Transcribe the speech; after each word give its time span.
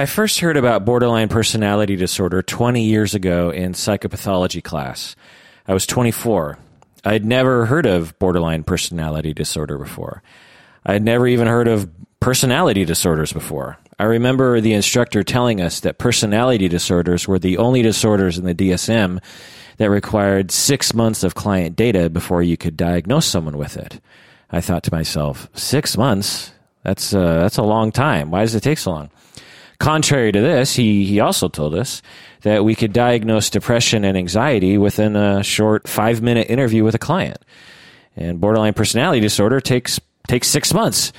I 0.00 0.06
first 0.06 0.40
heard 0.40 0.56
about 0.56 0.86
borderline 0.86 1.28
personality 1.28 1.94
disorder 1.94 2.40
20 2.40 2.84
years 2.84 3.14
ago 3.14 3.50
in 3.50 3.74
psychopathology 3.74 4.64
class. 4.64 5.14
I 5.68 5.74
was 5.74 5.84
24. 5.84 6.56
I'd 7.04 7.26
never 7.26 7.66
heard 7.66 7.84
of 7.84 8.18
borderline 8.18 8.64
personality 8.64 9.34
disorder 9.34 9.76
before. 9.76 10.22
I'd 10.86 11.02
never 11.02 11.26
even 11.26 11.46
heard 11.48 11.68
of 11.68 11.90
personality 12.18 12.86
disorders 12.86 13.34
before. 13.34 13.76
I 13.98 14.04
remember 14.04 14.62
the 14.62 14.72
instructor 14.72 15.22
telling 15.22 15.60
us 15.60 15.80
that 15.80 15.98
personality 15.98 16.68
disorders 16.68 17.28
were 17.28 17.38
the 17.38 17.58
only 17.58 17.82
disorders 17.82 18.38
in 18.38 18.46
the 18.46 18.54
DSM 18.54 19.18
that 19.76 19.90
required 19.90 20.50
six 20.50 20.94
months 20.94 21.22
of 21.24 21.34
client 21.34 21.76
data 21.76 22.08
before 22.08 22.42
you 22.42 22.56
could 22.56 22.78
diagnose 22.78 23.26
someone 23.26 23.58
with 23.58 23.76
it. 23.76 24.00
I 24.50 24.62
thought 24.62 24.84
to 24.84 24.94
myself, 24.94 25.50
six 25.52 25.98
months? 25.98 26.52
That's, 26.84 27.12
uh, 27.12 27.40
that's 27.40 27.58
a 27.58 27.62
long 27.62 27.92
time. 27.92 28.30
Why 28.30 28.40
does 28.40 28.54
it 28.54 28.62
take 28.62 28.78
so 28.78 28.92
long? 28.92 29.10
Contrary 29.80 30.30
to 30.30 30.40
this, 30.42 30.76
he, 30.76 31.06
he 31.06 31.20
also 31.20 31.48
told 31.48 31.74
us 31.74 32.02
that 32.42 32.66
we 32.66 32.74
could 32.74 32.92
diagnose 32.92 33.48
depression 33.48 34.04
and 34.04 34.16
anxiety 34.16 34.76
within 34.76 35.16
a 35.16 35.42
short 35.42 35.88
five 35.88 36.20
minute 36.20 36.50
interview 36.50 36.84
with 36.84 36.94
a 36.94 36.98
client. 36.98 37.38
And 38.14 38.38
borderline 38.38 38.74
personality 38.74 39.20
disorder 39.20 39.58
takes, 39.58 39.98
takes 40.28 40.48
six 40.48 40.74
months. 40.74 41.14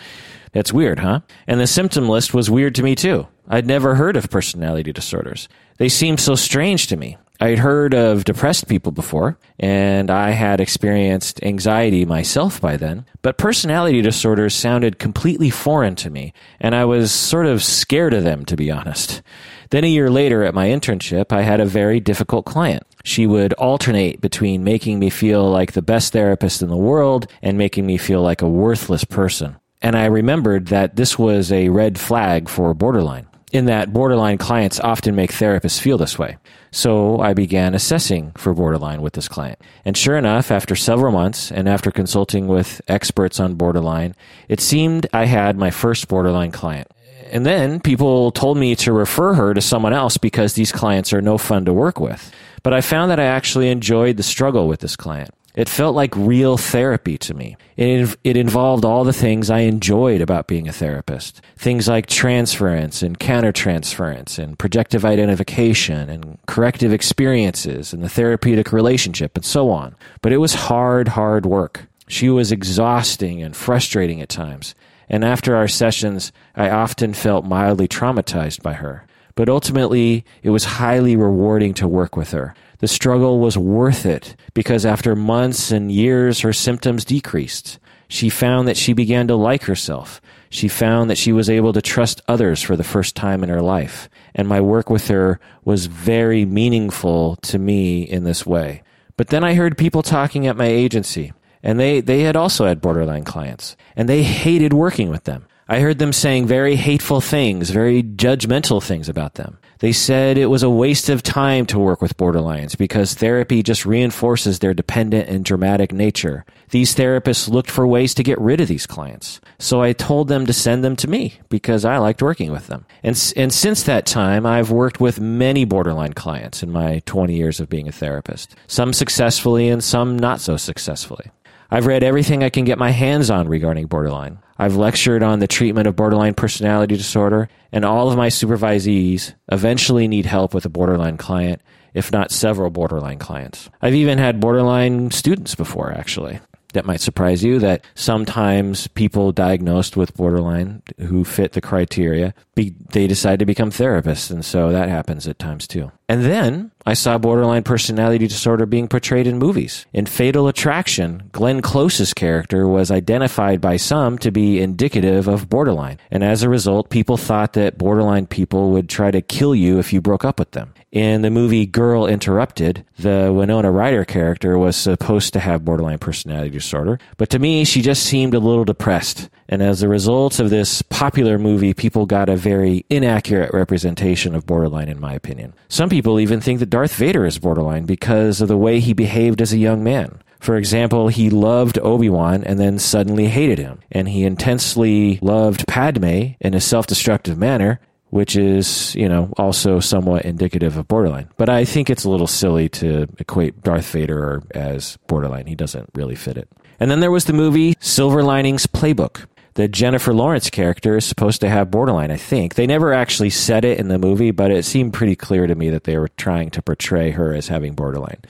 That's 0.52 0.72
weird, 0.72 1.00
huh? 1.00 1.22
And 1.48 1.60
the 1.60 1.66
symptom 1.66 2.08
list 2.08 2.36
was 2.36 2.52
weird 2.52 2.76
to 2.76 2.84
me 2.84 2.94
too. 2.94 3.28
I'd 3.48 3.66
never 3.66 3.96
heard 3.96 4.16
of 4.16 4.30
personality 4.30 4.94
disorders. 4.94 5.50
They 5.78 5.90
seemed 5.90 6.20
so 6.20 6.36
strange 6.36 6.86
to 6.88 6.98
me. 6.98 7.18
I'd 7.44 7.58
heard 7.58 7.96
of 7.96 8.24
depressed 8.24 8.68
people 8.68 8.92
before, 8.92 9.36
and 9.60 10.12
I 10.12 10.30
had 10.30 10.62
experienced 10.62 11.42
anxiety 11.42 12.06
myself 12.06 12.62
by 12.62 12.78
then, 12.78 13.08
but 13.24 13.40
personality 13.40 14.04
disorders 14.04 14.54
sounded 14.54 15.00
completely 15.00 15.50
foreign 15.50 15.96
to 15.96 16.12
me, 16.12 16.34
and 16.60 16.76
I 16.76 16.86
was 16.86 17.12
sort 17.12 17.48
of 17.48 17.64
scared 17.64 18.14
of 18.14 18.24
them, 18.24 18.46
to 18.46 18.56
be 18.56 18.70
honest. 18.70 19.24
Then 19.72 19.84
a 19.84 19.88
year 19.88 20.12
later 20.12 20.44
at 20.44 20.54
my 20.54 20.68
internship, 20.68 21.32
I 21.32 21.42
had 21.42 21.60
a 21.60 21.66
very 21.66 22.00
difficult 22.00 22.46
client. 22.46 22.84
She 23.04 23.26
would 23.26 23.54
alternate 23.54 24.22
between 24.22 24.64
making 24.64 25.00
me 25.00 25.10
feel 25.10 25.50
like 25.50 25.72
the 25.72 25.82
best 25.82 26.14
therapist 26.14 26.62
in 26.62 26.70
the 26.70 26.78
world 26.78 27.26
and 27.42 27.58
making 27.58 27.88
me 27.88 27.98
feel 27.98 28.22
like 28.22 28.44
a 28.44 28.48
worthless 28.48 29.04
person. 29.04 29.56
And 29.82 29.96
I 29.96 30.06
remembered 30.06 30.68
that 30.68 30.96
this 30.96 31.18
was 31.18 31.52
a 31.52 31.70
red 31.70 31.98
flag 31.98 32.50
for 32.50 32.76
borderline 32.76 33.26
in 33.52 33.66
that 33.66 33.94
borderline 33.94 34.38
clients 34.38 34.80
often 34.80 35.16
make 35.16 35.32
therapists 35.32 35.80
feel 35.80 35.98
this 35.98 36.18
way. 36.18 36.38
So 36.72 37.20
I 37.20 37.34
began 37.34 37.76
assessing 37.76 38.32
for 38.38 38.54
borderline 38.54 39.02
with 39.02 39.14
this 39.14 39.28
client. 39.28 39.60
And 39.84 39.98
sure 39.98 40.18
enough, 40.18 40.52
after 40.52 40.76
several 40.76 41.12
months 41.12 41.52
and 41.52 41.68
after 41.68 41.92
consulting 41.92 42.48
with 42.48 42.82
experts 42.88 43.40
on 43.40 43.56
borderline, 43.56 44.16
it 44.48 44.62
seemed 44.62 45.08
I 45.12 45.26
had 45.26 45.58
my 45.58 45.70
first 45.70 46.08
borderline 46.08 46.52
client. 46.52 46.88
And 47.32 47.46
then 47.46 47.80
people 47.80 48.32
told 48.32 48.58
me 48.58 48.76
to 48.78 48.92
refer 48.92 49.34
her 49.34 49.54
to 49.54 49.62
someone 49.62 49.94
else 49.94 50.18
because 50.18 50.54
these 50.54 50.72
clients 50.72 51.14
are 51.14 51.22
no 51.22 51.38
fun 51.38 51.66
to 51.66 51.74
work 51.74 52.00
with. 52.00 52.32
But 52.64 52.74
I 52.74 52.82
found 52.82 53.12
that 53.12 53.20
I 53.20 53.26
actually 53.26 53.70
enjoyed 53.70 54.18
the 54.18 54.24
struggle 54.24 54.68
with 54.68 54.82
this 54.82 54.96
client. 54.96 55.34
It 55.56 55.68
felt 55.68 55.96
like 55.96 56.16
real 56.16 56.58
therapy 56.58 57.18
to 57.20 57.34
me. 57.34 57.58
It, 57.76 58.18
it 58.24 58.38
involved 58.38 58.86
all 58.86 59.04
the 59.04 59.12
things 59.12 59.50
I 59.50 59.60
enjoyed 59.60 60.22
about 60.22 60.48
being 60.48 60.68
a 60.68 60.74
therapist. 60.74 61.42
Things 61.58 61.88
like 61.88 62.08
transference 62.08 63.04
and 63.04 63.20
countertransference 63.20 64.40
and 64.40 64.58
projective 64.58 65.04
identification 65.04 66.10
and 66.10 66.38
corrective 66.48 66.94
experiences 66.94 67.92
and 67.94 68.04
the 68.04 68.10
therapeutic 68.10 68.72
relationship 68.72 69.36
and 69.36 69.46
so 69.46 69.70
on. 69.70 69.96
But 70.22 70.32
it 70.32 70.38
was 70.38 70.54
hard, 70.54 71.10
hard 71.10 71.46
work. 71.46 71.88
She 72.08 72.30
was 72.30 72.52
exhausting 72.52 73.42
and 73.42 73.56
frustrating 73.56 74.22
at 74.22 74.30
times. 74.30 74.76
And 75.10 75.26
after 75.26 75.56
our 75.56 75.68
sessions, 75.68 76.32
I 76.56 76.70
often 76.70 77.14
felt 77.14 77.46
mildly 77.46 77.88
traumatized 77.88 78.62
by 78.62 78.74
her. 78.74 79.06
But 79.36 79.50
ultimately, 79.50 80.26
it 80.44 80.50
was 80.50 80.64
highly 80.64 81.16
rewarding 81.16 81.74
to 81.76 81.88
work 81.88 82.16
with 82.16 82.32
her. 82.32 82.54
The 82.82 82.88
struggle 82.88 83.40
was 83.40 83.58
worth 83.58 84.06
it 84.08 84.36
because 84.56 84.86
after 84.86 85.16
months 85.16 85.72
and 85.72 85.92
years, 85.92 86.40
her 86.40 86.52
symptoms 86.52 87.06
decreased. 87.06 87.80
She 88.08 88.28
found 88.28 88.68
that 88.68 88.76
she 88.76 88.94
began 88.94 89.28
to 89.28 89.36
like 89.36 89.64
herself. 89.64 90.20
She 90.50 90.68
found 90.68 91.10
that 91.10 91.18
she 91.18 91.32
was 91.32 91.50
able 91.50 91.74
to 91.74 91.82
trust 91.82 92.22
others 92.28 92.62
for 92.62 92.76
the 92.76 92.84
first 92.84 93.16
time 93.16 93.44
in 93.44 93.50
her 93.50 93.62
life. 93.62 94.10
And 94.36 94.48
my 94.48 94.60
work 94.60 94.90
with 94.90 95.08
her 95.08 95.40
was 95.64 95.86
very 95.86 96.44
meaningful 96.44 97.38
to 97.44 97.60
me 97.60 98.02
in 98.02 98.24
this 98.24 98.46
way. 98.46 98.82
But 99.16 99.28
then 99.28 99.44
I 99.44 99.54
heard 99.54 99.78
people 99.78 100.02
talking 100.02 100.48
at 100.48 100.58
my 100.58 100.66
agency, 100.66 101.32
and 101.62 101.80
they, 101.80 102.02
they 102.02 102.24
had 102.24 102.36
also 102.36 102.66
had 102.66 102.82
borderline 102.82 103.24
clients, 103.24 103.78
and 103.96 104.10
they 104.10 104.24
hated 104.24 104.74
working 104.74 105.10
with 105.10 105.26
them. 105.26 105.46
I 105.70 105.80
heard 105.80 106.00
them 106.00 106.12
saying 106.12 106.48
very 106.48 106.76
hateful 106.76 107.22
things, 107.22 107.70
very 107.70 108.04
judgmental 108.04 108.84
things 108.84 109.08
about 109.08 109.36
them. 109.36 109.60
They 109.82 109.94
said 109.94 110.38
it 110.38 110.46
was 110.46 110.62
a 110.62 110.70
waste 110.70 111.10
of 111.10 111.24
time 111.24 111.66
to 111.66 111.80
work 111.80 112.04
with 112.04 112.16
borderlines 112.16 112.78
because 112.78 113.16
therapy 113.16 113.64
just 113.64 113.84
reinforces 113.84 114.60
their 114.60 114.76
dependent 114.76 115.28
and 115.28 115.44
dramatic 115.44 115.92
nature. 115.92 116.46
These 116.70 116.94
therapists 116.94 117.50
looked 117.50 117.72
for 117.72 117.88
ways 117.88 118.14
to 118.14 118.24
get 118.24 118.40
rid 118.40 118.62
of 118.62 118.68
these 118.68 118.86
clients. 118.86 119.42
So 119.58 119.82
I 119.82 119.94
told 119.94 120.28
them 120.28 120.46
to 120.46 120.54
send 120.54 120.84
them 120.84 120.96
to 120.98 121.10
me 121.10 121.40
because 121.50 121.84
I 121.84 121.98
liked 121.98 122.22
working 122.22 122.52
with 122.52 122.68
them. 122.68 122.86
And, 123.02 123.34
and 123.36 123.52
since 123.52 123.82
that 123.84 124.06
time, 124.06 124.46
I've 124.46 124.70
worked 124.70 125.00
with 125.02 125.20
many 125.20 125.66
borderline 125.66 126.14
clients 126.14 126.62
in 126.62 126.70
my 126.70 127.02
20 127.08 127.36
years 127.36 127.60
of 127.60 127.68
being 127.68 127.88
a 127.88 127.92
therapist, 127.92 128.56
some 128.68 128.94
successfully 128.94 129.68
and 129.68 129.84
some 129.84 130.16
not 130.16 130.42
so 130.42 130.58
successfully. 130.58 131.32
I've 131.72 131.88
read 131.88 132.04
everything 132.04 132.44
I 132.44 132.50
can 132.50 132.66
get 132.66 132.78
my 132.78 132.92
hands 132.92 133.32
on 133.32 133.48
regarding 133.48 133.88
borderline. 133.88 134.38
I've 134.62 134.76
lectured 134.76 135.24
on 135.24 135.40
the 135.40 135.48
treatment 135.48 135.88
of 135.88 135.96
borderline 135.96 136.36
personality 136.36 136.96
disorder, 136.96 137.50
and 137.72 137.84
all 137.84 138.12
of 138.12 138.16
my 138.16 138.28
supervisees 138.28 139.34
eventually 139.52 140.08
need 140.08 140.28
help 140.28 140.54
with 140.54 140.66
a 140.66 140.70
borderline 140.70 141.18
client, 141.18 141.64
if 141.96 142.12
not 142.12 142.30
several 142.30 142.70
borderline 142.70 143.18
clients. 143.18 143.72
I've 143.82 143.96
even 143.96 144.20
had 144.20 144.40
borderline 144.40 145.10
students 145.10 145.56
before, 145.56 145.92
actually 145.92 146.42
that 146.74 146.86
might 146.86 147.02
surprise 147.02 147.44
you 147.44 147.60
that 147.60 147.84
sometimes 147.96 148.88
people 148.88 149.32
diagnosed 149.32 149.98
with 149.98 150.16
borderline 150.16 150.82
who 151.00 151.24
fit 151.26 151.52
the 151.54 151.60
criteria 151.60 152.34
be, 152.56 152.74
they 152.92 153.08
decide 153.08 153.40
to 153.40 153.46
become 153.46 153.72
therapists 153.72 154.32
and 154.32 154.46
so 154.46 154.72
that 154.72 154.88
happens 154.88 155.28
at 155.28 155.38
times 155.40 155.68
too 155.68 155.92
and 156.12 156.26
then 156.26 156.70
i 156.86 156.94
saw 156.94 157.18
borderline 157.18 157.64
personality 157.64 158.28
disorder 158.28 158.66
being 158.66 158.86
portrayed 158.86 159.26
in 159.26 159.40
movies 159.40 159.86
in 159.94 160.06
fatal 160.06 160.50
attraction 160.50 161.30
glenn 161.32 161.62
close's 161.62 162.14
character 162.14 162.68
was 162.68 162.92
identified 162.92 163.62
by 163.62 163.78
some 163.78 164.18
to 164.18 164.30
be 164.30 164.60
indicative 164.60 165.30
of 165.30 165.48
borderline 165.48 165.98
and 166.12 166.22
as 166.22 166.44
a 166.44 166.50
result 166.50 166.90
people 166.90 167.16
thought 167.16 167.54
that 167.54 167.78
borderline 167.78 168.28
people 168.28 168.72
would 168.72 168.90
try 168.90 169.10
to 169.10 169.22
kill 169.22 169.56
you 169.56 169.80
if 169.80 169.94
you 169.94 170.02
broke 170.02 170.26
up 170.26 170.38
with 170.38 170.52
them 170.52 170.74
in 170.92 171.22
the 171.22 171.30
movie 171.30 171.66
Girl 171.66 172.06
Interrupted, 172.06 172.86
the 173.00 173.32
Winona 173.34 173.72
Ryder 173.72 174.04
character 174.04 174.58
was 174.58 174.76
supposed 174.76 175.32
to 175.34 175.40
have 175.40 175.64
borderline 175.64 176.00
personality 176.00 176.50
disorder, 176.50 177.00
but 177.16 177.30
to 177.30 177.40
me, 177.40 177.64
she 177.64 177.82
just 177.82 178.04
seemed 178.04 178.34
a 178.34 178.40
little 178.40 178.66
depressed. 178.66 179.30
And 179.48 179.62
as 179.62 179.84
a 179.84 179.88
result 179.88 180.40
of 180.40 180.50
this 180.50 180.82
popular 180.82 181.38
movie, 181.38 181.74
people 181.74 182.06
got 182.06 182.30
a 182.30 182.36
very 182.36 182.86
inaccurate 182.90 183.54
representation 183.54 184.36
of 184.36 184.46
borderline, 184.46 184.90
in 184.90 185.00
my 185.00 185.14
opinion. 185.14 185.54
Some 185.70 185.90
people 185.90 186.01
even 186.20 186.42
think 186.42 186.60
that 186.60 186.70
Darth 186.70 186.96
Vader 186.96 187.26
is 187.26 187.40
borderline 187.40 187.86
because 187.86 188.42
of 188.42 188.48
the 188.48 188.58
way 188.58 188.80
he 188.80 188.94
behaved 188.94 189.42
as 189.42 189.54
a 189.54 189.58
young 189.58 189.84
man. 189.84 190.22
For 190.40 190.56
example, 190.56 191.08
he 191.08 191.30
loved 191.30 191.78
Obi-Wan 191.78 192.44
and 192.44 192.60
then 192.60 192.80
suddenly 192.80 193.28
hated 193.28 193.60
him. 193.60 193.80
And 193.92 194.10
he 194.10 194.24
intensely 194.24 195.20
loved 195.22 195.68
Padme 195.68 196.34
in 196.40 196.54
a 196.54 196.60
self-destructive 196.60 197.38
manner 197.38 197.80
which 198.12 198.36
is, 198.36 198.94
you 198.94 199.10
know, 199.10 199.34
also 199.38 199.80
somewhat 199.80 200.26
indicative 200.26 200.78
of 200.78 200.88
borderline. 200.88 201.30
But 201.38 201.50
I 201.50 201.66
think 201.66 201.90
it's 201.90 202.04
a 202.04 202.10
little 202.10 202.28
silly 202.28 202.70
to 202.70 203.08
equate 203.18 203.64
Darth 203.64 203.90
Vader 203.90 204.44
as 204.52 204.98
borderline. 205.08 205.48
He 205.48 205.56
doesn't 205.56 205.90
really 205.96 206.16
fit 206.16 206.38
it. 206.38 206.50
And 206.80 206.92
then 206.92 207.00
there 207.00 207.12
was 207.12 207.26
the 207.26 207.34
movie 207.34 207.76
Silver 207.80 208.22
Linings 208.22 208.68
Playbook. 208.68 209.26
The 209.56 209.68
Jennifer 209.68 210.14
Lawrence 210.14 210.50
character 210.50 210.98
is 210.98 211.06
supposed 211.06 211.42
to 211.42 211.50
have 211.50 211.72
borderline, 211.72 212.12
I 212.12 212.18
think. 212.18 212.56
They 212.56 212.68
never 212.68 212.94
actually 212.94 213.32
said 213.32 213.66
it 213.66 213.80
in 213.80 213.90
the 213.90 214.00
movie, 214.00 214.32
but 214.32 214.52
it 214.52 214.64
seemed 214.64 214.94
pretty 214.94 215.16
clear 215.16 215.46
to 215.46 215.56
me 215.56 215.70
that 215.70 215.84
they 215.84 215.98
were 215.98 216.08
trying 216.10 216.52
to 216.52 216.62
portray 216.62 217.12
her 217.12 217.34
as 217.34 217.50
having 217.50 217.74
borderline. 217.74 218.22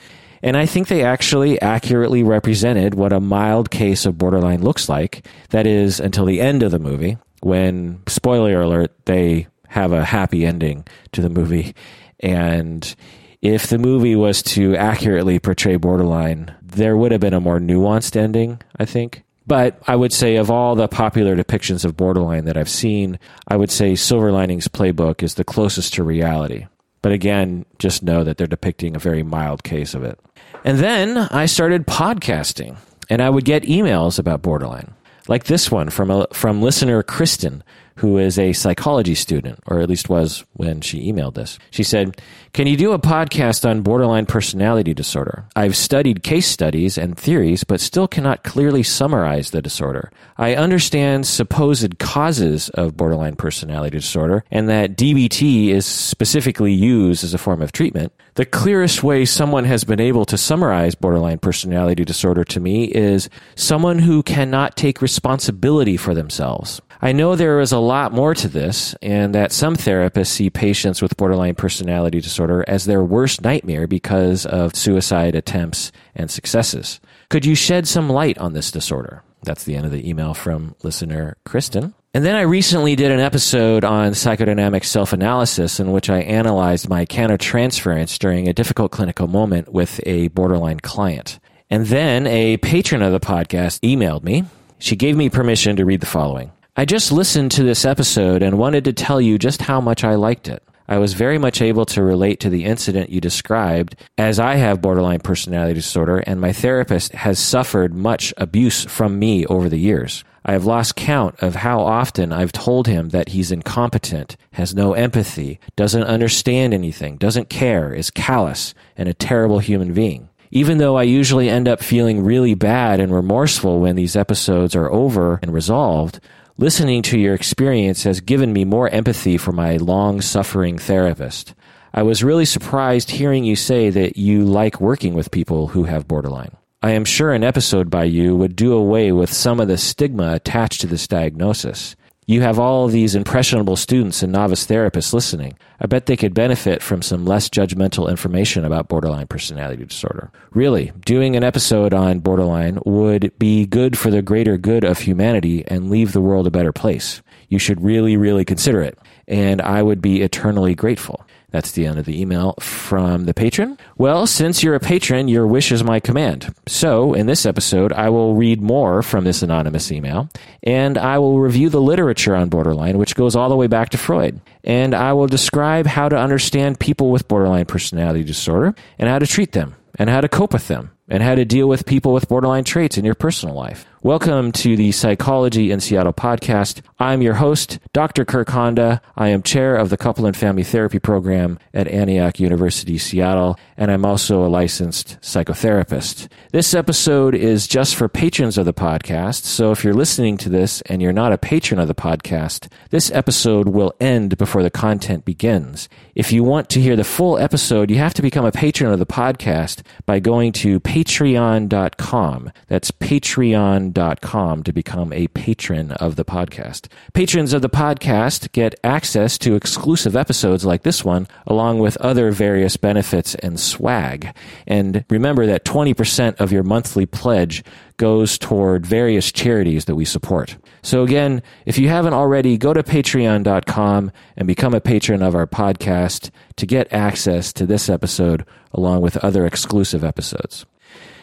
And 0.42 0.56
I 0.56 0.66
think 0.66 0.88
they 0.88 1.04
actually 1.04 1.60
accurately 1.60 2.24
represented 2.24 2.94
what 2.94 3.12
a 3.12 3.20
mild 3.20 3.70
case 3.70 4.04
of 4.04 4.18
borderline 4.18 4.62
looks 4.62 4.88
like. 4.88 5.24
That 5.50 5.66
is, 5.66 6.00
until 6.00 6.24
the 6.24 6.40
end 6.40 6.64
of 6.64 6.72
the 6.72 6.80
movie, 6.80 7.18
when, 7.42 8.02
spoiler 8.08 8.60
alert, 8.60 8.92
they 9.04 9.46
have 9.68 9.92
a 9.92 10.04
happy 10.04 10.44
ending 10.44 10.84
to 11.12 11.22
the 11.22 11.30
movie. 11.30 11.76
And 12.18 12.94
if 13.40 13.68
the 13.68 13.78
movie 13.78 14.16
was 14.16 14.42
to 14.42 14.76
accurately 14.76 15.38
portray 15.38 15.76
borderline, 15.76 16.54
there 16.60 16.96
would 16.96 17.12
have 17.12 17.20
been 17.20 17.34
a 17.34 17.40
more 17.40 17.60
nuanced 17.60 18.16
ending, 18.16 18.60
I 18.76 18.84
think. 18.84 19.22
But 19.46 19.82
I 19.86 19.96
would 19.96 20.12
say, 20.12 20.36
of 20.36 20.50
all 20.50 20.74
the 20.74 20.88
popular 20.88 21.36
depictions 21.36 21.84
of 21.84 21.96
borderline 21.96 22.44
that 22.44 22.56
I've 22.56 22.68
seen, 22.68 23.18
I 23.48 23.56
would 23.56 23.70
say 23.70 23.94
Silver 23.94 24.30
Linings 24.30 24.68
Playbook 24.68 25.22
is 25.22 25.34
the 25.34 25.44
closest 25.44 25.94
to 25.94 26.04
reality. 26.04 26.66
But 27.02 27.12
again, 27.12 27.66
just 27.78 28.04
know 28.04 28.22
that 28.22 28.38
they're 28.38 28.46
depicting 28.46 28.94
a 28.94 29.00
very 29.00 29.24
mild 29.24 29.64
case 29.64 29.94
of 29.94 30.04
it. 30.04 30.20
And 30.64 30.78
then 30.78 31.18
I 31.18 31.46
started 31.46 31.86
podcasting, 31.86 32.76
and 33.10 33.20
I 33.20 33.30
would 33.30 33.44
get 33.44 33.64
emails 33.64 34.20
about 34.20 34.42
borderline, 34.42 34.94
like 35.26 35.44
this 35.44 35.70
one 35.70 35.90
from 35.90 36.10
a, 36.10 36.28
from 36.32 36.62
listener 36.62 37.02
Kristen, 37.02 37.64
who 37.96 38.18
is 38.18 38.38
a 38.38 38.52
psychology 38.52 39.14
student, 39.14 39.58
or 39.66 39.80
at 39.80 39.88
least 39.88 40.08
was 40.08 40.44
when 40.54 40.80
she 40.80 41.10
emailed 41.12 41.34
this. 41.34 41.58
She 41.70 41.82
said, 41.82 42.20
Can 42.52 42.66
you 42.66 42.76
do 42.76 42.92
a 42.92 42.98
podcast 42.98 43.68
on 43.68 43.82
borderline 43.82 44.26
personality 44.26 44.94
disorder? 44.94 45.44
I've 45.56 45.76
studied 45.76 46.22
case 46.22 46.46
studies 46.46 46.98
and 46.98 47.16
theories, 47.16 47.64
but 47.64 47.80
still 47.80 48.08
cannot 48.08 48.44
clearly 48.44 48.82
summarize 48.82 49.50
the 49.50 49.62
disorder. 49.62 50.10
I 50.36 50.54
understand 50.54 51.26
supposed 51.26 51.98
causes 51.98 52.68
of 52.70 52.96
borderline 52.96 53.36
personality 53.36 53.98
disorder 53.98 54.44
and 54.50 54.68
that 54.68 54.96
DBT 54.96 55.68
is 55.68 55.86
specifically 55.86 56.72
used 56.72 57.24
as 57.24 57.34
a 57.34 57.38
form 57.38 57.62
of 57.62 57.72
treatment. 57.72 58.12
The 58.34 58.46
clearest 58.46 59.02
way 59.02 59.24
someone 59.24 59.64
has 59.64 59.84
been 59.84 60.00
able 60.00 60.24
to 60.26 60.38
summarize 60.38 60.94
borderline 60.94 61.38
personality 61.38 62.04
disorder 62.04 62.44
to 62.44 62.60
me 62.60 62.84
is 62.84 63.28
someone 63.56 63.98
who 63.98 64.22
cannot 64.22 64.76
take 64.76 65.02
responsibility 65.02 65.96
for 65.96 66.14
themselves. 66.14 66.80
I 67.04 67.10
know 67.10 67.34
there 67.34 67.58
is 67.58 67.72
a 67.72 67.80
lot 67.80 68.12
more 68.12 68.32
to 68.32 68.46
this, 68.46 68.94
and 69.02 69.34
that 69.34 69.50
some 69.50 69.74
therapists 69.74 70.28
see 70.28 70.50
patients 70.50 71.02
with 71.02 71.16
borderline 71.16 71.56
personality 71.56 72.20
disorder 72.20 72.64
as 72.68 72.84
their 72.84 73.02
worst 73.02 73.42
nightmare 73.42 73.88
because 73.88 74.46
of 74.46 74.76
suicide 74.76 75.34
attempts 75.34 75.90
and 76.14 76.30
successes. 76.30 77.00
Could 77.28 77.44
you 77.44 77.56
shed 77.56 77.88
some 77.88 78.08
light 78.08 78.38
on 78.38 78.52
this 78.52 78.70
disorder? 78.70 79.24
That's 79.42 79.64
the 79.64 79.74
end 79.74 79.84
of 79.84 79.90
the 79.90 80.08
email 80.08 80.32
from 80.32 80.76
listener 80.84 81.36
Kristen. 81.44 81.92
And 82.14 82.24
then 82.24 82.36
I 82.36 82.42
recently 82.42 82.94
did 82.94 83.10
an 83.10 83.18
episode 83.18 83.82
on 83.82 84.12
psychodynamic 84.12 84.84
self 84.84 85.12
analysis 85.12 85.80
in 85.80 85.90
which 85.90 86.08
I 86.08 86.20
analyzed 86.20 86.88
my 86.88 87.04
countertransference 87.04 88.16
during 88.20 88.48
a 88.48 88.52
difficult 88.52 88.92
clinical 88.92 89.26
moment 89.26 89.72
with 89.72 90.00
a 90.06 90.28
borderline 90.28 90.78
client. 90.78 91.40
And 91.68 91.86
then 91.86 92.28
a 92.28 92.58
patron 92.58 93.02
of 93.02 93.10
the 93.10 93.18
podcast 93.18 93.80
emailed 93.80 94.22
me. 94.22 94.44
She 94.78 94.94
gave 94.94 95.16
me 95.16 95.30
permission 95.30 95.74
to 95.76 95.84
read 95.84 96.00
the 96.00 96.06
following. 96.06 96.52
I 96.74 96.86
just 96.86 97.12
listened 97.12 97.50
to 97.50 97.64
this 97.64 97.84
episode 97.84 98.42
and 98.42 98.56
wanted 98.56 98.84
to 98.84 98.94
tell 98.94 99.20
you 99.20 99.36
just 99.36 99.60
how 99.60 99.78
much 99.78 100.04
I 100.04 100.14
liked 100.14 100.48
it. 100.48 100.62
I 100.88 100.96
was 100.96 101.12
very 101.12 101.36
much 101.36 101.60
able 101.60 101.84
to 101.84 102.02
relate 102.02 102.40
to 102.40 102.48
the 102.48 102.64
incident 102.64 103.10
you 103.10 103.20
described, 103.20 103.94
as 104.16 104.40
I 104.40 104.54
have 104.54 104.80
borderline 104.80 105.20
personality 105.20 105.74
disorder, 105.74 106.20
and 106.20 106.40
my 106.40 106.54
therapist 106.54 107.12
has 107.12 107.38
suffered 107.38 107.92
much 107.92 108.32
abuse 108.38 108.86
from 108.86 109.18
me 109.18 109.44
over 109.44 109.68
the 109.68 109.78
years. 109.78 110.24
I 110.46 110.52
have 110.52 110.64
lost 110.64 110.96
count 110.96 111.34
of 111.42 111.56
how 111.56 111.80
often 111.80 112.32
I've 112.32 112.52
told 112.52 112.86
him 112.86 113.10
that 113.10 113.28
he's 113.28 113.52
incompetent, 113.52 114.38
has 114.52 114.74
no 114.74 114.94
empathy, 114.94 115.60
doesn't 115.76 116.04
understand 116.04 116.72
anything, 116.72 117.18
doesn't 117.18 117.50
care, 117.50 117.92
is 117.92 118.10
callous, 118.10 118.72
and 118.96 119.10
a 119.10 119.14
terrible 119.14 119.58
human 119.58 119.92
being. 119.92 120.30
Even 120.50 120.78
though 120.78 120.96
I 120.96 121.04
usually 121.04 121.48
end 121.50 121.68
up 121.68 121.82
feeling 121.82 122.24
really 122.24 122.54
bad 122.54 122.98
and 122.98 123.14
remorseful 123.14 123.80
when 123.80 123.96
these 123.96 124.16
episodes 124.16 124.74
are 124.74 124.90
over 124.90 125.38
and 125.42 125.52
resolved, 125.52 126.18
Listening 126.58 127.00
to 127.04 127.18
your 127.18 127.34
experience 127.34 128.04
has 128.04 128.20
given 128.20 128.52
me 128.52 128.66
more 128.66 128.86
empathy 128.90 129.38
for 129.38 129.52
my 129.52 129.78
long 129.78 130.20
suffering 130.20 130.76
therapist. 130.76 131.54
I 131.94 132.02
was 132.02 132.22
really 132.22 132.44
surprised 132.44 133.10
hearing 133.10 133.44
you 133.44 133.56
say 133.56 133.88
that 133.88 134.18
you 134.18 134.44
like 134.44 134.78
working 134.78 135.14
with 135.14 135.30
people 135.30 135.68
who 135.68 135.84
have 135.84 136.06
borderline. 136.06 136.54
I 136.82 136.90
am 136.90 137.06
sure 137.06 137.32
an 137.32 137.42
episode 137.42 137.88
by 137.88 138.04
you 138.04 138.36
would 138.36 138.54
do 138.54 138.74
away 138.74 139.12
with 139.12 139.32
some 139.32 139.60
of 139.60 139.68
the 139.68 139.78
stigma 139.78 140.34
attached 140.34 140.82
to 140.82 140.86
this 140.86 141.08
diagnosis. 141.08 141.96
You 142.32 142.40
have 142.40 142.58
all 142.58 142.88
these 142.88 143.14
impressionable 143.14 143.76
students 143.76 144.22
and 144.22 144.32
novice 144.32 144.66
therapists 144.66 145.12
listening. 145.12 145.58
I 145.78 145.86
bet 145.86 146.06
they 146.06 146.16
could 146.16 146.32
benefit 146.32 146.82
from 146.82 147.02
some 147.02 147.26
less 147.26 147.50
judgmental 147.50 148.08
information 148.08 148.64
about 148.64 148.88
borderline 148.88 149.26
personality 149.26 149.84
disorder. 149.84 150.30
Really, 150.52 150.92
doing 151.04 151.36
an 151.36 151.44
episode 151.44 151.92
on 151.92 152.20
borderline 152.20 152.78
would 152.86 153.38
be 153.38 153.66
good 153.66 153.98
for 153.98 154.10
the 154.10 154.22
greater 154.22 154.56
good 154.56 154.82
of 154.82 155.00
humanity 155.00 155.62
and 155.66 155.90
leave 155.90 156.12
the 156.12 156.22
world 156.22 156.46
a 156.46 156.50
better 156.50 156.72
place. 156.72 157.20
You 157.50 157.58
should 157.58 157.84
really, 157.84 158.16
really 158.16 158.46
consider 158.46 158.80
it. 158.80 158.98
And 159.28 159.60
I 159.60 159.82
would 159.82 160.00
be 160.00 160.22
eternally 160.22 160.74
grateful. 160.74 161.26
That's 161.52 161.72
the 161.72 161.86
end 161.86 161.98
of 161.98 162.06
the 162.06 162.20
email 162.20 162.54
from 162.58 163.26
the 163.26 163.34
patron. 163.34 163.78
Well, 163.98 164.26
since 164.26 164.62
you're 164.62 164.74
a 164.74 164.80
patron, 164.80 165.28
your 165.28 165.46
wish 165.46 165.70
is 165.70 165.84
my 165.84 166.00
command. 166.00 166.52
So, 166.66 167.12
in 167.12 167.26
this 167.26 167.44
episode, 167.44 167.92
I 167.92 168.08
will 168.08 168.34
read 168.34 168.60
more 168.62 169.02
from 169.02 169.24
this 169.24 169.42
anonymous 169.42 169.92
email, 169.92 170.30
and 170.62 170.96
I 170.96 171.18
will 171.18 171.38
review 171.38 171.68
the 171.68 171.80
literature 171.80 172.34
on 172.34 172.48
borderline, 172.48 172.96
which 172.96 173.14
goes 173.14 173.36
all 173.36 173.50
the 173.50 173.56
way 173.56 173.66
back 173.66 173.90
to 173.90 173.98
Freud. 173.98 174.40
And 174.64 174.94
I 174.94 175.12
will 175.12 175.26
describe 175.26 175.86
how 175.86 176.08
to 176.08 176.16
understand 176.16 176.80
people 176.80 177.10
with 177.10 177.28
borderline 177.28 177.66
personality 177.66 178.24
disorder 178.24 178.74
and 178.98 179.08
how 179.08 179.18
to 179.18 179.26
treat 179.26 179.52
them 179.52 179.76
and 179.98 180.08
how 180.08 180.22
to 180.22 180.28
cope 180.28 180.54
with 180.54 180.68
them 180.68 180.90
and 181.08 181.22
how 181.22 181.34
to 181.34 181.44
deal 181.44 181.68
with 181.68 181.84
people 181.84 182.14
with 182.14 182.28
borderline 182.28 182.64
traits 182.64 182.96
in 182.96 183.04
your 183.04 183.14
personal 183.14 183.54
life. 183.54 183.84
Welcome 184.04 184.50
to 184.52 184.74
the 184.74 184.90
Psychology 184.90 185.70
in 185.70 185.78
Seattle 185.78 186.12
podcast. 186.12 186.82
I'm 186.98 187.22
your 187.22 187.34
host, 187.34 187.78
Dr. 187.92 188.24
Kirk 188.24 188.48
Honda. 188.48 189.00
I 189.16 189.28
am 189.28 189.44
chair 189.44 189.76
of 189.76 189.90
the 189.90 189.96
Couple 189.96 190.26
and 190.26 190.36
Family 190.36 190.64
Therapy 190.64 190.98
Program 190.98 191.56
at 191.72 191.86
Antioch 191.86 192.40
University, 192.40 192.98
Seattle, 192.98 193.56
and 193.76 193.92
I'm 193.92 194.04
also 194.04 194.44
a 194.44 194.48
licensed 194.48 195.20
psychotherapist. 195.20 196.26
This 196.50 196.74
episode 196.74 197.36
is 197.36 197.68
just 197.68 197.94
for 197.94 198.08
patrons 198.08 198.58
of 198.58 198.66
the 198.66 198.74
podcast, 198.74 199.44
so 199.44 199.70
if 199.70 199.84
you're 199.84 199.94
listening 199.94 200.36
to 200.38 200.48
this 200.48 200.80
and 200.82 201.00
you're 201.00 201.12
not 201.12 201.32
a 201.32 201.38
patron 201.38 201.78
of 201.78 201.86
the 201.86 201.94
podcast, 201.94 202.72
this 202.90 203.08
episode 203.12 203.68
will 203.68 203.94
end 204.00 204.36
before 204.36 204.64
the 204.64 204.70
content 204.70 205.24
begins. 205.24 205.88
If 206.16 206.32
you 206.32 206.42
want 206.42 206.68
to 206.70 206.80
hear 206.80 206.96
the 206.96 207.04
full 207.04 207.38
episode, 207.38 207.88
you 207.88 207.98
have 207.98 208.14
to 208.14 208.22
become 208.22 208.44
a 208.44 208.52
patron 208.52 208.92
of 208.92 208.98
the 208.98 209.06
podcast 209.06 209.82
by 210.06 210.18
going 210.18 210.50
to 210.54 210.80
patreon.com. 210.80 212.52
That's 212.66 212.90
patreon 212.90 213.91
patreon.com 213.92 214.62
to 214.62 214.72
become 214.72 215.12
a 215.12 215.28
patron 215.28 215.92
of 215.92 216.16
the 216.16 216.24
podcast. 216.24 216.88
Patrons 217.12 217.52
of 217.52 217.62
the 217.62 217.70
podcast 217.70 218.52
get 218.52 218.78
access 218.82 219.38
to 219.38 219.54
exclusive 219.54 220.16
episodes 220.16 220.64
like 220.64 220.82
this 220.82 221.04
one, 221.04 221.26
along 221.46 221.78
with 221.78 221.96
other 221.98 222.30
various 222.30 222.76
benefits 222.76 223.34
and 223.36 223.58
swag. 223.58 224.34
And 224.66 225.04
remember 225.10 225.46
that 225.46 225.64
20% 225.64 226.40
of 226.40 226.52
your 226.52 226.62
monthly 226.62 227.06
pledge 227.06 227.64
goes 227.96 228.38
toward 228.38 228.86
various 228.86 229.30
charities 229.30 229.84
that 229.84 229.94
we 229.94 230.04
support. 230.04 230.56
So 230.82 231.04
again, 231.04 231.42
if 231.66 231.78
you 231.78 231.88
haven't 231.88 232.14
already, 232.14 232.56
go 232.56 232.72
to 232.72 232.82
patreon.com 232.82 234.10
and 234.36 234.46
become 234.46 234.74
a 234.74 234.80
patron 234.80 235.22
of 235.22 235.34
our 235.34 235.46
podcast 235.46 236.30
to 236.56 236.66
get 236.66 236.92
access 236.92 237.52
to 237.52 237.66
this 237.66 237.88
episode 237.88 238.44
along 238.72 239.02
with 239.02 239.16
other 239.18 239.46
exclusive 239.46 240.02
episodes. 240.02 240.66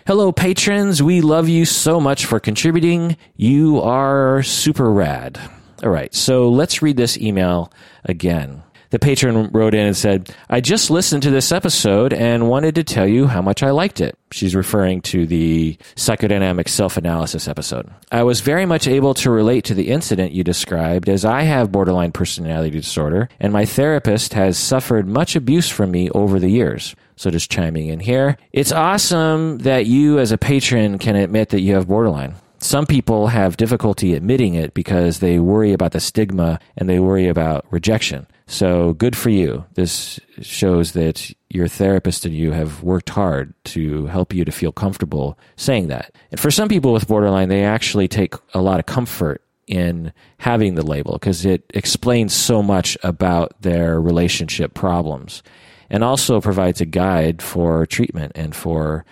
Hello, 0.10 0.32
patrons. 0.32 1.04
We 1.04 1.22
love 1.22 1.50
you 1.50 1.66
so 1.66 2.00
much 2.00 2.26
for 2.26 2.40
contributing. 2.40 3.16
You 3.36 3.80
are 3.80 4.42
super 4.42 4.92
rad. 4.92 5.40
All 5.84 5.92
right, 5.92 6.12
so 6.16 6.50
let's 6.50 6.82
read 6.82 6.98
this 6.98 7.16
email 7.20 7.72
again. 8.04 8.64
The 8.90 8.98
patron 8.98 9.52
wrote 9.52 9.76
in 9.76 9.86
and 9.86 9.96
said, 9.96 10.36
I 10.50 10.62
just 10.62 10.90
listened 10.90 11.22
to 11.22 11.30
this 11.30 11.52
episode 11.52 12.12
and 12.12 12.50
wanted 12.50 12.74
to 12.74 12.84
tell 12.84 13.08
you 13.08 13.28
how 13.28 13.44
much 13.44 13.62
I 13.62 13.70
liked 13.70 14.02
it. 14.02 14.18
She's 14.32 14.56
referring 14.56 15.02
to 15.02 15.28
the 15.28 15.78
psychodynamic 15.96 16.70
self 16.70 16.98
analysis 16.98 17.48
episode. 17.48 17.88
I 18.12 18.24
was 18.24 18.42
very 18.42 18.66
much 18.66 18.88
able 18.88 19.14
to 19.14 19.30
relate 19.30 19.66
to 19.66 19.76
the 19.76 19.90
incident 19.90 20.32
you 20.32 20.44
described 20.44 21.08
as 21.08 21.24
I 21.24 21.44
have 21.44 21.72
borderline 21.72 22.14
personality 22.14 22.72
disorder 22.72 23.30
and 23.40 23.54
my 23.54 23.66
therapist 23.66 24.34
has 24.34 24.58
suffered 24.58 25.08
much 25.08 25.36
abuse 25.36 25.70
from 25.70 25.92
me 25.92 26.10
over 26.10 26.40
the 26.40 26.50
years. 26.50 26.96
So 27.20 27.30
just 27.30 27.52
chiming 27.52 27.88
in 27.88 28.00
here. 28.00 28.38
It's 28.54 28.72
awesome 28.72 29.58
that 29.58 29.86
you 29.86 30.20
as 30.20 30.32
a 30.32 30.38
patron 30.38 30.98
can 30.98 31.18
admit 31.18 31.50
that 31.50 31.60
you 31.60 31.74
have 31.74 31.90
borderline. 31.90 32.36
Some 32.60 32.86
people 32.86 33.28
have 33.28 33.58
difficulty 33.58 34.14
admitting 34.14 34.54
it 34.54 34.74
because 34.74 35.20
they 35.20 35.38
worry 35.38 35.74
about 35.74 35.92
the 35.92 36.00
stigma 36.00 36.62
and 36.78 36.88
they 36.88 36.98
worry 37.00 37.28
about 37.28 37.66
rejection. 37.72 38.26
So 38.48 38.94
good 38.94 39.18
for 39.18 39.30
you. 39.30 39.66
This 39.74 40.22
shows 40.40 40.94
that 40.94 41.30
your 41.50 41.68
therapist 41.68 42.24
and 42.24 42.34
you 42.34 42.54
have 42.54 42.84
worked 42.84 43.10
hard 43.10 43.54
to 43.66 44.06
help 44.06 44.34
you 44.34 44.46
to 44.46 44.52
feel 44.54 44.72
comfortable 44.72 45.38
saying 45.58 45.90
that. 45.90 46.16
And 46.32 46.40
for 46.40 46.52
some 46.52 46.70
people 46.70 46.94
with 46.94 47.10
borderline, 47.10 47.50
they 47.50 47.66
actually 47.66 48.08
take 48.08 48.36
a 48.54 48.62
lot 48.62 48.80
of 48.80 48.86
comfort 48.86 49.42
in 49.68 50.14
having 50.38 50.76
the 50.76 50.86
label 50.86 51.14
because 51.14 51.46
it 51.46 51.70
explains 51.74 52.34
so 52.34 52.64
much 52.64 52.98
about 53.04 53.62
their 53.62 54.00
relationship 54.00 54.74
problems 54.74 55.44
and 55.90 56.04
also 56.04 56.40
provides 56.42 56.82
a 56.82 56.86
guide 56.86 57.42
for 57.42 57.86
treatment 57.86 58.32
and 58.36 58.56
for 58.56 59.06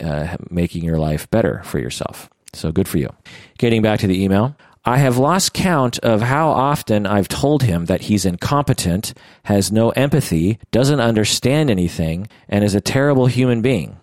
uh, 0.00 0.36
making 0.50 0.84
your 0.84 0.98
life 0.98 1.30
better 1.30 1.62
for 1.64 1.78
yourself. 1.78 2.28
So 2.52 2.72
good 2.72 2.88
for 2.88 2.98
you. 2.98 3.10
Getting 3.58 3.82
back 3.82 4.00
to 4.00 4.06
the 4.06 4.22
email. 4.22 4.56
I 4.84 4.98
have 4.98 5.18
lost 5.18 5.52
count 5.52 5.98
of 5.98 6.22
how 6.22 6.48
often 6.48 7.04
I've 7.04 7.28
told 7.28 7.62
him 7.62 7.86
that 7.86 8.02
he's 8.02 8.24
incompetent, 8.24 9.12
has 9.42 9.70
no 9.70 9.90
empathy, 9.90 10.58
doesn't 10.70 11.00
understand 11.00 11.68
anything, 11.68 12.28
and 12.48 12.64
is 12.64 12.74
a 12.74 12.80
terrible 12.80 13.26
human 13.26 13.60
being. 13.60 13.98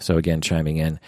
So, 0.00 0.18
again, 0.18 0.42
chiming 0.42 0.76
in. 0.76 1.00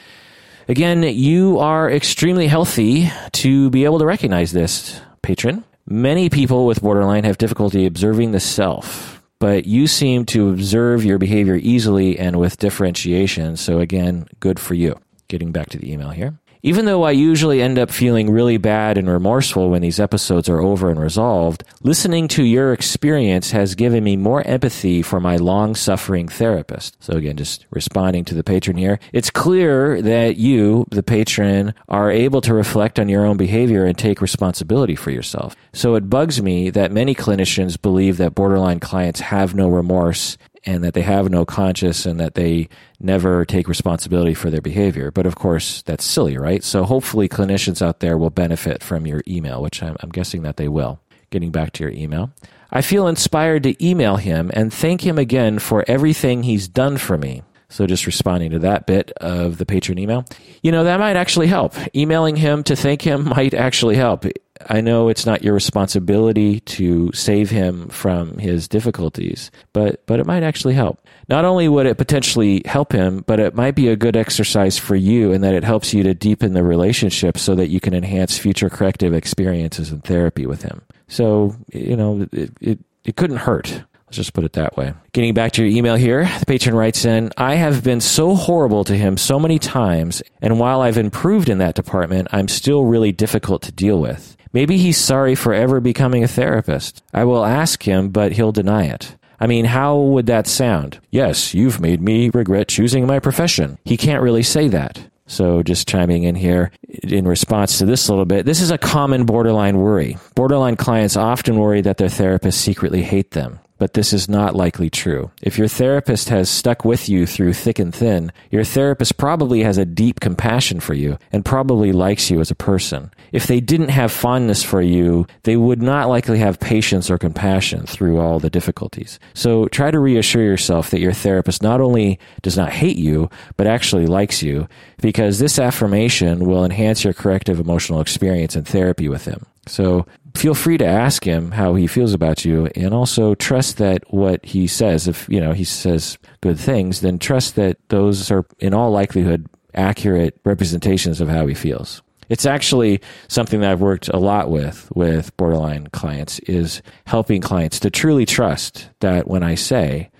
Again, 0.69 1.03
you 1.03 1.59
are 1.59 1.91
extremely 1.91 2.47
healthy 2.47 3.11
to 3.33 3.69
be 3.71 3.85
able 3.85 3.99
to 3.99 4.07
recognize 4.07 4.53
this, 4.53 5.01
patron. 5.21 5.65
Many 5.87 6.31
people 6.31 6.65
with 6.65 6.81
borderline 6.81 7.25
have 7.25 7.37
difficulty 7.37 7.85
observing 7.85 8.31
the 8.31 8.41
self 8.41 9.20
but 9.41 9.67
you 9.67 9.89
seem 9.89 10.25
to 10.27 10.51
observe 10.51 11.05
your 11.05 11.19
behavior 11.19 11.57
easily 11.57 12.19
and 12.19 12.39
with 12.39 12.59
differentiation. 12.59 13.57
So, 13.57 13.81
again, 13.81 14.29
good 14.39 14.61
for 14.61 14.75
you. 14.75 15.01
Getting 15.29 15.51
back 15.51 15.71
to 15.71 15.79
the 15.79 15.93
email 15.93 16.11
here. 16.11 16.39
Even 16.63 16.85
though 16.85 17.05
I 17.05 17.13
usually 17.13 17.63
end 17.63 17.79
up 17.79 17.91
feeling 17.91 18.31
really 18.31 18.59
bad 18.59 18.99
and 18.99 19.09
remorseful 19.09 19.71
when 19.71 19.81
these 19.81 19.99
episodes 19.99 20.47
are 20.47 20.61
over 20.61 20.91
and 20.91 21.01
resolved, 21.01 21.65
listening 21.83 22.29
to 22.29 22.45
your 22.45 22.75
experience 22.75 23.53
has 23.53 23.75
given 23.75 24.05
me 24.05 24.17
more 24.17 24.47
empathy 24.47 25.01
for 25.01 25.21
my 25.21 25.37
long 25.37 25.75
suffering 25.75 26.29
therapist. 26.29 27.03
So 27.03 27.15
again, 27.15 27.39
just 27.39 27.65
responding 27.71 28.27
to 28.27 28.35
the 28.35 28.45
patron 28.45 28.77
here. 28.77 28.99
It's 29.15 29.31
clear 29.31 30.03
that 30.03 30.37
you, 30.37 30.85
the 30.91 31.03
patron, 31.03 31.73
are 31.89 32.11
able 32.11 32.43
to 32.43 32.53
reflect 32.53 32.99
on 32.99 33.09
your 33.09 33.25
own 33.25 33.39
behavior 33.39 33.87
and 33.87 33.97
take 33.97 34.21
responsibility 34.21 34.95
for 34.95 35.11
yourself. 35.11 35.57
So 35.73 35.95
it 35.95 36.11
bugs 36.11 36.43
me 36.43 36.69
that 36.71 36.93
many 36.93 37.15
clinicians 37.15 37.81
believe 37.81 38.19
that 38.19 38.35
borderline 38.35 38.81
clients 38.81 39.21
have 39.21 39.55
no 39.55 39.69
remorse 39.71 40.37
and 40.65 40.85
that 40.85 40.95
they 40.95 41.03
have 41.03 41.31
no 41.31 41.45
conscience 41.45 42.05
and 42.05 42.21
that 42.21 42.35
they 42.35 42.69
never 42.99 43.45
take 43.45 43.69
responsibility 43.69 44.35
for 44.35 44.51
their 44.51 44.61
behavior. 44.61 45.11
But 45.11 45.27
of 45.27 45.35
course, 45.35 45.83
that's 45.83 46.05
silly, 46.05 46.37
right? 46.37 46.63
So 46.63 46.85
hopefully 46.85 47.29
clinicians 47.29 47.81
out 47.81 48.01
there 48.01 48.19
will 48.19 48.31
benefit 48.31 48.83
from 48.83 49.07
your 49.07 49.23
email, 49.27 49.63
which 49.63 49.83
I'm, 49.83 49.97
I'm 50.01 50.11
guessing 50.11 50.43
that 50.43 50.57
they 50.57 50.69
will. 50.69 51.01
Getting 51.31 51.51
back 51.51 51.73
to 51.75 51.85
your 51.85 51.93
email. 51.93 52.33
I 52.73 52.83
feel 52.83 53.07
inspired 53.07 53.63
to 53.65 53.85
email 53.85 54.17
him 54.17 54.51
and 54.55 54.73
thank 54.73 55.07
him 55.07 55.19
again 55.19 55.59
for 55.59 55.85
everything 55.89 56.43
he's 56.43 56.69
done 56.69 56.99
for 56.99 57.17
me. 57.17 57.43
So 57.69 57.87
just 57.87 58.07
responding 58.07 58.51
to 58.51 58.59
that 58.61 58.87
bit 58.87 59.13
of 59.13 59.59
the 59.59 59.67
patron 59.67 59.99
email. 59.99 60.25
You 60.63 60.73
know, 60.73 60.85
that 60.85 60.99
might 60.99 61.17
actually 61.17 61.47
help. 61.47 61.75
Emailing 61.95 62.37
him 62.37 62.65
to 62.65 62.77
thank 62.77 63.03
him 63.03 63.29
might 63.37 63.55
actually 63.55 63.97
help. 63.97 64.27
I 64.69 64.81
know 64.81 65.09
it's 65.09 65.27
not 65.27 65.43
your 65.43 65.55
responsibility 65.55 66.61
to 66.61 67.11
save 67.13 67.51
him 67.51 67.89
from 67.89 68.39
his 68.39 68.69
difficulties, 68.69 69.51
but 69.73 70.05
but 70.07 70.21
it 70.21 70.27
might 70.27 70.43
actually 70.43 70.75
help. 70.75 71.07
Not 71.29 71.45
only 71.45 71.69
would 71.69 71.87
it 71.87 71.97
potentially 71.97 72.63
help 72.65 72.93
him, 72.93 73.25
but 73.27 73.41
it 73.41 73.55
might 73.55 73.75
be 73.75 73.89
a 73.89 73.97
good 73.97 74.17
exercise 74.17 74.77
for 74.79 74.97
you 74.97 75.33
in 75.33 75.41
that 75.43 75.55
it 75.55 75.65
helps 75.65 75.95
you 75.95 76.03
to 76.03 76.15
deepen 76.15 76.53
the 76.53 76.65
relationship 76.65 77.39
so 77.39 77.55
that 77.55 77.69
you 77.69 77.81
can 77.81 77.95
enhance 77.95 78.37
future 78.37 78.69
corrective 78.69 79.15
experiences 79.15 79.93
in 79.93 80.01
therapy 80.01 80.47
with 80.47 80.63
him. 80.63 80.83
So, 81.09 81.57
you 81.73 81.97
know, 81.97 82.27
it, 82.33 82.51
it, 82.61 82.79
it 83.05 83.17
couldn't 83.17 83.39
hurt. 83.39 83.85
Let's 84.07 84.17
just 84.17 84.33
put 84.33 84.43
it 84.43 84.55
that 84.55 84.77
way. 84.77 84.93
Getting 85.13 85.35
back 85.35 85.53
to 85.53 85.63
your 85.63 85.71
email 85.71 85.95
here, 85.95 86.29
the 86.41 86.47
patron 86.47 86.75
writes 86.75 87.05
in 87.05 87.31
I 87.37 87.55
have 87.55 87.85
been 87.85 88.01
so 88.01 88.35
horrible 88.35 88.83
to 88.85 88.97
him 88.97 89.17
so 89.17 89.39
many 89.39 89.61
times, 89.61 90.21
and 90.43 90.59
while 90.59 90.81
I've 90.81 90.99
improved 90.99 91.49
in 91.49 91.59
that 91.59 91.77
department, 91.77 92.27
I'm 92.33 92.49
still 92.49 92.85
really 92.85 93.13
difficult 93.13 93.63
to 93.63 93.73
deal 93.73 94.01
with. 94.01 94.37
Maybe 94.53 94.79
he's 94.79 94.99
sorry 94.99 95.35
for 95.35 95.55
ever 95.55 95.81
becoming 95.81 96.25
a 96.25 96.29
therapist. 96.29 97.03
I 97.15 97.25
will 97.25 97.45
ask 97.45 97.83
him, 97.87 98.09
but 98.09 98.33
he'll 98.33 98.53
deny 98.53 98.85
it. 98.85 99.17
I 99.39 99.47
mean, 99.47 99.65
how 99.65 99.97
would 99.97 100.27
that 100.27 100.47
sound? 100.47 101.01
Yes, 101.11 101.55
you've 101.55 101.81
made 101.81 102.03
me 102.03 102.31
regret 102.31 102.69
choosing 102.69 103.07
my 103.07 103.21
profession. 103.21 103.79
He 103.85 103.97
can't 103.97 104.23
really 104.23 104.43
say 104.43 104.69
that. 104.69 105.01
So, 105.27 105.63
just 105.63 105.87
chiming 105.87 106.25
in 106.25 106.35
here 106.35 106.73
in 107.05 107.29
response 107.29 107.79
to 107.79 107.87
this 107.87 108.09
a 108.09 108.13
little 108.13 108.25
bit, 108.25 108.45
this 108.45 108.61
is 108.61 108.73
a 108.73 108.79
common 108.79 109.25
borderline 109.25 109.79
worry. 109.79 110.19
Borderline 110.35 110.75
clients 110.75 111.17
often 111.17 111.57
worry 111.57 111.83
that 111.83 111.99
their 111.99 112.09
therapists 112.09 112.55
secretly 112.55 113.03
hate 113.03 113.31
them 113.31 113.61
but 113.81 113.95
this 113.95 114.13
is 114.13 114.29
not 114.29 114.55
likely 114.55 114.91
true. 114.91 115.31
If 115.43 115.59
your 115.59 115.67
therapist 115.67 116.29
has 116.29 116.51
stuck 116.51 116.85
with 116.85 117.09
you 117.09 117.27
through 117.27 117.55
thick 117.55 117.79
and 117.79 117.93
thin, 117.93 118.31
your 118.51 118.63
therapist 118.63 119.17
probably 119.17 119.63
has 119.63 119.79
a 119.79 119.87
deep 119.87 120.21
compassion 120.21 120.81
for 120.81 120.93
you 120.93 121.19
and 121.33 121.45
probably 121.45 121.91
likes 121.91 122.31
you 122.31 122.41
as 122.41 122.51
a 122.51 122.55
person. 122.55 123.11
If 123.33 123.47
they 123.47 123.59
didn't 123.59 123.89
have 123.89 124.13
fondness 124.13 124.63
for 124.63 124.83
you, 124.83 125.27
they 125.45 125.57
would 125.57 125.81
not 125.81 126.11
likely 126.11 126.39
have 126.39 126.61
patience 126.61 127.11
or 127.11 127.17
compassion 127.17 127.87
through 127.87 128.21
all 128.21 128.39
the 128.39 128.51
difficulties. 128.51 129.19
So 129.33 129.67
try 129.69 129.91
to 129.91 129.99
reassure 129.99 130.43
yourself 130.43 130.91
that 130.91 131.01
your 131.01 131.15
therapist 131.15 131.63
not 131.63 131.81
only 131.81 132.19
does 132.43 132.59
not 132.59 132.73
hate 132.73 132.99
you, 132.99 133.31
but 133.57 133.67
actually 133.67 134.07
likes 134.07 134.43
you, 134.43 134.69
because 135.01 135.39
this 135.39 135.59
affirmation 135.59 136.45
will 136.45 136.67
enhance 136.67 137.03
your 137.03 137.15
corrective 137.15 137.59
emotional 137.59 138.03
experience 138.03 138.55
in 138.55 138.65
therapy 138.65 139.09
with 139.09 139.25
him. 139.25 139.47
So 139.67 140.07
feel 140.35 140.55
free 140.55 140.79
to 140.79 140.87
ask 140.87 141.25
him 141.25 141.51
how 141.51 141.75
he 141.75 141.87
feels 141.87 142.15
about 142.15 142.45
you 142.45 142.67
and 142.75 142.95
also 142.95 143.35
trust 143.35 143.79
that 143.79 144.03
what 144.13 144.45
he 144.45 144.67
says 144.67 145.07
if 145.07 145.29
you 145.29 145.41
know 145.41 145.53
he 145.53 145.65
says 145.65 146.19
good 146.41 146.59
things 146.59 147.01
then 147.01 147.19
trust 147.19 147.57
that 147.57 147.77
those 147.89 148.31
are 148.31 148.47
in 148.59 148.73
all 148.73 148.91
likelihood 148.91 149.47
accurate 149.75 150.41
representations 150.45 151.21
of 151.21 151.29
how 151.29 151.47
he 151.47 151.55
feels. 151.55 152.03
It's 152.29 152.47
actually 152.47 153.01
something 153.27 153.61
that 153.61 153.71
I've 153.71 153.81
worked 153.81 154.09
a 154.09 154.19
lot 154.19 154.51
with 154.51 154.91
with 154.95 155.37
borderline 155.37 155.89
clients 155.89 156.39
is 156.41 156.81
helping 157.05 157.41
clients 157.41 157.81
to 157.81 157.91
truly 157.91 158.25
trust 158.25 158.89
that 159.01 159.27
when 159.27 159.43
I 159.43 159.57
say 159.57 160.11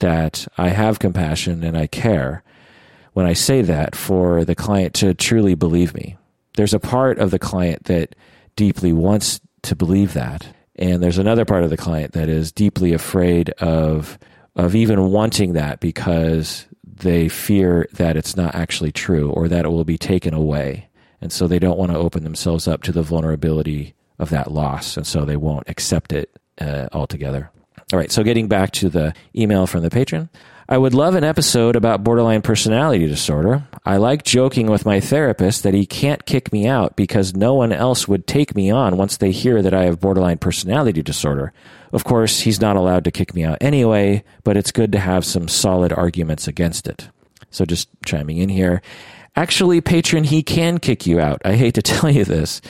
that 0.00 0.46
I 0.58 0.70
have 0.70 0.98
compassion 0.98 1.62
and 1.62 1.76
I 1.76 1.86
care 1.86 2.42
when 3.12 3.26
I 3.26 3.34
say 3.34 3.62
that 3.62 3.94
for 3.94 4.44
the 4.44 4.54
client 4.54 4.94
to 4.94 5.14
truly 5.14 5.54
believe 5.54 5.94
me. 5.94 6.16
There's 6.56 6.74
a 6.74 6.80
part 6.80 7.18
of 7.18 7.30
the 7.30 7.38
client 7.38 7.84
that 7.84 8.16
deeply 8.56 8.92
wants 8.92 9.40
to 9.62 9.76
believe 9.76 10.14
that. 10.14 10.46
And 10.76 11.02
there's 11.02 11.18
another 11.18 11.44
part 11.44 11.64
of 11.64 11.70
the 11.70 11.76
client 11.76 12.12
that 12.12 12.28
is 12.28 12.52
deeply 12.52 12.92
afraid 12.92 13.50
of 13.50 14.18
of 14.54 14.74
even 14.74 15.10
wanting 15.10 15.54
that 15.54 15.80
because 15.80 16.66
they 16.84 17.28
fear 17.28 17.88
that 17.92 18.16
it's 18.16 18.36
not 18.36 18.54
actually 18.54 18.92
true 18.92 19.30
or 19.30 19.48
that 19.48 19.64
it 19.64 19.70
will 19.70 19.84
be 19.84 19.96
taken 19.96 20.34
away. 20.34 20.88
And 21.22 21.32
so 21.32 21.46
they 21.46 21.58
don't 21.58 21.78
want 21.78 21.90
to 21.92 21.98
open 21.98 22.22
themselves 22.22 22.68
up 22.68 22.82
to 22.82 22.92
the 22.92 23.02
vulnerability 23.02 23.94
of 24.18 24.30
that 24.30 24.52
loss. 24.52 24.96
And 24.96 25.06
so 25.06 25.24
they 25.24 25.36
won't 25.36 25.68
accept 25.68 26.12
it 26.12 26.38
uh, 26.60 26.88
altogether. 26.92 27.50
All 27.92 27.98
right. 27.98 28.10
So 28.10 28.22
getting 28.22 28.48
back 28.48 28.70
to 28.72 28.88
the 28.88 29.14
email 29.36 29.66
from 29.66 29.82
the 29.82 29.90
patron, 29.90 30.30
I 30.68 30.78
would 30.78 30.94
love 30.94 31.14
an 31.14 31.24
episode 31.24 31.76
about 31.76 32.02
borderline 32.02 32.40
personality 32.40 33.06
disorder. 33.06 33.64
I 33.84 33.98
like 33.98 34.24
joking 34.24 34.70
with 34.70 34.86
my 34.86 35.00
therapist 35.00 35.64
that 35.64 35.74
he 35.74 35.84
can't 35.84 36.24
kick 36.24 36.52
me 36.52 36.66
out 36.66 36.96
because 36.96 37.34
no 37.34 37.52
one 37.52 37.72
else 37.72 38.08
would 38.08 38.26
take 38.26 38.54
me 38.54 38.70
on 38.70 38.96
once 38.96 39.18
they 39.18 39.32
hear 39.32 39.60
that 39.60 39.74
I 39.74 39.84
have 39.84 40.00
borderline 40.00 40.38
personality 40.38 41.02
disorder. 41.02 41.52
Of 41.92 42.04
course, 42.04 42.40
he's 42.40 42.60
not 42.60 42.76
allowed 42.76 43.04
to 43.04 43.10
kick 43.10 43.34
me 43.34 43.44
out 43.44 43.58
anyway, 43.60 44.24
but 44.44 44.56
it's 44.56 44.72
good 44.72 44.92
to 44.92 44.98
have 44.98 45.26
some 45.26 45.46
solid 45.46 45.92
arguments 45.92 46.48
against 46.48 46.86
it. 46.86 47.10
So 47.50 47.66
just 47.66 47.90
chiming 48.06 48.38
in 48.38 48.48
here. 48.48 48.80
Actually, 49.36 49.80
patron, 49.80 50.24
he 50.24 50.42
can 50.42 50.78
kick 50.78 51.06
you 51.06 51.20
out. 51.20 51.42
I 51.44 51.54
hate 51.54 51.74
to 51.74 51.82
tell 51.82 52.10
you 52.10 52.24
this. 52.24 52.62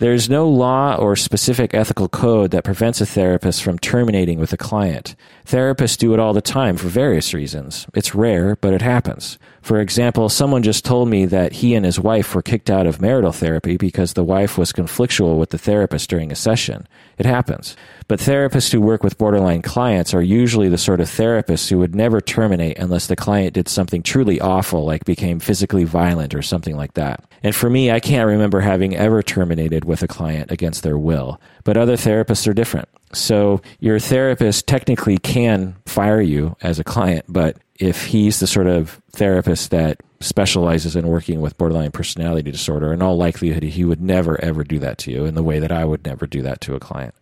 There's 0.00 0.30
no 0.30 0.48
law 0.48 0.94
or 0.94 1.16
specific 1.16 1.74
ethical 1.74 2.08
code 2.08 2.52
that 2.52 2.62
prevents 2.62 3.00
a 3.00 3.06
therapist 3.06 3.64
from 3.64 3.80
terminating 3.80 4.38
with 4.38 4.52
a 4.52 4.56
client. 4.56 5.16
Therapists 5.44 5.98
do 5.98 6.14
it 6.14 6.20
all 6.20 6.32
the 6.32 6.40
time 6.40 6.76
for 6.76 6.86
various 6.86 7.34
reasons. 7.34 7.84
It's 7.94 8.14
rare, 8.14 8.54
but 8.54 8.72
it 8.72 8.80
happens. 8.80 9.40
For 9.60 9.80
example, 9.80 10.28
someone 10.28 10.62
just 10.62 10.84
told 10.84 11.08
me 11.08 11.26
that 11.26 11.52
he 11.52 11.74
and 11.74 11.84
his 11.84 11.98
wife 11.98 12.32
were 12.32 12.42
kicked 12.42 12.70
out 12.70 12.86
of 12.86 13.00
marital 13.00 13.32
therapy 13.32 13.76
because 13.76 14.12
the 14.12 14.22
wife 14.22 14.56
was 14.56 14.72
conflictual 14.72 15.36
with 15.36 15.50
the 15.50 15.58
therapist 15.58 16.08
during 16.08 16.30
a 16.30 16.36
session. 16.36 16.86
It 17.18 17.26
happens. 17.26 17.74
But 18.06 18.20
therapists 18.20 18.70
who 18.70 18.80
work 18.80 19.02
with 19.02 19.18
borderline 19.18 19.62
clients 19.62 20.14
are 20.14 20.22
usually 20.22 20.68
the 20.68 20.78
sort 20.78 21.00
of 21.00 21.08
therapists 21.08 21.70
who 21.70 21.78
would 21.78 21.96
never 21.96 22.20
terminate 22.20 22.78
unless 22.78 23.08
the 23.08 23.16
client 23.16 23.54
did 23.54 23.68
something 23.68 24.04
truly 24.04 24.40
awful, 24.40 24.86
like 24.86 25.04
became 25.04 25.40
physically 25.40 25.82
violent 25.82 26.36
or 26.36 26.42
something 26.42 26.76
like 26.76 26.94
that. 26.94 27.27
And 27.42 27.54
for 27.54 27.70
me, 27.70 27.90
I 27.90 28.00
can't 28.00 28.26
remember 28.26 28.60
having 28.60 28.96
ever 28.96 29.22
terminated 29.22 29.84
with 29.84 30.02
a 30.02 30.08
client 30.08 30.50
against 30.50 30.82
their 30.82 30.98
will. 30.98 31.40
But 31.64 31.76
other 31.76 31.96
therapists 31.96 32.48
are 32.48 32.54
different. 32.54 32.88
So 33.12 33.62
your 33.80 33.98
therapist 33.98 34.66
technically 34.66 35.18
can 35.18 35.76
fire 35.86 36.20
you 36.20 36.56
as 36.60 36.78
a 36.78 36.84
client, 36.84 37.24
but 37.28 37.56
if 37.78 38.06
he's 38.06 38.40
the 38.40 38.46
sort 38.46 38.66
of 38.66 39.00
therapist 39.12 39.70
that 39.70 40.00
specializes 40.20 40.96
in 40.96 41.06
working 41.06 41.40
with 41.40 41.56
borderline 41.56 41.92
personality 41.92 42.50
disorder, 42.50 42.92
in 42.92 43.02
all 43.02 43.16
likelihood, 43.16 43.62
he 43.62 43.84
would 43.84 44.02
never 44.02 44.42
ever 44.44 44.64
do 44.64 44.78
that 44.80 44.98
to 44.98 45.12
you 45.12 45.24
in 45.24 45.34
the 45.34 45.42
way 45.42 45.58
that 45.58 45.72
I 45.72 45.84
would 45.84 46.04
never 46.04 46.26
do 46.26 46.42
that 46.42 46.60
to 46.62 46.74
a 46.74 46.80
client. 46.80 47.14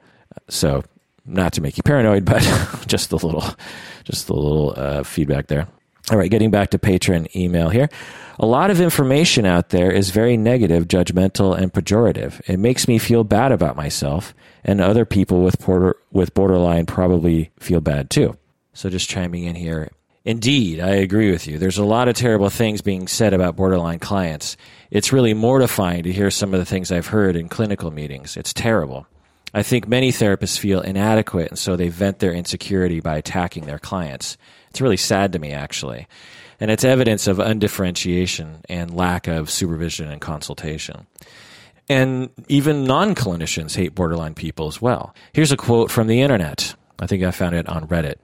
So, 0.48 0.82
not 1.24 1.52
to 1.54 1.60
make 1.60 1.76
you 1.76 1.82
paranoid, 1.82 2.24
but 2.24 2.42
just 2.86 3.12
a 3.12 3.16
little, 3.16 3.44
just 4.04 4.28
a 4.28 4.34
little 4.34 4.74
uh, 4.76 5.02
feedback 5.02 5.48
there. 5.48 5.68
All 6.08 6.16
right, 6.16 6.30
getting 6.30 6.52
back 6.52 6.70
to 6.70 6.78
patron 6.78 7.26
email 7.34 7.68
here. 7.68 7.88
A 8.38 8.46
lot 8.46 8.70
of 8.70 8.80
information 8.80 9.44
out 9.44 9.70
there 9.70 9.90
is 9.90 10.10
very 10.10 10.36
negative, 10.36 10.86
judgmental, 10.86 11.58
and 11.58 11.72
pejorative. 11.72 12.40
It 12.48 12.58
makes 12.58 12.86
me 12.86 12.98
feel 12.98 13.24
bad 13.24 13.50
about 13.50 13.74
myself, 13.74 14.32
and 14.62 14.80
other 14.80 15.04
people 15.04 15.42
with, 15.42 15.58
border, 15.58 15.96
with 16.12 16.32
borderline 16.32 16.86
probably 16.86 17.50
feel 17.58 17.80
bad 17.80 18.10
too. 18.10 18.36
So, 18.72 18.88
just 18.88 19.08
chiming 19.08 19.44
in 19.44 19.56
here. 19.56 19.90
Indeed, 20.24 20.80
I 20.80 20.90
agree 20.90 21.30
with 21.32 21.48
you. 21.48 21.58
There's 21.58 21.78
a 21.78 21.84
lot 21.84 22.08
of 22.08 22.14
terrible 22.14 22.50
things 22.50 22.82
being 22.82 23.08
said 23.08 23.32
about 23.32 23.56
borderline 23.56 23.98
clients. 23.98 24.56
It's 24.90 25.12
really 25.12 25.34
mortifying 25.34 26.04
to 26.04 26.12
hear 26.12 26.30
some 26.30 26.54
of 26.54 26.60
the 26.60 26.66
things 26.66 26.92
I've 26.92 27.06
heard 27.08 27.34
in 27.34 27.48
clinical 27.48 27.90
meetings. 27.90 28.36
It's 28.36 28.52
terrible. 28.52 29.06
I 29.54 29.62
think 29.62 29.88
many 29.88 30.12
therapists 30.12 30.58
feel 30.58 30.80
inadequate, 30.82 31.48
and 31.48 31.58
so 31.58 31.76
they 31.76 31.88
vent 31.88 32.18
their 32.18 32.32
insecurity 32.32 33.00
by 33.00 33.16
attacking 33.16 33.64
their 33.64 33.78
clients. 33.78 34.36
It's 34.76 34.82
really 34.82 34.98
sad 34.98 35.32
to 35.32 35.38
me, 35.38 35.52
actually. 35.52 36.06
And 36.60 36.70
it's 36.70 36.84
evidence 36.84 37.26
of 37.26 37.38
undifferentiation 37.38 38.60
and 38.68 38.94
lack 38.94 39.26
of 39.26 39.48
supervision 39.48 40.10
and 40.10 40.20
consultation. 40.20 41.06
And 41.88 42.28
even 42.48 42.84
non 42.84 43.14
clinicians 43.14 43.74
hate 43.74 43.94
borderline 43.94 44.34
people 44.34 44.68
as 44.68 44.82
well. 44.82 45.14
Here's 45.32 45.50
a 45.50 45.56
quote 45.56 45.90
from 45.90 46.08
the 46.08 46.20
internet. 46.20 46.74
I 46.98 47.06
think 47.06 47.22
I 47.22 47.30
found 47.30 47.54
it 47.54 47.66
on 47.70 47.88
Reddit. 47.88 48.16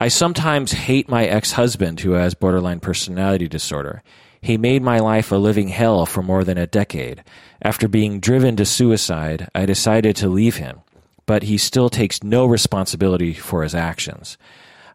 I 0.00 0.08
sometimes 0.08 0.72
hate 0.72 1.08
my 1.08 1.26
ex 1.26 1.52
husband 1.52 2.00
who 2.00 2.14
has 2.14 2.34
borderline 2.34 2.80
personality 2.80 3.46
disorder. 3.46 4.02
He 4.40 4.58
made 4.58 4.82
my 4.82 4.98
life 4.98 5.30
a 5.30 5.36
living 5.36 5.68
hell 5.68 6.06
for 6.06 6.24
more 6.24 6.42
than 6.42 6.58
a 6.58 6.66
decade. 6.66 7.22
After 7.62 7.86
being 7.86 8.18
driven 8.18 8.56
to 8.56 8.66
suicide, 8.66 9.48
I 9.54 9.64
decided 9.64 10.16
to 10.16 10.28
leave 10.28 10.56
him, 10.56 10.80
but 11.24 11.44
he 11.44 11.56
still 11.56 11.88
takes 11.88 12.24
no 12.24 12.46
responsibility 12.46 13.32
for 13.32 13.62
his 13.62 13.76
actions. 13.76 14.36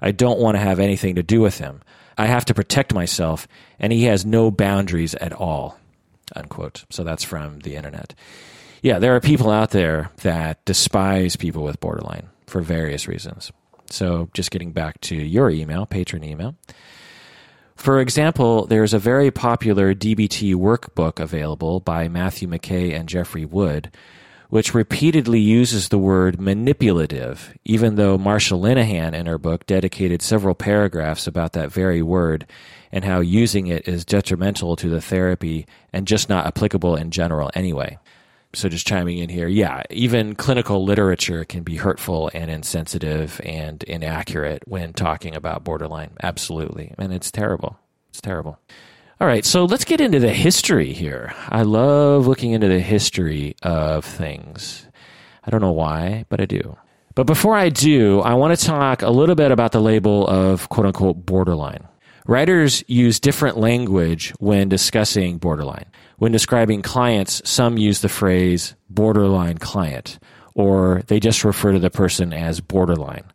I 0.05 0.11
don't 0.11 0.39
want 0.39 0.55
to 0.55 0.61
have 0.61 0.79
anything 0.79 1.15
to 1.15 1.23
do 1.23 1.41
with 1.41 1.57
him. 1.57 1.81
I 2.15 2.27
have 2.27 2.45
to 2.45 2.53
protect 2.53 2.93
myself, 2.93 3.47
and 3.79 3.91
he 3.91 4.03
has 4.03 4.25
no 4.25 4.51
boundaries 4.51 5.15
at 5.15 5.33
all. 5.33 5.79
Unquote. 6.35 6.85
So 6.91 7.03
that's 7.03 7.23
from 7.23 7.59
the 7.59 7.75
internet. 7.75 8.13
Yeah, 8.83 8.99
there 8.99 9.15
are 9.15 9.19
people 9.19 9.49
out 9.49 9.71
there 9.71 10.11
that 10.21 10.63
despise 10.63 11.35
people 11.35 11.63
with 11.63 11.79
borderline 11.79 12.27
for 12.45 12.61
various 12.61 13.07
reasons. 13.07 13.51
So 13.89 14.29
just 14.33 14.51
getting 14.51 14.71
back 14.71 15.01
to 15.01 15.15
your 15.15 15.49
email, 15.49 15.87
patron 15.87 16.23
email. 16.23 16.55
For 17.75 17.99
example, 17.99 18.67
there's 18.67 18.93
a 18.93 18.99
very 18.99 19.31
popular 19.31 19.93
DBT 19.93 20.55
workbook 20.55 21.19
available 21.19 21.79
by 21.79 22.07
Matthew 22.07 22.47
McKay 22.47 22.97
and 22.97 23.09
Jeffrey 23.09 23.43
Wood, 23.43 23.91
which 24.49 24.73
repeatedly 24.73 25.39
uses 25.39 25.89
the 25.89 25.97
word 25.97 26.39
manipulative, 26.39 27.57
even 27.63 27.95
though 27.95 28.17
Marsha 28.17 28.59
Linehan 28.59 29.13
in 29.13 29.25
her 29.25 29.37
book 29.37 29.65
dedicated 29.65 30.21
several 30.21 30.55
paragraphs 30.55 31.27
about 31.27 31.53
that 31.53 31.71
very 31.71 32.01
word 32.01 32.45
and 32.91 33.03
how 33.03 33.19
using 33.19 33.67
it 33.67 33.87
is 33.87 34.05
detrimental 34.05 34.75
to 34.75 34.89
the 34.89 35.01
therapy 35.01 35.65
and 35.91 36.07
just 36.07 36.29
not 36.29 36.45
applicable 36.45 36.95
in 36.95 37.11
general 37.11 37.51
anyway. 37.53 37.97
So, 38.53 38.69
just 38.69 38.87
chiming 38.87 39.17
in 39.17 39.27
here, 39.27 39.49
yeah, 39.49 39.83
even 39.89 40.33
clinical 40.33 40.85
literature 40.85 41.43
can 41.43 41.63
be 41.63 41.75
hurtful 41.75 42.31
and 42.33 42.49
insensitive 42.49 43.41
and 43.43 43.83
inaccurate 43.83 44.63
when 44.65 44.93
talking 44.93 45.35
about 45.35 45.65
borderline. 45.65 46.11
Absolutely. 46.23 46.93
And 46.97 47.11
it's 47.11 47.31
terrible. 47.31 47.77
It's 48.09 48.21
terrible. 48.21 48.57
All 49.21 49.27
right, 49.27 49.45
so 49.45 49.63
let's 49.63 49.85
get 49.85 50.01
into 50.01 50.19
the 50.19 50.33
history 50.33 50.91
here. 50.91 51.33
I 51.47 51.61
love 51.61 52.27
looking 52.27 52.51
into 52.51 52.67
the 52.67 52.81
history 52.81 53.55
of 53.63 54.03
things. 54.03 54.87
I 55.41 55.51
don't 55.51 55.61
know 55.61 55.71
why, 55.71 56.25
but 56.27 56.41
I 56.41 56.45
do. 56.45 56.75
But 57.15 57.25
before 57.25 57.55
I 57.55 57.69
do, 57.69 58.19
I 58.19 58.33
want 58.33 58.59
to 58.59 58.65
talk 58.65 59.03
a 59.03 59.09
little 59.09 59.35
bit 59.35 59.51
about 59.51 59.71
the 59.71 59.79
label 59.79 60.27
of 60.27 60.67
quote 60.67 60.87
unquote 60.87 61.25
borderline. 61.25 61.87
Writers 62.27 62.83
use 62.87 63.21
different 63.21 63.55
language 63.55 64.33
when 64.39 64.67
discussing 64.67 65.37
borderline. 65.37 65.85
When 66.17 66.33
describing 66.33 66.81
clients, 66.81 67.41
some 67.49 67.77
use 67.77 68.01
the 68.01 68.09
phrase 68.09 68.75
borderline 68.89 69.59
client, 69.59 70.19
or 70.55 71.03
they 71.07 71.21
just 71.21 71.45
refer 71.45 71.71
to 71.71 71.79
the 71.79 71.89
person 71.89 72.33
as 72.33 72.59
borderline, 72.59 73.31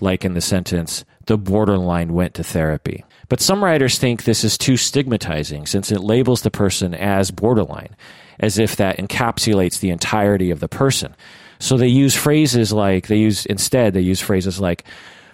like 0.00 0.24
in 0.24 0.34
the 0.34 0.40
sentence, 0.40 1.04
the 1.26 1.36
borderline 1.36 2.12
went 2.12 2.34
to 2.34 2.44
therapy. 2.44 3.04
But 3.28 3.40
some 3.40 3.64
writers 3.64 3.98
think 3.98 4.24
this 4.24 4.44
is 4.44 4.58
too 4.58 4.76
stigmatizing 4.76 5.66
since 5.66 5.90
it 5.90 6.00
labels 6.00 6.42
the 6.42 6.50
person 6.50 6.94
as 6.94 7.30
borderline, 7.30 7.96
as 8.38 8.58
if 8.58 8.76
that 8.76 8.98
encapsulates 8.98 9.80
the 9.80 9.90
entirety 9.90 10.50
of 10.50 10.60
the 10.60 10.68
person. 10.68 11.14
So 11.58 11.76
they 11.76 11.88
use 11.88 12.14
phrases 12.14 12.72
like, 12.72 13.06
they 13.06 13.18
use, 13.18 13.46
instead, 13.46 13.94
they 13.94 14.00
use 14.00 14.20
phrases 14.20 14.60
like, 14.60 14.84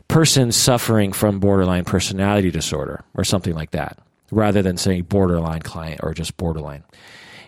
person 0.09 0.53
suffering 0.53 1.13
from 1.13 1.39
borderline 1.41 1.85
personality 1.85 2.51
disorder, 2.51 3.05
or 3.15 3.25
something 3.25 3.55
like 3.55 3.71
that, 3.71 3.99
rather 4.31 4.61
than 4.61 4.77
saying 4.77 5.05
borderline 5.05 5.63
client 5.63 6.01
or 6.03 6.15
just 6.15 6.37
borderline. 6.37 6.83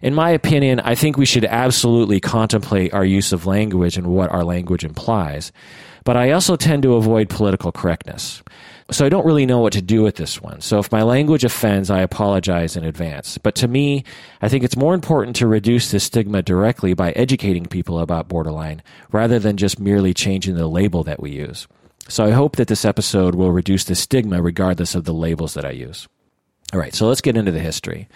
In 0.00 0.14
my 0.14 0.30
opinion, 0.30 0.80
I 0.80 0.96
think 0.96 1.16
we 1.16 1.26
should 1.26 1.44
absolutely 1.44 2.18
contemplate 2.18 2.92
our 2.92 3.04
use 3.04 3.32
of 3.32 3.46
language 3.46 3.96
and 3.96 4.08
what 4.08 4.30
our 4.30 4.44
language 4.44 4.84
implies. 4.84 5.52
But 6.04 6.16
I 6.16 6.32
also 6.32 6.56
tend 6.56 6.82
to 6.82 6.96
avoid 6.96 7.28
political 7.28 7.70
correctness. 7.70 8.42
So 8.92 9.06
I 9.06 9.08
don't 9.08 9.25
really 9.25 9.46
know 9.46 9.58
what 9.58 9.72
to 9.72 9.82
do 9.82 10.02
with 10.02 10.16
this 10.16 10.40
one. 10.40 10.61
So 10.61 10.78
if 10.78 10.92
my 10.92 11.02
language 11.02 11.44
offends, 11.44 11.90
I 11.90 12.00
apologize 12.00 12.76
in 12.76 12.84
advance. 12.84 13.38
But 13.38 13.54
to 13.56 13.68
me, 13.68 14.04
I 14.42 14.49
think 14.49 14.64
it's 14.64 14.76
more 14.76 14.94
important 14.94 15.34
to 15.37 15.46
reduce 15.46 15.90
the 15.90 15.99
stigma 15.99 16.42
directly 16.42 16.92
by 16.92 17.12
educating 17.12 17.66
people 17.66 17.99
about 17.99 18.28
borderline 18.28 18.82
rather 19.11 19.38
than 19.38 19.56
just 19.56 19.80
merely 19.80 20.12
changing 20.12 20.56
the 20.56 20.68
label 20.68 21.02
that 21.04 21.20
we 21.20 21.30
use. 21.30 21.66
So 22.08 22.25
I 22.25 22.30
hope 22.30 22.56
that 22.56 22.68
this 22.68 22.84
episode 22.84 23.34
will 23.34 23.52
reduce 23.52 23.84
the 23.84 23.94
stigma 23.94 24.42
regardless 24.42 24.94
of 24.94 25.04
the 25.04 25.14
labels 25.14 25.54
that 25.54 25.64
I 25.64 25.70
use. 25.70 26.06
All 26.72 26.81
right, 26.81 26.94
so 26.94 27.09
let's 27.09 27.20
get 27.20 27.37
into 27.37 27.52
the 27.52 27.61
history. 27.61 28.09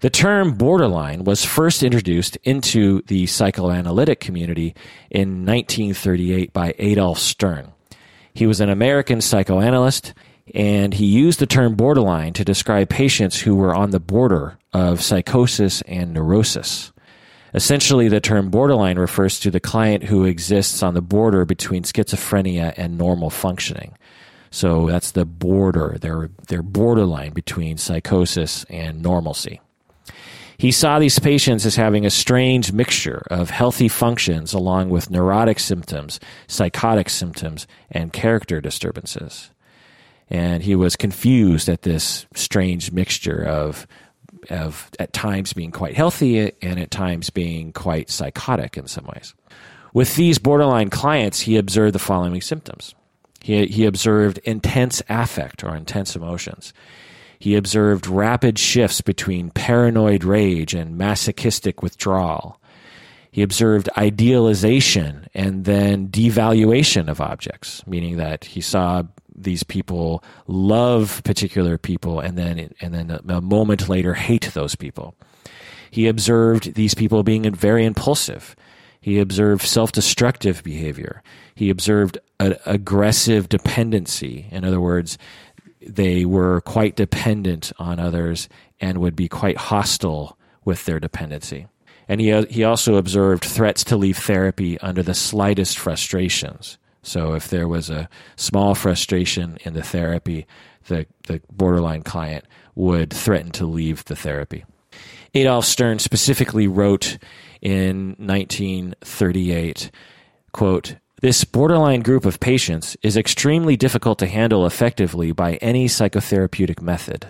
The 0.00 0.10
term 0.10 0.54
borderline 0.54 1.24
was 1.24 1.44
first 1.44 1.82
introduced 1.82 2.36
into 2.44 3.02
the 3.06 3.26
psychoanalytic 3.26 4.20
community 4.20 4.74
in 5.10 5.44
1938 5.44 6.52
by 6.52 6.74
Adolf 6.78 7.18
Stern. 7.18 7.73
He 8.34 8.46
was 8.46 8.60
an 8.60 8.68
American 8.68 9.20
psychoanalyst, 9.20 10.12
and 10.54 10.92
he 10.92 11.06
used 11.06 11.38
the 11.38 11.46
term 11.46 11.76
borderline 11.76 12.32
to 12.32 12.44
describe 12.44 12.88
patients 12.88 13.40
who 13.40 13.54
were 13.54 13.74
on 13.74 13.90
the 13.90 14.00
border 14.00 14.58
of 14.72 15.00
psychosis 15.00 15.82
and 15.82 16.12
neurosis. 16.12 16.92
Essentially, 17.54 18.08
the 18.08 18.20
term 18.20 18.50
borderline 18.50 18.98
refers 18.98 19.38
to 19.38 19.52
the 19.52 19.60
client 19.60 20.02
who 20.02 20.24
exists 20.24 20.82
on 20.82 20.94
the 20.94 21.00
border 21.00 21.44
between 21.44 21.84
schizophrenia 21.84 22.74
and 22.76 22.98
normal 22.98 23.30
functioning. 23.30 23.96
So 24.50 24.86
that's 24.88 25.12
the 25.12 25.24
border. 25.24 25.96
They're, 26.00 26.30
they're 26.48 26.62
borderline 26.62 27.32
between 27.32 27.76
psychosis 27.76 28.64
and 28.68 29.00
normalcy. 29.00 29.60
He 30.56 30.70
saw 30.70 30.98
these 30.98 31.18
patients 31.18 31.66
as 31.66 31.76
having 31.76 32.06
a 32.06 32.10
strange 32.10 32.72
mixture 32.72 33.26
of 33.30 33.50
healthy 33.50 33.88
functions 33.88 34.52
along 34.52 34.90
with 34.90 35.10
neurotic 35.10 35.58
symptoms, 35.58 36.20
psychotic 36.46 37.10
symptoms, 37.10 37.66
and 37.90 38.12
character 38.12 38.60
disturbances. 38.60 39.50
And 40.30 40.62
he 40.62 40.74
was 40.74 40.96
confused 40.96 41.68
at 41.68 41.82
this 41.82 42.26
strange 42.34 42.92
mixture 42.92 43.44
of, 43.44 43.86
of 44.48 44.90
at 44.98 45.12
times 45.12 45.52
being 45.52 45.70
quite 45.70 45.96
healthy 45.96 46.52
and 46.62 46.78
at 46.78 46.90
times 46.90 47.30
being 47.30 47.72
quite 47.72 48.08
psychotic 48.08 48.76
in 48.76 48.86
some 48.86 49.04
ways. 49.06 49.34
With 49.92 50.16
these 50.16 50.38
borderline 50.38 50.90
clients, 50.90 51.40
he 51.40 51.56
observed 51.56 51.94
the 51.94 52.00
following 52.00 52.40
symptoms. 52.40 52.94
He, 53.40 53.66
he 53.66 53.84
observed 53.84 54.38
intense 54.38 55.02
affect 55.08 55.62
or 55.62 55.76
intense 55.76 56.16
emotions. 56.16 56.72
He 57.38 57.56
observed 57.56 58.06
rapid 58.06 58.58
shifts 58.58 59.00
between 59.00 59.50
paranoid 59.50 60.24
rage 60.24 60.74
and 60.74 60.96
masochistic 60.96 61.82
withdrawal. 61.82 62.60
He 63.30 63.42
observed 63.42 63.88
idealization 63.98 65.26
and 65.34 65.64
then 65.64 66.08
devaluation 66.08 67.08
of 67.08 67.20
objects, 67.20 67.84
meaning 67.86 68.16
that 68.18 68.44
he 68.44 68.60
saw 68.60 69.02
these 69.34 69.64
people 69.64 70.22
love 70.46 71.20
particular 71.24 71.76
people 71.76 72.20
and 72.20 72.38
then 72.38 72.72
and 72.80 72.94
then 72.94 73.18
a 73.28 73.40
moment 73.40 73.88
later 73.88 74.14
hate 74.14 74.50
those 74.54 74.76
people. 74.76 75.16
He 75.90 76.06
observed 76.06 76.74
these 76.74 76.94
people 76.94 77.22
being 77.22 77.52
very 77.52 77.84
impulsive. 77.84 78.54
He 79.00 79.18
observed 79.18 79.62
self-destructive 79.62 80.62
behavior. 80.62 81.22
He 81.54 81.70
observed 81.70 82.18
aggressive 82.40 83.48
dependency. 83.48 84.46
In 84.50 84.64
other 84.64 84.80
words, 84.80 85.18
they 85.86 86.24
were 86.24 86.60
quite 86.62 86.96
dependent 86.96 87.72
on 87.78 87.98
others 87.98 88.48
and 88.80 88.98
would 88.98 89.16
be 89.16 89.28
quite 89.28 89.56
hostile 89.56 90.38
with 90.64 90.84
their 90.84 91.00
dependency. 91.00 91.66
And 92.08 92.20
he, 92.20 92.42
he 92.44 92.64
also 92.64 92.96
observed 92.96 93.44
threats 93.44 93.84
to 93.84 93.96
leave 93.96 94.18
therapy 94.18 94.78
under 94.80 95.02
the 95.02 95.14
slightest 95.14 95.78
frustrations. 95.78 96.78
So 97.02 97.34
if 97.34 97.48
there 97.48 97.68
was 97.68 97.90
a 97.90 98.08
small 98.36 98.74
frustration 98.74 99.58
in 99.64 99.74
the 99.74 99.82
therapy, 99.82 100.46
the, 100.86 101.06
the 101.26 101.40
borderline 101.52 102.02
client 102.02 102.44
would 102.74 103.12
threaten 103.12 103.50
to 103.52 103.66
leave 103.66 104.04
the 104.04 104.16
therapy. 104.16 104.64
Adolf 105.34 105.64
Stern 105.64 105.98
specifically 105.98 106.66
wrote 106.68 107.18
in 107.60 108.16
1938, 108.18 109.90
quote, 110.52 110.96
this 111.24 111.42
borderline 111.42 112.00
group 112.00 112.26
of 112.26 112.38
patients 112.38 112.98
is 113.00 113.16
extremely 113.16 113.78
difficult 113.78 114.18
to 114.18 114.26
handle 114.26 114.66
effectively 114.66 115.32
by 115.32 115.54
any 115.54 115.86
psychotherapeutic 115.86 116.82
method. 116.82 117.26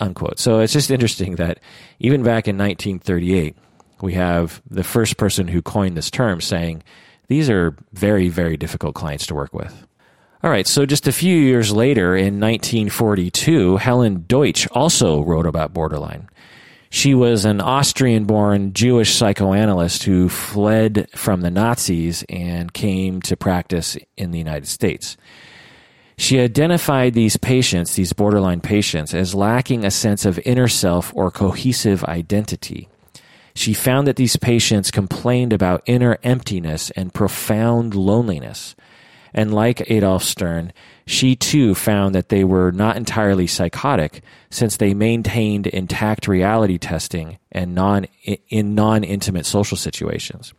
Unquote. 0.00 0.40
So 0.40 0.58
it's 0.58 0.72
just 0.72 0.90
interesting 0.90 1.36
that 1.36 1.60
even 2.00 2.24
back 2.24 2.48
in 2.48 2.58
1938, 2.58 3.56
we 4.02 4.14
have 4.14 4.60
the 4.68 4.82
first 4.82 5.18
person 5.18 5.46
who 5.46 5.62
coined 5.62 5.96
this 5.96 6.10
term 6.10 6.40
saying 6.40 6.82
these 7.28 7.48
are 7.48 7.76
very, 7.92 8.28
very 8.28 8.56
difficult 8.56 8.96
clients 8.96 9.24
to 9.28 9.36
work 9.36 9.54
with. 9.54 9.86
All 10.42 10.50
right, 10.50 10.66
so 10.66 10.84
just 10.84 11.06
a 11.06 11.12
few 11.12 11.36
years 11.36 11.72
later, 11.72 12.16
in 12.16 12.40
1942, 12.40 13.76
Helen 13.76 14.24
Deutsch 14.26 14.66
also 14.72 15.22
wrote 15.22 15.46
about 15.46 15.72
borderline. 15.72 16.28
She 16.92 17.14
was 17.14 17.44
an 17.44 17.60
Austrian 17.60 18.24
born 18.24 18.72
Jewish 18.72 19.14
psychoanalyst 19.14 20.02
who 20.02 20.28
fled 20.28 21.08
from 21.14 21.40
the 21.40 21.50
Nazis 21.50 22.24
and 22.28 22.72
came 22.72 23.22
to 23.22 23.36
practice 23.36 23.96
in 24.16 24.32
the 24.32 24.38
United 24.38 24.66
States. 24.66 25.16
She 26.18 26.40
identified 26.40 27.14
these 27.14 27.36
patients, 27.36 27.94
these 27.94 28.12
borderline 28.12 28.60
patients, 28.60 29.14
as 29.14 29.36
lacking 29.36 29.84
a 29.84 29.90
sense 29.90 30.26
of 30.26 30.40
inner 30.40 30.68
self 30.68 31.12
or 31.14 31.30
cohesive 31.30 32.04
identity. 32.04 32.88
She 33.54 33.72
found 33.72 34.06
that 34.06 34.16
these 34.16 34.36
patients 34.36 34.90
complained 34.90 35.52
about 35.52 35.82
inner 35.86 36.18
emptiness 36.22 36.90
and 36.90 37.14
profound 37.14 37.94
loneliness. 37.94 38.74
And 39.34 39.54
like 39.54 39.90
Adolf 39.90 40.24
Stern, 40.24 40.72
she 41.06 41.36
too 41.36 41.74
found 41.74 42.14
that 42.14 42.28
they 42.28 42.44
were 42.44 42.72
not 42.72 42.96
entirely 42.96 43.46
psychotic 43.46 44.22
since 44.50 44.76
they 44.76 44.94
maintained 44.94 45.66
intact 45.66 46.28
reality 46.28 46.78
testing 46.78 47.38
and 47.52 47.74
non, 47.74 48.06
in 48.48 48.74
non 48.74 49.04
intimate 49.04 49.46
social 49.46 49.76
situations. 49.76 50.52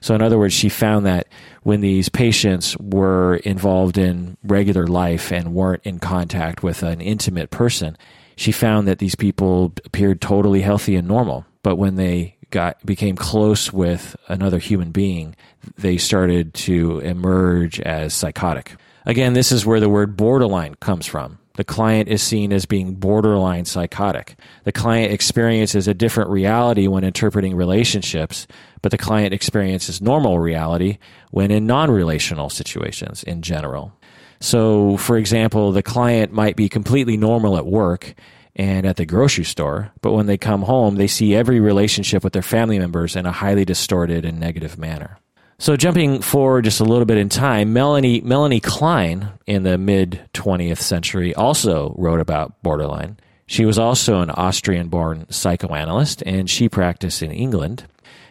So, 0.00 0.14
in 0.14 0.20
other 0.20 0.38
words, 0.38 0.52
she 0.52 0.68
found 0.68 1.06
that 1.06 1.28
when 1.62 1.80
these 1.80 2.10
patients 2.10 2.76
were 2.78 3.36
involved 3.36 3.96
in 3.96 4.36
regular 4.42 4.86
life 4.86 5.32
and 5.32 5.54
weren't 5.54 5.82
in 5.84 5.98
contact 5.98 6.62
with 6.62 6.82
an 6.82 7.00
intimate 7.00 7.50
person, 7.50 7.96
she 8.36 8.52
found 8.52 8.86
that 8.86 8.98
these 8.98 9.14
people 9.14 9.72
appeared 9.84 10.20
totally 10.20 10.60
healthy 10.60 10.96
and 10.96 11.08
normal. 11.08 11.46
But 11.62 11.76
when 11.76 11.96
they 11.96 12.36
got 12.54 12.86
became 12.86 13.16
close 13.16 13.72
with 13.72 14.16
another 14.28 14.58
human 14.58 14.92
being, 14.92 15.34
they 15.76 15.98
started 15.98 16.54
to 16.54 17.00
emerge 17.00 17.80
as 17.80 18.14
psychotic. 18.14 18.76
Again, 19.04 19.34
this 19.34 19.50
is 19.52 19.66
where 19.66 19.80
the 19.80 19.90
word 19.90 20.16
borderline 20.16 20.76
comes 20.76 21.04
from. 21.04 21.38
The 21.56 21.64
client 21.64 22.08
is 22.08 22.22
seen 22.22 22.52
as 22.52 22.64
being 22.64 22.94
borderline 22.94 23.64
psychotic. 23.64 24.36
The 24.62 24.72
client 24.72 25.12
experiences 25.12 25.88
a 25.88 25.94
different 25.94 26.30
reality 26.30 26.86
when 26.86 27.04
interpreting 27.04 27.56
relationships, 27.56 28.46
but 28.82 28.92
the 28.92 28.98
client 28.98 29.34
experiences 29.34 30.00
normal 30.00 30.38
reality 30.38 30.98
when 31.32 31.50
in 31.50 31.66
non 31.66 31.90
relational 31.90 32.50
situations 32.50 33.24
in 33.24 33.42
general. 33.42 33.92
So, 34.40 34.96
for 34.96 35.16
example, 35.16 35.72
the 35.72 35.82
client 35.82 36.32
might 36.32 36.56
be 36.56 36.68
completely 36.68 37.16
normal 37.16 37.56
at 37.56 37.66
work 37.66 38.14
and 38.56 38.86
at 38.86 38.96
the 38.96 39.06
grocery 39.06 39.44
store, 39.44 39.92
but 40.00 40.12
when 40.12 40.26
they 40.26 40.36
come 40.36 40.62
home, 40.62 40.96
they 40.96 41.06
see 41.06 41.34
every 41.34 41.60
relationship 41.60 42.22
with 42.22 42.32
their 42.32 42.42
family 42.42 42.78
members 42.78 43.16
in 43.16 43.26
a 43.26 43.32
highly 43.32 43.64
distorted 43.64 44.24
and 44.24 44.38
negative 44.38 44.78
manner. 44.78 45.18
So 45.58 45.76
jumping 45.76 46.20
forward 46.20 46.64
just 46.64 46.80
a 46.80 46.84
little 46.84 47.04
bit 47.04 47.16
in 47.16 47.28
time, 47.28 47.72
Melanie 47.72 48.20
Melanie 48.20 48.60
Klein 48.60 49.30
in 49.46 49.62
the 49.62 49.78
mid 49.78 50.28
20th 50.34 50.78
century 50.78 51.34
also 51.34 51.94
wrote 51.96 52.20
about 52.20 52.60
borderline. 52.62 53.18
She 53.46 53.64
was 53.64 53.78
also 53.78 54.20
an 54.20 54.30
Austrian-born 54.30 55.26
psychoanalyst 55.30 56.22
and 56.26 56.48
she 56.48 56.68
practiced 56.68 57.22
in 57.22 57.30
England. 57.30 57.84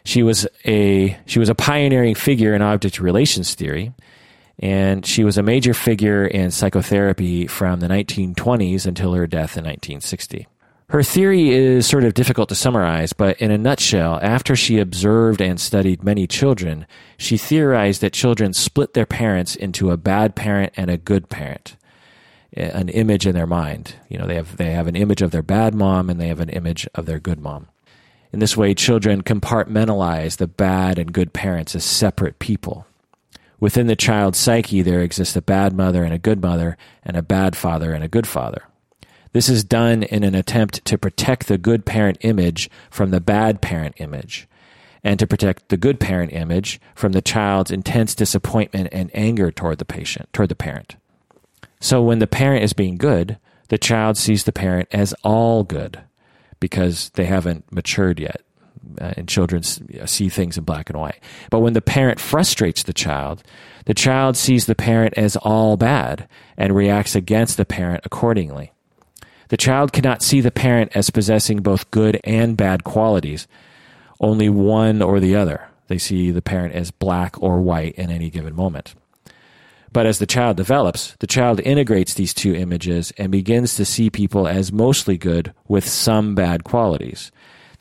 She 0.03 0.21
was 0.21 0.47
a 0.65 1.17
she 1.25 1.39
was 1.39 1.49
a 1.49 1.55
pioneering 1.55 2.15
figure 2.15 2.53
in 2.53 2.61
object 2.61 2.99
relations 2.99 3.53
theory 3.53 3.93
and 4.59 5.05
she 5.05 5.23
was 5.23 5.37
a 5.37 5.43
major 5.43 5.73
figure 5.73 6.25
in 6.25 6.51
psychotherapy 6.51 7.47
from 7.47 7.79
the 7.79 7.87
1920s 7.87 8.85
until 8.85 9.13
her 9.13 9.27
death 9.27 9.57
in 9.57 9.63
1960. 9.63 10.47
Her 10.89 11.01
theory 11.01 11.49
is 11.49 11.87
sort 11.87 12.03
of 12.03 12.13
difficult 12.13 12.49
to 12.49 12.55
summarize, 12.55 13.13
but 13.13 13.39
in 13.41 13.49
a 13.49 13.57
nutshell, 13.57 14.19
after 14.21 14.55
she 14.55 14.77
observed 14.77 15.41
and 15.41 15.59
studied 15.59 16.03
many 16.03 16.27
children, 16.27 16.85
she 17.17 17.35
theorized 17.35 18.01
that 18.01 18.13
children 18.13 18.53
split 18.53 18.93
their 18.93 19.07
parents 19.07 19.55
into 19.55 19.89
a 19.89 19.97
bad 19.97 20.35
parent 20.35 20.71
and 20.77 20.91
a 20.91 20.97
good 20.97 21.29
parent. 21.29 21.77
An 22.55 22.89
image 22.89 23.25
in 23.25 23.33
their 23.33 23.47
mind. 23.47 23.95
You 24.07 24.19
know, 24.19 24.27
they 24.27 24.35
have, 24.35 24.57
they 24.57 24.69
have 24.71 24.85
an 24.85 24.95
image 24.95 25.23
of 25.23 25.31
their 25.31 25.41
bad 25.41 25.73
mom 25.73 26.11
and 26.11 26.21
they 26.21 26.27
have 26.27 26.39
an 26.39 26.49
image 26.49 26.87
of 26.93 27.07
their 27.07 27.19
good 27.19 27.39
mom. 27.39 27.69
In 28.31 28.37
this 28.39 28.55
way, 28.55 28.75
children 28.75 29.23
compartmentalize 29.23 30.37
the 30.37 30.45
bad 30.45 30.99
and 30.99 31.11
good 31.11 31.33
parents 31.33 31.73
as 31.73 31.83
separate 31.83 32.37
people. 32.37 32.85
Within 33.63 33.87
the 33.87 33.95
child's 33.95 34.39
psyche, 34.39 34.81
there 34.81 34.99
exists 34.99 35.37
a 35.37 35.41
bad 35.41 35.71
mother 35.71 36.03
and 36.03 36.13
a 36.13 36.19
good 36.19 36.41
mother, 36.41 36.75
and 37.01 37.15
a 37.15 37.21
bad 37.21 37.55
father 37.55 37.93
and 37.93 38.03
a 38.03 38.09
good 38.09 38.27
father. 38.27 38.63
This 39.31 39.47
is 39.47 39.63
done 39.63 40.03
in 40.03 40.25
an 40.25 40.35
attempt 40.35 40.83
to 40.83 40.97
protect 40.97 41.47
the 41.47 41.57
good 41.57 41.85
parent 41.85 42.17
image 42.19 42.69
from 42.91 43.11
the 43.11 43.21
bad 43.21 43.61
parent 43.61 43.95
image, 44.01 44.49
and 45.01 45.17
to 45.17 45.25
protect 45.25 45.69
the 45.69 45.77
good 45.77 46.01
parent 46.01 46.33
image 46.33 46.81
from 46.93 47.13
the 47.13 47.21
child's 47.21 47.71
intense 47.71 48.13
disappointment 48.15 48.89
and 48.91 49.09
anger 49.13 49.49
toward 49.49 49.77
the 49.77 49.85
patient, 49.85 50.27
toward 50.33 50.49
the 50.49 50.55
parent. 50.55 50.97
So 51.79 52.03
when 52.03 52.19
the 52.19 52.27
parent 52.27 52.65
is 52.65 52.73
being 52.73 52.97
good, 52.97 53.37
the 53.69 53.77
child 53.77 54.17
sees 54.17 54.43
the 54.43 54.51
parent 54.51 54.89
as 54.91 55.15
all 55.23 55.63
good 55.63 56.01
because 56.59 57.11
they 57.11 57.27
haven't 57.27 57.71
matured 57.71 58.19
yet. 58.19 58.41
Uh, 58.99 59.13
and 59.17 59.27
children 59.27 59.63
see 59.63 60.29
things 60.29 60.57
in 60.57 60.63
black 60.63 60.89
and 60.89 60.99
white. 60.99 61.19
But 61.49 61.61
when 61.61 61.73
the 61.73 61.81
parent 61.81 62.19
frustrates 62.19 62.83
the 62.83 62.93
child, 62.93 63.41
the 63.85 63.93
child 63.93 64.37
sees 64.37 64.65
the 64.65 64.75
parent 64.75 65.15
as 65.17 65.35
all 65.37 65.77
bad 65.77 66.27
and 66.57 66.75
reacts 66.75 67.15
against 67.15 67.57
the 67.57 67.65
parent 67.65 68.01
accordingly. 68.05 68.71
The 69.49 69.57
child 69.57 69.93
cannot 69.93 70.21
see 70.21 70.41
the 70.41 70.51
parent 70.51 70.91
as 70.95 71.09
possessing 71.09 71.61
both 71.61 71.91
good 71.91 72.19
and 72.23 72.57
bad 72.57 72.83
qualities, 72.83 73.47
only 74.19 74.49
one 74.49 75.01
or 75.01 75.19
the 75.19 75.35
other. 75.35 75.67
They 75.87 75.97
see 75.97 76.31
the 76.31 76.41
parent 76.41 76.75
as 76.75 76.91
black 76.91 77.41
or 77.41 77.61
white 77.61 77.95
in 77.95 78.09
any 78.09 78.29
given 78.29 78.55
moment. 78.55 78.95
But 79.91 80.07
as 80.07 80.17
the 80.17 80.25
child 80.25 80.57
develops, 80.57 81.15
the 81.19 81.27
child 81.27 81.59
integrates 81.59 82.15
these 82.15 82.33
two 82.33 82.55
images 82.55 83.13
and 83.17 83.31
begins 83.31 83.75
to 83.75 83.85
see 83.85 84.09
people 84.09 84.47
as 84.47 84.71
mostly 84.71 85.17
good 85.17 85.53
with 85.67 85.87
some 85.87 86.33
bad 86.33 86.63
qualities. 86.63 87.31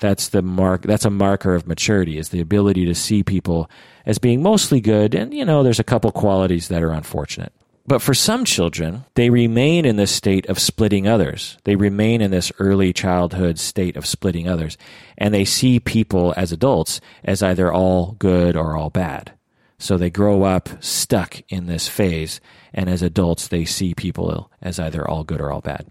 That's 0.02 0.30
the 0.30 0.42
mark 0.42 0.82
that's 0.82 1.04
a 1.04 1.10
marker 1.10 1.54
of 1.54 1.68
maturity 1.68 2.18
is 2.18 2.30
the 2.30 2.40
ability 2.40 2.86
to 2.86 2.94
see 2.94 3.22
people 3.22 3.70
as 4.04 4.18
being 4.18 4.42
mostly 4.42 4.80
good 4.80 5.14
and 5.14 5.32
you 5.32 5.44
know 5.44 5.62
there's 5.62 5.78
a 5.78 5.84
couple 5.84 6.10
qualities 6.10 6.66
that 6.68 6.82
are 6.82 6.90
unfortunate. 6.90 7.52
But 7.86 8.02
for 8.02 8.12
some 8.12 8.44
children, 8.44 9.04
they 9.14 9.30
remain 9.30 9.84
in 9.84 9.94
this 9.94 10.10
state 10.10 10.46
of 10.46 10.58
splitting 10.58 11.06
others. 11.06 11.56
They 11.62 11.76
remain 11.76 12.20
in 12.20 12.32
this 12.32 12.50
early 12.58 12.92
childhood 12.92 13.60
state 13.60 13.96
of 13.96 14.04
splitting 14.04 14.48
others. 14.48 14.76
And 15.16 15.32
they 15.32 15.44
see 15.44 15.78
people 15.78 16.34
as 16.36 16.50
adults 16.50 17.00
as 17.22 17.40
either 17.40 17.72
all 17.72 18.16
good 18.18 18.56
or 18.56 18.76
all 18.76 18.90
bad. 18.90 19.32
So 19.78 19.96
they 19.96 20.10
grow 20.10 20.42
up 20.42 20.68
stuck 20.82 21.42
in 21.48 21.66
this 21.66 21.88
phase. 21.88 22.40
And 22.74 22.90
as 22.90 23.02
adults, 23.02 23.48
they 23.48 23.64
see 23.64 23.94
people 23.94 24.50
as 24.60 24.80
either 24.80 25.08
all 25.08 25.22
good 25.22 25.40
or 25.40 25.52
all 25.52 25.60
bad. 25.60 25.86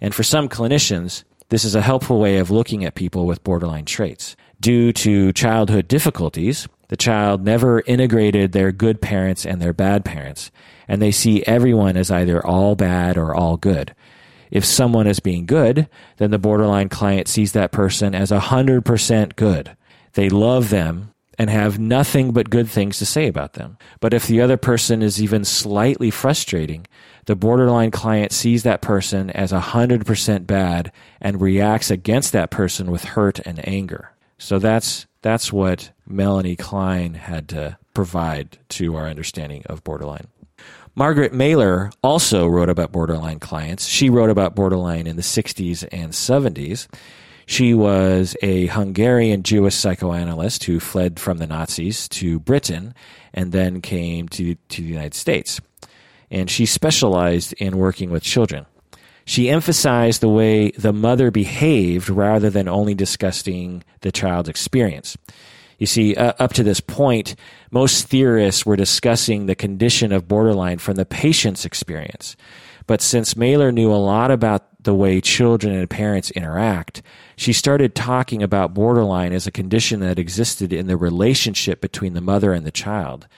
And 0.00 0.14
for 0.14 0.22
some 0.22 0.48
clinicians, 0.48 1.24
this 1.48 1.64
is 1.64 1.74
a 1.74 1.82
helpful 1.82 2.18
way 2.18 2.38
of 2.38 2.50
looking 2.50 2.84
at 2.84 2.94
people 2.94 3.26
with 3.26 3.44
borderline 3.44 3.84
traits. 3.84 4.36
Due 4.60 4.92
to 4.92 5.32
childhood 5.32 5.88
difficulties, 5.88 6.68
the 6.88 6.96
child 6.96 7.44
never 7.44 7.80
integrated 7.86 8.52
their 8.52 8.72
good 8.72 9.00
parents 9.00 9.46
and 9.46 9.60
their 9.60 9.72
bad 9.72 10.04
parents 10.04 10.50
and 10.88 11.02
they 11.02 11.12
see 11.12 11.44
everyone 11.44 11.96
as 11.96 12.10
either 12.10 12.44
all 12.44 12.74
bad 12.74 13.16
or 13.18 13.34
all 13.34 13.58
good. 13.58 13.94
If 14.50 14.64
someone 14.64 15.06
is 15.06 15.20
being 15.20 15.44
good, 15.44 15.88
then 16.16 16.30
the 16.30 16.38
borderline 16.38 16.88
client 16.88 17.28
sees 17.28 17.52
that 17.52 17.70
person 17.70 18.14
as 18.14 18.30
100% 18.30 19.36
good. 19.36 19.76
They 20.14 20.30
love 20.30 20.70
them 20.70 21.12
and 21.38 21.48
have 21.48 21.78
nothing 21.78 22.32
but 22.32 22.50
good 22.50 22.68
things 22.68 22.98
to 22.98 23.06
say 23.06 23.28
about 23.28 23.54
them. 23.54 23.78
But 24.00 24.12
if 24.12 24.26
the 24.26 24.40
other 24.40 24.56
person 24.56 25.02
is 25.02 25.22
even 25.22 25.44
slightly 25.44 26.10
frustrating, 26.10 26.86
the 27.26 27.36
borderline 27.36 27.92
client 27.92 28.32
sees 28.32 28.64
that 28.64 28.82
person 28.82 29.30
as 29.30 29.52
100% 29.52 30.46
bad 30.46 30.92
and 31.20 31.40
reacts 31.40 31.90
against 31.90 32.32
that 32.32 32.50
person 32.50 32.90
with 32.90 33.04
hurt 33.04 33.38
and 33.40 33.66
anger. 33.68 34.12
So 34.38 34.58
that's 34.58 35.06
that's 35.20 35.52
what 35.52 35.90
Melanie 36.06 36.56
Klein 36.56 37.14
had 37.14 37.48
to 37.48 37.76
provide 37.92 38.58
to 38.70 38.96
our 38.96 39.08
understanding 39.08 39.64
of 39.66 39.82
borderline. 39.82 40.28
Margaret 40.94 41.32
Mahler 41.32 41.92
also 42.02 42.46
wrote 42.46 42.68
about 42.68 42.90
borderline 42.90 43.38
clients. 43.38 43.86
She 43.86 44.10
wrote 44.10 44.30
about 44.30 44.56
borderline 44.56 45.06
in 45.06 45.16
the 45.16 45.22
60s 45.22 45.86
and 45.92 46.12
70s. 46.12 46.88
She 47.48 47.72
was 47.72 48.36
a 48.42 48.66
Hungarian 48.66 49.42
Jewish 49.42 49.74
psychoanalyst 49.74 50.64
who 50.64 50.78
fled 50.78 51.18
from 51.18 51.38
the 51.38 51.46
Nazis 51.46 52.06
to 52.08 52.38
Britain 52.38 52.92
and 53.32 53.52
then 53.52 53.80
came 53.80 54.28
to, 54.28 54.54
to 54.54 54.82
the 54.82 54.86
United 54.86 55.14
States. 55.14 55.58
And 56.30 56.50
she 56.50 56.66
specialized 56.66 57.54
in 57.54 57.78
working 57.78 58.10
with 58.10 58.22
children. 58.22 58.66
She 59.24 59.48
emphasized 59.48 60.20
the 60.20 60.28
way 60.28 60.72
the 60.72 60.92
mother 60.92 61.30
behaved 61.30 62.10
rather 62.10 62.50
than 62.50 62.68
only 62.68 62.94
discussing 62.94 63.82
the 64.02 64.12
child's 64.12 64.50
experience. 64.50 65.16
You 65.78 65.86
see, 65.86 66.16
uh, 66.16 66.34
up 66.38 66.52
to 66.52 66.62
this 66.62 66.80
point, 66.80 67.34
most 67.70 68.08
theorists 68.08 68.66
were 68.66 68.76
discussing 68.76 69.46
the 69.46 69.54
condition 69.54 70.12
of 70.12 70.28
borderline 70.28 70.76
from 70.76 70.96
the 70.96 71.06
patient's 71.06 71.64
experience. 71.64 72.36
But 72.88 73.02
since 73.02 73.36
Mahler 73.36 73.70
knew 73.70 73.92
a 73.92 74.00
lot 74.00 74.30
about 74.30 74.82
the 74.82 74.94
way 74.94 75.20
children 75.20 75.74
and 75.74 75.90
parents 75.90 76.30
interact, 76.30 77.02
she 77.36 77.52
started 77.52 77.94
talking 77.94 78.42
about 78.42 78.72
borderline 78.72 79.34
as 79.34 79.46
a 79.46 79.52
condition 79.52 80.00
that 80.00 80.18
existed 80.18 80.72
in 80.72 80.86
the 80.86 80.96
relationship 80.96 81.82
between 81.82 82.14
the 82.14 82.22
mother 82.22 82.54
and 82.54 82.64
the 82.64 82.70
child. 82.70 83.28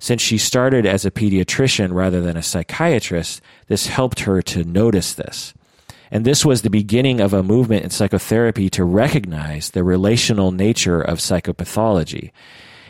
Since 0.00 0.22
she 0.22 0.38
started 0.38 0.86
as 0.86 1.04
a 1.04 1.10
pediatrician 1.12 1.92
rather 1.92 2.20
than 2.20 2.36
a 2.36 2.42
psychiatrist, 2.42 3.40
this 3.68 3.86
helped 3.86 4.20
her 4.20 4.42
to 4.42 4.64
notice 4.64 5.14
this. 5.14 5.54
And 6.10 6.24
this 6.24 6.44
was 6.44 6.62
the 6.62 6.68
beginning 6.68 7.20
of 7.20 7.32
a 7.32 7.44
movement 7.44 7.84
in 7.84 7.90
psychotherapy 7.90 8.68
to 8.70 8.82
recognize 8.82 9.70
the 9.70 9.84
relational 9.84 10.50
nature 10.50 11.00
of 11.00 11.18
psychopathology. 11.18 12.32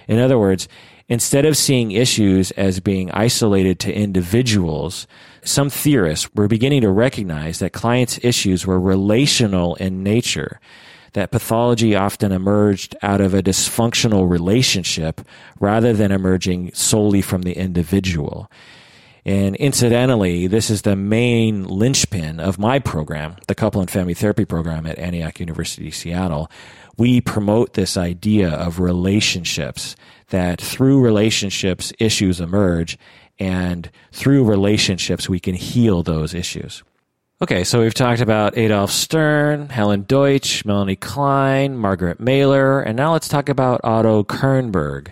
In 0.09 0.19
other 0.19 0.39
words, 0.39 0.67
instead 1.11 1.45
of 1.45 1.59
seeing 1.59 1.91
issues 1.91 2.53
as 2.53 2.81
being 2.81 3.11
isolated 3.11 3.79
to 3.81 3.93
individuals, 3.93 5.07
some 5.44 5.70
theorists 5.70 6.33
were 6.35 6.48
beginning 6.48 6.83
to 6.83 6.90
recognize 6.90 7.59
that 7.59 7.72
clients' 7.72 8.18
issues 8.22 8.66
were 8.66 8.81
relational 8.81 9.74
in 9.76 10.03
nature, 10.03 10.61
that 11.12 11.31
pathology 11.31 11.96
often 11.96 12.33
emerged 12.33 12.96
out 13.03 13.20
of 13.20 13.35
a 13.35 13.42
dysfunctional 13.42 14.29
relationship 14.29 15.20
rather 15.59 15.92
than 15.92 16.12
emerging 16.12 16.72
solely 16.74 17.22
from 17.22 17.42
the 17.42 17.57
individual. 17.57 18.50
And 19.24 19.55
incidentally, 19.57 20.46
this 20.46 20.70
is 20.70 20.83
the 20.83 20.96
main 20.96 21.64
linchpin 21.64 22.40
of 22.40 22.59
my 22.59 22.79
program, 22.79 23.37
the 23.48 23.55
couple 23.55 23.81
and 23.81 23.90
family 23.90 24.14
therapy 24.14 24.44
program 24.44 24.87
at 24.87 24.98
Antioch 24.98 25.40
University, 25.40 25.90
Seattle. 25.90 26.50
We 26.96 27.20
promote 27.20 27.74
this 27.74 27.96
idea 27.96 28.48
of 28.50 28.81
relationships, 28.81 29.94
that 30.31 30.61
through 30.61 31.00
relationships, 31.00 31.92
issues 31.98 32.40
emerge, 32.40 32.96
and 33.40 33.90
through 34.12 34.44
relationships, 34.44 35.29
we 35.29 35.40
can 35.40 35.55
heal 35.55 36.03
those 36.03 36.35
issues. 36.35 36.85
Okay, 37.42 37.64
so 37.64 37.81
we've 37.81 37.94
talked 37.94 38.20
about 38.20 38.59
Adolf 38.59 38.90
Stern, 38.90 39.70
Helen 39.70 40.05
Deutsch, 40.07 40.66
Melanie 40.66 40.94
Klein, 40.94 41.74
Margaret 41.74 42.20
Mahler, 42.20 42.83
and 42.83 42.98
now 42.98 43.12
let's 43.12 43.29
talk 43.29 43.48
about 43.48 43.81
Otto 43.83 44.22
Kernberg. 44.24 45.09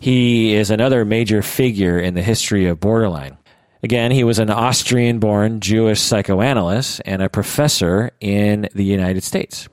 He 0.00 0.54
is 0.54 0.70
another 0.70 1.04
major 1.04 1.42
figure 1.42 1.98
in 2.00 2.14
the 2.14 2.22
history 2.22 2.66
of 2.66 2.80
borderline. 2.80 3.38
Again, 3.84 4.10
he 4.10 4.24
was 4.24 4.40
an 4.40 4.50
Austrian 4.50 5.20
born 5.20 5.60
Jewish 5.60 6.00
psychoanalyst 6.00 7.00
and 7.04 7.22
a 7.22 7.28
professor 7.28 8.10
in 8.20 8.68
the 8.74 8.84
United 8.84 9.22
States. 9.22 9.68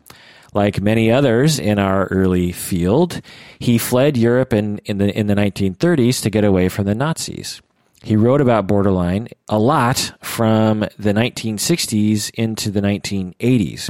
Like 0.54 0.82
many 0.82 1.12
others 1.12 1.58
in 1.58 1.80
our 1.80 2.06
early 2.08 2.52
field, 2.52 3.22
he 3.58 3.78
fled 3.80 4.18
Europe 4.18 4.54
in, 4.54 4.78
in, 4.86 5.00
the, 5.00 5.18
in 5.18 5.26
the 5.28 5.36
1930s 5.36 6.22
to 6.22 6.30
get 6.30 6.44
away 6.44 6.70
from 6.70 6.86
the 6.86 6.94
Nazis. 6.94 7.62
He 8.04 8.16
wrote 8.16 8.42
about 8.42 8.66
borderline 8.66 9.28
a 9.48 9.60
lot 9.60 10.14
from 10.22 10.80
the 10.80 11.14
1960s 11.14 12.32
into 12.34 12.72
the 12.72 12.82
1980s. 12.82 13.90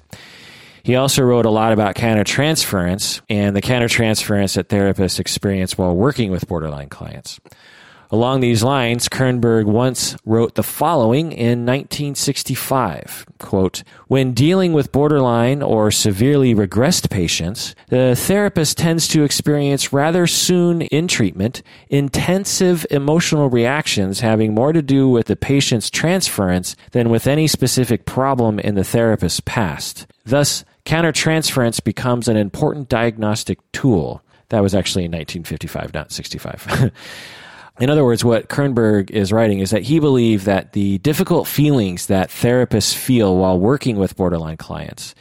He 0.84 0.96
also 0.96 1.24
wrote 1.24 1.46
a 1.46 1.50
lot 1.50 1.72
about 1.72 1.96
countertransference 1.96 3.22
and 3.30 3.56
the 3.56 3.62
countertransference 3.62 4.56
that 4.56 4.68
therapists 4.68 5.20
experience 5.20 5.78
while 5.78 5.96
working 5.96 6.32
with 6.32 6.48
borderline 6.48 6.90
clients. 6.90 7.40
Along 8.14 8.42
these 8.42 8.62
lines, 8.62 9.08
Kernberg 9.08 9.64
once 9.64 10.18
wrote 10.26 10.56
the 10.56 10.64
following 10.64 11.32
in 11.32 11.66
1965, 11.66 13.26
quote, 13.40 13.84
When 14.08 14.34
dealing 14.34 14.74
with 14.74 14.92
borderline 14.92 15.64
or 15.64 15.92
severely 15.92 16.54
regressed 16.54 17.10
patients, 17.10 17.74
the 17.88 18.14
therapist 18.18 18.78
tends 18.78 19.08
to 19.10 19.24
experience 19.24 19.94
rather 19.94 20.28
soon 20.28 20.82
in 20.82 21.08
treatment 21.08 21.64
intensive 21.88 22.86
emotional 22.92 23.50
reactions 23.50 24.20
having 24.20 24.54
more 24.54 24.74
to 24.74 24.82
do 24.82 25.08
with 25.08 25.28
the 25.28 25.38
patient's 25.38 25.90
transference 25.90 26.76
than 26.92 27.10
with 27.10 27.28
any 27.28 27.48
specific 27.48 28.06
problem 28.06 28.60
in 28.60 28.76
the 28.76 28.84
therapist's 28.84 29.40
past. 29.40 30.06
Thus, 30.26 30.66
countertransference 30.86 31.82
becomes 31.82 32.28
an 32.28 32.36
important 32.36 32.90
diagnostic 32.90 33.60
tool. 33.72 34.22
That 34.50 34.62
was 34.62 34.76
actually 34.76 35.06
in 35.06 35.12
1955, 35.12 35.94
not 35.94 36.12
65. 36.12 36.92
in 37.82 37.90
other 37.90 38.06
words, 38.06 38.24
what 38.24 38.50
Kernberg 38.50 39.10
is 39.12 39.32
writing 39.32 39.60
is 39.60 39.72
that 39.72 39.84
he 39.84 40.00
believed 40.00 40.46
that 40.46 40.74
the 40.74 41.00
difficult 41.00 41.48
feelings 41.48 42.08
that 42.08 42.30
therapists 42.30 42.94
feel 42.94 43.36
while 43.36 43.60
working 43.60 43.98
with 43.98 44.16
borderline 44.16 44.58
clients, 44.58 45.16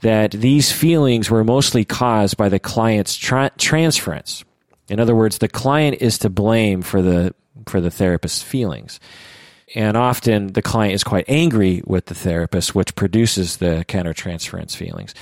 that 0.00 0.32
these 0.32 0.70
feelings 0.70 1.30
were 1.30 1.44
mostly 1.44 1.84
caused 1.84 2.36
by 2.36 2.48
the 2.48 2.58
client's 2.58 3.16
tra- 3.16 3.52
transference. 3.58 4.44
In 4.88 5.00
other 5.00 5.14
words, 5.14 5.38
the 5.38 5.48
client 5.48 5.98
is 6.00 6.18
to 6.18 6.30
blame 6.30 6.82
for 6.82 7.02
the 7.02 7.34
for 7.66 7.80
the 7.80 7.90
therapist's 7.90 8.42
feelings 8.42 8.98
and 9.74 9.96
often 9.96 10.48
the 10.48 10.62
client 10.62 10.94
is 10.94 11.04
quite 11.04 11.24
angry 11.28 11.82
with 11.86 12.06
the 12.06 12.14
therapist, 12.14 12.74
which 12.74 12.94
produces 12.94 13.56
the 13.56 13.84
countertransference 13.88 14.76
feelings. 14.76 15.14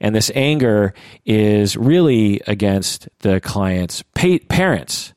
And 0.00 0.14
this 0.14 0.30
anger 0.34 0.94
is 1.26 1.76
really 1.76 2.40
against 2.46 3.08
the 3.20 3.40
client's 3.40 4.02
pa- 4.14 4.38
parents. 4.48 5.12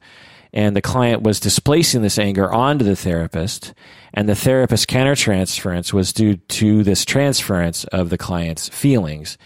And 0.53 0.75
the 0.75 0.81
client 0.81 1.23
was 1.23 1.39
displacing 1.39 2.03
this 2.03 2.19
anger 2.19 2.51
onto 2.51 2.85
the 2.85 2.95
therapist, 2.95 3.73
and 4.13 4.29
the 4.29 4.35
therapist's 4.35 4.85
countertransference 4.85 5.91
was 5.91 6.13
due 6.13 6.35
to 6.35 6.83
this 6.83 7.05
transference 7.05 7.85
of 7.85 8.09
the 8.09 8.17
client's 8.17 8.69
feelings 8.69 9.37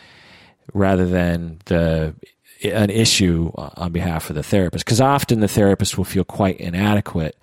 rather 0.74 1.06
than 1.08 1.60
the 1.66 2.14
an 2.64 2.90
issue 2.90 3.52
on 3.56 3.92
behalf 3.92 4.30
of 4.30 4.36
the 4.36 4.44
therapist. 4.44 4.84
Because 4.84 5.00
often 5.00 5.40
the 5.40 5.48
therapist 5.48 5.98
will 5.98 6.06
feel 6.06 6.24
quite 6.24 6.60
inadequate 6.60 7.38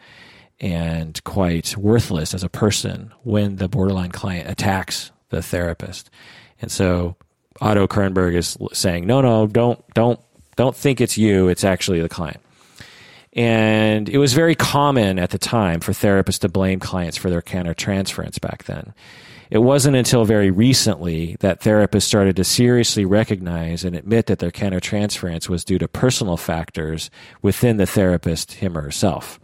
and 0.61 1.23
quite 1.25 1.77
worthless 1.77 2.35
as 2.35 2.43
a 2.43 2.49
person 2.49 3.13
when 3.23 3.57
the 3.57 3.69
borderline 3.69 4.11
client 4.11 4.49
attacks 4.49 5.13
the 5.31 5.43
therapist. 5.43 6.11
And 6.61 6.71
so 6.71 7.17
Otto 7.61 7.87
Kernberg 7.87 8.35
is 8.35 8.59
saying, 8.73 9.07
no, 9.07 9.21
no, 9.21 9.47
don't, 9.47 9.83
don't, 9.95 10.21
don't 10.57 10.77
think 10.77 11.01
it's 11.01 11.17
you. 11.17 11.49
It's 11.49 11.65
actually 11.65 12.01
the 12.01 12.09
client. 12.09 12.41
And 13.35 14.09
it 14.09 14.19
was 14.19 14.33
very 14.33 14.55
common 14.55 15.19
at 15.19 15.31
the 15.31 15.39
time 15.39 15.81
for 15.81 15.93
therapists 15.93 16.41
to 16.41 16.49
blame 16.49 16.79
clients 16.79 17.17
for 17.17 17.31
their 17.31 17.43
countertransference 17.43 18.41
back 18.41 18.65
then. 18.65 18.95
It 19.51 19.59
wasn't 19.59 19.97
until 19.97 20.25
very 20.25 20.51
recently 20.51 21.37
that 21.41 21.61
therapists 21.61 22.03
started 22.03 22.37
to 22.37 22.45
seriously 22.45 23.05
recognize 23.05 23.85
and 23.85 23.95
admit 23.95 24.27
that 24.27 24.39
their 24.39 24.51
countertransference 24.51 25.49
was 25.49 25.65
due 25.65 25.79
to 25.79 25.89
personal 25.89 26.37
factors 26.37 27.11
within 27.43 27.77
the 27.77 27.87
therapist, 27.87 28.53
him 28.53 28.79
or 28.79 28.83
herself. 28.83 29.39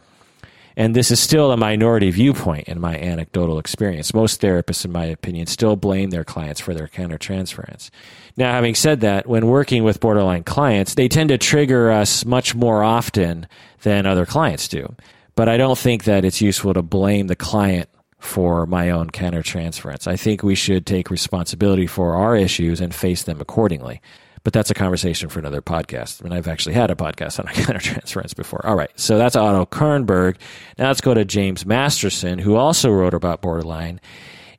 And 0.80 0.96
this 0.96 1.10
is 1.10 1.20
still 1.20 1.52
a 1.52 1.58
minority 1.58 2.10
viewpoint 2.10 2.66
in 2.66 2.80
my 2.80 2.96
anecdotal 2.96 3.58
experience. 3.58 4.14
Most 4.14 4.40
therapists, 4.40 4.86
in 4.86 4.92
my 4.92 5.04
opinion, 5.04 5.46
still 5.46 5.76
blame 5.76 6.08
their 6.08 6.24
clients 6.24 6.58
for 6.58 6.72
their 6.72 6.88
countertransference. 6.88 7.90
Now, 8.38 8.52
having 8.52 8.74
said 8.74 9.02
that, 9.02 9.26
when 9.26 9.46
working 9.46 9.84
with 9.84 10.00
borderline 10.00 10.42
clients, 10.42 10.94
they 10.94 11.06
tend 11.06 11.28
to 11.28 11.36
trigger 11.36 11.90
us 11.90 12.24
much 12.24 12.54
more 12.54 12.82
often 12.82 13.46
than 13.82 14.06
other 14.06 14.24
clients 14.24 14.68
do. 14.68 14.96
But 15.34 15.50
I 15.50 15.58
don't 15.58 15.76
think 15.76 16.04
that 16.04 16.24
it's 16.24 16.40
useful 16.40 16.72
to 16.72 16.80
blame 16.80 17.26
the 17.26 17.36
client 17.36 17.90
for 18.18 18.64
my 18.64 18.88
own 18.88 19.10
countertransference. 19.10 20.06
I 20.06 20.16
think 20.16 20.42
we 20.42 20.54
should 20.54 20.86
take 20.86 21.10
responsibility 21.10 21.86
for 21.86 22.14
our 22.14 22.34
issues 22.34 22.80
and 22.80 22.94
face 22.94 23.24
them 23.24 23.38
accordingly. 23.38 24.00
But 24.42 24.54
that's 24.54 24.70
a 24.70 24.74
conversation 24.74 25.28
for 25.28 25.38
another 25.38 25.60
podcast. 25.60 26.20
I 26.20 26.24
mean, 26.24 26.32
I've 26.32 26.48
actually 26.48 26.74
had 26.74 26.90
a 26.90 26.94
podcast 26.94 27.38
on 27.38 27.46
countertransference 27.52 28.34
before. 28.34 28.64
All 28.64 28.76
right. 28.76 28.90
So 28.96 29.18
that's 29.18 29.36
Otto 29.36 29.66
Kernberg. 29.66 30.36
Now 30.78 30.88
let's 30.88 31.02
go 31.02 31.12
to 31.12 31.24
James 31.24 31.66
Masterson, 31.66 32.38
who 32.38 32.56
also 32.56 32.90
wrote 32.90 33.14
about 33.14 33.42
borderline 33.42 34.00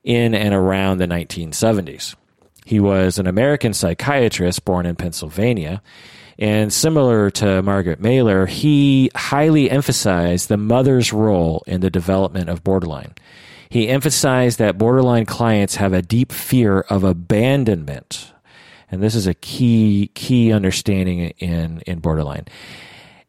in 0.04 0.36
and 0.36 0.54
around 0.54 0.98
the 0.98 1.08
1970s. 1.08 2.16
He 2.66 2.80
was 2.80 3.18
an 3.18 3.28
American 3.28 3.74
psychiatrist 3.74 4.66
born 4.66 4.86
in 4.86 4.96
Pennsylvania. 4.96 5.82
And 6.38 6.72
similar 6.72 7.30
to 7.32 7.62
Margaret 7.62 8.00
Mahler, 8.00 8.46
he 8.46 9.12
highly 9.16 9.70
emphasized 9.70 10.48
the 10.48 10.58
mother's 10.58 11.14
role 11.14 11.64
in 11.68 11.82
the 11.82 11.90
development 11.90 12.50
of 12.50 12.64
borderline. 12.64 13.14
He 13.70 13.88
emphasized 13.88 14.60
that 14.60 14.78
borderline 14.78 15.26
clients 15.26 15.76
have 15.76 15.94
a 15.94 16.02
deep 16.02 16.32
fear 16.32 16.82
of 16.82 17.04
abandonment 17.04 18.31
and 18.92 19.02
this 19.02 19.16
is 19.16 19.26
a 19.26 19.34
key, 19.34 20.12
key 20.14 20.52
understanding 20.52 21.20
in, 21.40 21.82
in 21.88 22.00
borderline. 22.00 22.46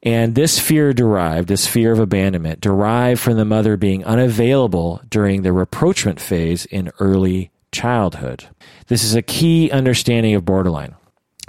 And 0.03 0.35
this 0.35 0.59
fear 0.59 0.93
derived, 0.93 1.49
this 1.49 1.69
fear 1.69 1.93
of 1.93 2.01
abandonment, 2.01 2.61
derived 2.61 3.21
from 3.21 3.37
the 3.37 3.45
mother 3.45 3.77
being 3.77 4.05
unavailable 4.05 5.01
during 5.09 5.43
the 5.43 5.53
rapprochement 5.53 6.21
phase 6.21 6.67
in 6.67 6.91
early 6.99 7.53
childhood. 7.71 8.49
This 8.89 9.05
is 9.05 9.15
a 9.15 9.23
key 9.23 9.71
understanding 9.71 10.35
of 10.35 10.45
borderline. 10.45 10.97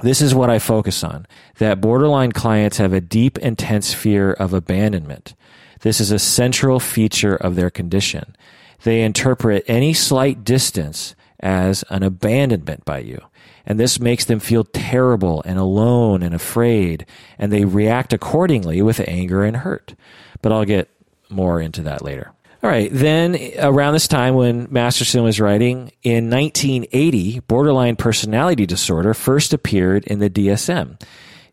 This 0.04 0.22
is 0.22 0.36
what 0.36 0.50
I 0.50 0.60
focus 0.60 1.04
on 1.04 1.26
that 1.58 1.82
borderline 1.82 2.32
clients 2.32 2.78
have 2.78 2.94
a 2.94 3.02
deep, 3.02 3.38
intense 3.40 3.94
fear 3.94 4.34
of 4.34 4.54
abandonment. 4.54 5.34
This 5.82 6.00
is 6.00 6.12
a 6.12 6.20
central 6.20 6.80
feature 6.80 7.36
of 7.36 7.56
their 7.56 7.70
condition. 7.70 8.36
They 8.84 9.02
interpret 9.02 9.64
any 9.68 9.94
slight 9.94 10.44
distance 10.44 11.16
as 11.40 11.84
an 11.90 12.04
abandonment 12.04 12.86
by 12.86 13.00
you. 13.00 13.20
And 13.66 13.80
this 13.80 14.00
makes 14.00 14.26
them 14.26 14.40
feel 14.40 14.66
terrible 14.66 15.42
and 15.46 15.58
alone 15.58 16.22
and 16.22 16.36
afraid, 16.36 17.06
and 17.40 17.52
they 17.52 17.66
react 17.66 18.12
accordingly 18.12 18.82
with 18.82 19.00
anger 19.08 19.44
and 19.44 19.58
hurt. 19.58 19.96
But 20.42 20.52
I'll 20.52 20.66
get 20.66 20.90
more 21.30 21.62
into 21.62 21.82
that 21.84 22.04
later. 22.04 22.32
All 22.62 22.70
right, 22.70 22.90
then 22.94 23.38
around 23.60 23.94
this 23.94 24.08
time 24.08 24.36
when 24.36 24.68
Masterson 24.72 25.22
was 25.22 25.42
writing, 25.42 25.92
in 26.02 26.30
1980, 26.30 27.42
borderline 27.42 27.98
personality 27.98 28.66
disorder 28.66 29.14
first 29.14 29.54
appeared 29.54 30.06
in 30.06 30.20
the 30.20 30.30
DSM. 30.30 30.98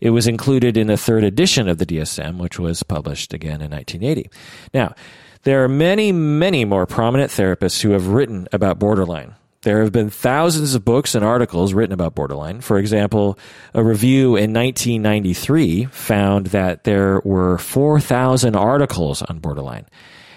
It 0.01 0.11
was 0.11 0.29
included 0.29 0.77
in 0.77 0.87
the 0.87 0.97
third 0.97 1.25
edition 1.25 1.69
of 1.69 1.79
the 1.79 1.87
DSM, 1.87 2.39
which 2.39 2.61
was 2.61 2.85
published 2.85 3.35
again 3.35 3.61
in 3.61 3.73
1980. 3.73 4.31
Now, 4.73 4.95
there 5.43 5.65
are 5.65 5.69
many, 5.69 6.13
many 6.13 6.65
more 6.65 6.87
prominent 6.87 7.33
therapists 7.33 7.83
who 7.83 7.91
have 7.91 8.07
written 8.07 8.47
about 8.53 8.79
borderline. 8.79 9.35
There 9.63 9.83
have 9.83 9.93
been 9.93 10.09
thousands 10.09 10.75
of 10.75 10.87
books 10.87 11.15
and 11.15 11.23
articles 11.23 11.75
written 11.75 11.93
about 11.93 12.15
borderline. 12.15 12.63
For 12.63 12.79
example, 12.79 13.39
a 13.75 13.85
review 13.85 14.29
in 14.37 14.55
1993 14.55 15.85
found 15.85 16.47
that 16.47 16.85
there 16.85 17.21
were 17.27 17.59
4,000 17.59 18.57
articles 18.57 19.21
on 19.21 19.39
borderline, 19.39 19.85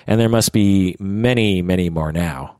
and 0.07 0.19
there 0.19 0.27
must 0.27 0.51
be 0.51 0.97
many, 0.99 1.62
many 1.62 1.89
more 1.89 2.12
now 2.12 2.57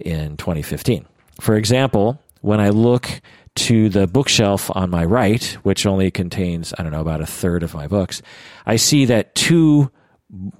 in 0.00 0.36
2015. 0.36 1.06
For 1.40 1.54
example, 1.54 2.20
when 2.40 2.58
I 2.58 2.70
look 2.70 3.20
to 3.54 3.88
the 3.88 4.08
bookshelf 4.08 4.72
on 4.74 4.90
my 4.90 5.04
right, 5.04 5.44
which 5.62 5.86
only 5.86 6.10
contains, 6.10 6.74
I 6.76 6.82
don't 6.82 6.90
know, 6.90 7.00
about 7.00 7.20
a 7.20 7.26
third 7.26 7.62
of 7.62 7.74
my 7.74 7.86
books, 7.86 8.22
I 8.66 8.74
see 8.74 9.04
that 9.04 9.36
two, 9.36 9.88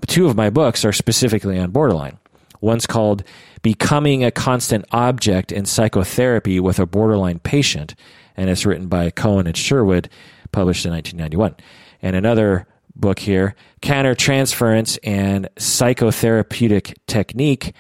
two 0.06 0.28
of 0.28 0.36
my 0.36 0.50
books 0.50 0.84
are 0.84 0.92
specifically 0.92 1.58
on 1.58 1.72
borderline. 1.72 2.18
One's 2.62 2.86
called 2.86 3.24
Becoming 3.62 4.24
a 4.24 4.30
Constant 4.30 4.86
Object 4.92 5.52
in 5.52 5.66
Psychotherapy 5.66 6.60
with 6.60 6.78
a 6.78 6.86
Borderline 6.86 7.40
Patient, 7.40 7.94
and 8.36 8.48
it's 8.48 8.64
written 8.64 8.86
by 8.86 9.10
Cohen 9.10 9.46
and 9.46 9.56
Sherwood, 9.56 10.08
published 10.52 10.86
in 10.86 10.92
1991. 10.92 11.56
And 12.00 12.16
another 12.16 12.66
book 12.94 13.18
here, 13.18 13.56
Countertransference 13.82 14.98
and 15.02 15.48
Psychotherapeutic 15.56 16.94
Technique, 17.06 17.74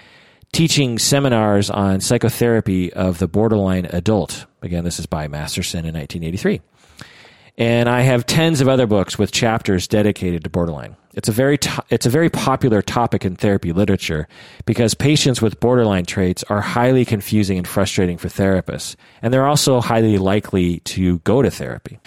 teaching 0.52 0.98
seminars 0.98 1.70
on 1.70 2.00
psychotherapy 2.00 2.92
of 2.92 3.18
the 3.18 3.28
borderline 3.28 3.86
adult. 3.86 4.46
Again, 4.62 4.84
this 4.84 4.98
is 4.98 5.06
by 5.06 5.28
Masterson 5.28 5.86
in 5.86 5.94
1983. 5.94 6.60
And 7.56 7.88
I 7.88 8.00
have 8.00 8.26
tens 8.26 8.60
of 8.60 8.68
other 8.68 8.86
books 8.86 9.16
with 9.16 9.30
chapters 9.30 9.86
dedicated 9.86 10.42
to 10.44 10.50
borderline. 10.50 10.96
It's 11.14 11.28
a 11.28 11.32
very 11.32 11.58
to- 11.58 11.84
it's 11.90 12.06
a 12.06 12.10
very 12.10 12.30
popular 12.30 12.80
topic 12.82 13.24
in 13.24 13.36
therapy 13.36 13.72
literature 13.72 14.28
because 14.64 14.94
patients 14.94 15.42
with 15.42 15.60
borderline 15.60 16.06
traits 16.06 16.42
are 16.48 16.60
highly 16.60 17.04
confusing 17.04 17.58
and 17.58 17.68
frustrating 17.68 18.18
for 18.18 18.28
therapists, 18.28 18.96
and 19.20 19.32
they're 19.32 19.46
also 19.46 19.80
highly 19.80 20.18
likely 20.18 20.78
to 20.80 21.18
go 21.18 21.42
to 21.42 21.50
therapy. 21.50 21.98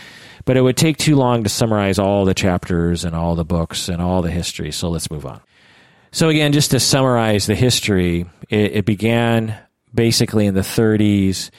But 0.45 0.57
it 0.57 0.61
would 0.61 0.77
take 0.77 0.97
too 0.97 1.15
long 1.15 1.43
to 1.43 1.49
summarize 1.49 1.99
all 1.99 2.25
the 2.25 2.33
chapters 2.33 3.03
and 3.03 3.15
all 3.15 3.35
the 3.35 3.45
books 3.45 3.89
and 3.89 4.01
all 4.01 4.21
the 4.21 4.31
history, 4.31 4.71
so 4.71 4.89
let's 4.89 5.11
move 5.11 5.25
on. 5.25 5.41
So 6.11 6.29
again, 6.29 6.51
just 6.53 6.71
to 6.71 6.79
summarize 6.79 7.45
the 7.45 7.55
history, 7.55 8.25
it, 8.49 8.71
it 8.77 8.85
began 8.85 9.57
basically 9.93 10.45
in 10.45 10.53
the 10.53 10.61
30s 10.61 11.49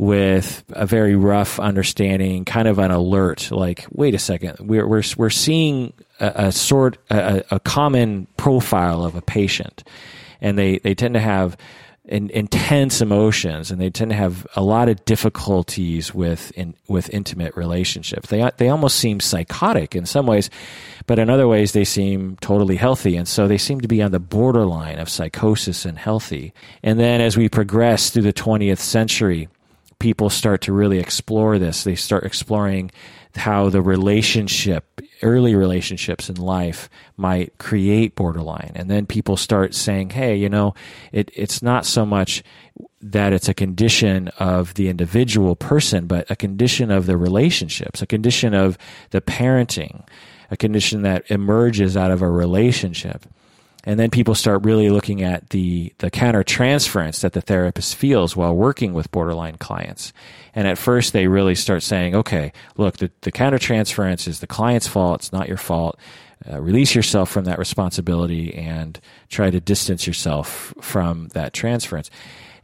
with 0.00 0.64
a 0.70 0.86
very 0.86 1.14
rough 1.14 1.60
understanding, 1.60 2.46
kind 2.46 2.66
of 2.66 2.78
an 2.78 2.90
alert, 2.90 3.50
like, 3.50 3.84
wait 3.90 4.14
a 4.14 4.18
second, 4.18 4.56
we're, 4.58 4.86
we're, 4.86 5.02
we're 5.18 5.28
seeing 5.28 5.92
a, 6.20 6.46
a 6.46 6.52
sort, 6.52 6.96
a, 7.10 7.44
a, 7.50 7.60
common 7.60 8.26
profile 8.38 9.04
of 9.04 9.14
a 9.14 9.20
patient. 9.20 9.84
And 10.40 10.56
they, 10.56 10.78
they 10.78 10.94
tend 10.94 11.12
to 11.12 11.20
have 11.20 11.54
in, 12.06 12.30
intense 12.30 13.02
emotions 13.02 13.70
and 13.70 13.78
they 13.78 13.90
tend 13.90 14.10
to 14.10 14.16
have 14.16 14.46
a 14.56 14.62
lot 14.62 14.88
of 14.88 15.04
difficulties 15.04 16.14
with, 16.14 16.50
in, 16.52 16.74
with 16.88 17.10
intimate 17.10 17.54
relationships. 17.54 18.30
They, 18.30 18.50
they 18.56 18.70
almost 18.70 18.96
seem 18.96 19.20
psychotic 19.20 19.94
in 19.94 20.06
some 20.06 20.24
ways, 20.24 20.48
but 21.06 21.18
in 21.18 21.28
other 21.28 21.46
ways 21.46 21.72
they 21.72 21.84
seem 21.84 22.38
totally 22.40 22.76
healthy. 22.76 23.16
And 23.16 23.28
so 23.28 23.46
they 23.46 23.58
seem 23.58 23.82
to 23.82 23.88
be 23.88 24.00
on 24.00 24.12
the 24.12 24.18
borderline 24.18 24.98
of 24.98 25.10
psychosis 25.10 25.84
and 25.84 25.98
healthy. 25.98 26.54
And 26.82 26.98
then 26.98 27.20
as 27.20 27.36
we 27.36 27.50
progress 27.50 28.08
through 28.08 28.22
the 28.22 28.32
20th 28.32 28.78
century, 28.78 29.50
people 30.00 30.28
start 30.30 30.62
to 30.62 30.72
really 30.72 30.98
explore 30.98 31.58
this. 31.58 31.84
They 31.84 31.94
start 31.94 32.24
exploring 32.24 32.90
how 33.36 33.68
the 33.68 33.80
relationship, 33.80 35.00
early 35.22 35.54
relationships 35.54 36.28
in 36.28 36.36
life 36.36 36.90
might 37.16 37.56
create 37.58 38.16
borderline. 38.16 38.72
And 38.74 38.90
then 38.90 39.06
people 39.06 39.36
start 39.36 39.74
saying, 39.74 40.10
hey, 40.10 40.34
you 40.34 40.48
know, 40.48 40.74
it, 41.12 41.30
it's 41.34 41.62
not 41.62 41.86
so 41.86 42.04
much 42.04 42.42
that 43.00 43.32
it's 43.32 43.48
a 43.48 43.54
condition 43.54 44.28
of 44.38 44.74
the 44.74 44.88
individual 44.88 45.54
person, 45.54 46.06
but 46.06 46.28
a 46.30 46.36
condition 46.36 46.90
of 46.90 47.06
the 47.06 47.16
relationships, 47.16 48.02
a 48.02 48.06
condition 48.06 48.52
of 48.52 48.76
the 49.10 49.20
parenting, 49.20 50.04
a 50.50 50.56
condition 50.56 51.02
that 51.02 51.30
emerges 51.30 51.96
out 51.96 52.10
of 52.10 52.20
a 52.20 52.30
relationship. 52.30 53.26
And 53.84 53.98
then 53.98 54.10
people 54.10 54.34
start 54.34 54.64
really 54.64 54.90
looking 54.90 55.22
at 55.22 55.50
the, 55.50 55.92
the 55.98 56.10
countertransference 56.10 57.20
that 57.20 57.32
the 57.32 57.40
therapist 57.40 57.96
feels 57.96 58.36
while 58.36 58.54
working 58.54 58.92
with 58.92 59.10
borderline 59.10 59.56
clients. 59.56 60.12
And 60.54 60.68
at 60.68 60.78
first 60.78 61.12
they 61.12 61.28
really 61.28 61.54
start 61.54 61.82
saying, 61.82 62.14
okay, 62.14 62.52
look, 62.76 62.98
the, 62.98 63.10
the 63.22 63.32
countertransference 63.32 64.28
is 64.28 64.40
the 64.40 64.46
client's 64.46 64.86
fault. 64.86 65.20
It's 65.20 65.32
not 65.32 65.48
your 65.48 65.56
fault. 65.56 65.98
Uh, 66.50 66.60
release 66.60 66.94
yourself 66.94 67.30
from 67.30 67.44
that 67.44 67.58
responsibility 67.58 68.54
and 68.54 68.98
try 69.28 69.50
to 69.50 69.60
distance 69.60 70.06
yourself 70.06 70.74
from 70.80 71.28
that 71.28 71.52
transference 71.52 72.10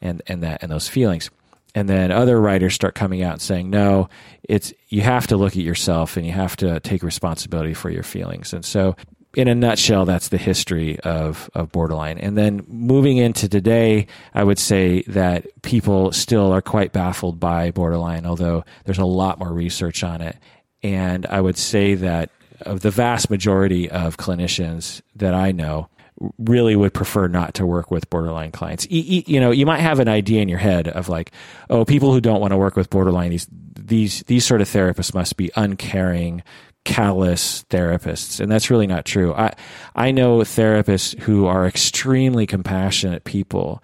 and, 0.01 0.23
and 0.27 0.43
that, 0.43 0.63
and 0.63 0.71
those 0.71 0.89
feelings. 0.89 1.31
And 1.75 1.89
then 1.89 2.11
other 2.11 2.41
writers 2.41 2.73
start 2.73 2.95
coming 2.95 3.23
out 3.23 3.33
and 3.35 3.43
saying, 3.43 3.69
no, 3.69 4.09
it's, 4.43 4.73
you 4.89 5.03
have 5.03 5.27
to 5.27 5.37
look 5.37 5.53
at 5.53 5.63
yourself 5.63 6.17
and 6.17 6.25
you 6.25 6.33
have 6.33 6.57
to 6.57 6.81
take 6.81 7.03
responsibility 7.03 7.75
for 7.75 7.91
your 7.91 8.03
feelings. 8.03 8.55
And 8.55 8.65
so 8.65 8.97
in 9.37 9.49
a 9.49 9.55
nutshell, 9.55 10.07
that's 10.07 10.29
the 10.29 10.39
history 10.39 10.99
of, 11.01 11.51
of 11.55 11.71
borderline. 11.71 12.17
And 12.17 12.39
then 12.39 12.65
moving 12.67 13.19
into 13.19 13.49
today, 13.49 14.07
I 14.33 14.43
would 14.43 14.59
say 14.59 15.03
that 15.03 15.47
people 15.61 16.11
still 16.13 16.53
are 16.53 16.63
quite 16.63 16.93
baffled 16.93 17.39
by 17.39 17.71
borderline, 17.71 18.25
although 18.25 18.65
there's 18.85 18.99
a 18.99 19.05
lot 19.05 19.39
more 19.39 19.53
research 19.53 20.03
on 20.03 20.23
it. 20.23 20.37
And 20.83 21.27
I 21.27 21.43
would 21.43 21.59
say 21.59 21.95
that 21.97 22.31
of 22.63 22.81
the 22.81 22.91
vast 22.91 23.29
majority 23.29 23.91
of 23.91 24.17
clinicians 24.17 25.03
that 25.15 25.35
I 25.35 25.53
know, 25.53 25.91
really 26.39 26.77
would 26.77 26.95
prefer 26.95 27.29
not 27.29 27.55
to 27.55 27.67
work 27.67 27.91
with 27.91 28.09
borderline 28.09 28.51
clients. 28.51 28.87
You 28.89 29.39
know, 29.41 29.51
you 29.51 29.67
might 29.67 29.81
have 29.81 30.01
an 30.01 30.09
idea 30.09 30.41
in 30.41 30.49
your 30.49 30.59
head 30.59 30.89
of 30.89 31.09
like, 31.09 31.31
oh, 31.69 31.85
people 31.85 32.13
who 32.13 32.21
don't 32.21 32.41
want 32.41 32.53
to 32.53 32.57
work 32.57 32.77
with 32.77 32.89
borderline 32.91 33.31
these 33.31 33.47
these 33.51 34.23
these 34.23 34.45
sort 34.45 34.61
of 34.61 34.69
therapists 34.69 35.15
must 35.15 35.37
be 35.37 35.51
uncaring, 35.57 36.43
callous 36.87 37.65
therapists 37.65 38.39
and 38.39 38.51
that's 38.51 38.71
really 38.71 38.87
not 38.87 39.05
true. 39.05 39.35
I 39.35 39.53
i 39.97 40.13
know 40.13 40.39
therapists 40.39 41.19
who 41.21 41.47
are 41.47 41.67
extremely 41.67 42.47
compassionate 42.47 43.25
people 43.25 43.83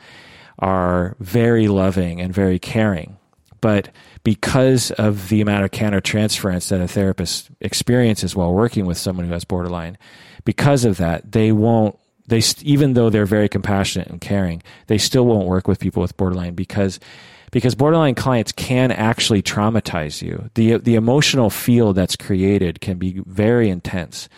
are 0.60 1.16
very 1.18 1.66
loving 1.66 2.20
and 2.20 2.32
very 2.32 2.60
caring 2.60 3.18
but 3.60 3.90
because 4.22 4.92
of 4.92 5.28
the 5.28 5.40
amount 5.40 5.64
of 5.64 5.72
countertransference 5.72 6.68
that 6.68 6.80
a 6.80 6.86
therapist 6.86 7.50
experiences 7.60 8.36
while 8.36 8.54
working 8.54 8.86
with 8.86 8.96
someone 8.96 9.26
who 9.26 9.32
has 9.32 9.44
borderline 9.44 9.98
because 10.44 10.84
of 10.84 10.96
that 10.98 11.32
they 11.32 11.50
won't 11.50 11.98
they 12.28 12.40
even 12.62 12.94
though 12.94 13.10
they're 13.10 13.26
very 13.26 13.48
compassionate 13.48 14.06
and 14.06 14.20
caring 14.20 14.62
they 14.86 14.98
still 14.98 15.26
won't 15.26 15.48
work 15.48 15.66
with 15.66 15.80
people 15.80 16.00
with 16.00 16.16
borderline 16.16 16.54
because 16.54 17.00
because 17.52 17.74
borderline 17.74 18.16
clients 18.16 18.50
can 18.50 18.90
actually 18.90 19.42
traumatize 19.42 20.22
you. 20.22 20.50
The, 20.54 20.78
the 20.78 20.96
emotional 20.96 21.50
field 21.50 21.94
that's 21.94 22.16
created 22.16 22.80
can 22.80 22.98
be 22.98 23.22
very 23.26 23.68
intense. 23.68 24.28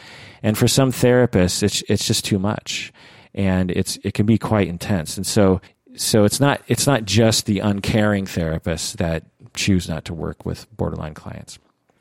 And 0.42 0.59
for 0.59 0.68
some 0.68 0.92
therapists, 0.92 1.62
it's, 1.62 1.83
it's 1.88 2.07
just 2.07 2.24
too 2.24 2.38
much. 2.38 2.92
And 3.33 3.70
it's, 3.70 3.98
it 4.03 4.14
can 4.14 4.27
be 4.27 4.37
quite 4.37 4.68
intense. 4.68 5.16
And 5.16 5.27
so, 5.27 5.61
so 5.96 6.24
it's 6.24 6.40
not, 6.40 6.61
it's 6.66 6.87
not 6.87 7.05
just 7.05 7.46
the 7.46 7.61
uncaring 7.61 8.27
therapists 8.27 8.96
that 8.96 9.24
choose 9.55 9.88
not 9.88 10.05
to 10.07 10.14
work 10.14 10.44
with 10.44 10.66
borderline 10.77 11.14
clients. 11.14 11.59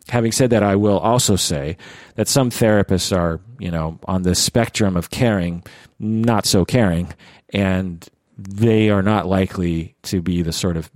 Having 0.09 0.31
said 0.31 0.49
that, 0.49 0.63
I 0.63 0.75
will 0.75 0.97
also 0.99 1.35
say 1.35 1.77
that 2.15 2.27
some 2.27 2.49
therapists 2.49 3.15
are, 3.15 3.39
you 3.59 3.71
know, 3.71 3.99
on 4.05 4.23
the 4.23 4.35
spectrum 4.35 4.97
of 4.97 5.11
caring, 5.11 5.63
not 5.99 6.45
so 6.45 6.65
caring, 6.65 7.13
and 7.49 8.05
they 8.37 8.89
are 8.89 9.03
not 9.03 9.27
likely 9.27 9.95
to 10.03 10.21
be 10.21 10.41
the 10.41 10.51
sort 10.51 10.75
of 10.75 10.89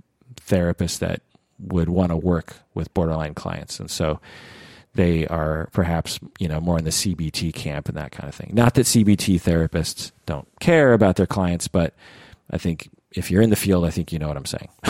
therapists 0.48 0.98
that 0.98 1.22
would 1.58 1.88
want 1.88 2.10
to 2.10 2.16
work 2.16 2.56
with 2.74 2.92
borderline 2.94 3.34
clients. 3.34 3.80
And 3.80 3.90
so 3.90 4.20
they 4.94 5.26
are 5.26 5.68
perhaps, 5.72 6.18
you 6.38 6.48
know, 6.48 6.60
more 6.60 6.78
in 6.78 6.84
the 6.84 6.90
CBT 6.90 7.52
camp 7.54 7.88
and 7.88 7.96
that 7.96 8.12
kind 8.12 8.28
of 8.28 8.34
thing. 8.34 8.50
Not 8.52 8.74
that 8.74 8.86
CBT 8.86 9.40
therapists 9.40 10.12
don't 10.26 10.48
care 10.60 10.92
about 10.92 11.16
their 11.16 11.26
clients, 11.26 11.68
but 11.68 11.94
I 12.50 12.58
think 12.58 12.88
if 13.12 13.30
you're 13.30 13.42
in 13.42 13.50
the 13.50 13.56
field, 13.56 13.84
I 13.84 13.90
think 13.90 14.12
you 14.12 14.18
know 14.18 14.28
what 14.28 14.36
I'm 14.36 14.46
saying. 14.46 14.68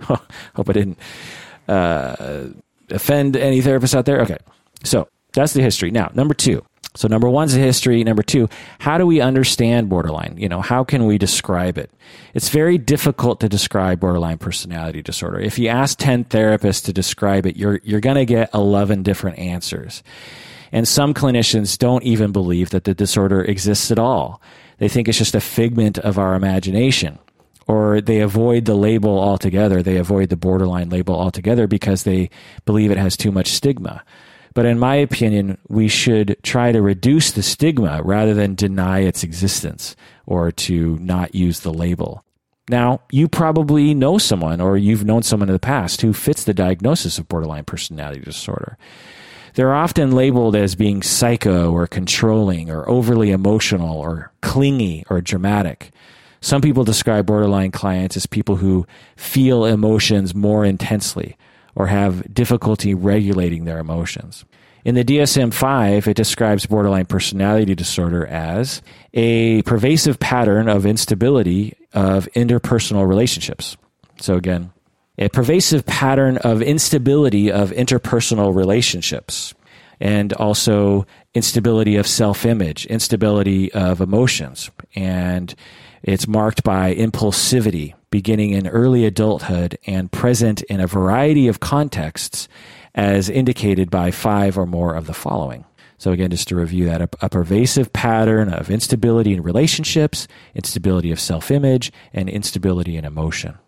Hope 0.00 0.68
I 0.68 0.72
didn't 0.72 0.98
uh, 1.68 2.46
offend 2.90 3.36
any 3.36 3.60
therapists 3.60 3.94
out 3.94 4.06
there. 4.06 4.20
Okay. 4.22 4.38
So 4.84 5.08
that's 5.32 5.52
the 5.52 5.62
history. 5.62 5.90
Now, 5.90 6.10
number 6.14 6.34
two, 6.34 6.64
so 6.96 7.08
number 7.08 7.28
one 7.28 7.46
is 7.46 7.54
history. 7.54 8.04
Number 8.04 8.22
two, 8.22 8.48
how 8.78 8.98
do 8.98 9.06
we 9.06 9.20
understand 9.20 9.88
borderline? 9.88 10.36
You 10.38 10.48
know, 10.48 10.60
how 10.60 10.84
can 10.84 11.06
we 11.06 11.18
describe 11.18 11.76
it? 11.76 11.90
It's 12.34 12.50
very 12.50 12.78
difficult 12.78 13.40
to 13.40 13.48
describe 13.48 13.98
borderline 13.98 14.38
personality 14.38 15.02
disorder. 15.02 15.40
If 15.40 15.58
you 15.58 15.68
ask 15.68 15.98
10 15.98 16.26
therapists 16.26 16.84
to 16.84 16.92
describe 16.92 17.46
it, 17.46 17.56
you're, 17.56 17.80
you're 17.82 18.00
going 18.00 18.16
to 18.16 18.24
get 18.24 18.54
11 18.54 19.02
different 19.02 19.38
answers. 19.38 20.04
And 20.70 20.86
some 20.86 21.14
clinicians 21.14 21.76
don't 21.76 22.04
even 22.04 22.30
believe 22.30 22.70
that 22.70 22.84
the 22.84 22.94
disorder 22.94 23.42
exists 23.42 23.90
at 23.90 23.98
all. 23.98 24.40
They 24.78 24.88
think 24.88 25.08
it's 25.08 25.18
just 25.18 25.34
a 25.34 25.40
figment 25.40 25.98
of 25.98 26.18
our 26.18 26.34
imagination. 26.34 27.18
Or 27.66 28.00
they 28.00 28.20
avoid 28.20 28.66
the 28.66 28.74
label 28.74 29.18
altogether. 29.18 29.82
They 29.82 29.96
avoid 29.96 30.28
the 30.28 30.36
borderline 30.36 30.90
label 30.90 31.18
altogether 31.18 31.66
because 31.66 32.04
they 32.04 32.30
believe 32.66 32.90
it 32.90 32.98
has 32.98 33.16
too 33.16 33.32
much 33.32 33.48
stigma. 33.48 34.04
But 34.54 34.66
in 34.66 34.78
my 34.78 34.94
opinion, 34.94 35.58
we 35.68 35.88
should 35.88 36.36
try 36.44 36.70
to 36.70 36.80
reduce 36.80 37.32
the 37.32 37.42
stigma 37.42 38.00
rather 38.02 38.34
than 38.34 38.54
deny 38.54 39.00
its 39.00 39.24
existence 39.24 39.96
or 40.26 40.52
to 40.52 40.96
not 41.00 41.34
use 41.34 41.60
the 41.60 41.72
label. 41.72 42.24
Now, 42.68 43.00
you 43.10 43.28
probably 43.28 43.92
know 43.92 44.16
someone 44.16 44.60
or 44.60 44.78
you've 44.78 45.04
known 45.04 45.22
someone 45.22 45.48
in 45.48 45.54
the 45.54 45.58
past 45.58 46.00
who 46.00 46.12
fits 46.12 46.44
the 46.44 46.54
diagnosis 46.54 47.18
of 47.18 47.28
borderline 47.28 47.64
personality 47.64 48.20
disorder. 48.20 48.78
They're 49.54 49.74
often 49.74 50.12
labeled 50.12 50.56
as 50.56 50.74
being 50.74 51.02
psycho 51.02 51.72
or 51.72 51.86
controlling 51.86 52.70
or 52.70 52.88
overly 52.88 53.32
emotional 53.32 53.98
or 53.98 54.32
clingy 54.40 55.04
or 55.10 55.20
dramatic. 55.20 55.90
Some 56.40 56.62
people 56.62 56.84
describe 56.84 57.26
borderline 57.26 57.70
clients 57.70 58.16
as 58.16 58.26
people 58.26 58.56
who 58.56 58.86
feel 59.16 59.64
emotions 59.64 60.34
more 60.34 60.64
intensely 60.64 61.36
or 61.76 61.86
have 61.86 62.32
difficulty 62.32 62.94
regulating 62.94 63.64
their 63.64 63.78
emotions. 63.78 64.44
In 64.84 64.94
the 64.94 65.04
DSM 65.04 65.52
5, 65.52 66.08
it 66.08 66.16
describes 66.16 66.66
borderline 66.66 67.06
personality 67.06 67.74
disorder 67.74 68.26
as 68.26 68.82
a 69.14 69.62
pervasive 69.62 70.20
pattern 70.20 70.68
of 70.68 70.84
instability 70.84 71.74
of 71.94 72.28
interpersonal 72.34 73.08
relationships. 73.08 73.78
So, 74.20 74.34
again, 74.34 74.72
a 75.16 75.28
pervasive 75.30 75.86
pattern 75.86 76.36
of 76.38 76.60
instability 76.60 77.50
of 77.50 77.70
interpersonal 77.70 78.54
relationships 78.54 79.54
and 80.00 80.32
also 80.34 81.06
instability 81.34 81.96
of 81.96 82.06
self 82.06 82.44
image, 82.44 82.84
instability 82.86 83.72
of 83.72 84.02
emotions. 84.02 84.70
And 84.94 85.54
it's 86.02 86.28
marked 86.28 86.62
by 86.62 86.94
impulsivity 86.94 87.94
beginning 88.14 88.52
in 88.52 88.68
early 88.68 89.04
adulthood 89.04 89.76
and 89.88 90.12
present 90.12 90.62
in 90.62 90.78
a 90.78 90.86
variety 90.86 91.48
of 91.48 91.58
contexts 91.58 92.46
as 92.94 93.28
indicated 93.28 93.90
by 93.90 94.12
five 94.12 94.56
or 94.56 94.66
more 94.66 94.94
of 94.94 95.08
the 95.08 95.12
following. 95.12 95.64
So, 95.98 96.12
again, 96.12 96.30
just 96.30 96.46
to 96.46 96.54
review 96.54 96.84
that, 96.84 97.02
a, 97.02 97.08
a 97.22 97.28
pervasive 97.28 97.92
pattern 97.92 98.54
of 98.54 98.70
instability 98.70 99.32
in 99.32 99.42
relationships, 99.42 100.28
instability 100.54 101.10
of 101.10 101.18
self 101.18 101.50
image, 101.50 101.90
and 102.12 102.28
instability 102.28 102.96
in 102.96 103.04
emotion. 103.04 103.58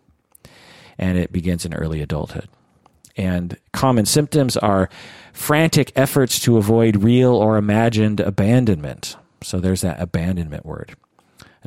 And 0.97 1.17
it 1.17 1.33
begins 1.33 1.65
in 1.65 1.73
early 1.73 2.01
adulthood. 2.01 2.47
And 3.17 3.57
common 3.73 4.05
symptoms 4.05 4.55
are 4.55 4.87
frantic 5.33 5.91
efforts 5.97 6.39
to 6.41 6.55
avoid 6.55 7.03
real 7.03 7.35
or 7.35 7.57
imagined 7.57 8.21
abandonment. 8.21 9.17
So, 9.43 9.59
there's 9.59 9.81
that 9.81 9.99
abandonment 9.99 10.65
word. 10.65 10.95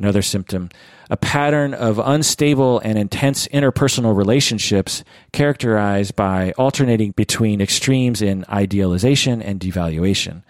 Another 0.01 0.23
symptom, 0.23 0.71
a 1.11 1.17
pattern 1.17 1.75
of 1.75 1.99
unstable 1.99 2.79
and 2.79 2.97
intense 2.97 3.47
interpersonal 3.49 4.17
relationships 4.17 5.03
characterized 5.31 6.15
by 6.15 6.53
alternating 6.57 7.11
between 7.11 7.61
extremes 7.61 8.19
in 8.19 8.43
idealization 8.49 9.43
and 9.43 9.59
devaluation. 9.59 10.41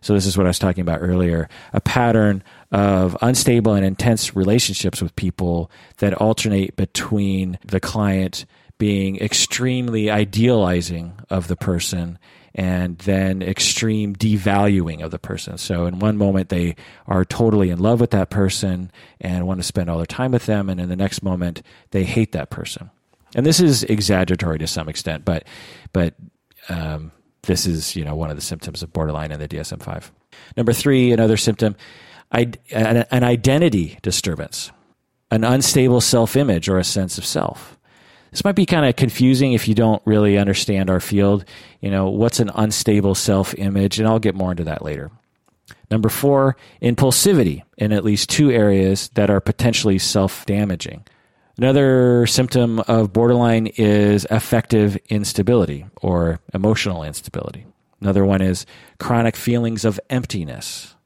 So, 0.00 0.14
this 0.14 0.26
is 0.26 0.38
what 0.38 0.46
I 0.46 0.50
was 0.50 0.60
talking 0.60 0.82
about 0.82 1.00
earlier 1.02 1.48
a 1.72 1.80
pattern 1.80 2.44
of 2.70 3.16
unstable 3.20 3.74
and 3.74 3.84
intense 3.84 4.36
relationships 4.36 5.02
with 5.02 5.16
people 5.16 5.72
that 5.96 6.14
alternate 6.14 6.76
between 6.76 7.58
the 7.66 7.80
client 7.80 8.46
being 8.78 9.16
extremely 9.16 10.08
idealizing 10.08 11.14
of 11.30 11.48
the 11.48 11.56
person 11.56 12.16
and 12.54 12.98
then 12.98 13.42
extreme 13.42 14.14
devaluing 14.14 15.02
of 15.02 15.10
the 15.10 15.18
person. 15.18 15.58
So 15.58 15.86
in 15.86 15.98
one 15.98 16.16
moment 16.16 16.48
they 16.48 16.76
are 17.06 17.24
totally 17.24 17.70
in 17.70 17.78
love 17.78 18.00
with 18.00 18.10
that 18.10 18.30
person 18.30 18.92
and 19.20 19.46
want 19.46 19.60
to 19.60 19.64
spend 19.64 19.90
all 19.90 19.96
their 19.96 20.06
time 20.06 20.32
with 20.32 20.46
them, 20.46 20.68
and 20.68 20.80
in 20.80 20.88
the 20.88 20.96
next 20.96 21.22
moment 21.22 21.62
they 21.90 22.04
hate 22.04 22.32
that 22.32 22.50
person. 22.50 22.90
And 23.34 23.44
this 23.44 23.60
is 23.60 23.82
exaggeratory 23.84 24.58
to 24.58 24.66
some 24.66 24.88
extent, 24.88 25.24
but 25.24 25.44
but 25.92 26.14
um, 26.68 27.10
this 27.42 27.66
is 27.66 27.96
you 27.96 28.04
know 28.04 28.14
one 28.14 28.30
of 28.30 28.36
the 28.36 28.42
symptoms 28.42 28.82
of 28.82 28.92
borderline 28.92 29.32
in 29.32 29.40
the 29.40 29.48
DSM 29.48 29.82
five. 29.82 30.12
Number 30.56 30.72
three, 30.72 31.12
another 31.12 31.36
symptom, 31.36 31.76
an 32.30 33.24
identity 33.24 33.98
disturbance, 34.02 34.70
an 35.30 35.44
unstable 35.44 36.00
self 36.00 36.36
image 36.36 36.68
or 36.68 36.78
a 36.78 36.84
sense 36.84 37.18
of 37.18 37.24
self. 37.24 37.78
This 38.34 38.42
might 38.42 38.56
be 38.56 38.66
kind 38.66 38.84
of 38.84 38.96
confusing 38.96 39.52
if 39.52 39.68
you 39.68 39.76
don't 39.76 40.02
really 40.04 40.38
understand 40.38 40.90
our 40.90 40.98
field. 40.98 41.44
You 41.80 41.92
know, 41.92 42.08
what's 42.08 42.40
an 42.40 42.50
unstable 42.52 43.14
self 43.14 43.54
image? 43.54 44.00
And 44.00 44.08
I'll 44.08 44.18
get 44.18 44.34
more 44.34 44.50
into 44.50 44.64
that 44.64 44.82
later. 44.82 45.12
Number 45.88 46.08
four, 46.08 46.56
impulsivity 46.82 47.62
in 47.78 47.92
at 47.92 48.02
least 48.02 48.28
two 48.28 48.50
areas 48.50 49.08
that 49.14 49.30
are 49.30 49.40
potentially 49.40 50.00
self 50.00 50.44
damaging. 50.46 51.04
Another 51.58 52.26
symptom 52.26 52.80
of 52.80 53.12
borderline 53.12 53.68
is 53.68 54.26
affective 54.28 54.98
instability 55.08 55.86
or 56.02 56.40
emotional 56.52 57.04
instability. 57.04 57.66
Another 58.00 58.24
one 58.24 58.42
is 58.42 58.66
chronic 58.98 59.36
feelings 59.36 59.84
of 59.84 60.00
emptiness. 60.10 60.96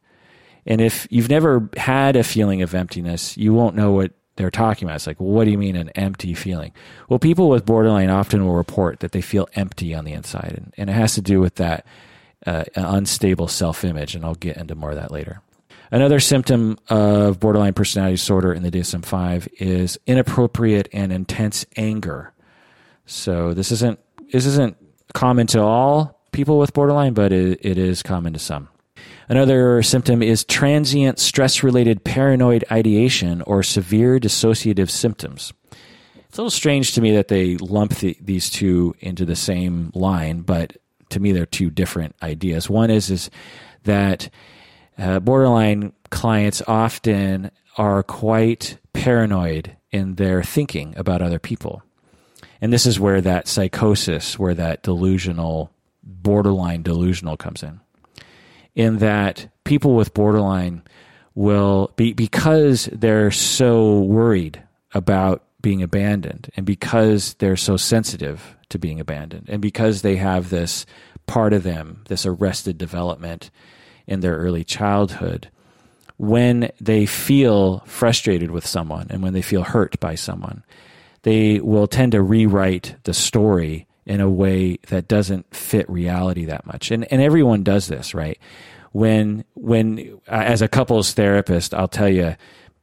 And 0.66 0.80
if 0.80 1.06
you've 1.10 1.28
never 1.28 1.68
had 1.76 2.16
a 2.16 2.24
feeling 2.24 2.62
of 2.62 2.74
emptiness, 2.74 3.36
you 3.36 3.52
won't 3.52 3.76
know 3.76 3.92
what 3.92 4.12
they're 4.38 4.50
talking 4.50 4.88
about. 4.88 4.96
It's 4.96 5.06
like, 5.06 5.20
well, 5.20 5.30
what 5.30 5.44
do 5.44 5.50
you 5.50 5.58
mean 5.58 5.76
an 5.76 5.90
empty 5.90 6.32
feeling? 6.32 6.72
Well, 7.08 7.18
people 7.18 7.50
with 7.50 7.66
borderline 7.66 8.08
often 8.08 8.46
will 8.46 8.54
report 8.54 9.00
that 9.00 9.12
they 9.12 9.20
feel 9.20 9.48
empty 9.54 9.94
on 9.94 10.04
the 10.04 10.12
inside, 10.12 10.54
and, 10.56 10.72
and 10.78 10.88
it 10.88 10.94
has 10.94 11.14
to 11.14 11.20
do 11.20 11.40
with 11.40 11.56
that 11.56 11.84
uh, 12.46 12.64
unstable 12.74 13.48
self 13.48 13.84
image, 13.84 14.14
and 14.14 14.24
I'll 14.24 14.34
get 14.34 14.56
into 14.56 14.74
more 14.74 14.90
of 14.90 14.96
that 14.96 15.10
later. 15.10 15.42
Another 15.90 16.20
symptom 16.20 16.78
of 16.88 17.40
borderline 17.40 17.72
personality 17.72 18.14
disorder 18.14 18.52
in 18.52 18.62
the 18.62 18.70
DSM 18.70 19.04
5 19.04 19.48
is 19.58 19.98
inappropriate 20.06 20.88
and 20.92 21.12
intense 21.12 21.66
anger. 21.76 22.32
So 23.06 23.54
this 23.54 23.72
isn't 23.72 23.98
this 24.30 24.44
isn't 24.44 24.76
common 25.14 25.46
to 25.48 25.62
all 25.62 26.20
people 26.30 26.58
with 26.58 26.74
borderline, 26.74 27.14
but 27.14 27.32
it, 27.32 27.64
it 27.64 27.78
is 27.78 28.02
common 28.02 28.34
to 28.34 28.38
some. 28.38 28.68
Another 29.28 29.82
symptom 29.82 30.22
is 30.22 30.44
transient 30.44 31.18
stress 31.18 31.62
related 31.62 32.02
paranoid 32.02 32.64
ideation 32.72 33.42
or 33.42 33.62
severe 33.62 34.18
dissociative 34.18 34.88
symptoms. 34.88 35.52
It's 36.28 36.38
a 36.38 36.40
little 36.40 36.50
strange 36.50 36.92
to 36.94 37.02
me 37.02 37.12
that 37.12 37.28
they 37.28 37.56
lump 37.58 37.96
the, 37.96 38.16
these 38.20 38.48
two 38.48 38.94
into 39.00 39.26
the 39.26 39.36
same 39.36 39.92
line, 39.94 40.40
but 40.40 40.78
to 41.10 41.20
me 41.20 41.32
they're 41.32 41.46
two 41.46 41.70
different 41.70 42.16
ideas. 42.22 42.70
One 42.70 42.90
is 42.90 43.10
is 43.10 43.30
that 43.84 44.30
uh, 44.96 45.20
borderline 45.20 45.92
clients 46.10 46.62
often 46.66 47.50
are 47.76 48.02
quite 48.02 48.78
paranoid 48.94 49.76
in 49.90 50.14
their 50.14 50.42
thinking 50.42 50.94
about 50.96 51.22
other 51.22 51.38
people. 51.38 51.82
And 52.60 52.72
this 52.72 52.86
is 52.86 52.98
where 52.98 53.20
that 53.20 53.46
psychosis, 53.46 54.38
where 54.38 54.54
that 54.54 54.82
delusional, 54.82 55.70
borderline 56.02 56.82
delusional 56.82 57.36
comes 57.36 57.62
in 57.62 57.80
in 58.78 58.98
that 58.98 59.48
people 59.64 59.96
with 59.96 60.14
borderline 60.14 60.80
will 61.34 61.92
be 61.96 62.12
because 62.12 62.88
they're 62.92 63.32
so 63.32 64.00
worried 64.02 64.62
about 64.94 65.44
being 65.60 65.82
abandoned 65.82 66.48
and 66.56 66.64
because 66.64 67.34
they're 67.34 67.56
so 67.56 67.76
sensitive 67.76 68.56
to 68.68 68.78
being 68.78 69.00
abandoned 69.00 69.48
and 69.48 69.60
because 69.60 70.02
they 70.02 70.14
have 70.14 70.48
this 70.48 70.86
part 71.26 71.52
of 71.52 71.64
them 71.64 72.04
this 72.08 72.24
arrested 72.24 72.78
development 72.78 73.50
in 74.06 74.20
their 74.20 74.36
early 74.36 74.62
childhood 74.62 75.50
when 76.16 76.70
they 76.80 77.04
feel 77.04 77.80
frustrated 77.80 78.52
with 78.52 78.64
someone 78.64 79.08
and 79.10 79.22
when 79.24 79.32
they 79.32 79.42
feel 79.42 79.64
hurt 79.64 79.98
by 79.98 80.14
someone 80.14 80.62
they 81.22 81.58
will 81.58 81.88
tend 81.88 82.12
to 82.12 82.22
rewrite 82.22 82.94
the 83.02 83.12
story 83.12 83.87
in 84.08 84.20
a 84.20 84.30
way 84.30 84.78
that 84.88 85.06
doesn't 85.06 85.54
fit 85.54 85.88
reality 85.88 86.46
that 86.46 86.66
much. 86.66 86.90
And 86.90 87.10
and 87.12 87.22
everyone 87.22 87.62
does 87.62 87.86
this, 87.86 88.14
right? 88.14 88.38
When 88.92 89.44
when 89.54 90.18
uh, 90.26 90.42
as 90.46 90.62
a 90.62 90.68
couples 90.68 91.12
therapist, 91.12 91.74
I'll 91.74 91.88
tell 91.88 92.08
you 92.08 92.34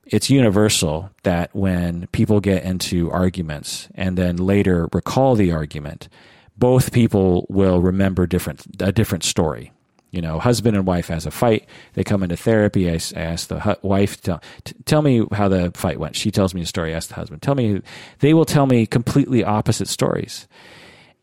it's 0.05 0.29
universal 0.29 1.09
that 1.23 1.53
when 1.55 2.07
people 2.11 2.39
get 2.39 2.63
into 2.63 3.09
arguments 3.09 3.89
and 3.95 4.15
then 4.17 4.37
later 4.37 4.87
recall 4.93 5.33
the 5.33 5.51
argument, 5.51 6.07
both 6.55 6.91
people 6.91 7.47
will 7.49 7.81
remember 7.81 8.27
different 8.27 8.61
a 8.79 8.91
different 8.91 9.23
story. 9.23 9.71
You 10.11 10.21
know, 10.21 10.39
husband 10.39 10.77
and 10.77 10.85
wife 10.85 11.07
has 11.07 11.25
a 11.25 11.31
fight. 11.31 11.67
They 11.93 12.03
come 12.05 12.23
into 12.23 12.37
therapy. 12.37 12.89
I, 12.89 12.99
ask 13.15 13.49
the 13.49 13.77
wife, 13.81 14.21
tell, 14.21 14.41
tell 14.85 15.01
me 15.01 15.25
how 15.33 15.49
the 15.49 15.71
fight 15.73 15.99
went. 15.99 16.15
She 16.15 16.31
tells 16.31 16.53
me 16.53 16.61
a 16.61 16.65
story. 16.65 16.93
I 16.93 16.95
ask 16.95 17.09
the 17.09 17.15
husband, 17.15 17.41
tell 17.41 17.55
me. 17.55 17.81
They 18.19 18.33
will 18.33 18.45
tell 18.45 18.65
me 18.65 18.85
completely 18.85 19.43
opposite 19.43 19.89
stories. 19.89 20.47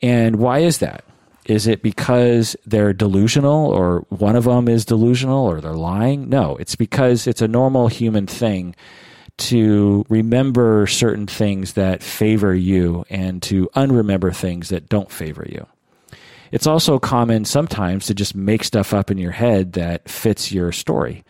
And 0.03 0.37
why 0.37 0.59
is 0.61 0.79
that? 0.79 1.05
Is 1.47 1.67
it 1.67 1.83
because 1.83 2.57
they're 2.67 2.93
delusional 2.93 3.67
or 3.67 4.07
one 4.09 4.37
of 4.37 4.45
them 4.45 4.69
is 4.69 4.85
delusional 4.85 5.45
or 5.47 5.61
they're 5.61 5.73
lying? 5.73 6.29
No, 6.29 6.57
it's 6.57 6.77
because 6.77 7.27
it's 7.27 7.43
a 7.43 7.49
normal 7.49 7.89
human 7.89 8.27
thing 8.27 8.75
to 9.39 10.05
remember 10.09 10.87
certain 10.87 11.27
things 11.27 11.73
that 11.73 12.03
favor 12.03 12.55
you 12.55 13.05
and 13.11 13.43
to 13.43 13.69
unremember 13.75 14.35
things 14.35 14.69
that 14.69 14.89
don't 14.89 15.11
favor 15.11 15.45
you. 15.49 15.67
It's 16.53 16.67
also 16.67 16.99
common 16.99 17.45
sometimes 17.45 18.07
to 18.07 18.15
just 18.15 18.37
make 18.37 18.63
stuff 18.63 18.93
up 18.93 19.11
in 19.11 19.19
your 19.19 19.33
head 19.33 19.73
that 19.73 20.09
fits 20.09 20.53
your 20.53 20.71
story. 20.71 21.25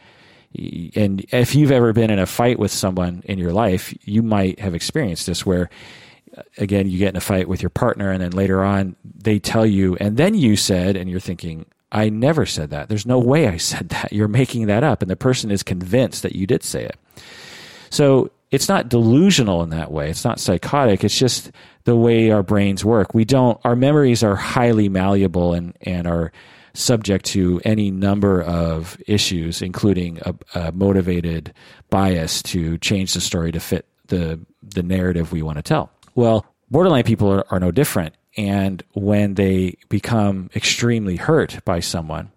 And 0.95 1.25
if 1.33 1.55
you've 1.55 1.71
ever 1.71 1.93
been 1.93 2.11
in 2.11 2.19
a 2.19 2.27
fight 2.27 2.59
with 2.59 2.73
someone 2.73 3.23
in 3.25 3.39
your 3.39 3.53
life, 3.53 3.97
you 4.03 4.23
might 4.23 4.59
have 4.59 4.75
experienced 4.75 5.27
this 5.27 5.47
where 5.47 5.71
again, 6.59 6.89
you 6.89 6.99
get 6.99 7.11
in 7.11 7.17
a 7.17 7.21
fight 7.21 7.49
with 7.49 7.63
your 7.63 7.71
partner, 7.71 8.11
and 8.11 8.23
then 8.23 8.33
later 8.33 8.63
on 8.63 8.97
they 9.05 9.39
tell 9.39 9.67
you, 9.67 9.97
and 9.97 10.17
then 10.17 10.35
you 10.35 10.57
said, 10.57 10.97
and 10.97 11.11
you're 11.11 11.21
thinking, 11.21 11.67
I 11.91 12.09
never 12.09 12.47
said 12.47 12.71
that. 12.71 12.89
There's 12.89 13.07
no 13.07 13.19
way 13.19 13.49
I 13.49 13.57
said 13.59 13.91
that. 13.91 14.13
You're 14.13 14.29
making 14.29 14.67
that 14.67 14.83
up. 14.85 15.03
And 15.03 15.11
the 15.11 15.17
person 15.17 15.51
is 15.51 15.63
convinced 15.63 16.23
that 16.23 16.35
you 16.35 16.47
did 16.47 16.63
say 16.63 16.85
it. 16.85 16.97
So 17.91 18.31
it's 18.51 18.69
not 18.69 18.89
delusional 18.89 19.63
in 19.63 19.71
that 19.71 19.93
way. 19.93 20.09
It's 20.09 20.25
not 20.25 20.41
psychotic. 20.41 21.05
It's 21.05 21.19
just 21.19 21.51
the 21.85 21.97
way 21.97 22.31
our 22.31 22.43
brains 22.43 22.85
work. 22.85 23.15
We 23.15 23.25
don't, 23.25 23.61
our 23.65 23.77
memories 23.77 24.23
are 24.23 24.37
highly 24.37 24.89
malleable 24.89 25.53
and, 25.53 25.77
and 25.83 26.07
are 26.07 26.33
subject 26.75 27.27
to 27.27 27.61
any 27.65 27.91
number 27.91 28.43
of 28.43 28.97
issues, 29.07 29.63
including 29.63 30.21
a, 30.23 30.35
a 30.55 30.73
motivated 30.73 31.53
bias 31.91 32.43
to 32.43 32.79
change 32.79 33.15
the 33.15 33.21
story 33.21 33.53
to 33.53 33.61
fit 33.61 33.87
the 34.07 34.41
the 34.63 34.83
narrative 34.83 35.33
we 35.33 35.43
want 35.43 35.57
to 35.57 35.63
tell. 35.63 35.91
Well, 36.15 36.47
borderline 36.71 37.05
people 37.05 37.29
are, 37.31 37.45
are 37.51 37.61
no 37.61 37.71
different, 37.71 38.15
and 38.37 38.83
when 38.93 39.35
they 39.35 39.77
become 39.89 40.51
extremely 40.55 41.17
hurt 41.17 41.65
by 41.65 41.81
someone, 41.81 42.31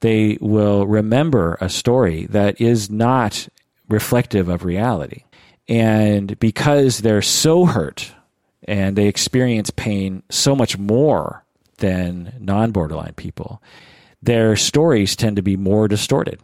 they 0.00 0.38
will 0.40 0.86
remember 0.86 1.56
a 1.60 1.68
story 1.68 2.26
that 2.26 2.60
is 2.60 2.90
not 2.90 3.48
reflective 3.88 4.48
of 4.48 4.64
reality. 4.64 5.24
And 5.68 6.38
because 6.38 6.98
they're 6.98 7.22
so 7.22 7.64
hurt 7.64 8.12
and 8.64 8.96
they 8.96 9.06
experience 9.06 9.70
pain 9.70 10.22
so 10.30 10.54
much 10.54 10.76
more 10.78 11.44
than 11.78 12.34
non 12.38 12.70
borderline 12.70 13.14
people, 13.14 13.62
their 14.22 14.56
stories 14.56 15.16
tend 15.16 15.36
to 15.36 15.42
be 15.42 15.56
more 15.56 15.88
distorted. 15.88 16.40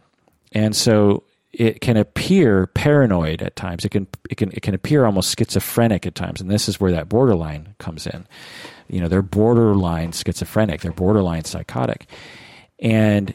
And 0.51 0.75
so 0.75 1.23
it 1.53 1.81
can 1.81 1.97
appear 1.97 2.67
paranoid 2.67 3.41
at 3.41 3.55
times. 3.55 3.83
It 3.83 3.89
can 3.89 4.07
it 4.29 4.35
can 4.35 4.51
it 4.51 4.61
can 4.61 4.73
appear 4.73 5.05
almost 5.05 5.37
schizophrenic 5.37 6.05
at 6.05 6.15
times, 6.15 6.41
and 6.41 6.49
this 6.49 6.69
is 6.69 6.79
where 6.79 6.91
that 6.91 7.09
borderline 7.09 7.75
comes 7.77 8.07
in. 8.07 8.25
You 8.87 9.01
know, 9.01 9.07
they're 9.07 9.21
borderline 9.21 10.11
schizophrenic, 10.11 10.81
they're 10.81 10.91
borderline 10.91 11.43
psychotic, 11.43 12.07
and 12.79 13.33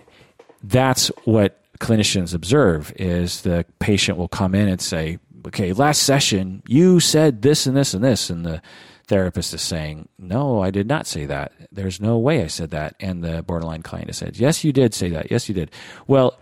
that's 0.62 1.08
what 1.24 1.62
clinicians 1.78 2.34
observe 2.34 2.92
is 2.96 3.42
the 3.42 3.66
patient 3.78 4.16
will 4.16 4.28
come 4.28 4.54
in 4.54 4.68
and 4.68 4.80
say, 4.80 5.18
okay, 5.46 5.72
last 5.72 6.02
session 6.02 6.62
you 6.66 7.00
said 7.00 7.42
this 7.42 7.66
and 7.66 7.76
this 7.76 7.92
and 7.92 8.02
this, 8.02 8.30
and 8.30 8.46
the 8.46 8.62
therapist 9.06 9.54
is 9.54 9.62
saying, 9.62 10.08
no, 10.18 10.60
I 10.62 10.70
did 10.70 10.88
not 10.88 11.06
say 11.06 11.26
that. 11.26 11.52
There's 11.70 12.00
no 12.00 12.18
way 12.18 12.42
I 12.42 12.48
said 12.48 12.70
that. 12.72 12.96
And 12.98 13.22
the 13.22 13.42
borderline 13.42 13.82
client 13.82 14.08
has 14.08 14.16
said, 14.16 14.36
yes, 14.36 14.64
you 14.64 14.72
did 14.72 14.94
say 14.94 15.10
that. 15.10 15.30
Yes, 15.30 15.48
you 15.48 15.54
did. 15.54 15.70
Well, 16.06 16.38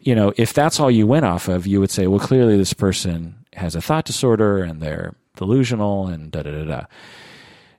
you 0.00 0.14
know, 0.14 0.32
if 0.36 0.52
that's 0.52 0.80
all 0.80 0.90
you 0.90 1.06
went 1.06 1.24
off 1.24 1.48
of, 1.48 1.66
you 1.66 1.80
would 1.80 1.90
say, 1.90 2.06
well, 2.06 2.20
clearly 2.20 2.56
this 2.56 2.72
person 2.72 3.44
has 3.54 3.74
a 3.74 3.80
thought 3.80 4.04
disorder 4.04 4.62
and 4.62 4.80
they're 4.80 5.14
delusional 5.36 6.06
and 6.06 6.30
da 6.30 6.42
da 6.42 6.50
da 6.50 6.64
da. 6.64 6.84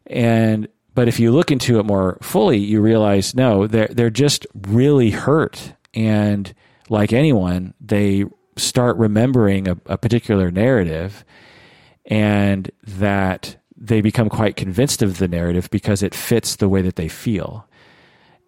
And 0.07 0.67
but 0.93 1.07
if 1.07 1.19
you 1.19 1.31
look 1.31 1.51
into 1.51 1.79
it 1.79 1.85
more 1.85 2.17
fully, 2.21 2.57
you 2.57 2.81
realize 2.81 3.33
no, 3.33 3.67
they're 3.67 3.87
they're 3.87 4.09
just 4.09 4.45
really 4.67 5.11
hurt, 5.11 5.73
and 5.93 6.53
like 6.89 7.13
anyone, 7.13 7.73
they 7.79 8.25
start 8.57 8.97
remembering 8.97 9.67
a, 9.69 9.77
a 9.85 9.97
particular 9.97 10.51
narrative, 10.51 11.23
and 12.05 12.69
that 12.83 13.55
they 13.77 14.01
become 14.01 14.29
quite 14.29 14.55
convinced 14.55 15.01
of 15.01 15.17
the 15.17 15.27
narrative 15.27 15.69
because 15.71 16.03
it 16.03 16.13
fits 16.13 16.57
the 16.57 16.69
way 16.69 16.81
that 16.81 16.97
they 16.97 17.07
feel, 17.07 17.65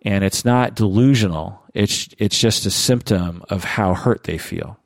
and 0.04 0.24
it's 0.24 0.46
not 0.46 0.76
delusional. 0.76 1.62
It's 1.74 2.10
it's 2.18 2.38
just 2.38 2.66
a 2.66 2.72
symptom 2.72 3.44
of 3.50 3.64
how 3.64 3.94
hurt 3.94 4.24
they 4.24 4.38
feel. 4.38 4.78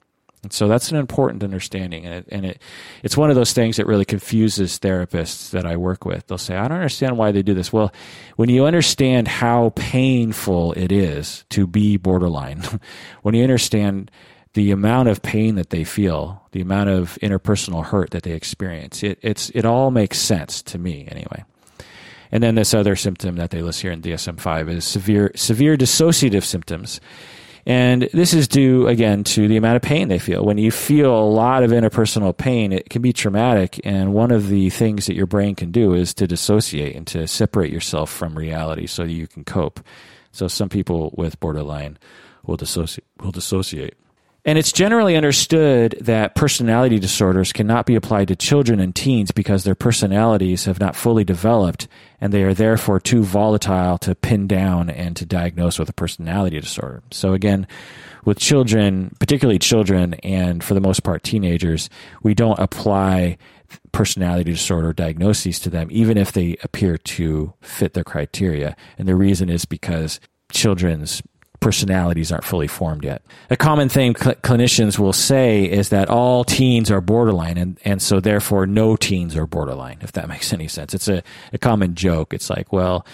And 0.44 0.54
so 0.54 0.68
that's 0.68 0.92
an 0.92 0.98
important 0.98 1.44
understanding, 1.44 2.06
and 2.06 2.14
it, 2.14 2.26
and 2.30 2.46
it 2.46 2.62
it's 3.04 3.18
one 3.18 3.30
of 3.30 3.36
those 3.36 3.54
things 3.54 3.78
that 3.78 3.88
really 3.88 4.06
confuses 4.06 4.80
therapists 4.80 5.50
that 5.50 5.66
I 5.66 5.76
work 5.76 6.06
with. 6.06 6.28
They'll 6.28 6.38
say, 6.38 6.56
"I 6.56 6.68
don't 6.68 6.78
understand 6.78 7.18
why 7.18 7.32
they 7.32 7.42
do 7.42 7.56
this." 7.56 7.74
Well, 7.74 7.92
when 8.36 8.50
you 8.50 8.66
understand 8.66 9.28
how 9.28 9.74
painful 9.76 10.74
it 10.74 10.92
is 10.92 11.44
to 11.50 11.66
be 11.66 11.98
borderline, 11.98 12.64
when 13.24 13.34
you 13.34 13.44
understand 13.44 14.12
the 14.54 14.72
amount 14.72 15.10
of 15.10 15.22
pain 15.22 15.56
that 15.56 15.72
they 15.72 15.84
feel, 15.84 16.44
the 16.52 16.62
amount 16.62 16.90
of 16.90 17.18
interpersonal 17.22 17.84
hurt 17.84 18.12
that 18.12 18.24
they 18.24 18.32
experience, 18.32 19.04
it 19.04 19.18
it's 19.24 19.50
it 19.50 19.66
all 19.66 19.90
makes 19.90 20.20
sense 20.20 20.62
to 20.62 20.78
me 20.78 21.08
anyway. 21.12 21.44
And 22.32 22.44
then 22.44 22.56
this 22.56 22.74
other 22.74 22.96
symptom 22.96 23.36
that 23.38 23.52
they 23.52 23.62
list 23.62 23.82
here 23.82 23.92
in 23.92 24.02
DSM 24.02 24.40
five 24.40 24.70
is 24.70 24.86
severe 24.86 25.32
severe 25.36 25.78
dissociative 25.78 26.44
symptoms 26.44 27.00
and 27.68 28.04
this 28.14 28.34
is 28.34 28.48
due, 28.48 28.88
again, 28.88 29.26
to 29.26 29.46
the 29.50 29.58
amount 29.58 29.76
of 29.76 29.82
pain 29.82 30.08
they 30.08 30.20
feel. 30.20 30.46
When 30.46 30.58
you 30.58 30.72
feel 30.72 31.14
a 31.14 31.28
lot 31.28 31.64
of 31.64 31.72
interpersonal 31.72 32.36
pain, 32.36 32.72
it 32.72 32.90
can 32.90 33.02
be 33.02 33.12
traumatic. 33.12 33.78
And 33.84 34.14
one 34.14 34.32
of 34.32 34.48
the 34.48 34.70
things 34.70 35.08
that 35.08 35.16
your 35.16 35.26
brain 35.26 35.54
can 35.54 35.72
do 35.72 35.94
is 35.94 36.14
to 36.14 36.28
dissociate 36.28 36.96
and 36.96 37.06
to 37.08 37.28
separate 37.28 37.74
yourself 37.74 38.10
from 38.10 38.38
reality 38.38 38.88
so 38.88 39.04
that 39.04 39.12
you 39.12 39.28
can 39.28 39.44
cope. 39.44 39.82
So 40.32 40.48
some 40.48 40.70
people 40.70 41.14
with 41.18 41.42
borderline 41.42 41.98
will 42.46 42.56
dissociate. 42.56 43.04
Will 43.20 43.32
dissociate. 43.32 43.96
And 44.48 44.58
it's 44.58 44.72
generally 44.72 45.18
understood 45.18 45.98
that 46.00 46.36
personality 46.36 47.00
disorders 47.00 47.52
cannot 47.52 47.86
be 47.86 47.96
applied 47.96 48.30
to 48.30 48.36
children 48.38 48.80
and 48.80 48.96
teens 48.96 49.32
because 49.32 49.66
their 49.66 49.76
personalities 49.76 50.64
have 50.64 50.80
not 50.80 50.96
fully 50.96 51.26
developed 51.26 51.90
and 52.22 52.32
they 52.32 52.44
are 52.44 52.54
therefore 52.54 53.02
too 53.02 53.24
volatile 53.24 53.98
to 53.98 54.16
pin 54.16 54.48
down 54.48 54.90
and 54.90 55.18
to 55.18 55.26
diagnose 55.26 55.78
with 55.78 55.90
a 55.90 55.94
personality 55.94 56.62
disorder. 56.62 57.04
So 57.12 57.34
again, 57.34 57.68
with 58.24 58.40
children, 58.40 59.14
particularly 59.20 59.60
children 59.60 60.14
and 60.24 60.64
for 60.64 60.76
the 60.76 60.82
most 60.82 61.04
part 61.04 61.24
teenagers, 61.24 61.90
we 62.24 62.34
don't 62.34 62.58
apply 62.58 63.38
personality 63.92 64.52
disorder 64.52 64.94
diagnoses 64.94 65.60
to 65.60 65.70
them, 65.70 65.90
even 65.92 66.18
if 66.18 66.32
they 66.32 66.56
appear 66.64 66.98
to 66.98 67.54
fit 67.60 67.96
their 67.96 68.06
criteria. 68.06 68.78
And 68.98 69.10
the 69.10 69.16
reason 69.16 69.50
is 69.50 69.66
because 69.66 70.22
children's 70.54 71.22
personalities 71.60 72.32
aren't 72.32 72.44
fully 72.44 72.68
formed 72.68 73.04
yet. 73.04 73.22
A 73.50 73.58
common 73.58 73.90
thing 73.90 74.16
cl- 74.16 74.36
clinicians 74.36 75.00
will 75.00 75.14
say 75.14 75.64
is 75.64 75.90
that 75.90 76.10
all 76.10 76.44
teens 76.44 76.92
are 76.92 77.02
borderline, 77.02 77.58
and, 77.58 77.80
and 77.84 78.02
so 78.02 78.20
therefore 78.20 78.68
no 78.68 78.96
teens 78.96 79.36
are 79.36 79.48
borderline, 79.48 79.98
if 80.02 80.12
that 80.14 80.28
makes 80.34 80.54
any 80.54 80.68
sense. 80.68 80.94
It's 80.94 81.08
a, 81.08 81.24
a 81.54 81.58
common 81.58 81.96
joke. 81.96 82.34
It's 82.34 82.50
like, 82.50 82.72
well, 82.72 83.06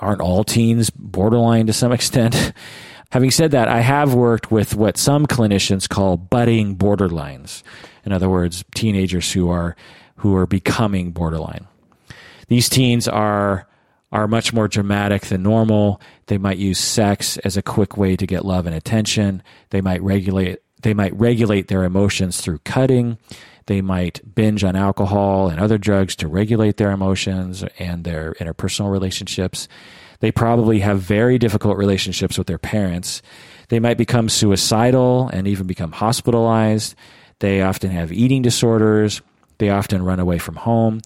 aren't 0.00 0.20
all 0.20 0.44
teens 0.44 0.90
borderline 0.90 1.66
to 1.66 1.72
some 1.72 1.92
extent? 1.92 2.52
Having 3.10 3.30
said 3.30 3.50
that, 3.52 3.68
I 3.68 3.80
have 3.80 4.14
worked 4.14 4.50
with 4.50 4.74
what 4.74 4.96
some 4.96 5.26
clinicians 5.26 5.88
call 5.88 6.16
budding 6.16 6.76
borderlines. 6.76 7.62
In 8.04 8.12
other 8.12 8.28
words, 8.28 8.64
teenagers 8.74 9.32
who 9.32 9.48
are 9.48 9.76
who 10.16 10.34
are 10.34 10.46
becoming 10.46 11.12
borderline. 11.12 11.66
These 12.48 12.68
teens 12.68 13.06
are 13.06 13.68
are 14.12 14.28
much 14.28 14.52
more 14.52 14.68
dramatic 14.68 15.22
than 15.22 15.42
normal. 15.42 16.00
They 16.26 16.38
might 16.38 16.58
use 16.58 16.78
sex 16.78 17.38
as 17.38 17.56
a 17.56 17.62
quick 17.62 17.96
way 17.96 18.16
to 18.16 18.26
get 18.26 18.44
love 18.44 18.66
and 18.66 18.74
attention. 18.74 19.42
They 19.70 19.80
might 19.80 20.02
regulate 20.02 20.58
they 20.82 20.94
might 20.94 21.18
regulate 21.18 21.68
their 21.68 21.84
emotions 21.84 22.40
through 22.40 22.58
cutting. 22.58 23.18
They 23.66 23.80
might 23.80 24.34
binge 24.34 24.62
on 24.62 24.76
alcohol 24.76 25.48
and 25.48 25.58
other 25.58 25.78
drugs 25.78 26.14
to 26.16 26.28
regulate 26.28 26.76
their 26.76 26.92
emotions 26.92 27.64
and 27.78 28.04
their 28.04 28.34
interpersonal 28.34 28.92
relationships. 28.92 29.66
They 30.20 30.30
probably 30.30 30.80
have 30.80 31.00
very 31.00 31.38
difficult 31.38 31.76
relationships 31.76 32.38
with 32.38 32.46
their 32.46 32.58
parents. 32.58 33.22
They 33.68 33.80
might 33.80 33.98
become 33.98 34.28
suicidal 34.28 35.28
and 35.32 35.48
even 35.48 35.66
become 35.66 35.92
hospitalized. 35.92 36.94
They 37.40 37.62
often 37.62 37.90
have 37.90 38.12
eating 38.12 38.42
disorders. 38.42 39.20
They 39.58 39.70
often 39.70 40.04
run 40.04 40.20
away 40.20 40.38
from 40.38 40.56
home. 40.56 41.00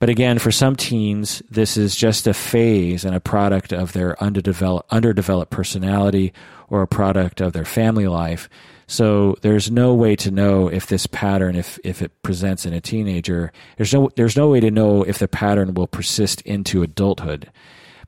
But 0.00 0.08
again, 0.08 0.38
for 0.38 0.50
some 0.50 0.76
teens, 0.76 1.42
this 1.50 1.76
is 1.76 1.94
just 1.94 2.26
a 2.26 2.32
phase 2.32 3.04
and 3.04 3.14
a 3.14 3.20
product 3.20 3.70
of 3.70 3.92
their 3.92 4.20
underdeveloped, 4.20 4.90
underdeveloped 4.90 5.50
personality 5.50 6.32
or 6.68 6.80
a 6.80 6.88
product 6.88 7.42
of 7.42 7.52
their 7.52 7.66
family 7.66 8.08
life. 8.08 8.48
So 8.86 9.36
there's 9.42 9.70
no 9.70 9.92
way 9.92 10.16
to 10.16 10.30
know 10.30 10.68
if 10.68 10.86
this 10.86 11.06
pattern, 11.06 11.54
if, 11.54 11.78
if 11.84 12.00
it 12.00 12.22
presents 12.22 12.64
in 12.64 12.72
a 12.72 12.80
teenager, 12.80 13.52
there's 13.76 13.92
no, 13.92 14.10
there's 14.16 14.38
no 14.38 14.48
way 14.48 14.60
to 14.60 14.70
know 14.70 15.02
if 15.02 15.18
the 15.18 15.28
pattern 15.28 15.74
will 15.74 15.86
persist 15.86 16.40
into 16.42 16.82
adulthood. 16.82 17.52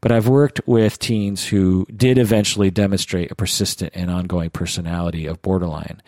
But 0.00 0.12
I've 0.12 0.28
worked 0.28 0.62
with 0.66 0.98
teens 0.98 1.46
who 1.46 1.86
did 1.94 2.16
eventually 2.16 2.70
demonstrate 2.70 3.30
a 3.30 3.36
persistent 3.36 3.92
and 3.94 4.10
ongoing 4.10 4.48
personality 4.48 5.26
of 5.26 5.42
borderline. 5.42 6.02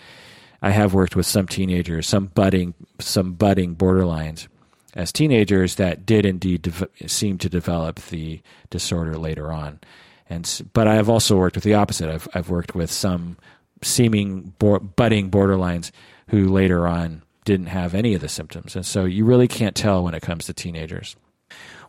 I 0.63 0.71
have 0.71 0.95
worked 0.95 1.15
with 1.15 1.27
some 1.27 1.47
teenagers, 1.47 2.09
some 2.09 2.29
budding, 2.29 2.73
some 2.99 3.35
budding 3.35 3.77
borderlines 3.77 4.49
as 4.95 5.13
teenagers 5.13 5.77
that 5.77 6.07
did 6.07 6.25
indeed 6.25 6.63
de- 6.63 7.09
seem 7.09 7.39
to 7.39 7.49
develop 7.49 7.97
the 8.07 8.41
disorder 8.71 9.17
later 9.17 9.53
on. 9.53 9.81
And 10.29 10.63
but 10.73 10.89
I 10.89 10.95
have 10.95 11.09
also 11.09 11.37
worked 11.37 11.57
with 11.57 11.65
the 11.65 11.75
opposite. 11.75 12.09
I've 12.09 12.29
I've 12.35 12.51
worked 12.51 12.75
with 12.75 12.91
some 12.91 13.37
seeming 13.83 14.55
bo- 14.59 14.81
budding 14.81 15.31
borderlines 15.31 15.91
who 16.29 16.49
later 16.49 16.87
on 16.87 17.23
didn't 17.45 17.67
have 17.67 17.95
any 17.95 18.15
of 18.15 18.23
the 18.23 18.29
symptoms, 18.29 18.75
and 18.75 18.87
so 18.87 19.05
you 19.05 19.25
really 19.25 19.49
can't 19.49 19.77
tell 19.77 20.03
when 20.03 20.15
it 20.15 20.23
comes 20.23 20.47
to 20.47 20.55
teenagers. 20.55 21.17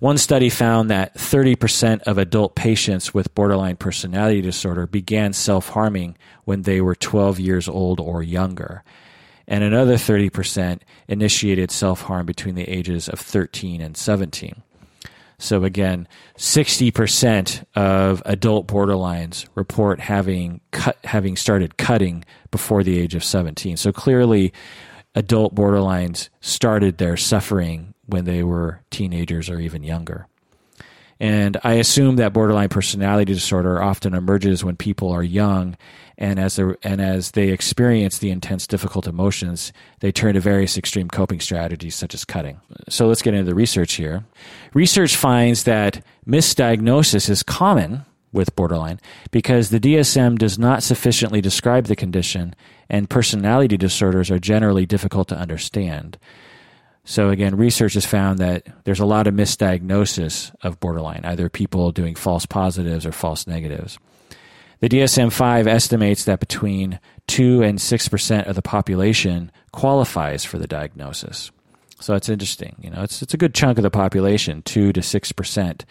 One 0.02 0.18
study 0.18 0.50
found 0.50 0.92
that 0.92 1.16
30% 1.16 2.02
of 2.02 2.18
adult 2.18 2.54
patients 2.54 3.14
with 3.14 3.34
borderline 3.34 3.78
personality 3.78 4.42
disorder 4.42 4.86
began 4.86 5.32
self 5.32 5.70
harming 5.70 6.18
when 6.44 6.64
they 6.64 6.82
were 6.82 6.96
12 6.96 7.40
years 7.40 7.70
old 7.70 8.02
or 8.02 8.22
younger 8.22 8.84
and 9.48 9.64
another 9.64 9.96
30% 9.96 10.82
initiated 11.08 11.72
self 11.72 12.02
harm 12.02 12.26
between 12.26 12.56
the 12.56 12.70
ages 12.70 13.08
of 13.08 13.20
13 13.20 13.82
and 13.82 13.96
17. 13.96 14.64
So 15.38 15.64
again, 15.64 16.08
60% 16.38 17.66
of 17.76 18.24
adult 18.26 18.68
borderlines 18.68 19.48
report 19.56 20.00
having 20.00 20.62
cut, 20.72 20.98
having 21.04 21.36
started 21.36 21.78
cutting 21.78 22.24
before 22.52 22.84
the 22.84 22.98
age 22.98 23.16
of 23.16 23.24
17. 23.24 23.78
So 23.78 23.92
clearly, 23.92 24.54
adult 25.14 25.54
borderlines 25.54 26.30
started 26.40 26.98
their 26.98 27.18
suffering 27.18 27.94
when 28.06 28.26
they 28.26 28.44
were 28.44 28.82
teenagers 28.92 29.50
or 29.50 29.60
even 29.60 29.84
younger. 29.84 30.28
And 31.20 31.58
I 31.64 31.74
assume 31.74 32.18
that 32.18 32.34
borderline 32.34 32.70
personality 32.70 33.34
disorder 33.34 33.82
often 33.82 34.14
emerges 34.14 34.64
when 34.64 34.76
people 34.76 35.12
are 35.12 35.24
young 35.24 35.78
and 36.18 36.40
as 36.40 36.58
and 36.60 37.02
as 37.02 37.32
they 37.32 37.50
experience 37.50 38.20
the 38.20 38.32
intense 38.32 38.68
difficult 38.68 39.08
emotions, 39.08 39.74
they 40.00 40.12
turn 40.12 40.36
to 40.36 40.40
various 40.40 40.78
extreme 40.78 41.10
coping 41.10 41.40
strategies 41.40 41.96
such 41.96 42.14
as 42.14 42.24
cutting. 42.24 42.60
So 42.90 43.08
let's 43.08 43.22
get 43.22 43.34
into 43.34 43.46
the 43.46 43.56
research 43.56 43.94
here. 43.94 44.24
Research 44.74 45.16
finds 45.16 45.64
that 45.64 46.02
misdiagnosis 46.26 47.30
is 47.30 47.44
common 47.44 48.06
with 48.32 48.56
borderline 48.56 49.00
because 49.32 49.70
the 49.70 49.80
DSM 49.80 50.38
does 50.38 50.60
not 50.60 50.84
sufficiently 50.84 51.42
describe 51.42 51.86
the 51.86 51.96
condition 51.96 52.56
and 52.90 53.10
personality 53.10 53.78
disorders 53.78 54.30
are 54.30 54.40
generally 54.40 54.86
difficult 54.86 55.28
to 55.30 55.38
understand. 55.38 56.18
So 57.06 57.30
again, 57.30 57.56
research 57.56 57.94
has 57.94 58.06
found 58.06 58.40
that 58.40 58.66
there's 58.84 59.00
a 59.00 59.06
lot 59.06 59.28
of 59.28 59.36
misdiagnosis 59.36 60.54
of 60.64 60.80
borderline, 60.80 61.22
either 61.24 61.50
people 61.50 61.92
doing 61.92 62.16
false 62.16 62.48
positives 62.48 63.06
or 63.06 63.12
false 63.12 63.46
negatives. 63.46 64.00
The 64.80 64.90
DSM 64.90 65.32
5 65.32 65.68
estimates 65.68 66.26
that 66.26 66.40
between 66.40 67.00
2 67.28 67.62
and 67.62 67.78
6% 67.78 68.48
of 68.48 68.56
the 68.56 68.62
population 68.62 69.52
qualifies 69.72 70.44
for 70.44 70.58
the 70.58 70.68
diagnosis. 70.68 71.52
So 72.00 72.16
it's 72.16 72.28
interesting. 72.28 72.76
You 72.82 72.90
know, 72.90 73.04
it's, 73.04 73.22
it's 73.22 73.34
a 73.34 73.38
good 73.38 73.54
chunk 73.54 73.78
of 73.78 73.84
the 73.84 73.92
population, 73.92 74.64
2 74.64 74.92
to 74.94 75.00
6% 75.00 75.82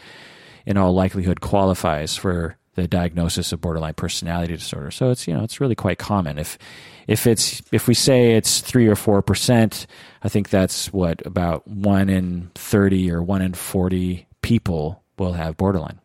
in 0.66 0.76
all 0.76 0.92
likelihood 0.92 1.40
qualifies 1.40 2.16
for 2.16 2.56
the 2.74 2.88
diagnosis 2.88 3.52
of 3.52 3.60
borderline 3.60 3.94
personality 3.94 4.54
disorder. 4.54 4.90
So 4.90 5.10
it's, 5.10 5.26
you 5.26 5.34
know, 5.34 5.44
it's 5.44 5.60
really 5.60 5.74
quite 5.74 5.98
common. 5.98 6.38
If, 6.38 6.58
if 7.06 7.26
it's, 7.26 7.62
if 7.72 7.86
we 7.86 7.94
say 7.94 8.32
it's 8.32 8.60
3 8.60 8.86
or 8.88 8.94
4%, 8.94 9.86
I 10.22 10.28
think 10.28 10.50
that's 10.50 10.92
what 10.92 11.24
about 11.26 11.66
1 11.68 12.08
in 12.08 12.50
30 12.54 13.10
or 13.12 13.22
1 13.22 13.42
in 13.42 13.54
40 13.54 14.26
people 14.42 15.02
will 15.18 15.34
have 15.34 15.56
borderline. 15.56 16.00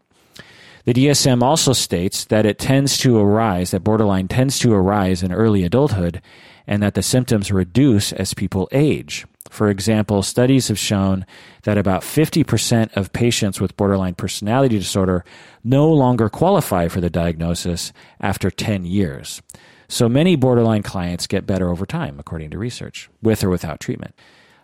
The 0.85 0.93
DSM 0.93 1.43
also 1.43 1.73
states 1.73 2.25
that 2.25 2.45
it 2.45 2.57
tends 2.57 2.97
to 2.99 3.17
arise, 3.17 3.71
that 3.71 3.83
borderline 3.83 4.27
tends 4.27 4.59
to 4.59 4.73
arise 4.73 5.21
in 5.21 5.31
early 5.31 5.63
adulthood, 5.63 6.21
and 6.65 6.81
that 6.81 6.93
the 6.93 7.03
symptoms 7.03 7.51
reduce 7.51 8.13
as 8.13 8.33
people 8.33 8.69
age. 8.71 9.25
For 9.49 9.69
example, 9.69 10.21
studies 10.21 10.67
have 10.67 10.79
shown 10.79 11.25
that 11.63 11.77
about 11.77 12.03
50% 12.03 12.95
of 12.95 13.11
patients 13.11 13.59
with 13.59 13.75
borderline 13.75 14.15
personality 14.15 14.77
disorder 14.77 15.25
no 15.63 15.91
longer 15.91 16.29
qualify 16.29 16.87
for 16.87 17.01
the 17.01 17.09
diagnosis 17.09 17.91
after 18.21 18.51
10 18.51 18.85
years. 18.85 19.41
So 19.87 20.07
many 20.07 20.35
borderline 20.35 20.83
clients 20.83 21.25
get 21.25 21.47
better 21.47 21.69
over 21.69 21.85
time, 21.85 22.19
according 22.19 22.51
to 22.51 22.59
research, 22.59 23.09
with 23.23 23.43
or 23.43 23.49
without 23.49 23.79
treatment. 23.79 24.13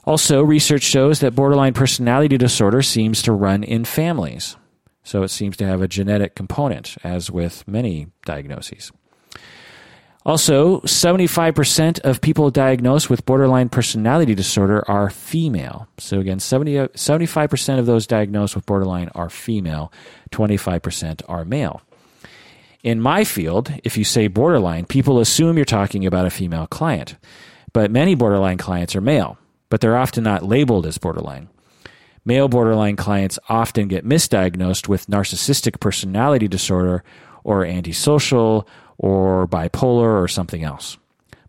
Also, 0.03 0.43
research 0.43 0.83
shows 0.83 1.19
that 1.21 1.33
borderline 1.33 1.73
personality 1.73 2.37
disorder 2.37 2.83
seems 2.83 3.23
to 3.23 3.31
run 3.31 3.63
in 3.63 3.85
families. 3.85 4.55
So 5.03 5.23
it 5.23 5.29
seems 5.29 5.57
to 5.57 5.65
have 5.65 5.81
a 5.81 5.87
genetic 5.87 6.35
component, 6.35 6.95
as 7.03 7.31
with 7.31 7.67
many 7.67 8.07
diagnoses. 8.23 8.91
Also, 10.25 10.79
75% 10.81 11.99
of 11.99 12.19
people 12.19 12.49
diagnosed 12.49 13.11
with 13.11 13.25
borderline 13.27 13.69
personality 13.69 14.33
disorder 14.33 14.83
are 14.89 15.11
female. 15.11 15.87
So 15.99 16.19
again, 16.19 16.39
70, 16.39 16.79
uh, 16.79 16.87
75% 16.89 17.77
of 17.77 17.85
those 17.85 18.07
diagnosed 18.07 18.55
with 18.55 18.65
borderline 18.65 19.09
are 19.13 19.29
female, 19.29 19.93
25% 20.31 21.21
are 21.27 21.45
male. 21.45 21.83
In 22.83 22.99
my 22.99 23.23
field, 23.23 23.71
if 23.83 23.97
you 23.97 24.03
say 24.03 24.27
borderline, 24.27 24.85
people 24.85 25.19
assume 25.19 25.57
you're 25.57 25.65
talking 25.65 26.07
about 26.07 26.25
a 26.25 26.31
female 26.31 26.65
client. 26.65 27.17
But 27.71 27.91
many 27.91 28.15
borderline 28.15 28.57
clients 28.57 28.95
are 28.95 29.01
male, 29.01 29.37
but 29.69 29.79
they're 29.79 29.97
often 29.97 30.23
not 30.23 30.43
labeled 30.43 30.87
as 30.87 30.97
borderline. 30.97 31.49
Male 32.23 32.47
borderline 32.47 32.95
clients 32.95 33.37
often 33.47 33.87
get 33.87 34.05
misdiagnosed 34.05 34.87
with 34.87 35.05
narcissistic 35.05 35.79
personality 35.79 36.47
disorder 36.47 37.03
or 37.43 37.63
antisocial 37.63 38.67
or 38.97 39.47
bipolar 39.47 40.21
or 40.21 40.27
something 40.27 40.63
else. 40.63 40.97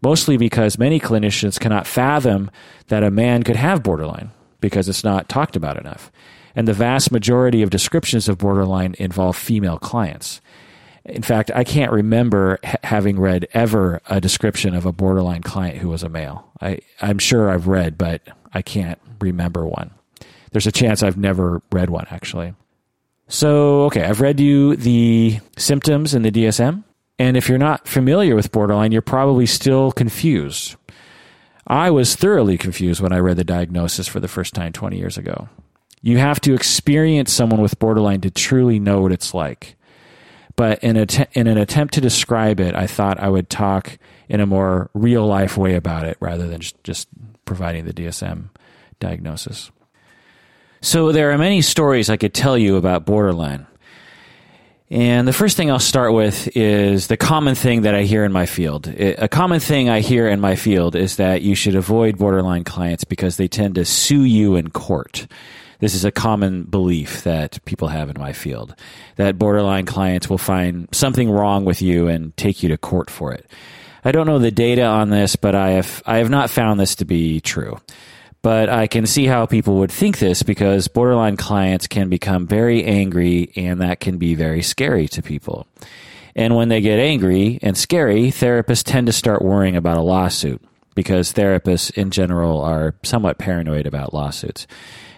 Mostly 0.02 0.36
because 0.36 0.78
many 0.78 1.00
clinicians 1.00 1.58
cannot 1.58 1.86
fathom 1.86 2.50
that 2.88 3.02
a 3.02 3.10
man 3.10 3.42
could 3.42 3.56
have 3.56 3.82
borderline 3.82 4.30
because 4.60 4.88
it's 4.88 5.04
not 5.04 5.28
talked 5.28 5.56
about 5.56 5.78
enough. 5.78 6.10
And 6.54 6.66
the 6.66 6.74
vast 6.74 7.12
majority 7.12 7.62
of 7.62 7.70
descriptions 7.70 8.28
of 8.28 8.38
borderline 8.38 8.94
involve 8.98 9.36
female 9.36 9.78
clients. 9.78 10.40
In 11.04 11.22
fact, 11.22 11.50
I 11.54 11.64
can't 11.64 11.92
remember 11.92 12.58
ha- 12.64 12.76
having 12.82 13.20
read 13.20 13.46
ever 13.52 14.00
a 14.08 14.20
description 14.20 14.74
of 14.74 14.86
a 14.86 14.92
borderline 14.92 15.42
client 15.42 15.78
who 15.78 15.88
was 15.88 16.02
a 16.02 16.08
male. 16.08 16.50
I, 16.60 16.80
I'm 17.00 17.18
sure 17.18 17.50
I've 17.50 17.68
read, 17.68 17.96
but 17.96 18.22
I 18.52 18.62
can't 18.62 18.98
remember 19.20 19.66
one. 19.66 19.92
There's 20.50 20.66
a 20.66 20.72
chance 20.72 21.02
I've 21.02 21.18
never 21.18 21.62
read 21.70 21.90
one, 21.90 22.06
actually. 22.10 22.54
So, 23.28 23.84
okay, 23.84 24.04
I've 24.04 24.20
read 24.20 24.40
you 24.40 24.76
the 24.76 25.40
symptoms 25.56 26.14
in 26.14 26.22
the 26.22 26.30
DSM. 26.30 26.84
And 27.18 27.36
if 27.36 27.48
you're 27.48 27.58
not 27.58 27.88
familiar 27.88 28.34
with 28.34 28.52
borderline, 28.52 28.92
you're 28.92 29.02
probably 29.02 29.46
still 29.46 29.90
confused. 29.92 30.76
I 31.66 31.90
was 31.90 32.14
thoroughly 32.14 32.58
confused 32.58 33.00
when 33.00 33.12
I 33.12 33.18
read 33.18 33.38
the 33.38 33.44
diagnosis 33.44 34.06
for 34.06 34.20
the 34.20 34.28
first 34.28 34.54
time 34.54 34.72
20 34.72 34.96
years 34.96 35.18
ago. 35.18 35.48
You 36.02 36.18
have 36.18 36.40
to 36.42 36.54
experience 36.54 37.32
someone 37.32 37.60
with 37.60 37.78
borderline 37.78 38.20
to 38.20 38.30
truly 38.30 38.78
know 38.78 39.00
what 39.00 39.12
it's 39.12 39.34
like. 39.34 39.76
But 40.54 40.82
in, 40.82 40.96
in 40.96 41.46
an 41.46 41.58
attempt 41.58 41.94
to 41.94 42.00
describe 42.00 42.60
it, 42.60 42.74
I 42.74 42.86
thought 42.86 43.20
I 43.20 43.28
would 43.28 43.50
talk 43.50 43.98
in 44.28 44.40
a 44.40 44.46
more 44.46 44.90
real 44.94 45.26
life 45.26 45.56
way 45.56 45.74
about 45.74 46.06
it 46.06 46.16
rather 46.20 46.46
than 46.46 46.60
just, 46.60 46.82
just 46.84 47.08
providing 47.44 47.84
the 47.84 47.92
DSM 47.92 48.50
diagnosis. 49.00 49.70
So 50.80 51.12
there 51.12 51.32
are 51.32 51.38
many 51.38 51.62
stories 51.62 52.08
I 52.08 52.16
could 52.16 52.32
tell 52.32 52.56
you 52.56 52.76
about 52.76 53.06
borderline. 53.06 53.66
And 54.88 55.26
the 55.26 55.32
first 55.32 55.56
thing 55.56 55.70
I'll 55.70 55.80
start 55.80 56.12
with 56.12 56.56
is 56.56 57.08
the 57.08 57.16
common 57.16 57.56
thing 57.56 57.82
that 57.82 57.94
I 57.94 58.02
hear 58.02 58.24
in 58.24 58.30
my 58.30 58.46
field. 58.46 58.86
A 58.86 59.28
common 59.28 59.58
thing 59.58 59.88
I 59.88 59.98
hear 59.98 60.28
in 60.28 60.40
my 60.40 60.54
field 60.54 60.94
is 60.94 61.16
that 61.16 61.42
you 61.42 61.56
should 61.56 61.74
avoid 61.74 62.18
borderline 62.18 62.62
clients 62.62 63.02
because 63.02 63.36
they 63.36 63.48
tend 63.48 63.74
to 63.74 63.84
sue 63.84 64.22
you 64.22 64.54
in 64.54 64.70
court. 64.70 65.26
This 65.80 65.94
is 65.94 66.04
a 66.04 66.12
common 66.12 66.62
belief 66.62 67.24
that 67.24 67.62
people 67.64 67.88
have 67.88 68.08
in 68.08 68.18
my 68.18 68.32
field 68.32 68.76
that 69.16 69.38
borderline 69.38 69.86
clients 69.86 70.30
will 70.30 70.38
find 70.38 70.88
something 70.92 71.30
wrong 71.30 71.64
with 71.64 71.82
you 71.82 72.06
and 72.06 72.34
take 72.36 72.62
you 72.62 72.68
to 72.68 72.78
court 72.78 73.10
for 73.10 73.32
it. 73.32 73.50
I 74.04 74.12
don't 74.12 74.26
know 74.26 74.38
the 74.38 74.52
data 74.52 74.84
on 74.84 75.10
this, 75.10 75.34
but 75.34 75.56
I 75.56 75.70
have 75.70 76.00
I 76.06 76.18
have 76.18 76.30
not 76.30 76.48
found 76.48 76.78
this 76.78 76.94
to 76.96 77.04
be 77.04 77.40
true. 77.40 77.78
But 78.46 78.68
I 78.68 78.86
can 78.86 79.06
see 79.06 79.26
how 79.26 79.44
people 79.46 79.78
would 79.78 79.90
think 79.90 80.20
this 80.20 80.44
because 80.44 80.86
borderline 80.86 81.36
clients 81.36 81.88
can 81.88 82.08
become 82.08 82.46
very 82.46 82.84
angry 82.84 83.50
and 83.56 83.80
that 83.80 83.98
can 83.98 84.18
be 84.18 84.36
very 84.36 84.62
scary 84.62 85.08
to 85.08 85.20
people. 85.20 85.66
And 86.36 86.54
when 86.54 86.68
they 86.68 86.80
get 86.80 87.00
angry 87.00 87.58
and 87.60 87.76
scary, 87.76 88.28
therapists 88.28 88.84
tend 88.84 89.08
to 89.08 89.12
start 89.12 89.42
worrying 89.42 89.74
about 89.74 89.96
a 89.96 90.00
lawsuit 90.00 90.62
because 90.94 91.32
therapists 91.32 91.90
in 91.98 92.12
general 92.12 92.60
are 92.60 92.94
somewhat 93.02 93.38
paranoid 93.38 93.84
about 93.84 94.14
lawsuits. 94.14 94.68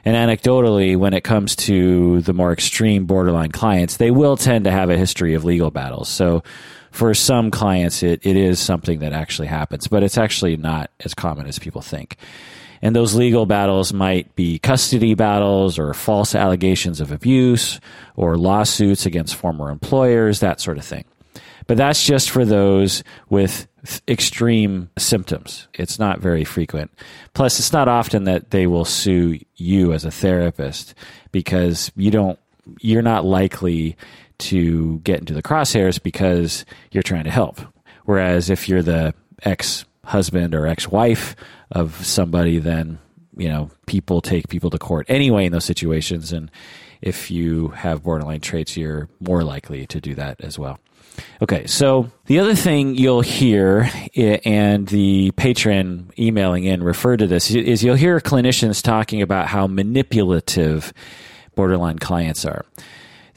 And 0.07 0.17
anecdotally, 0.17 0.97
when 0.97 1.13
it 1.13 1.23
comes 1.23 1.55
to 1.57 2.23
the 2.23 2.33
more 2.33 2.55
extreme 2.55 3.05
borderline 3.05 3.53
clients, 3.53 3.99
they 3.99 4.11
will 4.11 4.39
tend 4.39 4.65
to 4.65 4.71
have 4.71 4.89
a 4.89 4.97
history 4.97 5.35
of 5.35 5.45
legal 5.45 5.71
battles. 5.71 6.09
So 6.09 6.43
for 6.93 7.13
some 7.13 7.51
clients, 7.51 8.03
it, 8.03 8.25
it 8.25 8.37
is 8.37 8.59
something 8.59 9.01
that 9.01 9.13
actually 9.13 9.49
happens, 9.49 9.87
but 9.87 10.03
it's 10.03 10.17
actually 10.17 10.57
not 10.57 10.91
as 11.01 11.13
common 11.13 11.47
as 11.47 11.59
people 11.59 11.83
think. 11.83 12.17
And 12.83 12.95
those 12.95 13.15
legal 13.15 13.47
battles 13.47 13.93
might 13.93 14.35
be 14.37 14.59
custody 14.59 15.15
battles 15.15 15.79
or 15.79 15.95
false 15.95 16.35
allegations 16.35 17.01
of 17.01 17.13
abuse 17.13 17.81
or 18.17 18.37
lawsuits 18.37 19.07
against 19.07 19.35
former 19.35 19.71
employers, 19.71 20.41
that 20.41 20.61
sort 20.61 20.79
of 20.79 20.85
thing. 20.85 21.05
But 21.67 21.77
that's 21.77 22.05
just 22.05 22.31
for 22.31 22.45
those 22.45 23.05
with 23.29 23.69
extreme 24.09 24.91
symptoms. 24.99 25.69
It's 25.75 25.99
not 25.99 26.21
very 26.21 26.45
frequent. 26.45 26.91
Plus, 27.35 27.59
it's 27.59 27.73
not 27.73 27.89
often 27.89 28.25
that 28.25 28.51
they 28.51 28.67
will 28.67 28.85
sue 28.85 29.39
you 29.57 29.93
as 29.93 30.05
a 30.05 30.11
therapist 30.11 30.95
because 31.31 31.93
you 31.95 32.11
don't, 32.11 32.39
you're 32.81 33.03
not 33.03 33.25
likely 33.25 33.97
to 34.39 34.99
get 35.01 35.21
into 35.21 35.35
the 35.35 35.43
crosshairs 35.43 36.03
because 36.03 36.65
you're 36.91 37.03
trying 37.03 37.25
to 37.25 37.31
help. 37.31 37.61
Whereas 38.05 38.51
if 38.51 38.69
you're 38.69 38.83
the 38.83 39.15
ex 39.43 39.85
husband 40.09 40.55
or 40.55 40.67
ex 40.67 40.89
wife 40.89 41.37
of 41.71 42.05
somebody, 42.05 42.59
then 42.59 42.99
you 43.37 43.49
know 43.49 43.71
people 43.87 44.21
take 44.21 44.49
people 44.49 44.71
to 44.71 44.79
court 44.79 45.07
anyway 45.09 45.47
in 45.47 45.53
those 45.53 45.65
situations, 45.65 46.33
and 46.33 46.51
if 47.01 47.31
you 47.31 47.69
have 47.69 48.03
borderline 48.03 48.41
traits, 48.41 48.77
you're 48.77 49.09
more 49.21 49.45
likely 49.45 49.87
to 49.87 50.01
do 50.01 50.15
that 50.15 50.41
as 50.41 50.59
well. 50.59 50.79
Okay, 51.43 51.67
so 51.67 52.11
the 52.27 52.39
other 52.39 52.55
thing 52.55 52.95
you'll 52.95 53.21
hear, 53.21 53.91
and 54.45 54.87
the 54.89 55.33
patron 55.33 56.11
emailing 56.19 56.65
in 56.65 56.83
referred 56.83 57.19
to 57.19 57.27
this, 57.27 57.51
is 57.51 57.83
you'll 57.83 57.97
hear 57.97 58.21
clinicians 58.21 58.83
talking 58.83 59.23
about 59.23 59.47
how 59.47 59.67
manipulative 59.67 60.93
borderline 61.55 61.99
clients 61.99 62.45
are. 62.45 62.65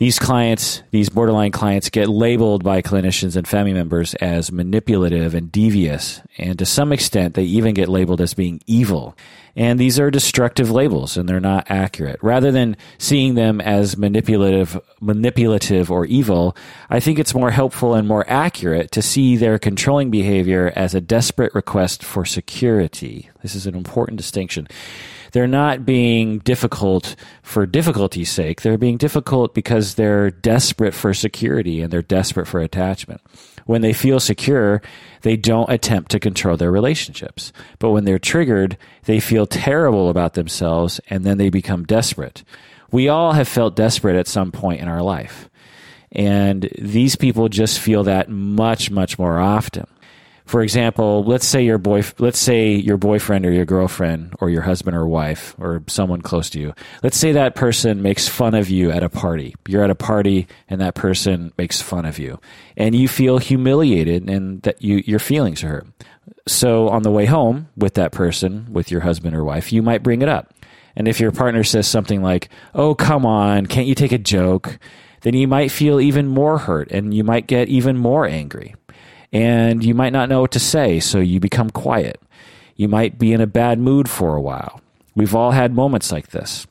These 0.01 0.17
clients, 0.17 0.81
these 0.89 1.09
borderline 1.09 1.51
clients, 1.51 1.91
get 1.91 2.09
labeled 2.09 2.63
by 2.63 2.81
clinicians 2.81 3.35
and 3.35 3.47
family 3.47 3.71
members 3.71 4.15
as 4.15 4.51
manipulative 4.51 5.35
and 5.35 5.51
devious, 5.51 6.21
and 6.39 6.57
to 6.57 6.65
some 6.65 6.91
extent, 6.91 7.35
they 7.35 7.43
even 7.43 7.75
get 7.75 7.87
labeled 7.87 8.19
as 8.19 8.33
being 8.33 8.61
evil. 8.65 9.15
And 9.55 9.79
these 9.79 9.99
are 9.99 10.09
destructive 10.09 10.71
labels, 10.71 11.17
and 11.17 11.29
they're 11.29 11.39
not 11.39 11.69
accurate. 11.69 12.17
Rather 12.23 12.51
than 12.51 12.77
seeing 12.97 13.35
them 13.35 13.61
as 13.61 13.95
manipulative, 13.95 14.81
manipulative 15.01 15.91
or 15.91 16.07
evil, 16.07 16.57
I 16.89 16.99
think 16.99 17.19
it's 17.19 17.35
more 17.35 17.51
helpful 17.51 17.93
and 17.93 18.07
more 18.07 18.27
accurate 18.27 18.89
to 18.93 19.03
see 19.03 19.35
their 19.37 19.59
controlling 19.59 20.09
behavior 20.09 20.73
as 20.75 20.95
a 20.95 21.01
desperate 21.01 21.53
request 21.53 22.03
for 22.03 22.25
security. 22.25 23.29
This 23.43 23.53
is 23.53 23.67
an 23.67 23.75
important 23.75 24.17
distinction 24.17 24.67
they're 25.31 25.47
not 25.47 25.85
being 25.85 26.39
difficult 26.39 27.15
for 27.41 27.65
difficulty's 27.65 28.31
sake. 28.31 28.61
They're 28.61 28.77
being 28.77 28.97
difficult 28.97 29.53
because 29.53 29.95
they're 29.95 30.31
desperate 30.31 30.93
for 30.93 31.13
security 31.13 31.81
and 31.81 31.91
they're 31.91 32.01
desperate 32.01 32.47
for 32.47 32.59
attachment. 32.59 33.21
When 33.65 33.81
they 33.81 33.93
feel 33.93 34.19
secure, 34.19 34.81
they 35.21 35.37
don't 35.37 35.69
attempt 35.69 36.11
to 36.11 36.19
control 36.19 36.57
their 36.57 36.71
relationships. 36.71 37.53
But 37.79 37.91
when 37.91 38.05
they're 38.05 38.19
triggered, 38.19 38.77
they 39.05 39.19
feel 39.19 39.45
terrible 39.45 40.09
about 40.09 40.33
themselves 40.33 40.99
and 41.09 41.23
then 41.23 41.37
they 41.37 41.49
become 41.49 41.85
desperate. 41.85 42.43
We 42.91 43.07
all 43.07 43.33
have 43.33 43.47
felt 43.47 43.75
desperate 43.75 44.17
at 44.17 44.27
some 44.27 44.51
point 44.51 44.81
in 44.81 44.87
our 44.87 45.01
life. 45.01 45.49
And 46.11 46.69
these 46.77 47.15
people 47.15 47.47
just 47.47 47.79
feel 47.79 48.03
that 48.03 48.29
much, 48.29 48.91
much 48.91 49.17
more 49.17 49.39
often. 49.39 49.87
For 50.51 50.61
example, 50.63 51.23
let's 51.23 51.47
say 51.47 51.63
your 51.63 51.77
boy, 51.77 52.03
let's 52.19 52.37
say 52.37 52.75
your 52.75 52.97
boyfriend 52.97 53.45
or 53.45 53.53
your 53.53 53.63
girlfriend 53.63 54.35
or 54.41 54.49
your 54.49 54.63
husband 54.63 54.97
or 54.97 55.07
wife 55.07 55.55
or 55.57 55.81
someone 55.87 56.21
close 56.21 56.49
to 56.49 56.59
you. 56.59 56.73
Let's 57.01 57.15
say 57.15 57.31
that 57.31 57.55
person 57.55 58.01
makes 58.01 58.27
fun 58.27 58.53
of 58.53 58.69
you 58.69 58.91
at 58.91 59.01
a 59.01 59.07
party. 59.07 59.55
You're 59.65 59.85
at 59.85 59.89
a 59.89 59.95
party 59.95 60.47
and 60.67 60.81
that 60.81 60.93
person 60.93 61.53
makes 61.57 61.81
fun 61.81 62.03
of 62.03 62.19
you, 62.19 62.37
and 62.75 62.93
you 62.93 63.07
feel 63.07 63.37
humiliated 63.37 64.29
and 64.29 64.61
that 64.63 64.81
you 64.81 65.01
your 65.05 65.19
feelings 65.19 65.63
are 65.63 65.69
hurt. 65.69 65.87
So 66.49 66.89
on 66.89 67.03
the 67.03 67.11
way 67.11 67.27
home 67.27 67.69
with 67.77 67.93
that 67.93 68.11
person, 68.11 68.73
with 68.73 68.91
your 68.91 68.99
husband 68.99 69.37
or 69.37 69.45
wife, 69.45 69.71
you 69.71 69.81
might 69.81 70.03
bring 70.03 70.21
it 70.21 70.27
up. 70.27 70.53
And 70.97 71.07
if 71.07 71.21
your 71.21 71.31
partner 71.31 71.63
says 71.63 71.87
something 71.87 72.21
like, 72.21 72.49
"Oh, 72.75 72.93
come 72.93 73.25
on, 73.25 73.67
can't 73.67 73.87
you 73.87 73.95
take 73.95 74.11
a 74.11 74.17
joke?" 74.17 74.79
then 75.21 75.35
you 75.35 75.47
might 75.47 75.69
feel 75.69 75.99
even 75.99 76.27
more 76.27 76.57
hurt 76.57 76.91
and 76.91 77.13
you 77.13 77.23
might 77.23 77.47
get 77.47 77.69
even 77.69 77.97
more 77.97 78.25
angry 78.25 78.75
and 79.31 79.83
you 79.83 79.93
might 79.93 80.13
not 80.13 80.29
know 80.29 80.41
what 80.41 80.51
to 80.51 80.59
say, 80.59 80.99
so 80.99 81.19
you 81.19 81.39
become 81.39 81.69
quiet. 81.69 82.21
You 82.75 82.87
might 82.87 83.19
be 83.19 83.33
in 83.33 83.41
a 83.41 83.47
bad 83.47 83.79
mood 83.79 84.09
for 84.09 84.35
a 84.35 84.41
while. 84.41 84.81
We've 85.15 85.35
all 85.35 85.51
had 85.51 85.73
moments 85.73 86.11
like 86.11 86.29
this. 86.29 86.67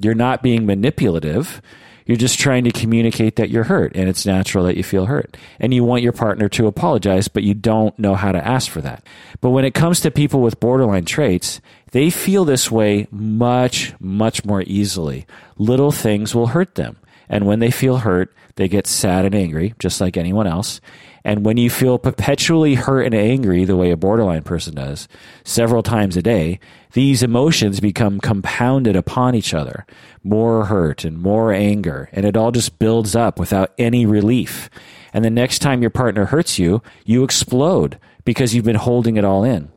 You're 0.00 0.14
not 0.14 0.42
being 0.42 0.66
manipulative. 0.66 1.60
You're 2.06 2.16
just 2.16 2.40
trying 2.40 2.64
to 2.64 2.72
communicate 2.72 3.36
that 3.36 3.50
you're 3.50 3.64
hurt, 3.64 3.92
and 3.94 4.08
it's 4.08 4.26
natural 4.26 4.64
that 4.64 4.76
you 4.76 4.82
feel 4.82 5.06
hurt. 5.06 5.36
And 5.60 5.72
you 5.72 5.84
want 5.84 6.02
your 6.02 6.12
partner 6.12 6.48
to 6.48 6.66
apologize, 6.66 7.28
but 7.28 7.44
you 7.44 7.54
don't 7.54 7.96
know 7.98 8.14
how 8.14 8.32
to 8.32 8.44
ask 8.44 8.70
for 8.70 8.80
that. 8.80 9.06
But 9.40 9.50
when 9.50 9.64
it 9.64 9.74
comes 9.74 10.00
to 10.00 10.10
people 10.10 10.40
with 10.40 10.58
borderline 10.58 11.04
traits, 11.04 11.60
they 11.92 12.10
feel 12.10 12.44
this 12.44 12.70
way 12.70 13.06
much, 13.10 13.92
much 14.00 14.44
more 14.44 14.62
easily. 14.62 15.26
Little 15.56 15.92
things 15.92 16.34
will 16.34 16.48
hurt 16.48 16.74
them. 16.74 16.96
And 17.28 17.46
when 17.46 17.60
they 17.60 17.70
feel 17.70 17.98
hurt, 17.98 18.34
they 18.56 18.66
get 18.66 18.88
sad 18.88 19.24
and 19.24 19.34
angry, 19.34 19.74
just 19.78 20.00
like 20.00 20.16
anyone 20.16 20.48
else. 20.48 20.80
And 21.24 21.44
when 21.44 21.56
you 21.56 21.68
feel 21.68 21.98
perpetually 21.98 22.74
hurt 22.74 23.02
and 23.02 23.14
angry, 23.14 23.64
the 23.64 23.76
way 23.76 23.90
a 23.90 23.96
borderline 23.96 24.42
person 24.42 24.74
does, 24.74 25.06
several 25.44 25.82
times 25.82 26.16
a 26.16 26.22
day, 26.22 26.60
these 26.92 27.22
emotions 27.22 27.78
become 27.80 28.20
compounded 28.20 28.96
upon 28.96 29.34
each 29.34 29.52
other. 29.52 29.86
More 30.24 30.66
hurt 30.66 31.04
and 31.04 31.18
more 31.18 31.52
anger, 31.52 32.08
and 32.12 32.24
it 32.24 32.36
all 32.36 32.50
just 32.52 32.78
builds 32.78 33.14
up 33.14 33.38
without 33.38 33.72
any 33.78 34.06
relief. 34.06 34.70
And 35.12 35.24
the 35.24 35.30
next 35.30 35.58
time 35.60 35.82
your 35.82 35.90
partner 35.90 36.26
hurts 36.26 36.58
you, 36.58 36.82
you 37.04 37.22
explode 37.22 37.98
because 38.24 38.54
you've 38.54 38.64
been 38.64 38.76
holding 38.76 39.16
it 39.16 39.24
all 39.24 39.44
in. 39.44 39.70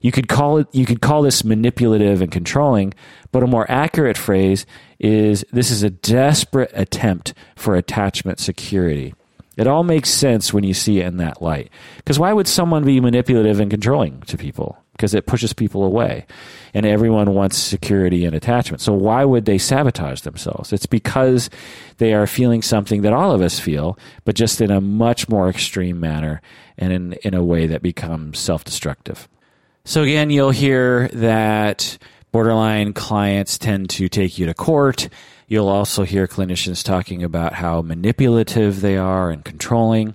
You 0.00 0.10
could 0.10 0.28
call 0.28 0.58
it 0.58 0.66
you 0.72 0.84
could 0.84 1.00
call 1.00 1.22
this 1.22 1.44
manipulative 1.44 2.20
and 2.20 2.30
controlling, 2.30 2.92
but 3.30 3.44
a 3.44 3.46
more 3.46 3.70
accurate 3.70 4.18
phrase 4.18 4.66
is 4.98 5.44
this 5.52 5.70
is 5.70 5.84
a 5.84 5.90
desperate 5.90 6.72
attempt 6.74 7.34
for 7.54 7.76
attachment 7.76 8.40
security. 8.40 9.14
It 9.56 9.66
all 9.66 9.84
makes 9.84 10.08
sense 10.08 10.52
when 10.52 10.64
you 10.64 10.72
see 10.72 11.00
it 11.00 11.06
in 11.06 11.18
that 11.18 11.42
light. 11.42 11.70
Because 11.98 12.18
why 12.18 12.32
would 12.32 12.48
someone 12.48 12.84
be 12.84 13.00
manipulative 13.00 13.60
and 13.60 13.70
controlling 13.70 14.22
to 14.22 14.38
people? 14.38 14.78
Because 14.92 15.14
it 15.14 15.26
pushes 15.26 15.52
people 15.52 15.84
away. 15.84 16.26
And 16.72 16.86
everyone 16.86 17.34
wants 17.34 17.58
security 17.58 18.24
and 18.24 18.34
attachment. 18.34 18.80
So 18.80 18.94
why 18.94 19.24
would 19.24 19.44
they 19.44 19.58
sabotage 19.58 20.22
themselves? 20.22 20.72
It's 20.72 20.86
because 20.86 21.50
they 21.98 22.14
are 22.14 22.26
feeling 22.26 22.62
something 22.62 23.02
that 23.02 23.12
all 23.12 23.32
of 23.32 23.42
us 23.42 23.60
feel, 23.60 23.98
but 24.24 24.36
just 24.36 24.60
in 24.62 24.70
a 24.70 24.80
much 24.80 25.28
more 25.28 25.50
extreme 25.50 26.00
manner 26.00 26.40
and 26.78 26.92
in, 26.92 27.12
in 27.24 27.34
a 27.34 27.44
way 27.44 27.66
that 27.66 27.82
becomes 27.82 28.38
self 28.38 28.64
destructive. 28.64 29.28
So 29.84 30.02
again, 30.02 30.30
you'll 30.30 30.50
hear 30.50 31.08
that 31.08 31.98
borderline 32.30 32.94
clients 32.94 33.58
tend 33.58 33.90
to 33.90 34.08
take 34.08 34.38
you 34.38 34.46
to 34.46 34.54
court 34.54 35.08
You'll 35.52 35.68
also 35.68 36.04
hear 36.04 36.26
clinicians 36.26 36.82
talking 36.82 37.22
about 37.22 37.52
how 37.52 37.82
manipulative 37.82 38.80
they 38.80 38.96
are 38.96 39.30
and 39.30 39.44
controlling. 39.44 40.14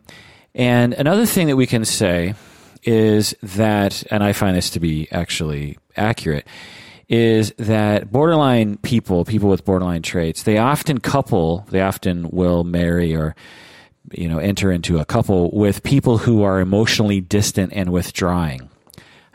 And 0.56 0.96
another 0.96 1.28
thing 1.28 1.46
that 1.46 1.56
we 1.56 1.68
can 1.68 1.86
say 1.86 2.34
is 2.82 3.36
that, 3.44 4.04
and 4.10 4.24
I 4.24 4.34
find 4.34 4.58
this 4.58 4.72
to 4.72 4.80
be 4.80 5.08
actually 5.12 5.78
accurate, 5.96 6.48
is 7.08 7.54
that 7.60 8.12
borderline 8.12 8.78
people, 8.78 9.26
people 9.26 9.48
with 9.48 9.64
borderline 9.64 10.02
traits, 10.02 10.42
they 10.42 10.58
often 10.58 10.98
couple, 10.98 11.68
they 11.70 11.82
often 11.82 12.32
will 12.32 12.64
marry 12.64 13.16
or 13.16 13.36
you 14.14 14.28
know 14.28 14.40
enter 14.40 14.72
into 14.72 14.98
a 14.98 15.06
couple 15.06 15.52
with 15.52 15.84
people 15.84 16.18
who 16.18 16.42
are 16.42 16.60
emotionally 16.60 17.22
distant 17.22 17.74
and 17.74 17.92
withdrawing. 17.92 18.72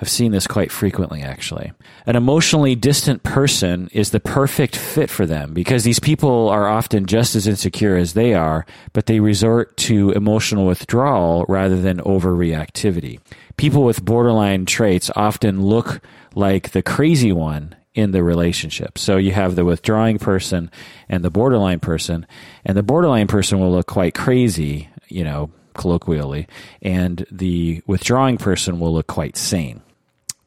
I've 0.03 0.09
seen 0.09 0.33
this 0.33 0.49
quite 0.49 0.73
frequently, 0.73 1.23
actually. 1.23 1.71
An 2.07 2.17
emotionally 2.17 2.75
distant 2.75 3.23
person 3.23 3.89
is 3.93 4.11
the 4.11 4.19
perfect 4.19 4.75
fit 4.75 5.09
for 5.09 5.27
them 5.27 5.55
because 5.55 5.85
these 5.85 6.01
people 6.01 6.49
are 6.49 6.67
often 6.67 7.07
just 7.07 7.37
as 7.37 7.47
insecure 7.47 7.95
as 7.97 8.15
they 8.15 8.35
are, 8.35 8.67
but 8.95 9.07
they 9.07 9.21
resort 9.21 9.77
to 9.77 10.11
emotional 10.11 10.67
withdrawal 10.67 11.47
rather 11.49 11.81
than 11.81 11.99
overreactivity. 11.99 13.21
People 13.57 13.85
with 13.85 14.05
borderline 14.05 14.67
traits 14.67 15.09
often 15.15 15.63
look 15.63 16.01
like 16.35 16.73
the 16.73 16.83
crazy 16.83 17.31
one 17.31 17.77
in 17.95 18.11
the 18.11 18.25
relationship. 18.25 18.99
So 18.99 19.19
you 19.19 19.31
have 19.31 19.55
the 19.55 19.65
withdrawing 19.65 20.19
person 20.19 20.69
and 21.09 21.25
the 21.25 21.31
borderline 21.31 21.79
person, 21.79 22.27
and 22.65 22.77
the 22.77 22.83
borderline 22.83 23.29
person 23.29 23.61
will 23.61 23.71
look 23.71 23.87
quite 23.87 24.15
crazy, 24.15 24.89
you 25.07 25.23
know, 25.23 25.53
colloquially, 25.75 26.49
and 26.83 27.25
the 27.31 27.83
withdrawing 27.87 28.37
person 28.37 28.81
will 28.81 28.93
look 28.93 29.07
quite 29.07 29.37
sane. 29.37 29.81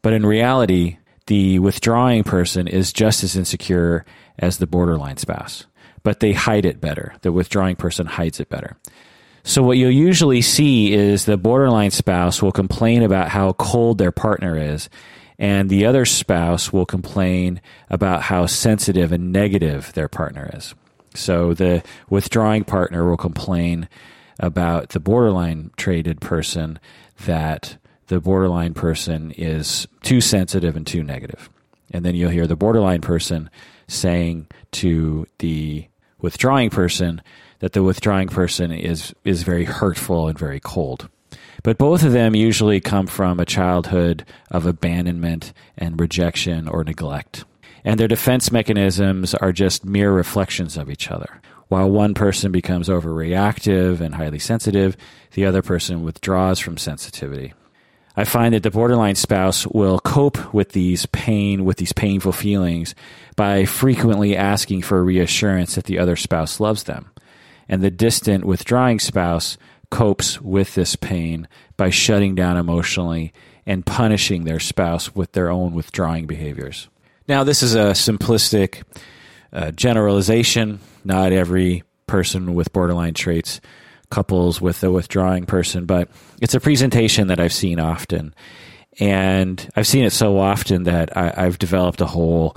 But 0.06 0.14
in 0.14 0.24
reality, 0.24 1.00
the 1.26 1.58
withdrawing 1.58 2.24
person 2.26 2.68
is 2.68 2.94
just 2.94 3.24
as 3.24 3.36
insecure 3.36 4.06
as 4.38 4.60
the 4.60 4.68
borderline 4.68 5.18
spouse, 5.18 5.66
but 6.04 6.20
they 6.20 6.32
hide 6.32 6.64
it 6.64 6.80
better. 6.80 7.16
The 7.24 7.32
withdrawing 7.32 7.76
person 7.76 8.06
hides 8.06 8.40
it 8.40 8.48
better. 8.48 8.78
So 9.42 9.64
what 9.64 9.80
you'll 9.80 9.90
usually 9.90 10.44
see 10.44 10.94
is 10.94 11.26
the 11.26 11.38
borderline 11.38 11.90
spouse 11.90 12.40
will 12.40 12.52
complain 12.52 13.02
about 13.02 13.30
how 13.30 13.54
cold 13.54 13.98
their 13.98 14.12
partner 14.12 14.56
is, 14.56 14.92
and 15.40 15.72
the 15.72 15.88
other 15.88 16.06
spouse 16.06 16.72
will 16.72 16.86
complain 16.86 17.60
about 17.90 18.22
how 18.22 18.46
sensitive 18.46 19.12
and 19.12 19.32
negative 19.32 19.92
their 19.94 20.08
partner 20.08 20.52
is. 20.54 20.76
So 21.16 21.56
the 21.56 21.82
withdrawing 22.12 22.66
partner 22.66 23.10
will 23.10 23.18
complain 23.18 23.90
about 24.40 24.90
the 24.90 25.00
borderline 25.00 25.72
traded 25.78 26.22
person 26.22 26.78
that 27.26 27.78
the 28.08 28.20
borderline 28.20 28.74
person 28.74 29.32
is 29.32 29.88
too 30.04 30.22
sensitive 30.22 30.76
and 30.76 30.86
too 30.86 31.04
negative. 31.04 31.50
And 31.92 32.06
then 32.06 32.16
you'll 32.16 32.32
hear 32.32 32.48
the 32.48 32.56
borderline 32.56 33.02
person 33.02 33.50
saying 33.88 34.48
to 34.74 35.28
the 35.40 35.88
withdrawing 36.20 36.70
person 36.70 37.22
that 37.60 37.74
the 37.74 37.84
withdrawing 37.84 38.28
person 38.28 38.72
is, 38.72 39.14
is 39.24 39.44
very 39.44 39.66
hurtful 39.66 40.28
and 40.28 40.38
very 40.38 40.60
cold. 40.60 41.10
But 41.64 41.78
both 41.78 42.04
of 42.04 42.12
them 42.12 42.36
usually 42.36 42.80
come 42.80 43.08
from 43.08 43.40
a 43.40 43.46
childhood 43.46 44.26
of 44.52 44.66
abandonment 44.66 45.54
and 45.78 46.00
rejection 46.00 46.68
or 46.68 46.84
neglect. 46.84 47.44
And 47.84 48.00
their 48.00 48.08
defense 48.08 48.52
mechanisms 48.52 49.34
are 49.36 49.52
just 49.52 49.86
mere 49.86 50.12
reflections 50.12 50.78
of 50.78 50.90
each 50.90 51.10
other. 51.10 51.42
While 51.68 51.90
one 51.90 52.14
person 52.14 52.52
becomes 52.52 52.90
overreactive 52.90 54.00
and 54.00 54.16
highly 54.16 54.40
sensitive, 54.40 54.96
the 55.34 55.46
other 55.46 55.62
person 55.62 56.04
withdraws 56.04 56.60
from 56.60 56.78
sensitivity. 56.78 57.54
I 58.18 58.24
find 58.24 58.54
that 58.54 58.64
the 58.64 58.72
borderline 58.72 59.16
spouse 59.16 59.68
will 59.68 60.00
cope 60.00 60.54
with 60.54 60.72
these 60.72 61.06
pain, 61.08 61.66
with 61.66 61.78
these 61.78 61.92
painful 61.92 62.32
feelings 62.32 62.96
by 63.36 63.66
frequently 63.66 64.38
asking 64.38 64.84
for 64.84 65.04
reassurance 65.04 65.76
that 65.76 65.86
the 65.86 66.00
other 66.00 66.16
spouse 66.16 66.60
loves 66.60 66.84
them. 66.84 67.12
And 67.68 67.82
the 67.82 67.92
distant, 67.92 68.46
withdrawing 68.46 69.00
spouse 69.00 69.58
copes 69.90 70.40
with 70.42 70.76
this 70.76 70.96
pain 70.96 71.48
by 71.78 71.90
shutting 71.90 72.36
down 72.36 72.58
emotionally 72.58 73.34
and 73.66 73.86
punishing 73.86 74.44
their 74.44 74.60
spouse 74.60 75.16
with 75.16 75.34
their 75.34 75.50
own 75.50 75.74
withdrawing 75.74 76.28
behaviors. 76.28 76.88
Now, 77.28 77.44
this 77.44 77.64
is 77.64 77.76
a 77.76 77.92
simplistic 77.92 78.84
uh, 79.52 79.72
generalization. 79.72 80.80
Not 81.04 81.32
every 81.32 81.84
person 82.08 82.54
with 82.54 82.72
borderline 82.72 83.14
traits 83.16 83.60
couples 84.16 84.62
with 84.62 84.82
a 84.82 84.90
withdrawing 84.90 85.46
person, 85.46 85.86
but 85.86 86.08
it's 86.42 86.54
a 86.54 86.60
presentation 86.62 87.28
that 87.28 87.38
I've 87.38 87.52
seen 87.52 87.82
often. 87.82 88.34
And 88.98 89.70
I've 89.76 89.86
seen 89.86 90.06
it 90.06 90.14
so 90.14 90.40
often 90.40 90.84
that 90.84 91.18
I, 91.18 91.44
have 91.44 91.60
developed 91.60 92.00
a 92.00 92.06
whole 92.06 92.56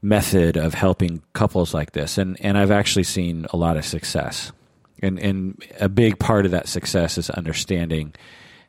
method 0.00 0.56
of 0.56 0.72
helping 0.72 1.20
couples 1.34 1.74
like 1.74 1.92
this. 1.92 2.16
And, 2.16 2.38
and 2.40 2.56
I've 2.56 2.70
actually 2.70 3.04
seen 3.04 3.46
a 3.52 3.58
lot 3.58 3.76
of 3.76 3.84
success. 3.84 4.52
And, 5.02 5.18
and 5.18 5.62
a 5.78 5.90
big 5.90 6.18
part 6.18 6.46
of 6.46 6.52
that 6.52 6.66
success 6.66 7.18
is 7.18 7.28
understanding 7.28 8.14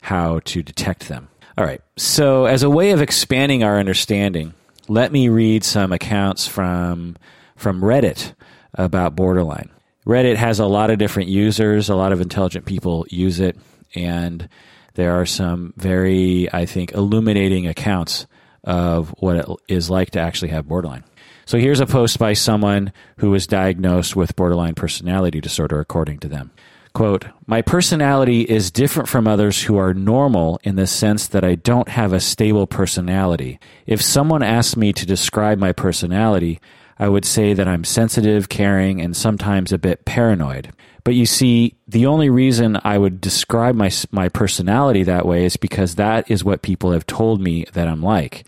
how 0.01 0.41
to 0.51 0.61
detect 0.61 1.07
them. 1.07 1.29
All 1.57 1.63
right. 1.63 1.81
So, 1.95 2.43
as 2.45 2.61
a 2.61 2.69
way 2.69 2.91
of 2.91 3.01
expanding 3.01 3.63
our 3.63 3.79
understanding, 3.79 4.53
let 4.89 5.13
me 5.13 5.29
read 5.29 5.63
some 5.63 5.93
accounts 5.93 6.45
from, 6.45 7.15
from 7.55 7.81
Reddit 7.81 8.33
about 8.73 9.15
borderline. 9.15 9.69
Reddit 10.05 10.35
has 10.35 10.59
a 10.59 10.65
lot 10.65 10.89
of 10.89 10.97
different 10.97 11.29
users, 11.29 11.89
a 11.89 11.95
lot 11.95 12.11
of 12.11 12.21
intelligent 12.21 12.65
people 12.65 13.05
use 13.09 13.39
it, 13.39 13.57
and 13.95 14.49
there 14.95 15.19
are 15.19 15.25
some 15.25 15.73
very, 15.77 16.51
I 16.51 16.65
think, 16.65 16.93
illuminating 16.93 17.67
accounts 17.67 18.25
of 18.63 19.09
what 19.19 19.37
it 19.37 19.45
is 19.67 19.89
like 19.89 20.11
to 20.11 20.19
actually 20.19 20.49
have 20.49 20.67
borderline. 20.67 21.03
So 21.45 21.57
here's 21.57 21.79
a 21.79 21.85
post 21.85 22.19
by 22.19 22.33
someone 22.33 22.93
who 23.17 23.31
was 23.31 23.47
diagnosed 23.47 24.15
with 24.15 24.35
borderline 24.35 24.75
personality 24.75 25.41
disorder, 25.41 25.79
according 25.79 26.19
to 26.19 26.27
them. 26.27 26.51
Quote, 26.93 27.25
My 27.45 27.61
personality 27.61 28.41
is 28.41 28.69
different 28.69 29.07
from 29.07 29.27
others 29.27 29.63
who 29.63 29.77
are 29.77 29.93
normal 29.93 30.59
in 30.63 30.75
the 30.75 30.87
sense 30.87 31.27
that 31.27 31.43
I 31.43 31.55
don't 31.55 31.87
have 31.87 32.11
a 32.11 32.19
stable 32.19 32.67
personality. 32.67 33.59
If 33.85 34.01
someone 34.01 34.43
asked 34.43 34.75
me 34.75 34.91
to 34.93 35.05
describe 35.05 35.57
my 35.57 35.71
personality, 35.71 36.59
I 37.01 37.09
would 37.09 37.25
say 37.25 37.55
that 37.55 37.67
I'm 37.67 37.83
sensitive, 37.83 38.47
caring, 38.47 39.01
and 39.01 39.17
sometimes 39.17 39.71
a 39.71 39.79
bit 39.79 40.05
paranoid. 40.05 40.71
But 41.03 41.15
you 41.15 41.25
see, 41.25 41.75
the 41.87 42.05
only 42.05 42.29
reason 42.29 42.79
I 42.83 42.99
would 42.99 43.19
describe 43.19 43.73
my, 43.73 43.89
my 44.11 44.29
personality 44.29 45.01
that 45.01 45.25
way 45.25 45.45
is 45.45 45.57
because 45.57 45.95
that 45.95 46.29
is 46.29 46.43
what 46.43 46.61
people 46.61 46.91
have 46.91 47.07
told 47.07 47.41
me 47.41 47.65
that 47.73 47.87
I'm 47.87 48.03
like. 48.03 48.45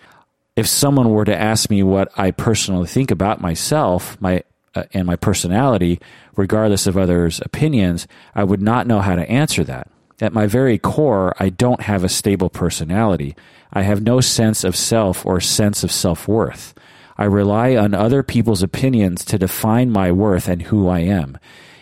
If 0.56 0.68
someone 0.68 1.10
were 1.10 1.26
to 1.26 1.36
ask 1.36 1.72
me 1.72 1.82
what 1.82 2.12
I 2.16 2.30
personally 2.30 2.86
think 2.86 3.10
about 3.10 3.42
myself, 3.42 4.22
my 4.22 4.44
uh, 4.76 4.84
and 4.94 5.08
my 5.08 5.16
personality, 5.16 6.00
regardless 6.36 6.86
of 6.86 6.96
others' 6.96 7.42
opinions, 7.44 8.08
I 8.36 8.44
would 8.44 8.62
not 8.62 8.86
know 8.86 9.02
how 9.02 9.16
to 9.16 9.30
answer 9.30 9.64
that. 9.64 9.90
At 10.22 10.34
my 10.34 10.46
very 10.46 10.78
core, 10.78 11.36
I 11.40 11.50
don't 11.50 11.82
have 11.82 12.04
a 12.04 12.10
stable 12.10 12.52
personality. 12.52 13.36
I 13.72 13.82
have 13.82 14.04
no 14.04 14.22
sense 14.22 14.64
of 14.64 14.76
self 14.76 15.26
or 15.26 15.40
sense 15.42 15.84
of 15.84 15.92
self 15.92 16.28
worth. 16.28 16.76
I 17.18 17.26
rely 17.26 17.76
on 17.76 17.94
other 17.94 18.24
people's 18.24 18.64
opinions 18.64 19.24
to 19.26 19.38
define 19.38 19.92
my 19.92 20.12
worth 20.12 20.48
and 20.48 20.62
who 20.64 20.88
I 20.88 21.00
am. 21.00 21.38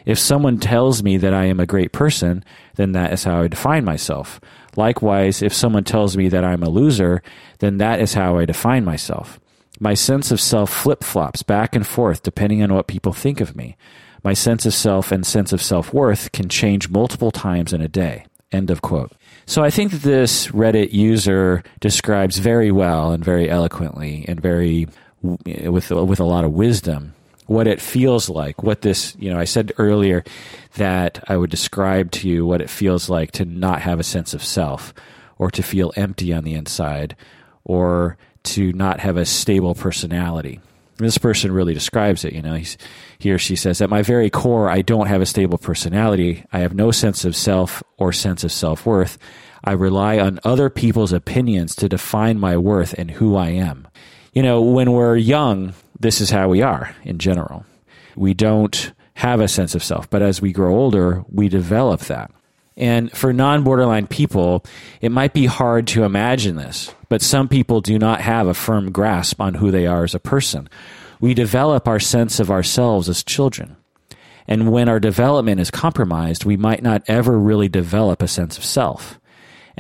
If 0.06 0.20
someone 0.20 0.60
tells 0.60 1.04
me 1.04 1.18
that 1.18 1.34
I 1.34 1.46
am 1.46 1.60
a 1.60 1.66
great 1.66 1.92
person, 1.92 2.44
then 2.76 2.92
that 2.94 3.14
is 3.14 3.24
how 3.24 3.42
I 3.42 3.48
define 3.48 3.86
myself. 3.86 4.42
Likewise, 4.76 5.42
if 5.42 5.54
someone 5.54 5.84
tells 5.84 6.18
me 6.18 6.30
that 6.30 6.44
I'm 6.44 6.64
a 6.64 6.70
loser, 6.70 7.22
then 7.60 7.78
that 7.78 8.00
is 8.00 8.14
how 8.14 8.38
I 8.38 8.46
define 8.46 8.86
myself. 8.86 9.40
My 9.80 9.94
sense 9.94 10.32
of 10.32 10.40
self 10.40 10.72
flip 10.72 11.04
flops 11.04 11.44
back 11.44 11.76
and 11.76 11.86
forth 11.86 12.24
depending 12.24 12.62
on 12.64 12.74
what 12.74 12.88
people 12.88 13.14
think 13.14 13.42
of 13.42 13.56
me. 13.56 13.78
My 14.24 14.34
sense 14.34 14.66
of 14.66 14.74
self 14.74 15.12
and 15.12 15.26
sense 15.26 15.52
of 15.52 15.62
self 15.62 15.94
worth 15.94 16.32
can 16.32 16.50
change 16.50 16.90
multiple 16.90 17.32
times 17.32 17.74
in 17.74 17.82
a 17.82 17.88
day. 17.88 18.26
End 18.52 18.70
of 18.70 18.82
quote. 18.82 19.14
So 19.46 19.64
I 19.64 19.70
think 19.70 19.92
that 19.92 20.02
this 20.02 20.48
Reddit 20.48 20.94
user 20.94 21.64
describes 21.80 22.38
very 22.38 22.72
well 22.72 23.12
and 23.12 23.24
very 23.24 23.50
eloquently 23.50 24.26
and 24.28 24.40
very 24.40 24.88
with 25.24 25.92
with 25.92 26.20
a 26.20 26.26
lot 26.26 26.44
of 26.44 26.52
wisdom 26.52 27.14
what 27.48 27.68
it 27.68 27.82
feels 27.82 28.30
like 28.30 28.64
what 28.64 28.82
this 28.82 29.16
you 29.20 29.32
know 29.32 29.40
i 29.40 29.44
said 29.44 29.72
earlier 29.78 30.24
that 30.76 31.24
i 31.28 31.36
would 31.36 31.50
describe 31.50 32.10
to 32.12 32.30
you 32.30 32.46
what 32.46 32.62
it 32.62 32.70
feels 32.70 33.10
like 33.10 33.32
to 33.32 33.46
not 33.46 33.82
have 33.82 34.00
a 34.00 34.04
sense 34.04 34.34
of 34.34 34.44
self 34.44 34.94
or 35.42 35.50
to 35.50 35.64
feel 35.64 35.92
empty 35.96 36.32
on 36.32 36.44
the 36.44 36.54
inside 36.54 37.16
or 37.64 38.16
to 38.44 38.72
not 38.74 39.00
have 39.00 39.18
a 39.18 39.26
stable 39.26 39.74
personality. 39.74 40.60
This 40.98 41.18
person 41.18 41.52
really 41.52 41.74
describes 41.74 42.24
it 42.24 42.34
you 42.34 42.44
know 42.44 42.54
he's, 42.54 42.78
he 43.18 43.32
or 43.32 43.40
she 43.40 43.56
says 43.56 43.82
at 43.82 43.90
my 43.90 44.04
very 44.04 44.30
core 44.30 44.70
i 44.70 44.84
don't 44.84 45.08
have 45.08 45.22
a 45.22 45.26
stable 45.26 45.58
personality. 45.58 46.46
I 46.54 46.60
have 46.60 46.76
no 46.76 46.92
sense 46.92 47.26
of 47.26 47.36
self 47.36 47.82
or 47.98 48.14
sense 48.14 48.44
of 48.44 48.52
self-worth. 48.52 49.18
I 49.64 49.72
rely 49.72 50.20
on 50.20 50.40
other 50.44 50.70
people's 50.70 51.12
opinions 51.12 51.76
to 51.78 51.90
define 51.90 52.40
my 52.40 52.56
worth 52.56 52.94
and 53.00 53.10
who 53.10 53.36
i 53.36 53.50
am 53.50 53.88
you 54.34 54.42
know, 54.42 54.62
when 54.62 54.92
we're 54.92 55.18
young, 55.18 55.74
this 56.00 56.22
is 56.22 56.30
how 56.30 56.50
we 56.50 56.62
are 56.62 56.96
in 57.04 57.18
general. 57.18 57.66
We 58.16 58.34
don't 58.34 58.94
have 59.16 59.40
a 59.40 59.48
sense 59.48 59.76
of 59.76 59.84
self, 59.84 60.10
but 60.10 60.22
as 60.22 60.42
we 60.42 60.52
grow 60.52 60.76
older, 60.76 61.24
we 61.32 61.50
develop 61.50 62.02
that. 62.02 62.32
And 62.78 63.12
for 63.12 63.34
non 63.34 63.64
borderline 63.64 64.08
people, 64.08 64.66
it 65.02 65.12
might 65.12 65.34
be 65.34 65.46
hard 65.46 65.88
to 65.88 66.04
imagine 66.04 66.56
this, 66.56 66.94
but 67.10 67.22
some 67.22 67.48
people 67.48 67.82
do 67.82 68.00
not 68.00 68.22
have 68.22 68.48
a 68.48 68.54
firm 68.54 68.92
grasp 68.92 69.42
on 69.42 69.56
who 69.56 69.72
they 69.72 69.86
are 69.86 70.04
as 70.04 70.16
a 70.16 70.20
person. 70.20 70.70
We 71.20 71.34
develop 71.34 71.88
our 71.88 72.00
sense 72.00 72.40
of 72.40 72.50
ourselves 72.50 73.10
as 73.10 73.24
children. 73.24 73.76
And 74.48 74.72
when 74.72 74.90
our 74.90 75.00
development 75.00 75.62
is 75.62 75.70
compromised, 75.70 76.46
we 76.46 76.58
might 76.58 76.82
not 76.82 77.04
ever 77.08 77.38
really 77.38 77.70
develop 77.70 78.22
a 78.22 78.28
sense 78.28 78.58
of 78.58 78.64
self 78.64 79.20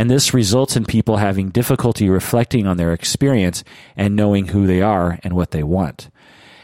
and 0.02 0.10
this 0.10 0.34
results 0.34 0.76
in 0.76 0.84
people 0.84 1.18
having 1.18 1.49
difficulty 1.49 2.10
reflecting 2.10 2.66
on 2.66 2.78
their 2.78 2.91
experience 2.91 3.64
and 3.95 4.16
knowing 4.16 4.47
who 4.47 4.66
they 4.66 4.82
are 4.82 5.20
and 5.24 5.34
what 5.34 5.52
they 5.52 5.62
want. 5.62 6.10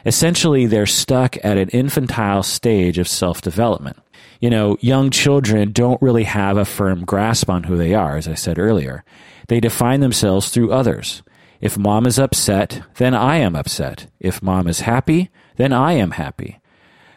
Essentially, 0.07 0.65
they're 0.65 0.87
stuck 0.87 1.37
at 1.45 1.55
an 1.55 1.69
infantile 1.69 2.41
stage 2.41 2.97
of 2.97 3.07
self 3.07 3.39
development. 3.41 3.97
You 4.39 4.49
know, 4.49 4.75
young 4.81 5.11
children 5.11 5.71
don't 5.71 6.01
really 6.01 6.23
have 6.23 6.57
a 6.57 6.65
firm 6.65 7.05
grasp 7.05 7.47
on 7.47 7.65
who 7.65 7.77
they 7.77 7.93
are, 7.93 8.17
as 8.17 8.27
I 8.27 8.33
said 8.33 8.57
earlier. 8.57 9.05
They 9.49 9.59
define 9.59 9.99
themselves 9.99 10.49
through 10.49 10.73
others. 10.73 11.21
If 11.61 11.77
mom 11.77 12.07
is 12.07 12.17
upset, 12.17 12.81
then 12.95 13.13
I 13.13 13.35
am 13.35 13.55
upset. 13.55 14.07
If 14.19 14.41
mom 14.41 14.67
is 14.67 14.79
happy, 14.79 15.29
then 15.57 15.71
I 15.71 15.93
am 15.93 16.09
happy. 16.09 16.59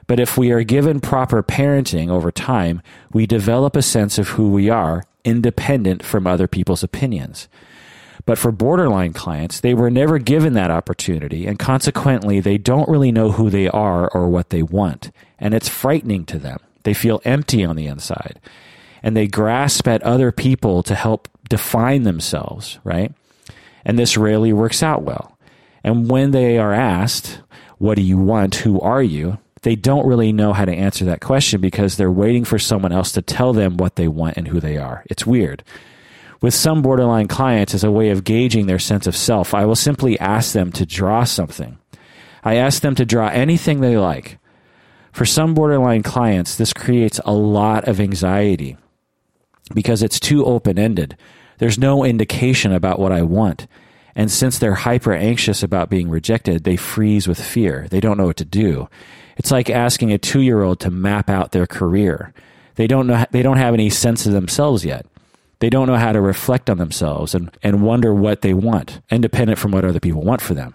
But 0.06 0.20
if 0.20 0.36
we 0.36 0.50
are 0.50 0.64
given 0.64 1.00
proper 1.00 1.42
parenting 1.42 2.10
over 2.10 2.30
time, 2.30 2.82
we 3.10 3.24
develop 3.24 3.74
a 3.74 3.80
sense 3.80 4.18
of 4.18 4.28
who 4.28 4.50
we 4.50 4.68
are 4.68 5.04
independent 5.24 6.04
from 6.04 6.26
other 6.26 6.46
people's 6.46 6.82
opinions. 6.82 7.48
But 8.26 8.38
for 8.38 8.52
borderline 8.52 9.12
clients, 9.12 9.60
they 9.60 9.74
were 9.74 9.90
never 9.90 10.18
given 10.18 10.52
that 10.54 10.70
opportunity, 10.70 11.46
and 11.46 11.58
consequently, 11.58 12.40
they 12.40 12.58
don't 12.58 12.88
really 12.88 13.12
know 13.12 13.32
who 13.32 13.50
they 13.50 13.68
are 13.68 14.08
or 14.08 14.28
what 14.28 14.50
they 14.50 14.62
want. 14.62 15.10
And 15.38 15.54
it's 15.54 15.68
frightening 15.68 16.26
to 16.26 16.38
them. 16.38 16.58
They 16.82 16.94
feel 16.94 17.22
empty 17.24 17.64
on 17.64 17.76
the 17.76 17.86
inside. 17.86 18.38
And 19.02 19.16
they 19.16 19.26
grasp 19.26 19.88
at 19.88 20.02
other 20.02 20.32
people 20.32 20.82
to 20.82 20.94
help 20.94 21.28
define 21.48 22.02
themselves, 22.02 22.78
right? 22.84 23.12
And 23.84 23.98
this 23.98 24.16
rarely 24.16 24.52
works 24.52 24.82
out 24.82 25.02
well. 25.02 25.38
And 25.82 26.10
when 26.10 26.32
they 26.32 26.58
are 26.58 26.72
asked, 26.72 27.40
What 27.78 27.96
do 27.96 28.02
you 28.02 28.18
want? 28.18 28.56
Who 28.56 28.78
are 28.80 29.02
you? 29.02 29.38
They 29.62 29.76
don't 29.76 30.06
really 30.06 30.32
know 30.32 30.52
how 30.52 30.64
to 30.64 30.72
answer 30.72 31.04
that 31.04 31.20
question 31.20 31.60
because 31.60 31.96
they're 31.96 32.10
waiting 32.10 32.44
for 32.44 32.58
someone 32.58 32.92
else 32.92 33.12
to 33.12 33.22
tell 33.22 33.52
them 33.52 33.76
what 33.76 33.96
they 33.96 34.08
want 34.08 34.36
and 34.36 34.48
who 34.48 34.60
they 34.60 34.76
are. 34.76 35.04
It's 35.10 35.26
weird. 35.26 35.62
With 36.40 36.54
some 36.54 36.80
borderline 36.80 37.28
clients, 37.28 37.74
as 37.74 37.84
a 37.84 37.90
way 37.90 38.08
of 38.08 38.24
gauging 38.24 38.66
their 38.66 38.78
sense 38.78 39.06
of 39.06 39.14
self, 39.14 39.52
I 39.52 39.66
will 39.66 39.76
simply 39.76 40.18
ask 40.18 40.52
them 40.52 40.72
to 40.72 40.86
draw 40.86 41.24
something. 41.24 41.78
I 42.42 42.54
ask 42.56 42.80
them 42.80 42.94
to 42.94 43.04
draw 43.04 43.28
anything 43.28 43.80
they 43.80 43.98
like. 43.98 44.38
For 45.12 45.26
some 45.26 45.52
borderline 45.52 46.02
clients, 46.02 46.56
this 46.56 46.72
creates 46.72 47.20
a 47.26 47.32
lot 47.32 47.86
of 47.86 48.00
anxiety 48.00 48.78
because 49.74 50.02
it's 50.02 50.18
too 50.18 50.46
open 50.46 50.78
ended. 50.78 51.16
There's 51.58 51.78
no 51.78 52.04
indication 52.04 52.72
about 52.72 52.98
what 52.98 53.12
I 53.12 53.20
want. 53.22 53.66
And 54.14 54.30
since 54.30 54.58
they're 54.58 54.74
hyper 54.74 55.12
anxious 55.12 55.62
about 55.62 55.90
being 55.90 56.08
rejected, 56.08 56.64
they 56.64 56.76
freeze 56.76 57.28
with 57.28 57.40
fear. 57.42 57.86
They 57.90 58.00
don't 58.00 58.16
know 58.16 58.26
what 58.26 58.38
to 58.38 58.44
do. 58.44 58.88
It's 59.40 59.50
like 59.50 59.70
asking 59.70 60.12
a 60.12 60.18
two 60.18 60.42
year 60.42 60.60
old 60.60 60.80
to 60.80 60.90
map 60.90 61.30
out 61.30 61.52
their 61.52 61.66
career. 61.66 62.34
They 62.74 62.86
don't 62.86 63.06
know, 63.06 63.24
they 63.30 63.40
don't 63.40 63.56
have 63.56 63.72
any 63.72 63.88
sense 63.88 64.26
of 64.26 64.34
themselves 64.34 64.84
yet. 64.84 65.06
They 65.60 65.70
don't 65.70 65.86
know 65.86 65.96
how 65.96 66.12
to 66.12 66.20
reflect 66.20 66.68
on 66.68 66.76
themselves 66.76 67.34
and, 67.34 67.50
and 67.62 67.82
wonder 67.82 68.12
what 68.12 68.42
they 68.42 68.52
want, 68.52 69.00
independent 69.10 69.58
from 69.58 69.70
what 69.70 69.86
other 69.86 69.98
people 69.98 70.20
want 70.20 70.42
for 70.42 70.52
them. 70.52 70.74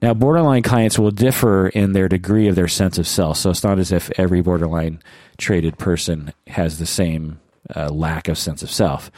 Now, 0.00 0.14
borderline 0.14 0.62
clients 0.62 0.98
will 0.98 1.10
differ 1.10 1.68
in 1.68 1.92
their 1.92 2.08
degree 2.08 2.48
of 2.48 2.54
their 2.54 2.66
sense 2.66 2.96
of 2.96 3.06
self. 3.06 3.36
So 3.36 3.50
it's 3.50 3.62
not 3.62 3.78
as 3.78 3.92
if 3.92 4.10
every 4.18 4.40
borderline 4.40 5.02
traded 5.36 5.76
person 5.76 6.32
has 6.46 6.78
the 6.78 6.86
same 6.86 7.40
uh, 7.76 7.90
lack 7.90 8.26
of 8.26 8.38
sense 8.38 8.62
of 8.62 8.70
self. 8.70 9.10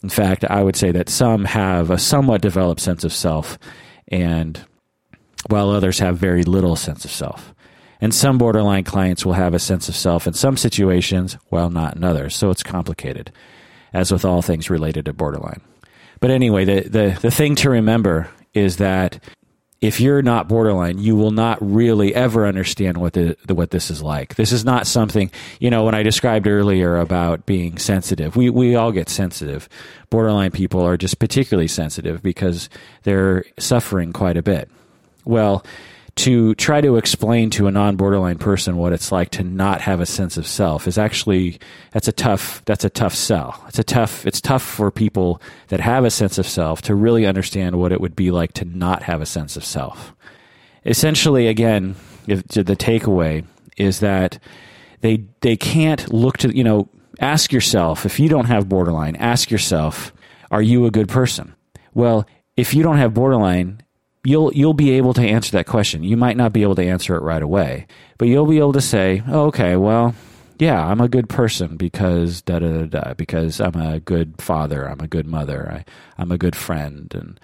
In 0.00 0.10
fact, 0.10 0.44
I 0.44 0.62
would 0.62 0.76
say 0.76 0.92
that 0.92 1.08
some 1.08 1.44
have 1.44 1.90
a 1.90 1.98
somewhat 1.98 2.40
developed 2.40 2.82
sense 2.82 3.02
of 3.02 3.12
self, 3.12 3.58
and 4.06 4.64
while 5.48 5.70
others 5.70 5.98
have 5.98 6.18
very 6.18 6.44
little 6.44 6.76
sense 6.76 7.04
of 7.04 7.10
self. 7.10 7.52
And 8.00 8.14
some 8.14 8.38
borderline 8.38 8.84
clients 8.84 9.26
will 9.26 9.34
have 9.34 9.54
a 9.54 9.58
sense 9.58 9.88
of 9.88 9.96
self 9.96 10.26
in 10.26 10.32
some 10.32 10.56
situations, 10.56 11.36
while 11.48 11.70
not 11.70 11.96
in 11.96 12.04
others. 12.04 12.34
So 12.34 12.50
it's 12.50 12.62
complicated, 12.62 13.30
as 13.92 14.10
with 14.10 14.24
all 14.24 14.42
things 14.42 14.70
related 14.70 15.04
to 15.04 15.12
borderline. 15.12 15.60
But 16.20 16.30
anyway, 16.30 16.64
the, 16.64 16.80
the, 16.88 17.18
the 17.20 17.30
thing 17.30 17.54
to 17.56 17.70
remember 17.70 18.28
is 18.54 18.78
that 18.78 19.22
if 19.80 19.98
you're 19.98 20.20
not 20.20 20.48
borderline, 20.48 20.98
you 20.98 21.16
will 21.16 21.30
not 21.30 21.58
really 21.60 22.14
ever 22.14 22.46
understand 22.46 22.98
what 22.98 23.14
the, 23.14 23.36
the, 23.46 23.54
what 23.54 23.70
this 23.70 23.90
is 23.90 24.02
like. 24.02 24.34
This 24.34 24.52
is 24.52 24.64
not 24.64 24.86
something 24.86 25.30
you 25.58 25.70
know. 25.70 25.84
When 25.84 25.94
I 25.94 26.02
described 26.02 26.46
earlier 26.46 26.98
about 26.98 27.46
being 27.46 27.78
sensitive, 27.78 28.36
we 28.36 28.50
we 28.50 28.76
all 28.76 28.92
get 28.92 29.08
sensitive. 29.08 29.70
Borderline 30.10 30.50
people 30.50 30.82
are 30.82 30.98
just 30.98 31.18
particularly 31.18 31.68
sensitive 31.68 32.22
because 32.22 32.68
they're 33.04 33.44
suffering 33.58 34.12
quite 34.12 34.36
a 34.36 34.42
bit. 34.42 34.68
Well, 35.24 35.64
to 36.20 36.54
try 36.56 36.82
to 36.82 36.98
explain 36.98 37.48
to 37.48 37.66
a 37.66 37.70
non-borderline 37.70 38.36
person 38.36 38.76
what 38.76 38.92
it's 38.92 39.10
like 39.10 39.30
to 39.30 39.42
not 39.42 39.80
have 39.80 40.00
a 40.00 40.06
sense 40.06 40.36
of 40.36 40.46
self 40.46 40.86
is 40.86 40.98
actually 40.98 41.58
that's 41.92 42.08
a 42.08 42.12
tough 42.12 42.62
that's 42.66 42.84
a 42.84 42.90
tough 42.90 43.14
sell. 43.14 43.64
It's 43.68 43.78
a 43.78 43.84
tough 43.84 44.26
it's 44.26 44.38
tough 44.42 44.62
for 44.62 44.90
people 44.90 45.40
that 45.68 45.80
have 45.80 46.04
a 46.04 46.10
sense 46.10 46.36
of 46.36 46.46
self 46.46 46.82
to 46.82 46.94
really 46.94 47.24
understand 47.24 47.76
what 47.76 47.90
it 47.90 48.02
would 48.02 48.14
be 48.14 48.30
like 48.30 48.52
to 48.54 48.66
not 48.66 49.02
have 49.04 49.22
a 49.22 49.26
sense 49.26 49.56
of 49.56 49.64
self. 49.64 50.14
Essentially, 50.84 51.46
again, 51.46 51.96
if, 52.26 52.46
the 52.48 52.76
takeaway 52.76 53.46
is 53.78 54.00
that 54.00 54.38
they 55.00 55.24
they 55.40 55.56
can't 55.56 56.12
look 56.12 56.36
to 56.38 56.54
you 56.54 56.64
know 56.64 56.86
ask 57.20 57.50
yourself 57.50 58.04
if 58.04 58.20
you 58.20 58.28
don't 58.28 58.44
have 58.44 58.68
borderline 58.68 59.16
ask 59.16 59.50
yourself 59.50 60.12
are 60.50 60.60
you 60.60 60.84
a 60.84 60.90
good 60.90 61.08
person 61.08 61.54
well 61.94 62.26
if 62.58 62.74
you 62.74 62.82
don't 62.82 62.98
have 62.98 63.14
borderline 63.14 63.80
you'll 64.24 64.52
you'll 64.54 64.74
be 64.74 64.92
able 64.92 65.14
to 65.14 65.22
answer 65.22 65.52
that 65.52 65.66
question. 65.66 66.02
You 66.02 66.16
might 66.16 66.36
not 66.36 66.52
be 66.52 66.62
able 66.62 66.74
to 66.76 66.86
answer 66.86 67.14
it 67.16 67.22
right 67.22 67.42
away, 67.42 67.86
but 68.18 68.28
you'll 68.28 68.46
be 68.46 68.58
able 68.58 68.72
to 68.74 68.80
say, 68.80 69.22
oh, 69.28 69.46
"Okay, 69.46 69.76
well, 69.76 70.14
yeah, 70.58 70.84
I'm 70.84 71.00
a 71.00 71.08
good 71.08 71.28
person 71.28 71.76
because 71.76 72.42
da 72.42 72.58
da 72.58 72.84
da 72.84 72.84
da 72.86 73.14
because 73.14 73.60
I'm 73.60 73.76
a 73.76 74.00
good 74.00 74.40
father, 74.40 74.86
I'm 74.86 75.00
a 75.00 75.08
good 75.08 75.26
mother, 75.26 75.70
I, 75.72 75.84
I'm 76.20 76.30
a 76.32 76.38
good 76.38 76.56
friend, 76.56 77.12
and 77.14 77.40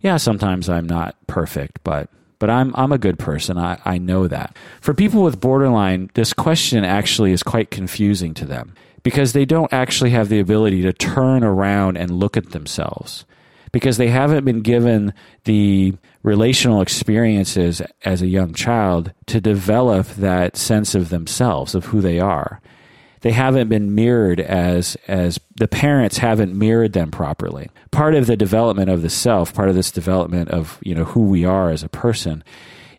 yeah, 0.00 0.16
sometimes 0.16 0.68
I'm 0.68 0.86
not 0.86 1.16
perfect, 1.26 1.82
but." 1.84 2.08
But 2.40 2.50
I'm 2.50 2.72
I'm 2.76 2.92
a 2.92 2.98
good 2.98 3.18
person. 3.18 3.58
I, 3.58 3.80
I 3.84 3.98
know 3.98 4.28
that. 4.28 4.56
For 4.80 4.94
people 4.94 5.24
with 5.24 5.40
borderline, 5.40 6.08
this 6.14 6.32
question 6.32 6.84
actually 6.84 7.32
is 7.32 7.42
quite 7.42 7.72
confusing 7.72 8.32
to 8.34 8.46
them 8.46 8.74
because 9.02 9.32
they 9.32 9.44
don't 9.44 9.72
actually 9.72 10.10
have 10.10 10.28
the 10.28 10.38
ability 10.38 10.82
to 10.82 10.92
turn 10.92 11.42
around 11.42 11.96
and 11.96 12.12
look 12.12 12.36
at 12.36 12.50
themselves 12.50 13.24
because 13.72 13.96
they 13.96 14.06
haven't 14.06 14.44
been 14.44 14.60
given 14.60 15.12
the 15.44 15.94
relational 16.22 16.80
experiences 16.80 17.80
as 18.04 18.22
a 18.22 18.26
young 18.26 18.52
child 18.52 19.12
to 19.26 19.40
develop 19.40 20.06
that 20.08 20.56
sense 20.56 20.94
of 20.94 21.08
themselves, 21.08 21.74
of 21.74 21.86
who 21.86 22.00
they 22.00 22.18
are. 22.18 22.60
They 23.20 23.32
haven't 23.32 23.68
been 23.68 23.94
mirrored 23.94 24.40
as 24.40 24.96
as 25.08 25.40
the 25.56 25.68
parents 25.68 26.18
haven't 26.18 26.56
mirrored 26.56 26.92
them 26.92 27.10
properly. 27.10 27.68
Part 27.90 28.14
of 28.14 28.26
the 28.26 28.36
development 28.36 28.90
of 28.90 29.02
the 29.02 29.10
self, 29.10 29.52
part 29.52 29.68
of 29.68 29.74
this 29.74 29.90
development 29.90 30.50
of 30.50 30.78
you 30.82 30.94
know 30.94 31.04
who 31.04 31.22
we 31.22 31.44
are 31.44 31.70
as 31.70 31.82
a 31.82 31.88
person, 31.88 32.44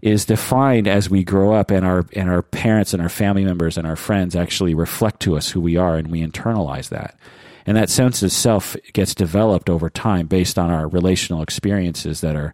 is 0.02 0.26
defined 0.26 0.88
as 0.88 1.10
we 1.10 1.24
grow 1.24 1.54
up 1.54 1.72
and 1.72 1.86
our 1.86 2.06
and 2.14 2.30
our 2.30 2.42
parents 2.42 2.94
and 2.94 3.02
our 3.02 3.10
family 3.10 3.46
members 3.46 3.78
and 3.78 3.88
our 3.88 3.96
friends 3.96 4.36
actually 4.36 4.74
reflect 4.74 5.22
to 5.22 5.38
us 5.38 5.50
who 5.50 5.62
we 5.62 5.78
are 5.78 5.96
and 5.96 6.10
we 6.10 6.22
internalize 6.22 6.90
that. 6.90 7.18
And 7.66 7.78
that 7.78 7.90
sense 7.90 8.24
of 8.24 8.32
self 8.32 8.76
gets 8.94 9.14
developed 9.14 9.70
over 9.70 9.90
time 9.90 10.28
based 10.28 10.58
on 10.58 10.70
our 10.70 10.88
relational 10.88 11.42
experiences 11.42 12.22
that 12.22 12.36
are 12.36 12.54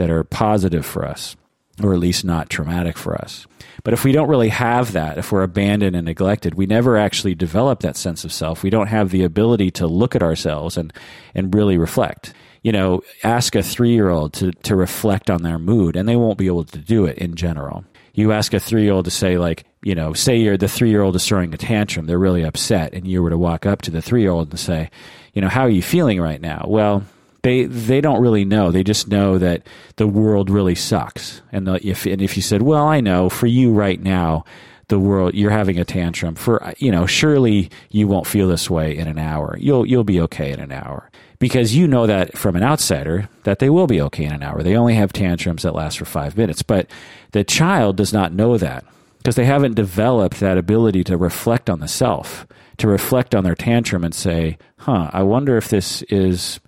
that 0.00 0.08
are 0.08 0.24
positive 0.24 0.86
for 0.86 1.04
us, 1.06 1.36
or 1.82 1.92
at 1.92 1.98
least 1.98 2.24
not 2.24 2.48
traumatic 2.48 2.96
for 2.96 3.14
us. 3.14 3.46
But 3.84 3.92
if 3.92 4.02
we 4.02 4.12
don't 4.12 4.30
really 4.30 4.48
have 4.48 4.92
that, 4.92 5.18
if 5.18 5.30
we're 5.30 5.42
abandoned 5.42 5.94
and 5.94 6.06
neglected, 6.06 6.54
we 6.54 6.64
never 6.64 6.96
actually 6.96 7.34
develop 7.34 7.80
that 7.80 7.98
sense 7.98 8.24
of 8.24 8.32
self. 8.32 8.62
We 8.62 8.70
don't 8.70 8.86
have 8.86 9.10
the 9.10 9.24
ability 9.24 9.72
to 9.72 9.86
look 9.86 10.16
at 10.16 10.22
ourselves 10.22 10.78
and, 10.78 10.90
and 11.34 11.54
really 11.54 11.76
reflect. 11.76 12.32
You 12.62 12.72
know, 12.72 13.02
ask 13.22 13.54
a 13.54 13.62
three 13.62 13.92
year 13.92 14.08
old 14.08 14.32
to, 14.34 14.52
to 14.52 14.74
reflect 14.74 15.28
on 15.28 15.42
their 15.42 15.58
mood, 15.58 15.96
and 15.96 16.08
they 16.08 16.16
won't 16.16 16.38
be 16.38 16.46
able 16.46 16.64
to 16.64 16.78
do 16.78 17.04
it 17.04 17.18
in 17.18 17.36
general. 17.36 17.84
You 18.14 18.32
ask 18.32 18.54
a 18.54 18.60
three 18.60 18.84
year 18.84 18.94
old 18.94 19.04
to 19.04 19.10
say, 19.10 19.36
like, 19.36 19.64
you 19.82 19.94
know, 19.94 20.14
say 20.14 20.38
you're 20.38 20.56
the 20.56 20.66
three 20.66 20.88
year 20.88 21.02
old 21.02 21.14
is 21.14 21.26
throwing 21.26 21.52
a 21.52 21.58
tantrum, 21.58 22.06
they're 22.06 22.18
really 22.18 22.42
upset, 22.42 22.94
and 22.94 23.06
you 23.06 23.22
were 23.22 23.30
to 23.30 23.38
walk 23.38 23.66
up 23.66 23.82
to 23.82 23.90
the 23.90 24.00
three 24.00 24.22
year 24.22 24.30
old 24.30 24.48
and 24.48 24.58
say, 24.58 24.90
you 25.34 25.42
know, 25.42 25.48
how 25.48 25.60
are 25.60 25.68
you 25.68 25.82
feeling 25.82 26.22
right 26.22 26.40
now? 26.40 26.64
Well, 26.66 27.04
they 27.42 27.64
they 27.64 28.00
don't 28.00 28.20
really 28.20 28.44
know. 28.44 28.70
They 28.70 28.84
just 28.84 29.08
know 29.08 29.38
that 29.38 29.62
the 29.96 30.06
world 30.06 30.50
really 30.50 30.74
sucks. 30.74 31.42
And 31.52 31.66
the, 31.66 31.86
if 31.86 32.06
and 32.06 32.20
if 32.20 32.36
you 32.36 32.42
said, 32.42 32.62
"Well, 32.62 32.86
I 32.86 33.00
know 33.00 33.28
for 33.28 33.46
you 33.46 33.72
right 33.72 34.00
now, 34.00 34.44
the 34.88 34.98
world 34.98 35.34
you're 35.34 35.50
having 35.50 35.78
a 35.78 35.84
tantrum. 35.84 36.34
For 36.34 36.72
you 36.78 36.90
know, 36.90 37.06
surely 37.06 37.70
you 37.90 38.08
won't 38.08 38.26
feel 38.26 38.48
this 38.48 38.68
way 38.68 38.96
in 38.96 39.08
an 39.08 39.18
hour. 39.18 39.56
You'll 39.58 39.86
you'll 39.86 40.04
be 40.04 40.20
okay 40.22 40.52
in 40.52 40.60
an 40.60 40.72
hour." 40.72 41.10
Because 41.38 41.74
you 41.74 41.88
know 41.88 42.06
that 42.06 42.36
from 42.36 42.54
an 42.54 42.62
outsider 42.62 43.30
that 43.44 43.60
they 43.60 43.70
will 43.70 43.86
be 43.86 44.02
okay 44.02 44.24
in 44.24 44.32
an 44.32 44.42
hour. 44.42 44.62
They 44.62 44.76
only 44.76 44.94
have 44.96 45.10
tantrums 45.10 45.62
that 45.62 45.74
last 45.74 45.96
for 45.98 46.04
5 46.04 46.36
minutes, 46.36 46.62
but 46.62 46.86
the 47.32 47.44
child 47.44 47.96
does 47.96 48.12
not 48.12 48.34
know 48.34 48.58
that 48.58 48.84
because 49.16 49.36
they 49.36 49.46
haven't 49.46 49.74
developed 49.74 50.40
that 50.40 50.58
ability 50.58 51.02
to 51.04 51.16
reflect 51.16 51.70
on 51.70 51.80
the 51.80 51.88
self, 51.88 52.46
to 52.76 52.88
reflect 52.88 53.34
on 53.34 53.42
their 53.42 53.54
tantrum 53.54 54.04
and 54.04 54.14
say, 54.14 54.58
"Huh, 54.80 55.08
I 55.14 55.22
wonder 55.22 55.56
if 55.56 55.70
this 55.70 56.02
is 56.10 56.60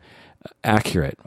accurate. 0.64 1.18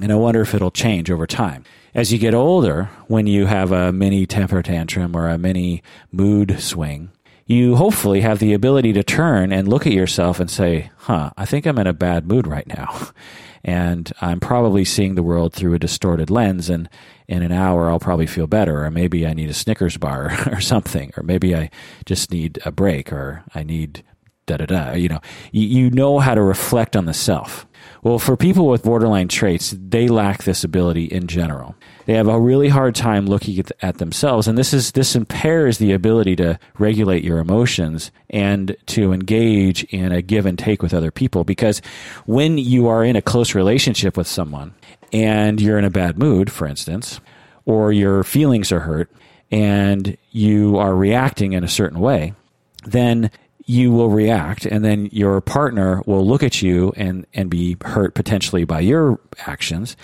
And 0.00 0.12
I 0.12 0.16
wonder 0.16 0.42
if 0.42 0.54
it'll 0.54 0.70
change 0.70 1.10
over 1.10 1.26
time. 1.26 1.64
As 1.94 2.12
you 2.12 2.18
get 2.18 2.34
older, 2.34 2.90
when 3.06 3.26
you 3.26 3.46
have 3.46 3.72
a 3.72 3.92
mini 3.92 4.26
temper 4.26 4.62
tantrum 4.62 5.16
or 5.16 5.28
a 5.28 5.38
mini 5.38 5.82
mood 6.12 6.60
swing, 6.60 7.10
you 7.46 7.76
hopefully 7.76 8.20
have 8.20 8.38
the 8.38 8.52
ability 8.52 8.92
to 8.92 9.04
turn 9.04 9.52
and 9.52 9.68
look 9.68 9.86
at 9.86 9.92
yourself 9.92 10.40
and 10.40 10.50
say, 10.50 10.90
huh, 10.98 11.30
I 11.36 11.46
think 11.46 11.64
I'm 11.64 11.78
in 11.78 11.86
a 11.86 11.92
bad 11.92 12.26
mood 12.26 12.46
right 12.46 12.66
now. 12.66 13.08
And 13.68 14.12
I'm 14.20 14.38
probably 14.38 14.84
seeing 14.84 15.16
the 15.16 15.24
world 15.24 15.52
through 15.52 15.74
a 15.74 15.78
distorted 15.80 16.30
lens. 16.30 16.70
And 16.70 16.88
in 17.26 17.42
an 17.42 17.50
hour, 17.50 17.90
I'll 17.90 17.98
probably 17.98 18.28
feel 18.28 18.46
better. 18.46 18.84
Or 18.84 18.90
maybe 18.92 19.26
I 19.26 19.34
need 19.34 19.50
a 19.50 19.54
Snickers 19.54 19.96
bar 19.96 20.30
or 20.52 20.60
something. 20.60 21.12
Or 21.16 21.24
maybe 21.24 21.52
I 21.56 21.70
just 22.04 22.30
need 22.30 22.60
a 22.64 22.70
break 22.70 23.12
or 23.12 23.42
I 23.56 23.64
need 23.64 24.04
da 24.46 24.58
da 24.58 24.66
da. 24.66 24.92
You 24.92 25.08
know, 25.08 25.20
you, 25.50 25.66
you 25.66 25.90
know 25.90 26.20
how 26.20 26.36
to 26.36 26.42
reflect 26.42 26.94
on 26.94 27.06
the 27.06 27.12
self. 27.12 27.66
Well, 28.06 28.20
for 28.20 28.36
people 28.36 28.68
with 28.68 28.84
borderline 28.84 29.26
traits, 29.26 29.74
they 29.76 30.06
lack 30.06 30.44
this 30.44 30.62
ability 30.62 31.06
in 31.06 31.26
general. 31.26 31.74
They 32.04 32.12
have 32.12 32.28
a 32.28 32.38
really 32.38 32.68
hard 32.68 32.94
time 32.94 33.26
looking 33.26 33.58
at, 33.58 33.72
at, 33.82 33.98
themselves, 33.98 34.46
and 34.46 34.56
this 34.56 34.72
is 34.72 34.92
this 34.92 35.16
impairs 35.16 35.78
the 35.78 35.92
ability 35.92 36.36
to 36.36 36.56
regulate 36.78 37.24
your 37.24 37.38
emotions 37.38 38.12
and 38.30 38.76
to 38.86 39.12
engage 39.12 39.82
in 39.92 40.12
a 40.12 40.22
give 40.22 40.46
and 40.46 40.56
take 40.56 40.82
with 40.82 40.94
other 40.94 41.10
people. 41.10 41.42
Because 41.42 41.82
when 42.26 42.58
you 42.58 42.86
are 42.86 43.04
in 43.04 43.16
a 43.16 43.22
close 43.22 43.56
relationship 43.56 44.16
with 44.16 44.28
someone 44.28 44.72
and 45.12 45.60
you're 45.60 45.76
in 45.76 45.84
a 45.84 45.90
bad 45.90 46.16
mood, 46.16 46.52
for 46.52 46.68
instance, 46.68 47.18
or 47.64 47.92
your 47.92 48.22
feelings 48.22 48.70
are 48.70 48.78
hurt 48.78 49.10
and 49.50 50.16
you 50.30 50.78
are 50.78 50.94
reacting 50.94 51.54
in 51.54 51.64
a 51.64 51.68
certain 51.68 51.98
way, 51.98 52.34
then 52.84 53.32
you 53.66 53.90
will 53.90 54.08
react 54.08 54.64
and 54.64 54.84
then 54.84 55.08
your 55.12 55.40
partner 55.40 56.00
will 56.06 56.24
look 56.24 56.42
at 56.44 56.62
you 56.62 56.92
and, 56.96 57.26
and 57.34 57.50
be 57.50 57.76
hurt 57.84 58.14
potentially 58.14 58.64
by 58.64 58.80
your 58.80 59.18
actions. 59.46 59.96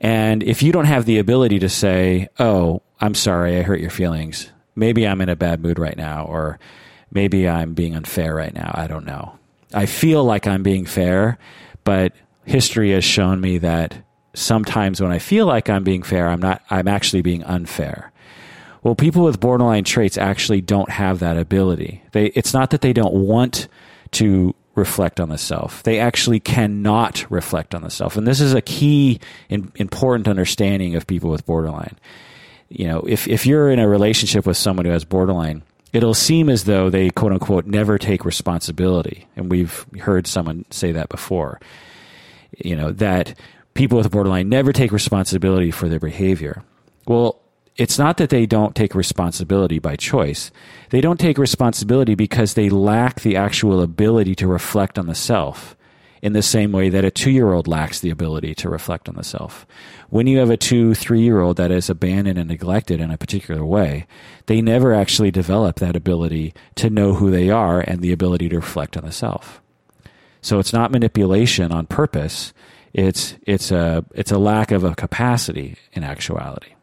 And 0.00 0.42
if 0.42 0.62
you 0.62 0.70
don't 0.70 0.84
have 0.84 1.06
the 1.06 1.18
ability 1.18 1.58
to 1.60 1.68
say, 1.68 2.28
Oh, 2.38 2.82
I'm 3.00 3.14
sorry, 3.14 3.58
I 3.58 3.62
hurt 3.62 3.80
your 3.80 3.90
feelings. 3.90 4.50
Maybe 4.76 5.06
I'm 5.08 5.20
in 5.22 5.30
a 5.30 5.36
bad 5.36 5.60
mood 5.60 5.78
right 5.78 5.96
now, 5.96 6.26
or 6.26 6.58
maybe 7.10 7.48
I'm 7.48 7.74
being 7.74 7.96
unfair 7.96 8.34
right 8.34 8.54
now. 8.54 8.70
I 8.74 8.86
don't 8.86 9.06
know. 9.06 9.38
I 9.72 9.86
feel 9.86 10.22
like 10.24 10.46
I'm 10.46 10.62
being 10.62 10.84
fair, 10.84 11.38
but 11.84 12.12
history 12.44 12.90
has 12.92 13.04
shown 13.04 13.40
me 13.40 13.58
that 13.58 14.04
sometimes 14.34 15.00
when 15.00 15.10
I 15.12 15.18
feel 15.18 15.46
like 15.46 15.70
I'm 15.70 15.84
being 15.84 16.02
fair, 16.02 16.28
I'm 16.28 16.40
not, 16.40 16.62
I'm 16.70 16.88
actually 16.88 17.22
being 17.22 17.44
unfair. 17.44 18.09
Well, 18.82 18.94
people 18.94 19.24
with 19.24 19.40
borderline 19.40 19.84
traits 19.84 20.16
actually 20.16 20.62
don't 20.62 20.90
have 20.90 21.18
that 21.18 21.36
ability. 21.36 22.02
They, 22.12 22.26
it's 22.26 22.54
not 22.54 22.70
that 22.70 22.80
they 22.80 22.92
don't 22.92 23.14
want 23.14 23.68
to 24.12 24.54
reflect 24.74 25.20
on 25.20 25.28
the 25.28 25.38
self. 25.38 25.82
They 25.82 25.98
actually 25.98 26.40
cannot 26.40 27.30
reflect 27.30 27.74
on 27.74 27.82
the 27.82 27.90
self. 27.90 28.16
And 28.16 28.26
this 28.26 28.40
is 28.40 28.54
a 28.54 28.62
key 28.62 29.20
important 29.48 30.28
understanding 30.28 30.94
of 30.96 31.06
people 31.06 31.30
with 31.30 31.44
borderline. 31.44 31.98
You 32.68 32.86
know, 32.86 33.00
if, 33.00 33.28
if 33.28 33.46
you're 33.46 33.70
in 33.70 33.78
a 33.78 33.88
relationship 33.88 34.46
with 34.46 34.56
someone 34.56 34.86
who 34.86 34.92
has 34.92 35.04
borderline, 35.04 35.62
it'll 35.92 36.14
seem 36.14 36.48
as 36.48 36.64
though 36.64 36.88
they 36.88 37.10
quote 37.10 37.32
unquote 37.32 37.66
never 37.66 37.98
take 37.98 38.24
responsibility. 38.24 39.26
And 39.36 39.50
we've 39.50 39.84
heard 40.00 40.26
someone 40.26 40.64
say 40.70 40.92
that 40.92 41.08
before. 41.08 41.60
You 42.58 42.76
know, 42.76 42.92
that 42.92 43.34
people 43.74 43.98
with 43.98 44.10
borderline 44.10 44.48
never 44.48 44.72
take 44.72 44.92
responsibility 44.92 45.70
for 45.70 45.88
their 45.88 46.00
behavior. 46.00 46.62
Well, 47.06 47.40
it's 47.76 47.98
not 47.98 48.16
that 48.18 48.30
they 48.30 48.46
don't 48.46 48.74
take 48.74 48.94
responsibility 48.94 49.78
by 49.78 49.96
choice. 49.96 50.50
They 50.90 51.00
don't 51.00 51.20
take 51.20 51.38
responsibility 51.38 52.14
because 52.14 52.54
they 52.54 52.68
lack 52.68 53.20
the 53.20 53.36
actual 53.36 53.80
ability 53.80 54.34
to 54.36 54.46
reflect 54.46 54.98
on 54.98 55.06
the 55.06 55.14
self 55.14 55.76
in 56.22 56.32
the 56.34 56.42
same 56.42 56.72
way 56.72 56.88
that 56.90 57.04
a 57.04 57.10
two 57.10 57.30
year 57.30 57.52
old 57.52 57.66
lacks 57.66 58.00
the 58.00 58.10
ability 58.10 58.54
to 58.54 58.68
reflect 58.68 59.08
on 59.08 59.14
the 59.14 59.24
self. 59.24 59.66
When 60.08 60.26
you 60.26 60.38
have 60.38 60.50
a 60.50 60.56
two, 60.56 60.94
three 60.94 61.22
year 61.22 61.40
old 61.40 61.56
that 61.56 61.70
is 61.70 61.88
abandoned 61.88 62.38
and 62.38 62.48
neglected 62.48 63.00
in 63.00 63.10
a 63.10 63.16
particular 63.16 63.64
way, 63.64 64.06
they 64.46 64.60
never 64.60 64.92
actually 64.92 65.30
develop 65.30 65.76
that 65.76 65.96
ability 65.96 66.54
to 66.76 66.90
know 66.90 67.14
who 67.14 67.30
they 67.30 67.50
are 67.50 67.80
and 67.80 68.00
the 68.00 68.12
ability 68.12 68.48
to 68.50 68.56
reflect 68.56 68.96
on 68.96 69.04
the 69.04 69.12
self. 69.12 69.62
So 70.42 70.58
it's 70.58 70.72
not 70.72 70.90
manipulation 70.90 71.72
on 71.72 71.86
purpose. 71.86 72.52
It's 72.92 73.36
it's 73.46 73.70
a 73.70 74.04
it's 74.12 74.32
a 74.32 74.38
lack 74.38 74.70
of 74.72 74.84
a 74.84 74.94
capacity 74.94 75.76
in 75.92 76.02
actuality. 76.02 76.74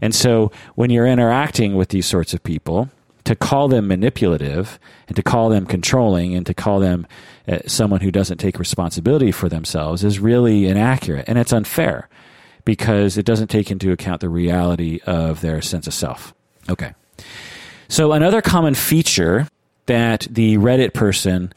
And 0.00 0.14
so 0.14 0.50
when 0.74 0.90
you're 0.90 1.06
interacting 1.06 1.74
with 1.74 1.88
these 1.88 2.06
sorts 2.06 2.34
of 2.34 2.42
people, 2.42 2.90
to 3.24 3.36
call 3.36 3.68
them 3.68 3.86
manipulative 3.86 4.78
and 5.06 5.14
to 5.14 5.22
call 5.22 5.50
them 5.50 5.66
controlling 5.66 6.34
and 6.34 6.46
to 6.46 6.54
call 6.54 6.80
them 6.80 7.06
uh, 7.46 7.58
someone 7.66 8.00
who 8.00 8.10
doesn't 8.10 8.38
take 8.38 8.58
responsibility 8.58 9.30
for 9.30 9.48
themselves 9.48 10.02
is 10.02 10.18
really 10.18 10.66
inaccurate 10.66 11.26
and 11.28 11.38
it's 11.38 11.52
unfair 11.52 12.08
because 12.64 13.18
it 13.18 13.24
doesn't 13.24 13.48
take 13.48 13.70
into 13.70 13.92
account 13.92 14.20
the 14.20 14.28
reality 14.28 15.00
of 15.06 15.40
their 15.42 15.60
sense 15.62 15.86
of 15.86 15.94
self. 15.94 16.34
Okay. 16.68 16.92
So 17.88 18.12
another 18.12 18.42
common 18.42 18.74
feature 18.74 19.48
that 19.86 20.26
the 20.30 20.56
Reddit 20.58 20.94
person 20.94 21.52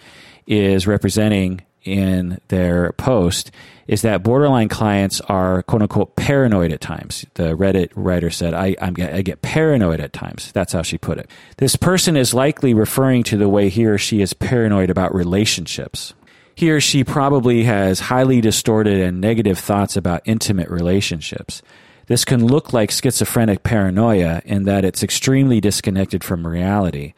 is 0.47 0.87
representing 0.87 1.61
in 1.83 2.39
their 2.47 2.93
post 2.93 3.51
is 3.87 4.01
that 4.01 4.23
borderline 4.23 4.69
clients 4.69 5.19
are 5.21 5.63
quote 5.63 5.81
unquote 5.81 6.15
paranoid 6.15 6.71
at 6.71 6.81
times. 6.81 7.25
The 7.33 7.55
Reddit 7.55 7.91
writer 7.95 8.29
said, 8.29 8.53
I, 8.53 8.75
I'm, 8.81 8.95
I 8.99 9.21
get 9.21 9.41
paranoid 9.41 9.99
at 9.99 10.13
times. 10.13 10.51
That's 10.53 10.73
how 10.73 10.81
she 10.81 10.97
put 10.97 11.17
it. 11.17 11.29
This 11.57 11.75
person 11.75 12.15
is 12.15 12.33
likely 12.33 12.73
referring 12.73 13.23
to 13.23 13.37
the 13.37 13.49
way 13.49 13.69
he 13.69 13.85
or 13.85 13.97
she 13.97 14.21
is 14.21 14.33
paranoid 14.33 14.89
about 14.89 15.13
relationships. 15.13 16.13
He 16.55 16.71
or 16.71 16.79
she 16.79 17.03
probably 17.03 17.63
has 17.63 17.99
highly 17.99 18.39
distorted 18.39 18.99
and 18.99 19.19
negative 19.19 19.59
thoughts 19.59 19.97
about 19.97 20.21
intimate 20.25 20.69
relationships. 20.69 21.61
This 22.07 22.25
can 22.25 22.45
look 22.45 22.73
like 22.73 22.91
schizophrenic 22.91 23.63
paranoia 23.63 24.41
in 24.45 24.63
that 24.65 24.85
it's 24.85 25.03
extremely 25.03 25.59
disconnected 25.59 26.23
from 26.23 26.45
reality 26.45 27.13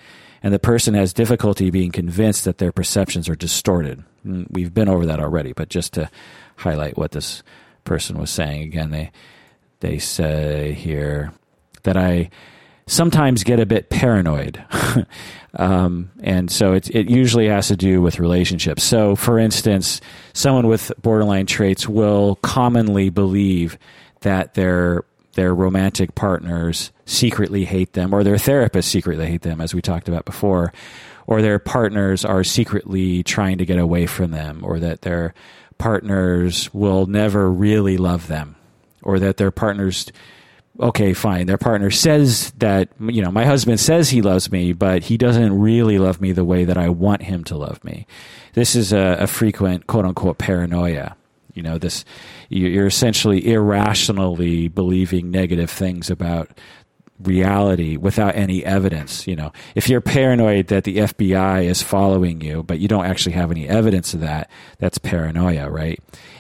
and 0.46 0.54
the 0.54 0.60
person 0.60 0.94
has 0.94 1.12
difficulty 1.12 1.72
being 1.72 1.92
convinced 1.92 2.46
that 2.46 2.60
their 2.60 2.72
perceptions 2.72 3.28
are 3.28 3.36
distorted. 3.36 4.04
Mm, 4.24 4.46
we've 4.52 4.76
been 4.76 4.88
over 4.88 5.08
that 5.08 5.20
already, 5.20 5.54
but 5.54 5.70
just 5.70 5.94
to 5.94 6.08
highlight 6.58 7.00
what 7.00 7.14
this 7.14 7.42
person 7.84 8.20
was 8.20 8.30
saying 8.30 8.62
again, 8.62 8.92
they 8.92 9.12
they 9.80 9.98
say 9.98 10.74
here 10.74 11.34
that 11.82 11.98
I 11.98 12.30
sometimes 12.86 13.44
get 13.44 13.60
a 13.60 13.66
bit 13.66 13.90
paranoid. 13.90 14.64
um, 15.56 16.12
and 16.22 16.52
so 16.52 16.74
it, 16.74 16.92
it 16.92 17.10
usually 17.10 17.48
has 17.48 17.70
to 17.70 17.76
do 17.76 18.00
with 18.00 18.20
relationships. 18.20 18.84
So, 18.84 19.16
for 19.16 19.40
instance, 19.40 20.00
someone 20.34 20.68
with 20.68 20.92
borderline 21.02 21.48
traits 21.48 21.90
will 21.90 22.36
commonly 22.36 23.10
believe 23.10 23.80
that 24.22 24.54
their 24.54 25.06
their 25.36 25.54
romantic 25.54 26.16
partners 26.16 26.92
secretly 27.06 27.66
hate 27.66 27.94
them, 27.94 28.14
or 28.14 28.24
their 28.24 28.36
therapists 28.36 28.86
secretly 28.86 29.28
hate 29.28 29.44
them, 29.44 29.62
as 29.62 29.74
we 29.74 29.82
talked 29.82 30.10
about 30.10 30.26
before, 30.26 30.74
or 31.28 31.42
their 31.42 31.60
partners 31.60 32.26
are 32.26 32.44
secretly 32.44 33.24
trying 33.24 33.58
to 33.58 33.66
get 33.66 33.80
away 33.80 34.06
from 34.06 34.32
them, 34.32 34.62
or 34.64 34.80
that 34.80 35.02
their 35.02 35.34
partners 35.78 36.74
will 36.74 37.06
never 37.06 37.52
really 37.52 37.98
love 37.98 38.28
them, 38.28 38.56
or 39.04 39.20
that 39.20 39.38
their 39.38 39.52
partners 39.52 40.12
okay, 40.78 41.14
fine. 41.14 41.46
Their 41.48 41.58
partner 41.58 41.90
says 41.90 42.52
that, 42.58 42.90
you 43.00 43.22
know, 43.22 43.32
my 43.32 43.46
husband 43.46 43.80
says 43.80 44.10
he 44.10 44.22
loves 44.22 44.52
me, 44.52 44.74
but 44.74 45.04
he 45.04 45.16
doesn't 45.16 45.58
really 45.58 46.00
love 46.00 46.20
me 46.20 46.34
the 46.34 46.44
way 46.44 46.66
that 46.66 46.78
I 46.78 46.90
want 46.90 47.24
him 47.24 47.46
to 47.46 47.58
love 47.58 47.82
me. 47.86 48.06
This 48.54 48.76
is 48.76 48.92
a, 48.92 49.18
a 49.22 49.28
frequent 49.28 49.88
quote 49.88 50.06
unquote 50.06 50.38
paranoia 50.38 51.16
you 51.56 51.64
know 51.64 51.78
this 51.78 52.06
you're 52.50 52.86
essentially 52.86 53.52
irrationally 53.52 54.68
believing 54.68 55.32
negative 55.32 55.72
things 55.72 56.10
about 56.10 56.50
reality 57.22 57.96
without 57.96 58.36
any 58.36 58.64
evidence 58.66 59.26
you 59.26 59.36
know. 59.36 59.52
If 59.74 59.90
you're 59.90 60.02
paranoid 60.02 60.68
that 60.68 60.84
the 60.84 60.98
FBI 60.98 61.64
is 61.64 61.82
following 61.82 62.42
you 62.42 62.62
but 62.62 62.80
you 62.80 62.88
don't 62.88 63.06
actually 63.06 63.34
have 63.34 63.52
any 63.52 63.68
evidence 63.68 64.14
of 64.14 64.20
that 64.20 64.50
that's 64.80 64.98
paranoia 64.98 65.70
right? 65.70 66.00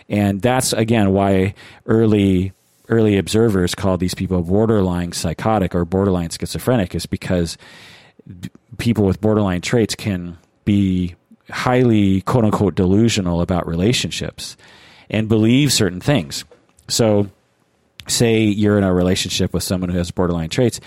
And 0.09 0.41
that's 0.41 0.73
again 0.73 1.11
why 1.11 1.55
early 1.85 2.51
early 2.89 3.17
observers 3.17 3.73
called 3.73 3.99
these 3.99 4.13
people 4.13 4.41
borderline 4.43 5.11
psychotic 5.13 5.73
or 5.73 5.85
borderline 5.85 6.29
schizophrenic 6.29 6.93
is 6.93 7.05
because 7.05 7.57
people 8.77 9.05
with 9.05 9.21
borderline 9.21 9.61
traits 9.61 9.95
can 9.95 10.37
be 10.65 11.15
highly 11.49 12.21
quote 12.21 12.43
unquote 12.43 12.75
delusional 12.75 13.41
about 13.41 13.67
relationships 13.67 14.57
and 15.09 15.29
believe 15.29 15.71
certain 15.71 16.01
things. 16.01 16.45
So, 16.87 17.29
say 18.07 18.43
you're 18.43 18.77
in 18.77 18.83
a 18.83 18.93
relationship 18.93 19.53
with 19.53 19.63
someone 19.63 19.89
who 19.89 19.97
has 19.97 20.11
borderline 20.11 20.49
traits 20.49 20.79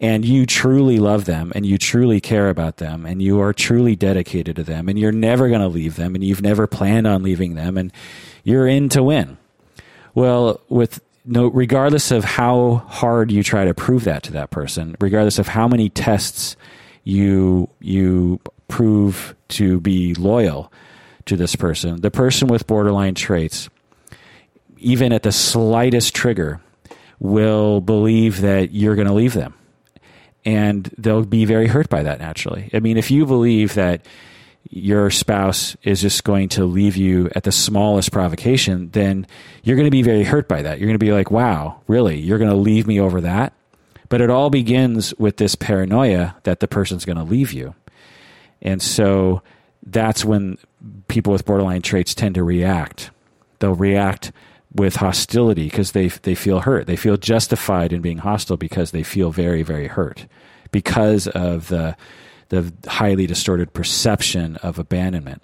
and 0.00 0.24
you 0.24 0.46
truly 0.46 0.98
love 0.98 1.24
them 1.24 1.52
and 1.54 1.66
you 1.66 1.76
truly 1.76 2.20
care 2.20 2.48
about 2.48 2.78
them 2.78 3.04
and 3.04 3.20
you 3.20 3.40
are 3.40 3.52
truly 3.52 3.96
dedicated 3.96 4.56
to 4.56 4.62
them 4.62 4.88
and 4.88 4.98
you're 4.98 5.12
never 5.12 5.48
going 5.48 5.60
to 5.60 5.68
leave 5.68 5.96
them 5.96 6.14
and 6.14 6.24
you've 6.24 6.42
never 6.42 6.66
planned 6.66 7.06
on 7.06 7.22
leaving 7.22 7.54
them 7.54 7.76
and 7.76 7.92
you're 8.44 8.66
in 8.66 8.88
to 8.88 9.02
win. 9.02 9.36
Well, 10.14 10.60
with 10.68 11.00
no 11.24 11.48
regardless 11.48 12.10
of 12.10 12.24
how 12.24 12.76
hard 12.88 13.30
you 13.30 13.42
try 13.42 13.64
to 13.64 13.74
prove 13.74 14.04
that 14.04 14.22
to 14.24 14.32
that 14.32 14.50
person, 14.50 14.96
regardless 15.00 15.38
of 15.38 15.48
how 15.48 15.68
many 15.68 15.90
tests 15.90 16.56
you 17.04 17.68
you 17.80 18.40
prove 18.68 19.34
to 19.48 19.80
be 19.80 20.14
loyal, 20.14 20.72
to 21.30 21.36
this 21.36 21.56
person. 21.56 22.00
The 22.00 22.10
person 22.10 22.48
with 22.48 22.66
borderline 22.66 23.14
traits, 23.14 23.70
even 24.78 25.12
at 25.12 25.22
the 25.22 25.32
slightest 25.32 26.14
trigger, 26.14 26.60
will 27.18 27.80
believe 27.80 28.40
that 28.40 28.72
you're 28.72 28.96
going 28.96 29.06
to 29.06 29.14
leave 29.14 29.32
them. 29.32 29.54
And 30.44 30.92
they'll 30.98 31.24
be 31.24 31.44
very 31.44 31.66
hurt 31.66 31.88
by 31.88 32.02
that 32.02 32.18
naturally. 32.18 32.70
I 32.74 32.80
mean, 32.80 32.96
if 32.96 33.10
you 33.10 33.26
believe 33.26 33.74
that 33.74 34.06
your 34.68 35.10
spouse 35.10 35.76
is 35.82 36.00
just 36.00 36.24
going 36.24 36.48
to 36.50 36.64
leave 36.64 36.96
you 36.96 37.30
at 37.36 37.44
the 37.44 37.52
smallest 37.52 38.10
provocation, 38.10 38.90
then 38.90 39.26
you're 39.62 39.76
going 39.76 39.86
to 39.86 39.90
be 39.90 40.02
very 40.02 40.24
hurt 40.24 40.48
by 40.48 40.62
that. 40.62 40.78
You're 40.78 40.88
going 40.88 40.98
to 40.98 41.04
be 41.04 41.12
like, 41.12 41.30
wow, 41.30 41.80
really? 41.86 42.18
You're 42.18 42.38
going 42.38 42.50
to 42.50 42.56
leave 42.56 42.86
me 42.86 43.00
over 43.00 43.20
that? 43.20 43.52
But 44.08 44.20
it 44.20 44.30
all 44.30 44.50
begins 44.50 45.14
with 45.18 45.36
this 45.36 45.54
paranoia 45.54 46.36
that 46.42 46.60
the 46.60 46.68
person's 46.68 47.04
going 47.04 47.18
to 47.18 47.24
leave 47.24 47.52
you. 47.52 47.74
And 48.60 48.82
so 48.82 49.42
that's 49.82 50.24
when 50.24 50.58
people 51.08 51.32
with 51.32 51.44
borderline 51.44 51.82
traits 51.82 52.14
tend 52.14 52.34
to 52.34 52.44
react. 52.44 53.10
They'll 53.58 53.74
react 53.74 54.32
with 54.74 54.96
hostility 54.96 55.64
because 55.64 55.92
they 55.92 56.08
they 56.08 56.34
feel 56.34 56.60
hurt. 56.60 56.86
They 56.86 56.96
feel 56.96 57.16
justified 57.16 57.92
in 57.92 58.00
being 58.00 58.18
hostile 58.18 58.56
because 58.56 58.90
they 58.90 59.02
feel 59.02 59.30
very 59.30 59.62
very 59.62 59.88
hurt 59.88 60.26
because 60.70 61.26
of 61.28 61.68
the 61.68 61.96
the 62.50 62.72
highly 62.86 63.26
distorted 63.26 63.72
perception 63.72 64.56
of 64.56 64.78
abandonment. 64.78 65.42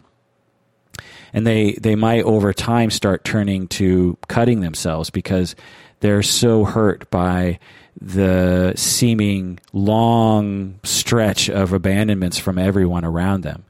And 1.32 1.46
they 1.46 1.72
they 1.72 1.96
might 1.96 2.24
over 2.24 2.52
time 2.52 2.90
start 2.90 3.24
turning 3.24 3.68
to 3.68 4.16
cutting 4.28 4.60
themselves 4.60 5.10
because 5.10 5.56
they're 6.00 6.22
so 6.22 6.64
hurt 6.64 7.10
by 7.10 7.58
the 8.00 8.74
seeming 8.76 9.58
long 9.72 10.78
stretch 10.84 11.48
of 11.48 11.72
abandonments 11.72 12.38
from 12.38 12.58
everyone 12.58 13.04
around 13.04 13.42
them. 13.42 13.64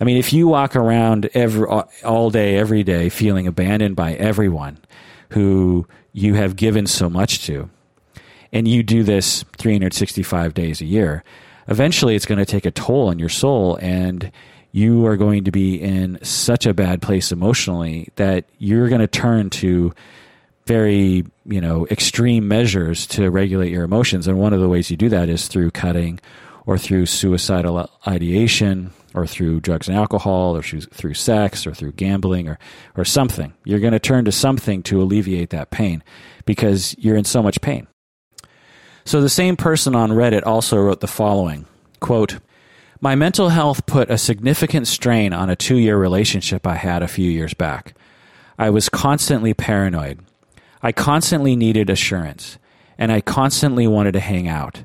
I 0.00 0.04
mean, 0.04 0.16
if 0.16 0.32
you 0.32 0.48
walk 0.48 0.76
around 0.76 1.30
every, 1.34 1.66
all 2.04 2.30
day, 2.30 2.56
every 2.56 2.82
day, 2.82 3.08
feeling 3.08 3.46
abandoned 3.46 3.96
by 3.96 4.14
everyone 4.14 4.78
who 5.30 5.86
you 6.12 6.34
have 6.34 6.56
given 6.56 6.86
so 6.86 7.08
much 7.08 7.44
to, 7.46 7.70
and 8.52 8.68
you 8.68 8.82
do 8.82 9.02
this 9.02 9.44
365 9.58 10.54
days 10.54 10.80
a 10.80 10.84
year, 10.84 11.24
eventually 11.68 12.14
it's 12.14 12.26
going 12.26 12.38
to 12.38 12.44
take 12.44 12.66
a 12.66 12.70
toll 12.70 13.08
on 13.08 13.18
your 13.18 13.28
soul 13.28 13.78
and 13.80 14.30
you 14.72 15.06
are 15.06 15.16
going 15.16 15.44
to 15.44 15.52
be 15.52 15.80
in 15.80 16.18
such 16.24 16.66
a 16.66 16.74
bad 16.74 17.00
place 17.00 17.30
emotionally 17.30 18.08
that 18.16 18.44
you're 18.58 18.88
going 18.88 19.00
to 19.00 19.06
turn 19.06 19.48
to 19.48 19.92
very 20.66 21.24
you 21.46 21.60
know 21.60 21.86
extreme 21.90 22.48
measures 22.48 23.06
to 23.06 23.30
regulate 23.30 23.70
your 23.70 23.84
emotions. 23.84 24.26
And 24.26 24.38
one 24.38 24.52
of 24.52 24.60
the 24.60 24.68
ways 24.68 24.90
you 24.90 24.96
do 24.96 25.08
that 25.10 25.28
is 25.28 25.46
through 25.46 25.70
cutting 25.70 26.20
or 26.66 26.78
through 26.78 27.06
suicidal 27.06 27.90
ideation 28.06 28.90
or 29.14 29.26
through 29.26 29.60
drugs 29.60 29.88
and 29.88 29.96
alcohol 29.96 30.56
or 30.56 30.62
through 30.62 31.14
sex 31.14 31.66
or 31.66 31.72
through 31.72 31.92
gambling 31.92 32.48
or, 32.48 32.58
or 32.96 33.04
something. 33.04 33.54
You're 33.64 33.80
going 33.80 33.92
to 33.92 34.00
turn 34.00 34.24
to 34.24 34.32
something 34.32 34.82
to 34.84 35.00
alleviate 35.00 35.50
that 35.50 35.70
pain 35.70 36.02
because 36.44 36.96
you're 36.98 37.16
in 37.16 37.24
so 37.24 37.42
much 37.42 37.60
pain. 37.60 37.86
So 39.04 39.20
the 39.20 39.28
same 39.28 39.56
person 39.56 39.94
on 39.94 40.10
Reddit 40.10 40.44
also 40.44 40.78
wrote 40.78 41.00
the 41.00 41.06
following 41.06 41.66
quote, 42.00 42.38
My 43.00 43.14
mental 43.14 43.50
health 43.50 43.86
put 43.86 44.10
a 44.10 44.18
significant 44.18 44.88
strain 44.88 45.32
on 45.32 45.48
a 45.48 45.56
two 45.56 45.76
year 45.76 45.96
relationship 45.96 46.66
I 46.66 46.74
had 46.74 47.02
a 47.02 47.08
few 47.08 47.30
years 47.30 47.54
back. 47.54 47.94
I 48.58 48.70
was 48.70 48.88
constantly 48.88 49.54
paranoid. 49.54 50.20
I 50.82 50.92
constantly 50.92 51.56
needed 51.56 51.88
assurance, 51.88 52.58
and 52.98 53.10
I 53.10 53.20
constantly 53.20 53.86
wanted 53.86 54.12
to 54.12 54.20
hang 54.20 54.48
out. 54.48 54.84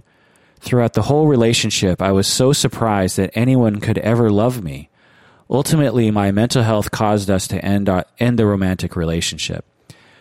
Throughout 0.59 0.93
the 0.93 1.03
whole 1.03 1.27
relationship, 1.27 2.01
I 2.01 2.11
was 2.11 2.27
so 2.27 2.53
surprised 2.53 3.17
that 3.17 3.31
anyone 3.33 3.79
could 3.79 3.97
ever 3.99 4.29
love 4.29 4.63
me. 4.63 4.89
Ultimately, 5.49 6.11
my 6.11 6.31
mental 6.31 6.63
health 6.63 6.91
caused 6.91 7.29
us 7.29 7.47
to 7.47 7.63
end, 7.63 7.89
our, 7.89 8.05
end 8.19 8.37
the 8.37 8.45
romantic 8.45 8.95
relationship. 8.95 9.65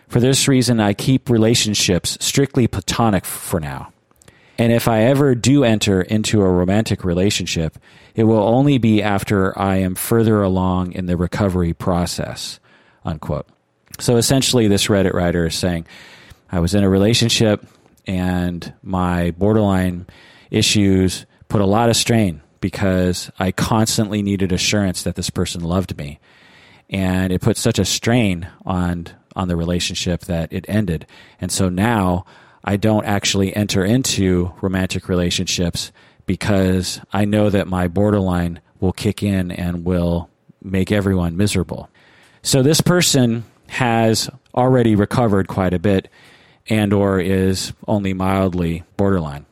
For 0.07 0.19
this 0.19 0.47
reason, 0.47 0.79
I 0.79 0.93
keep 0.93 1.29
relationships 1.29 2.17
strictly 2.19 2.67
platonic 2.67 3.25
for 3.25 3.59
now. 3.59 3.91
And 4.57 4.73
if 4.73 4.87
I 4.87 5.03
ever 5.03 5.35
do 5.35 5.63
enter 5.63 6.01
into 6.01 6.41
a 6.41 6.49
romantic 6.49 7.03
relationship, 7.03 7.77
it 8.15 8.23
will 8.23 8.43
only 8.43 8.77
be 8.77 9.03
after 9.03 9.57
I 9.57 9.77
am 9.77 9.95
further 9.95 10.41
along 10.41 10.93
in 10.93 11.05
the 11.05 11.15
recovery 11.15 11.73
process. 11.73 12.59
Unquote. 13.05 13.47
So 13.99 14.17
essentially, 14.17 14.67
this 14.67 14.87
Reddit 14.87 15.13
writer 15.13 15.45
is 15.45 15.55
saying, 15.55 15.85
I 16.51 16.59
was 16.59 16.73
in 16.73 16.83
a 16.83 16.89
relationship 16.89 17.65
and 18.07 18.73
my 18.81 19.31
borderline 19.31 20.07
issues 20.51 21.25
put 21.47 21.61
a 21.61 21.65
lot 21.65 21.89
of 21.89 21.95
strain 21.95 22.41
because 22.61 23.31
I 23.39 23.51
constantly 23.51 24.21
needed 24.21 24.51
assurance 24.51 25.03
that 25.03 25.15
this 25.15 25.29
person 25.29 25.61
loved 25.61 25.97
me. 25.97 26.19
And 26.89 27.31
it 27.31 27.41
put 27.41 27.57
such 27.57 27.79
a 27.79 27.85
strain 27.85 28.49
on 28.65 29.07
on 29.35 29.47
the 29.47 29.55
relationship 29.55 30.21
that 30.21 30.51
it 30.51 30.65
ended. 30.67 31.05
And 31.39 31.51
so 31.51 31.69
now 31.69 32.25
I 32.63 32.77
don't 32.77 33.05
actually 33.05 33.55
enter 33.55 33.85
into 33.85 34.51
romantic 34.61 35.07
relationships 35.07 35.91
because 36.25 36.99
I 37.13 37.25
know 37.25 37.49
that 37.49 37.67
my 37.67 37.87
borderline 37.87 38.59
will 38.79 38.91
kick 38.91 39.23
in 39.23 39.51
and 39.51 39.85
will 39.85 40.29
make 40.61 40.91
everyone 40.91 41.37
miserable. 41.37 41.89
So 42.41 42.61
this 42.61 42.81
person 42.81 43.45
has 43.67 44.29
already 44.53 44.95
recovered 44.95 45.47
quite 45.47 45.73
a 45.73 45.79
bit 45.79 46.09
and 46.67 46.91
or 46.91 47.19
is 47.19 47.73
only 47.87 48.13
mildly 48.13 48.83
borderline. 48.97 49.45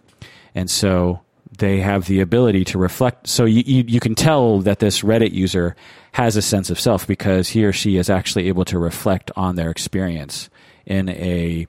And 0.57 0.71
so 0.71 1.21
they 1.59 1.81
have 1.81 2.07
the 2.07 2.19
ability 2.19 2.65
to 2.65 2.79
reflect. 2.79 3.27
So 3.27 3.45
you, 3.45 3.61
you, 3.63 3.83
you, 3.87 3.99
can 3.99 4.15
tell 4.15 4.57
that 4.61 4.79
this 4.79 5.01
Reddit 5.01 5.31
user 5.31 5.75
has 6.13 6.35
a 6.35 6.41
sense 6.41 6.71
of 6.71 6.79
self 6.79 7.05
because 7.05 7.49
he 7.49 7.63
or 7.63 7.71
she 7.71 7.97
is 7.97 8.09
actually 8.09 8.47
able 8.47 8.65
to 8.65 8.79
reflect 8.79 9.29
on 9.35 9.55
their 9.55 9.69
experience 9.69 10.49
in 10.87 11.09
a 11.09 11.67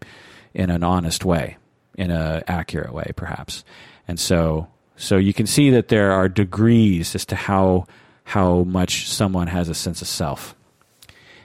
in 0.55 0.71
an 0.71 0.83
honest 0.83 1.23
way, 1.23 1.59
in 1.97 2.11
an 2.11 2.43
accurate 2.49 2.95
way, 2.95 3.13
perhaps. 3.15 3.63
And 4.09 4.19
so 4.19 4.69
so 4.97 5.19
you 5.19 5.35
can 5.35 5.47
see 5.47 5.69
that 5.69 5.89
there 5.89 6.13
are 6.13 6.27
degrees 6.27 7.15
as 7.15 7.27
to 7.27 7.37
how 7.37 7.87
how 8.25 8.63
much 8.63 9.07
someone 9.07 9.49
has 9.49 9.69
a 9.69 9.75
sense 9.75 10.01
of 10.01 10.09
self. 10.09 10.55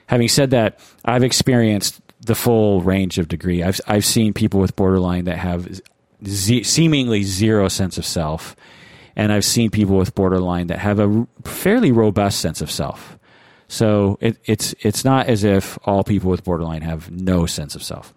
Having 0.06 0.28
said 0.28 0.50
that, 0.50 0.80
I've 1.04 1.24
experienced 1.24 2.00
the 2.24 2.34
full 2.34 2.80
range 2.80 3.18
of 3.18 3.28
degree. 3.28 3.62
I've 3.62 3.82
I've 3.86 4.06
seen 4.06 4.32
people 4.32 4.60
with 4.60 4.74
borderline 4.76 5.26
that 5.26 5.36
have 5.36 5.68
z- 6.26 6.62
seemingly 6.62 7.22
zero 7.22 7.68
sense 7.68 7.98
of 7.98 8.04
self, 8.04 8.56
and 9.16 9.32
I've 9.32 9.44
seen 9.44 9.70
people 9.70 9.96
with 9.96 10.14
borderline 10.14 10.68
that 10.68 10.78
have 10.78 10.98
a 10.98 11.26
fairly 11.44 11.92
robust 11.92 12.40
sense 12.40 12.60
of 12.60 12.70
self. 12.70 13.18
So 13.68 14.18
it, 14.20 14.38
it's 14.44 14.74
it's 14.80 15.04
not 15.04 15.26
as 15.26 15.44
if 15.44 15.78
all 15.84 16.04
people 16.04 16.30
with 16.30 16.44
borderline 16.44 16.82
have 16.82 17.10
no 17.10 17.46
sense 17.46 17.74
of 17.74 17.82
self. 17.82 18.14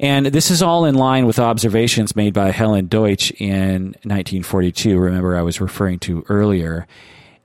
And 0.00 0.26
this 0.26 0.50
is 0.50 0.60
all 0.60 0.84
in 0.84 0.96
line 0.96 1.24
with 1.24 1.38
observations 1.38 2.16
made 2.16 2.34
by 2.34 2.50
Helen 2.50 2.88
Deutsch 2.88 3.30
in 3.32 3.94
1942. 4.02 4.98
Remember, 4.98 5.36
I 5.36 5.42
was 5.42 5.60
referring 5.60 6.00
to 6.00 6.24
earlier, 6.28 6.86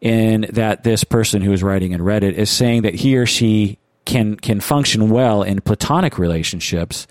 in 0.02 0.48
that 0.50 0.84
this 0.84 1.04
person 1.04 1.42
who 1.42 1.52
is 1.54 1.62
writing 1.62 1.92
in 1.92 2.02
Reddit 2.02 2.34
is 2.34 2.50
saying 2.50 2.82
that 2.84 2.96
he 2.96 3.18
or 3.18 3.26
she 3.26 3.78
can 4.06 4.36
can 4.36 4.60
function 4.60 5.10
well 5.10 5.44
in 5.44 5.62
platonic 5.62 6.18
relationships, 6.18 7.06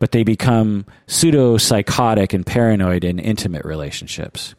but 0.00 0.10
they 0.10 0.24
become 0.24 0.84
pseudo 1.06 1.56
psychotic 1.58 2.32
and 2.32 2.44
paranoid 2.44 3.04
in 3.04 3.20
intimate 3.20 3.64
relationships. 3.64 4.56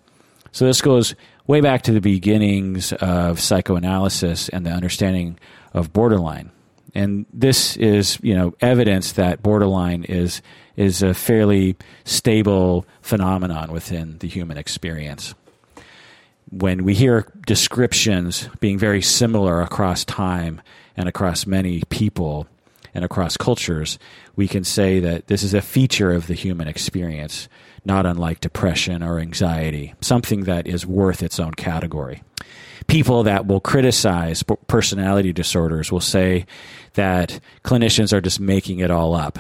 So 0.54 0.66
this 0.66 0.82
goes 0.82 1.16
way 1.48 1.60
back 1.60 1.82
to 1.84 1.92
the 1.92 2.00
beginnings 2.00 2.94
of 2.94 3.42
psychoanalysis 3.42 4.48
and 4.50 4.66
the 4.66 4.70
understanding 4.70 5.38
of 5.74 5.92
borderline. 5.92 6.52
And 6.94 7.26
this 7.34 7.76
is, 7.78 8.20
you 8.22 8.36
know, 8.36 8.54
evidence 8.62 9.14
that 9.14 9.42
borderline 9.42 10.04
is 10.06 10.42
is 10.78 11.04
a 11.04 11.14
fairly 11.14 11.76
stable 12.06 12.86
phenomenon 13.02 13.72
within 13.72 14.18
the 14.20 14.28
human 14.28 14.58
experience. 14.58 15.34
When 16.50 16.84
we 16.84 16.96
hear 16.96 17.32
descriptions 17.46 18.50
being 18.60 18.78
very 18.78 19.02
similar 19.02 19.62
across 19.62 20.06
time 20.06 20.62
and 20.98 21.08
across 21.10 21.46
many 21.46 21.84
people 21.90 22.48
and 22.94 23.06
across 23.06 23.38
cultures, 23.38 23.98
we 24.36 24.48
can 24.48 24.64
say 24.64 25.00
that 25.00 25.28
this 25.28 25.44
is 25.44 25.54
a 25.54 25.62
feature 25.62 26.12
of 26.12 26.28
the 26.28 26.34
human 26.34 26.68
experience, 26.68 27.48
not 27.86 28.06
unlike 28.06 28.42
depression 28.42 29.02
or 29.02 29.20
anxiety, 29.20 29.94
something 30.02 30.44
that 30.44 30.68
is 30.68 30.86
worth 30.86 31.24
its 31.24 31.40
own 31.40 31.54
category. 31.54 32.24
People 32.88 33.24
that 33.24 33.46
will 33.46 33.60
criticize 33.60 34.44
personality 34.68 35.32
disorders 35.32 35.92
will 35.92 36.00
say 36.00 36.46
that 36.94 37.40
clinicians 37.64 38.12
are 38.12 38.22
just 38.22 38.40
making 38.40 38.80
it 38.80 38.92
all 38.92 39.14
up. 39.14 39.40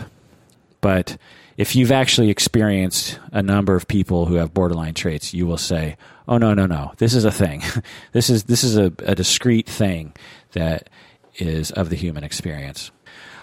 But 0.80 1.18
if 1.58 1.76
you've 1.76 1.92
actually 1.92 2.30
experienced 2.30 3.20
a 3.32 3.42
number 3.42 3.76
of 3.76 3.88
people 3.88 4.26
who 4.26 4.36
have 4.36 4.54
borderline 4.54 4.94
traits, 4.94 5.34
you 5.34 5.46
will 5.46 5.58
say, 5.58 5.98
"Oh 6.28 6.38
no, 6.38 6.54
no, 6.54 6.66
no! 6.66 6.94
This 6.98 7.14
is 7.14 7.26
a 7.26 7.32
thing. 7.32 7.62
this 8.14 8.30
is 8.30 8.46
this 8.46 8.64
is 8.64 8.78
a, 8.78 8.92
a 9.06 9.16
discrete 9.16 9.68
thing 9.68 10.14
that 10.54 10.90
is 11.36 11.72
of 11.72 11.90
the 11.90 11.96
human 11.96 12.24
experience." 12.24 12.92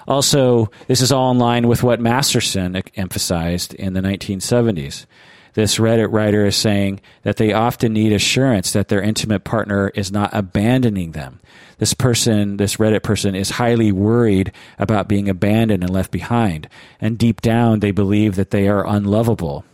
Also, 0.09 0.71
this 0.87 1.03
is 1.03 1.13
all 1.13 1.31
in 1.31 1.39
line 1.39 1.69
with 1.69 1.83
what 1.83 2.01
Masterson 2.01 2.83
emphasized 2.97 3.75
in 3.75 3.93
the 3.93 4.01
1970s. 4.01 5.05
This 5.53 5.77
Reddit 5.77 6.11
writer 6.11 6.47
is 6.47 6.57
saying 6.57 7.01
that 7.25 7.37
they 7.37 7.53
often 7.53 7.93
need 7.93 8.13
assurance 8.13 8.73
that 8.73 8.89
their 8.89 9.03
intimate 9.03 9.45
partner 9.45 9.89
is 9.89 10.11
not 10.11 10.31
abandoning 10.33 11.13
them. 11.13 11.41
This 11.77 11.93
person, 11.93 12.57
this 12.57 12.77
Reddit 12.77 13.03
person, 13.03 13.35
is 13.35 13.51
highly 13.51 13.93
worried 13.93 14.51
about 14.79 15.09
being 15.09 15.29
abandoned 15.29 15.83
and 15.85 15.93
left 15.93 16.11
behind. 16.11 16.71
And 17.01 17.19
deep 17.19 17.43
down, 17.43 17.81
they 17.81 17.91
believe 17.91 18.37
that 18.37 18.51
they 18.51 18.67
are 18.67 18.87
unlovable. 18.87 19.65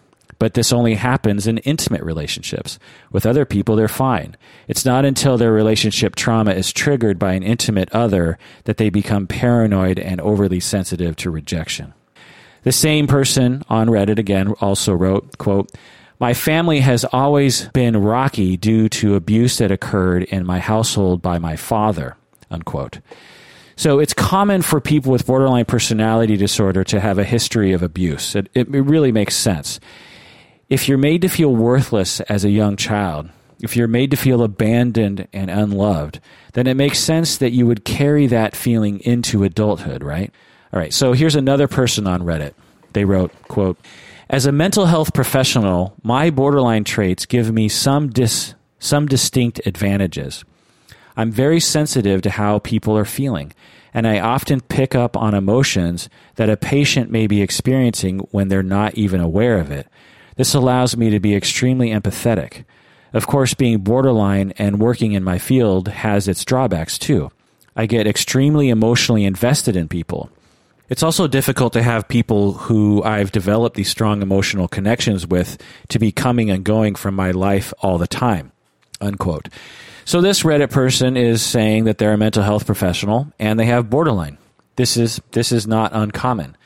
But 0.44 0.52
this 0.52 0.74
only 0.74 0.96
happens 0.96 1.46
in 1.46 1.56
intimate 1.56 2.02
relationships. 2.02 2.78
With 3.10 3.24
other 3.24 3.46
people, 3.46 3.76
they're 3.76 3.88
fine. 3.88 4.36
It's 4.68 4.84
not 4.84 5.06
until 5.06 5.38
their 5.38 5.52
relationship 5.52 6.16
trauma 6.16 6.50
is 6.50 6.70
triggered 6.70 7.18
by 7.18 7.32
an 7.32 7.42
intimate 7.42 7.88
other 7.92 8.36
that 8.64 8.76
they 8.76 8.90
become 8.90 9.26
paranoid 9.26 9.98
and 9.98 10.20
overly 10.20 10.60
sensitive 10.60 11.16
to 11.16 11.30
rejection. 11.30 11.94
The 12.62 12.72
same 12.72 13.06
person 13.06 13.62
on 13.70 13.88
Reddit 13.88 14.18
again 14.18 14.48
also 14.60 14.92
wrote, 14.92 15.38
quote, 15.38 15.72
my 16.20 16.34
family 16.34 16.80
has 16.80 17.06
always 17.06 17.68
been 17.68 17.96
rocky 17.96 18.58
due 18.58 18.90
to 18.90 19.14
abuse 19.14 19.56
that 19.56 19.72
occurred 19.72 20.24
in 20.24 20.44
my 20.44 20.58
household 20.58 21.22
by 21.22 21.38
my 21.38 21.56
father, 21.56 22.18
unquote. 22.50 23.00
So 23.76 23.98
it's 23.98 24.12
common 24.12 24.60
for 24.60 24.78
people 24.78 25.10
with 25.10 25.24
borderline 25.24 25.64
personality 25.64 26.36
disorder 26.36 26.84
to 26.84 27.00
have 27.00 27.18
a 27.18 27.24
history 27.24 27.72
of 27.72 27.82
abuse. 27.82 28.36
It, 28.36 28.50
it 28.52 28.68
really 28.68 29.10
makes 29.10 29.34
sense 29.34 29.80
if 30.74 30.88
you're 30.88 30.98
made 30.98 31.22
to 31.22 31.28
feel 31.28 31.54
worthless 31.54 32.20
as 32.22 32.44
a 32.44 32.50
young 32.50 32.74
child, 32.74 33.30
if 33.60 33.76
you're 33.76 33.86
made 33.86 34.10
to 34.10 34.16
feel 34.16 34.42
abandoned 34.42 35.28
and 35.32 35.48
unloved, 35.48 36.18
then 36.54 36.66
it 36.66 36.74
makes 36.74 36.98
sense 36.98 37.36
that 37.36 37.52
you 37.52 37.64
would 37.64 37.84
carry 37.84 38.26
that 38.26 38.56
feeling 38.56 38.98
into 38.98 39.44
adulthood, 39.44 40.02
right? 40.02 40.32
All 40.72 40.80
right, 40.80 40.92
so 40.92 41.12
here's 41.12 41.36
another 41.36 41.68
person 41.68 42.08
on 42.08 42.22
Reddit. 42.22 42.54
They 42.92 43.04
wrote, 43.04 43.30
quote, 43.46 43.78
as 44.28 44.46
a 44.46 44.52
mental 44.52 44.86
health 44.86 45.14
professional, 45.14 45.94
my 46.02 46.30
borderline 46.30 46.82
traits 46.82 47.24
give 47.24 47.52
me 47.52 47.68
some 47.68 48.10
dis- 48.10 48.54
some 48.80 49.06
distinct 49.06 49.60
advantages. 49.64 50.44
I'm 51.16 51.30
very 51.30 51.60
sensitive 51.60 52.20
to 52.22 52.30
how 52.30 52.58
people 52.58 52.98
are 52.98 53.04
feeling, 53.04 53.52
and 53.94 54.08
I 54.08 54.18
often 54.18 54.60
pick 54.60 54.96
up 54.96 55.16
on 55.16 55.34
emotions 55.34 56.08
that 56.34 56.50
a 56.50 56.56
patient 56.56 57.12
may 57.12 57.28
be 57.28 57.42
experiencing 57.42 58.18
when 58.32 58.48
they're 58.48 58.64
not 58.64 58.96
even 58.96 59.20
aware 59.20 59.60
of 59.60 59.70
it. 59.70 59.86
This 60.36 60.54
allows 60.54 60.96
me 60.96 61.10
to 61.10 61.20
be 61.20 61.34
extremely 61.34 61.90
empathetic. 61.90 62.64
Of 63.12 63.26
course, 63.26 63.54
being 63.54 63.78
borderline 63.78 64.52
and 64.58 64.80
working 64.80 65.12
in 65.12 65.22
my 65.22 65.38
field 65.38 65.88
has 65.88 66.26
its 66.26 66.44
drawbacks 66.44 66.98
too. 66.98 67.30
I 67.76 67.86
get 67.86 68.06
extremely 68.06 68.68
emotionally 68.68 69.24
invested 69.24 69.76
in 69.76 69.88
people. 69.88 70.30
It's 70.88 71.02
also 71.02 71.26
difficult 71.26 71.72
to 71.72 71.82
have 71.82 72.08
people 72.08 72.52
who 72.52 73.02
I've 73.02 73.32
developed 73.32 73.76
these 73.76 73.88
strong 73.88 74.20
emotional 74.20 74.68
connections 74.68 75.26
with 75.26 75.58
to 75.88 75.98
be 75.98 76.12
coming 76.12 76.50
and 76.50 76.64
going 76.64 76.94
from 76.94 77.14
my 77.14 77.30
life 77.30 77.72
all 77.80 77.98
the 77.98 78.06
time. 78.06 78.52
Unquote. 79.00 79.48
So 80.04 80.20
this 80.20 80.42
Reddit 80.42 80.70
person 80.70 81.16
is 81.16 81.42
saying 81.42 81.84
that 81.84 81.98
they're 81.98 82.12
a 82.12 82.18
mental 82.18 82.42
health 82.42 82.66
professional 82.66 83.32
and 83.38 83.58
they 83.58 83.64
have 83.66 83.88
borderline. 83.88 84.38
This 84.76 84.96
is 84.96 85.20
this 85.30 85.52
is 85.52 85.66
not 85.66 85.92
uncommon 85.94 86.56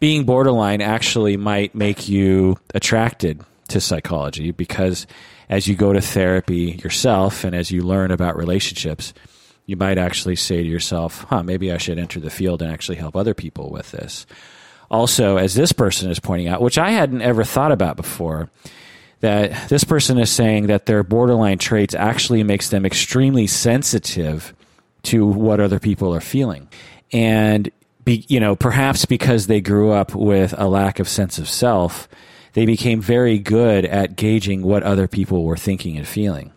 being 0.00 0.24
borderline 0.24 0.80
actually 0.80 1.36
might 1.36 1.74
make 1.74 2.08
you 2.08 2.56
attracted 2.74 3.44
to 3.68 3.80
psychology 3.80 4.50
because 4.50 5.06
as 5.48 5.68
you 5.68 5.76
go 5.76 5.92
to 5.92 6.00
therapy 6.00 6.80
yourself 6.82 7.44
and 7.44 7.54
as 7.54 7.70
you 7.70 7.82
learn 7.82 8.10
about 8.10 8.36
relationships, 8.36 9.12
you 9.66 9.76
might 9.76 9.98
actually 9.98 10.36
say 10.36 10.62
to 10.62 10.68
yourself, 10.68 11.24
huh, 11.28 11.42
maybe 11.42 11.70
I 11.70 11.76
should 11.76 11.98
enter 11.98 12.18
the 12.18 12.30
field 12.30 12.62
and 12.62 12.72
actually 12.72 12.96
help 12.96 13.14
other 13.14 13.34
people 13.34 13.70
with 13.70 13.90
this. 13.92 14.26
Also, 14.90 15.36
as 15.36 15.54
this 15.54 15.72
person 15.72 16.10
is 16.10 16.18
pointing 16.18 16.48
out, 16.48 16.60
which 16.60 16.78
I 16.78 16.90
hadn't 16.90 17.22
ever 17.22 17.44
thought 17.44 17.70
about 17.70 17.96
before, 17.96 18.50
that 19.20 19.68
this 19.68 19.84
person 19.84 20.18
is 20.18 20.30
saying 20.30 20.68
that 20.68 20.86
their 20.86 21.04
borderline 21.04 21.58
traits 21.58 21.94
actually 21.94 22.42
makes 22.42 22.70
them 22.70 22.86
extremely 22.86 23.46
sensitive 23.46 24.54
to 25.02 25.26
what 25.26 25.60
other 25.60 25.78
people 25.78 26.14
are 26.14 26.20
feeling. 26.20 26.68
And 27.12 27.70
be, 28.04 28.24
you 28.28 28.40
know, 28.40 28.56
perhaps 28.56 29.04
because 29.04 29.46
they 29.46 29.60
grew 29.60 29.92
up 29.92 30.14
with 30.14 30.54
a 30.58 30.68
lack 30.68 30.98
of 30.98 31.08
sense 31.08 31.38
of 31.38 31.48
self, 31.48 32.08
they 32.54 32.66
became 32.66 33.00
very 33.00 33.38
good 33.38 33.84
at 33.84 34.16
gauging 34.16 34.62
what 34.62 34.82
other 34.82 35.06
people 35.06 35.44
were 35.44 35.56
thinking 35.56 35.96
and 35.96 36.06
feeling. 36.06 36.52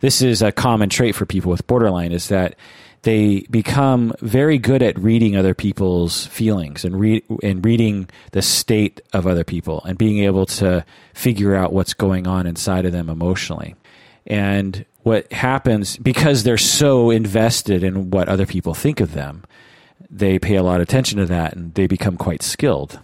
This 0.00 0.22
is 0.22 0.40
a 0.40 0.52
common 0.52 0.88
trait 0.88 1.14
for 1.14 1.26
people 1.26 1.50
with 1.50 1.66
borderline 1.66 2.12
is 2.12 2.28
that 2.28 2.54
they 3.02 3.40
become 3.50 4.12
very 4.20 4.58
good 4.58 4.82
at 4.82 4.98
reading 4.98 5.36
other 5.36 5.54
people's 5.54 6.26
feelings 6.26 6.84
and 6.84 6.98
read 6.98 7.22
and 7.42 7.64
reading 7.64 8.08
the 8.32 8.42
state 8.42 9.00
of 9.12 9.26
other 9.26 9.44
people 9.44 9.82
and 9.84 9.96
being 9.96 10.24
able 10.24 10.44
to 10.46 10.84
figure 11.14 11.54
out 11.54 11.72
what's 11.72 11.94
going 11.94 12.26
on 12.26 12.46
inside 12.46 12.84
of 12.84 12.92
them 12.92 13.08
emotionally. 13.08 13.74
And 14.26 14.84
what 15.02 15.32
happens 15.32 15.96
because 15.96 16.42
they're 16.42 16.58
so 16.58 17.10
invested 17.10 17.82
in 17.82 18.10
what 18.10 18.28
other 18.28 18.46
people 18.46 18.74
think 18.74 19.00
of 19.00 19.12
them, 19.12 19.44
they 20.08 20.38
pay 20.38 20.56
a 20.56 20.62
lot 20.62 20.76
of 20.76 20.82
attention 20.82 21.18
to 21.18 21.26
that 21.26 21.54
and 21.54 21.74
they 21.74 21.86
become 21.86 22.16
quite 22.16 22.42
skilled. 22.42 23.00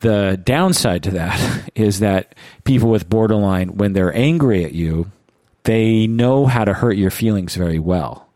The 0.00 0.40
downside 0.42 1.02
to 1.04 1.10
that 1.12 1.70
is 1.74 2.00
that 2.00 2.34
people 2.64 2.90
with 2.90 3.08
borderline, 3.08 3.76
when 3.76 3.92
they're 3.92 4.14
angry 4.14 4.64
at 4.64 4.72
you, 4.72 5.10
they 5.64 6.06
know 6.06 6.46
how 6.46 6.64
to 6.64 6.72
hurt 6.72 6.96
your 6.96 7.10
feelings 7.10 7.56
very 7.56 7.78
well. 7.78 8.28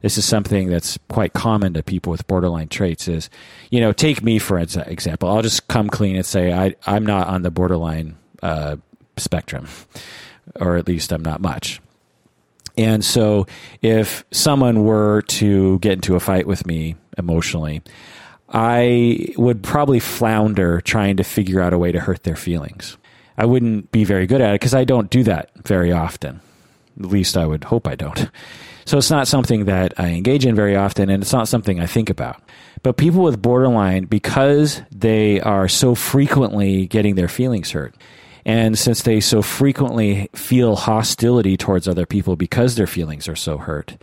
This 0.00 0.18
is 0.18 0.24
something 0.24 0.68
that's 0.68 0.98
quite 1.08 1.32
common 1.32 1.74
to 1.74 1.82
people 1.82 2.10
with 2.10 2.26
borderline 2.26 2.68
traits. 2.68 3.06
Is 3.06 3.30
you 3.70 3.80
know, 3.80 3.92
take 3.92 4.22
me 4.22 4.40
for 4.40 4.58
an 4.58 4.68
example. 4.86 5.28
I'll 5.28 5.42
just 5.42 5.68
come 5.68 5.88
clean 5.88 6.16
and 6.16 6.26
say 6.26 6.52
I 6.52 6.74
I'm 6.86 7.06
not 7.06 7.28
on 7.28 7.42
the 7.42 7.52
borderline 7.52 8.16
uh, 8.42 8.76
spectrum, 9.16 9.68
or 10.56 10.76
at 10.76 10.88
least 10.88 11.12
I'm 11.12 11.22
not 11.22 11.40
much. 11.40 11.80
And 12.76 13.04
so, 13.04 13.46
if 13.82 14.24
someone 14.30 14.84
were 14.84 15.22
to 15.22 15.78
get 15.80 15.92
into 15.92 16.16
a 16.16 16.20
fight 16.20 16.46
with 16.46 16.66
me 16.66 16.96
emotionally, 17.18 17.82
I 18.48 19.28
would 19.36 19.62
probably 19.62 20.00
flounder 20.00 20.80
trying 20.80 21.16
to 21.18 21.24
figure 21.24 21.60
out 21.60 21.72
a 21.72 21.78
way 21.78 21.92
to 21.92 22.00
hurt 22.00 22.22
their 22.22 22.36
feelings. 22.36 22.96
I 23.36 23.46
wouldn't 23.46 23.90
be 23.92 24.04
very 24.04 24.26
good 24.26 24.40
at 24.40 24.50
it 24.50 24.60
because 24.60 24.74
I 24.74 24.84
don't 24.84 25.10
do 25.10 25.22
that 25.24 25.50
very 25.64 25.92
often. 25.92 26.40
At 26.98 27.06
least 27.06 27.36
I 27.36 27.46
would 27.46 27.64
hope 27.64 27.86
I 27.86 27.94
don't. 27.94 28.30
So 28.84 28.98
it's 28.98 29.10
not 29.10 29.28
something 29.28 29.66
that 29.66 29.98
I 29.98 30.08
engage 30.08 30.44
in 30.44 30.54
very 30.54 30.76
often, 30.76 31.08
and 31.08 31.22
it's 31.22 31.32
not 31.32 31.48
something 31.48 31.80
I 31.80 31.86
think 31.86 32.10
about. 32.10 32.42
But 32.82 32.96
people 32.96 33.22
with 33.22 33.40
borderline, 33.40 34.04
because 34.04 34.82
they 34.90 35.40
are 35.40 35.68
so 35.68 35.94
frequently 35.94 36.86
getting 36.88 37.14
their 37.14 37.28
feelings 37.28 37.70
hurt, 37.70 37.94
and 38.44 38.78
since 38.78 39.02
they 39.02 39.20
so 39.20 39.42
frequently 39.42 40.28
feel 40.34 40.76
hostility 40.76 41.56
towards 41.56 41.86
other 41.86 42.06
people 42.06 42.36
because 42.36 42.74
their 42.74 42.86
feelings 42.86 43.28
are 43.28 43.36
so 43.36 43.58
hurt, 43.58 43.96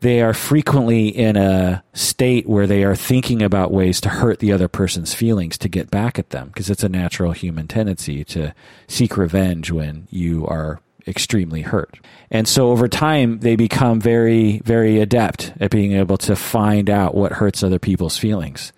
they 0.00 0.20
are 0.20 0.34
frequently 0.34 1.08
in 1.08 1.36
a 1.36 1.84
state 1.92 2.48
where 2.48 2.66
they 2.66 2.82
are 2.82 2.96
thinking 2.96 3.40
about 3.40 3.70
ways 3.70 4.00
to 4.00 4.08
hurt 4.08 4.40
the 4.40 4.52
other 4.52 4.66
person's 4.66 5.14
feelings 5.14 5.56
to 5.58 5.68
get 5.68 5.90
back 5.90 6.18
at 6.18 6.30
them 6.30 6.48
because 6.48 6.68
it's 6.68 6.82
a 6.82 6.88
natural 6.88 7.30
human 7.30 7.68
tendency 7.68 8.24
to 8.24 8.52
seek 8.88 9.16
revenge 9.16 9.70
when 9.70 10.08
you 10.10 10.44
are 10.46 10.80
extremely 11.06 11.62
hurt. 11.62 11.98
And 12.30 12.48
so 12.48 12.70
over 12.70 12.88
time, 12.88 13.40
they 13.40 13.56
become 13.56 14.00
very, 14.00 14.58
very 14.64 15.00
adept 15.00 15.52
at 15.60 15.70
being 15.70 15.92
able 15.92 16.18
to 16.18 16.34
find 16.34 16.90
out 16.90 17.14
what 17.14 17.32
hurts 17.32 17.62
other 17.62 17.78
people's 17.78 18.18
feelings. 18.18 18.72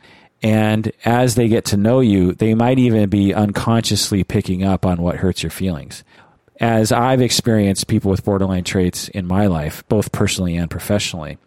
And 0.44 0.92
as 1.06 1.36
they 1.36 1.48
get 1.48 1.64
to 1.66 1.78
know 1.78 2.00
you, 2.00 2.34
they 2.34 2.52
might 2.52 2.78
even 2.78 3.08
be 3.08 3.32
unconsciously 3.32 4.24
picking 4.24 4.62
up 4.62 4.84
on 4.84 5.00
what 5.00 5.16
hurts 5.16 5.42
your 5.42 5.48
feelings. 5.48 6.04
As 6.60 6.92
I've 6.92 7.22
experienced 7.22 7.88
people 7.88 8.10
with 8.10 8.26
borderline 8.26 8.62
traits 8.62 9.08
in 9.08 9.26
my 9.26 9.46
life, 9.46 9.82
both 9.88 10.12
personally 10.12 10.54
and 10.54 10.70
professionally, 10.70 11.38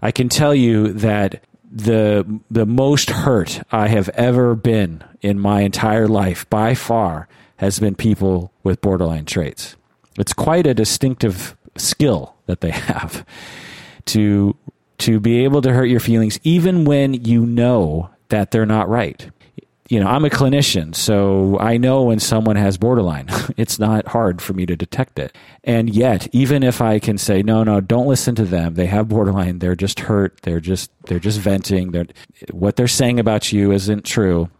I 0.00 0.12
can 0.12 0.28
tell 0.28 0.54
you 0.54 0.92
that 0.92 1.42
the 1.68 2.40
the 2.48 2.64
most 2.64 3.10
hurt 3.10 3.60
I 3.72 3.88
have 3.88 4.08
ever 4.10 4.54
been 4.54 5.02
in 5.20 5.40
my 5.40 5.62
entire 5.62 6.06
life 6.06 6.48
by 6.48 6.76
far 6.76 7.26
has 7.56 7.80
been 7.80 7.96
people 7.96 8.52
with 8.62 8.80
borderline 8.80 9.24
traits. 9.24 9.74
It's 10.16 10.32
quite 10.32 10.68
a 10.68 10.74
distinctive 10.74 11.56
skill 11.76 12.36
that 12.46 12.60
they 12.60 12.70
have 12.92 13.26
to 14.06 14.54
to 14.98 15.18
be 15.18 15.42
able 15.42 15.60
to 15.62 15.72
hurt 15.72 15.86
your 15.86 16.00
feelings 16.00 16.38
even 16.44 16.84
when 16.84 17.14
you 17.14 17.44
know 17.44 18.10
that 18.28 18.50
they're 18.50 18.66
not 18.66 18.88
right. 18.88 19.30
You 19.88 20.00
know, 20.00 20.06
I'm 20.06 20.26
a 20.26 20.30
clinician, 20.30 20.94
so 20.94 21.58
I 21.58 21.78
know 21.78 22.02
when 22.02 22.20
someone 22.20 22.56
has 22.56 22.76
borderline. 22.76 23.28
it's 23.56 23.78
not 23.78 24.08
hard 24.08 24.42
for 24.42 24.52
me 24.52 24.66
to 24.66 24.76
detect 24.76 25.18
it. 25.18 25.34
And 25.64 25.88
yet, 25.88 26.28
even 26.32 26.62
if 26.62 26.82
I 26.82 26.98
can 26.98 27.16
say, 27.16 27.42
no, 27.42 27.64
no, 27.64 27.80
don't 27.80 28.06
listen 28.06 28.34
to 28.34 28.44
them. 28.44 28.74
They 28.74 28.84
have 28.86 29.08
borderline. 29.08 29.60
They're 29.60 29.74
just 29.74 30.00
hurt. 30.00 30.42
They're 30.42 30.60
just, 30.60 30.90
they're 31.06 31.18
just 31.18 31.40
venting. 31.40 31.92
They're, 31.92 32.06
what 32.50 32.76
they're 32.76 32.86
saying 32.86 33.18
about 33.18 33.50
you 33.50 33.72
isn't 33.72 34.04
true. 34.04 34.50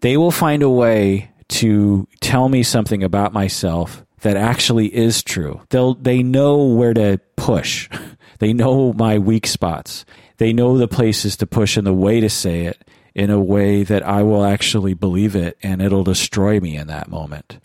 They 0.00 0.16
will 0.16 0.30
find 0.30 0.62
a 0.62 0.70
way 0.70 1.32
to 1.48 2.08
tell 2.20 2.48
me 2.48 2.62
something 2.62 3.02
about 3.02 3.34
myself 3.34 4.04
that 4.20 4.36
actually 4.36 4.94
is 4.94 5.22
true. 5.22 5.60
They'll 5.70 5.94
they 5.94 6.22
know 6.22 6.64
where 6.64 6.94
to 6.94 7.20
push. 7.36 7.88
They 8.40 8.52
know 8.52 8.92
my 8.92 9.18
weak 9.18 9.48
spots. 9.48 10.04
They 10.36 10.52
know 10.52 10.78
the 10.78 10.86
places 10.86 11.36
to 11.38 11.46
push 11.48 11.76
and 11.76 11.84
the 11.84 11.92
way 11.92 12.20
to 12.20 12.30
say 12.30 12.66
it 12.66 12.87
in 13.18 13.30
a 13.30 13.40
way 13.40 13.82
that 13.82 14.06
I 14.06 14.22
will 14.22 14.44
actually 14.44 14.94
believe 14.94 15.34
it 15.34 15.58
and 15.60 15.82
it'll 15.82 16.04
destroy 16.04 16.60
me 16.60 16.76
in 16.76 16.86
that 16.86 17.08
moment. 17.08 17.58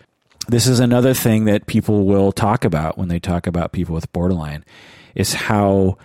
This 0.48 0.66
is 0.66 0.80
another 0.80 1.14
thing 1.14 1.46
that 1.46 1.68
people 1.68 2.06
will 2.06 2.32
talk 2.32 2.66
about 2.66 2.98
when 2.98 3.08
they 3.08 3.20
talk 3.20 3.46
about 3.46 3.72
people 3.72 3.94
with 3.94 4.12
borderline 4.12 4.66
is 5.14 5.36
how 5.36 6.00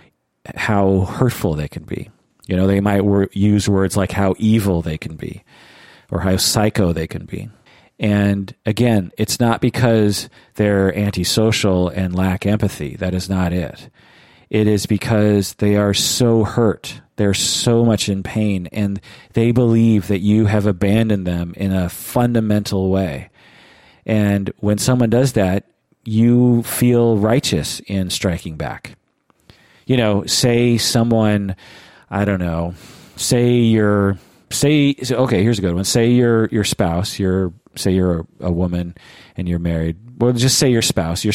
how 0.55 1.01
hurtful 1.01 1.55
they 1.55 1.67
can 1.67 1.83
be. 1.83 2.11
You 2.45 2.57
know, 2.57 2.67
they 2.67 2.79
might 2.79 3.03
wor- 3.03 3.29
use 3.33 3.67
words 3.67 3.97
like 3.97 4.11
how 4.11 4.35
evil 4.37 4.83
they 4.83 4.99
can 4.99 5.15
be 5.15 5.43
or 6.11 6.19
how 6.19 6.37
psycho 6.37 6.93
they 6.93 7.07
can 7.07 7.25
be. 7.25 7.49
And 7.99 8.53
again, 8.67 9.11
it's 9.17 9.39
not 9.39 9.61
because 9.61 10.29
they're 10.55 10.95
antisocial 10.95 11.89
and 11.89 12.13
lack 12.15 12.45
empathy. 12.45 12.95
That 12.97 13.15
is 13.15 13.29
not 13.29 13.51
it. 13.51 13.89
It 14.49 14.67
is 14.67 14.85
because 14.85 15.53
they 15.55 15.75
are 15.75 15.93
so 15.93 16.43
hurt. 16.43 17.01
They're 17.17 17.33
so 17.33 17.85
much 17.85 18.09
in 18.09 18.23
pain 18.23 18.67
and 18.71 18.99
they 19.33 19.51
believe 19.51 20.07
that 20.07 20.19
you 20.19 20.45
have 20.45 20.65
abandoned 20.65 21.27
them 21.27 21.53
in 21.57 21.73
a 21.73 21.89
fundamental 21.89 22.89
way. 22.89 23.29
And 24.05 24.51
when 24.59 24.77
someone 24.77 25.09
does 25.09 25.33
that, 25.33 25.65
you 26.03 26.63
feel 26.63 27.17
righteous 27.17 27.81
in 27.81 28.09
striking 28.09 28.55
back. 28.55 28.95
You 29.85 29.97
know, 29.97 30.25
say 30.25 30.77
someone, 30.77 31.55
I 32.09 32.25
don't 32.25 32.39
know, 32.39 32.73
say 33.17 33.55
you're 33.55 34.17
say 34.51 34.95
okay 35.11 35.43
here's 35.43 35.59
a 35.59 35.61
good 35.61 35.75
one 35.75 35.83
say 35.83 36.09
your 36.09 36.47
your 36.47 36.63
spouse 36.63 37.19
your 37.19 37.53
say 37.75 37.91
you're 37.91 38.21
a, 38.21 38.47
a, 38.47 38.51
woman 38.51 38.95
and 39.37 39.47
you're 39.47 39.59
married 39.59 39.95
well 40.17 40.33
just 40.33 40.57
say 40.57 40.71
your 40.71 40.81
spouse 40.81 41.23
your 41.23 41.33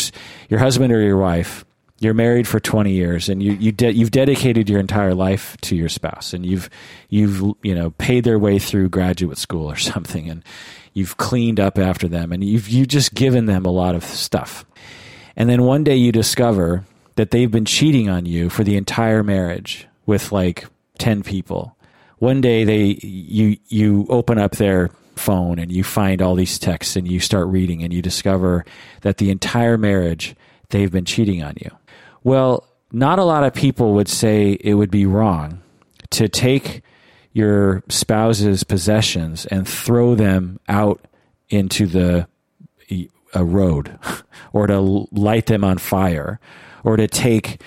your 0.48 0.58
husband 0.58 0.92
or 0.92 1.00
your 1.00 1.16
wife 1.16 1.64
you're 2.00 2.14
married 2.14 2.46
for 2.46 2.60
20 2.60 2.92
years 2.92 3.28
and 3.28 3.42
you 3.42 3.52
you 3.52 3.72
de- 3.72 3.92
you've 3.92 4.10
dedicated 4.10 4.68
your 4.68 4.80
entire 4.80 5.14
life 5.14 5.56
to 5.62 5.76
your 5.76 5.88
spouse 5.88 6.32
and 6.32 6.44
you've 6.44 6.68
you've 7.08 7.40
you 7.62 7.74
know 7.74 7.90
paid 7.92 8.24
their 8.24 8.38
way 8.38 8.58
through 8.58 8.88
graduate 8.88 9.38
school 9.38 9.70
or 9.70 9.76
something 9.92 10.28
and 10.28 10.42
you've 10.92 11.16
cleaned 11.16 11.60
up 11.60 11.78
after 11.78 12.08
them 12.08 12.32
and 12.32 12.44
you've 12.44 12.68
you 12.68 12.86
just 12.86 13.14
given 13.14 13.46
them 13.46 13.64
a 13.64 13.70
lot 13.70 13.94
of 13.94 14.04
stuff 14.04 14.64
and 15.36 15.48
then 15.48 15.62
one 15.62 15.84
day 15.84 15.96
you 15.96 16.12
discover 16.12 16.84
that 17.16 17.30
they've 17.30 17.50
been 17.50 17.64
cheating 17.64 18.08
on 18.08 18.26
you 18.26 18.50
for 18.50 18.64
the 18.64 18.76
entire 18.76 19.22
marriage 19.22 19.86
with 20.06 20.32
like 20.32 20.66
10 20.98 21.22
people 21.22 21.76
one 22.18 22.40
day 22.40 22.64
they 22.64 22.98
you 23.02 23.56
you 23.68 24.06
open 24.08 24.38
up 24.38 24.52
their 24.52 24.90
phone 25.16 25.58
and 25.58 25.70
you 25.70 25.84
find 25.84 26.20
all 26.20 26.34
these 26.34 26.58
texts 26.58 26.96
and 26.96 27.06
you 27.06 27.20
start 27.20 27.46
reading 27.48 27.82
and 27.82 27.92
you 27.92 28.02
discover 28.02 28.64
that 29.02 29.18
the 29.18 29.30
entire 29.30 29.78
marriage 29.78 30.34
they've 30.70 30.90
been 30.90 31.04
cheating 31.04 31.42
on 31.42 31.54
you. 31.60 31.70
Well, 32.24 32.66
not 32.90 33.18
a 33.18 33.24
lot 33.24 33.44
of 33.44 33.54
people 33.54 33.94
would 33.94 34.08
say 34.08 34.58
it 34.60 34.74
would 34.74 34.90
be 34.90 35.06
wrong 35.06 35.62
to 36.10 36.28
take 36.28 36.82
your 37.32 37.82
spouse's 37.88 38.64
possessions 38.64 39.46
and 39.46 39.68
throw 39.68 40.14
them 40.14 40.58
out 40.68 41.00
into 41.48 41.86
the 41.86 42.26
a 43.34 43.44
road 43.44 43.98
or 44.52 44.66
to 44.66 45.08
light 45.10 45.46
them 45.46 45.64
on 45.64 45.78
fire 45.78 46.38
or 46.84 46.96
to 46.96 47.06
take 47.06 47.60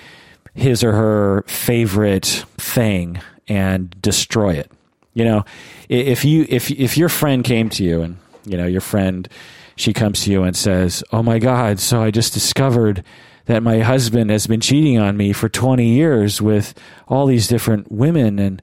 his 0.54 0.82
or 0.82 0.92
her 0.92 1.44
favorite 1.46 2.44
thing 2.56 3.20
and 3.46 3.94
destroy 4.02 4.54
it. 4.54 4.70
You 5.14 5.24
know, 5.24 5.44
if 5.88 6.24
you 6.24 6.46
if 6.48 6.70
if 6.70 6.96
your 6.96 7.08
friend 7.08 7.44
came 7.44 7.68
to 7.70 7.84
you 7.84 8.02
and 8.02 8.16
you 8.44 8.56
know 8.56 8.66
your 8.66 8.80
friend 8.80 9.28
she 9.76 9.92
comes 9.92 10.22
to 10.22 10.32
you 10.32 10.42
and 10.42 10.56
says, 10.56 11.04
"Oh 11.12 11.22
my 11.22 11.38
God! 11.38 11.78
So 11.80 12.02
I 12.02 12.10
just 12.10 12.34
discovered 12.34 13.04
that 13.48 13.62
my 13.62 13.80
husband 13.80 14.30
has 14.30 14.46
been 14.46 14.60
cheating 14.60 14.98
on 14.98 15.16
me 15.16 15.32
for 15.32 15.48
20 15.48 15.84
years 15.84 16.40
with 16.40 16.72
all 17.08 17.26
these 17.26 17.48
different 17.48 17.90
women, 17.90 18.38
and 18.38 18.62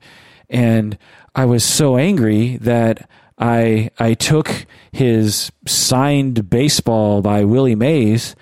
and 0.50 0.98
I 1.36 1.46
was 1.46 1.64
so 1.64 1.98
angry 1.98 2.58
that 2.58 3.10
I 3.38 3.92
I 4.00 4.14
took 4.14 4.66
his 4.92 5.52
signed 5.68 6.50
baseball 6.50 7.22
by 7.22 7.44
Willie 7.44 7.76
Mays 7.76 8.36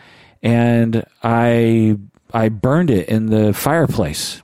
and 0.43 1.03
I 1.23 1.97
I 2.31 2.49
burned 2.49 2.91
it 2.91 3.09
in 3.09 3.27
the 3.27 3.53
fireplace 3.53 4.43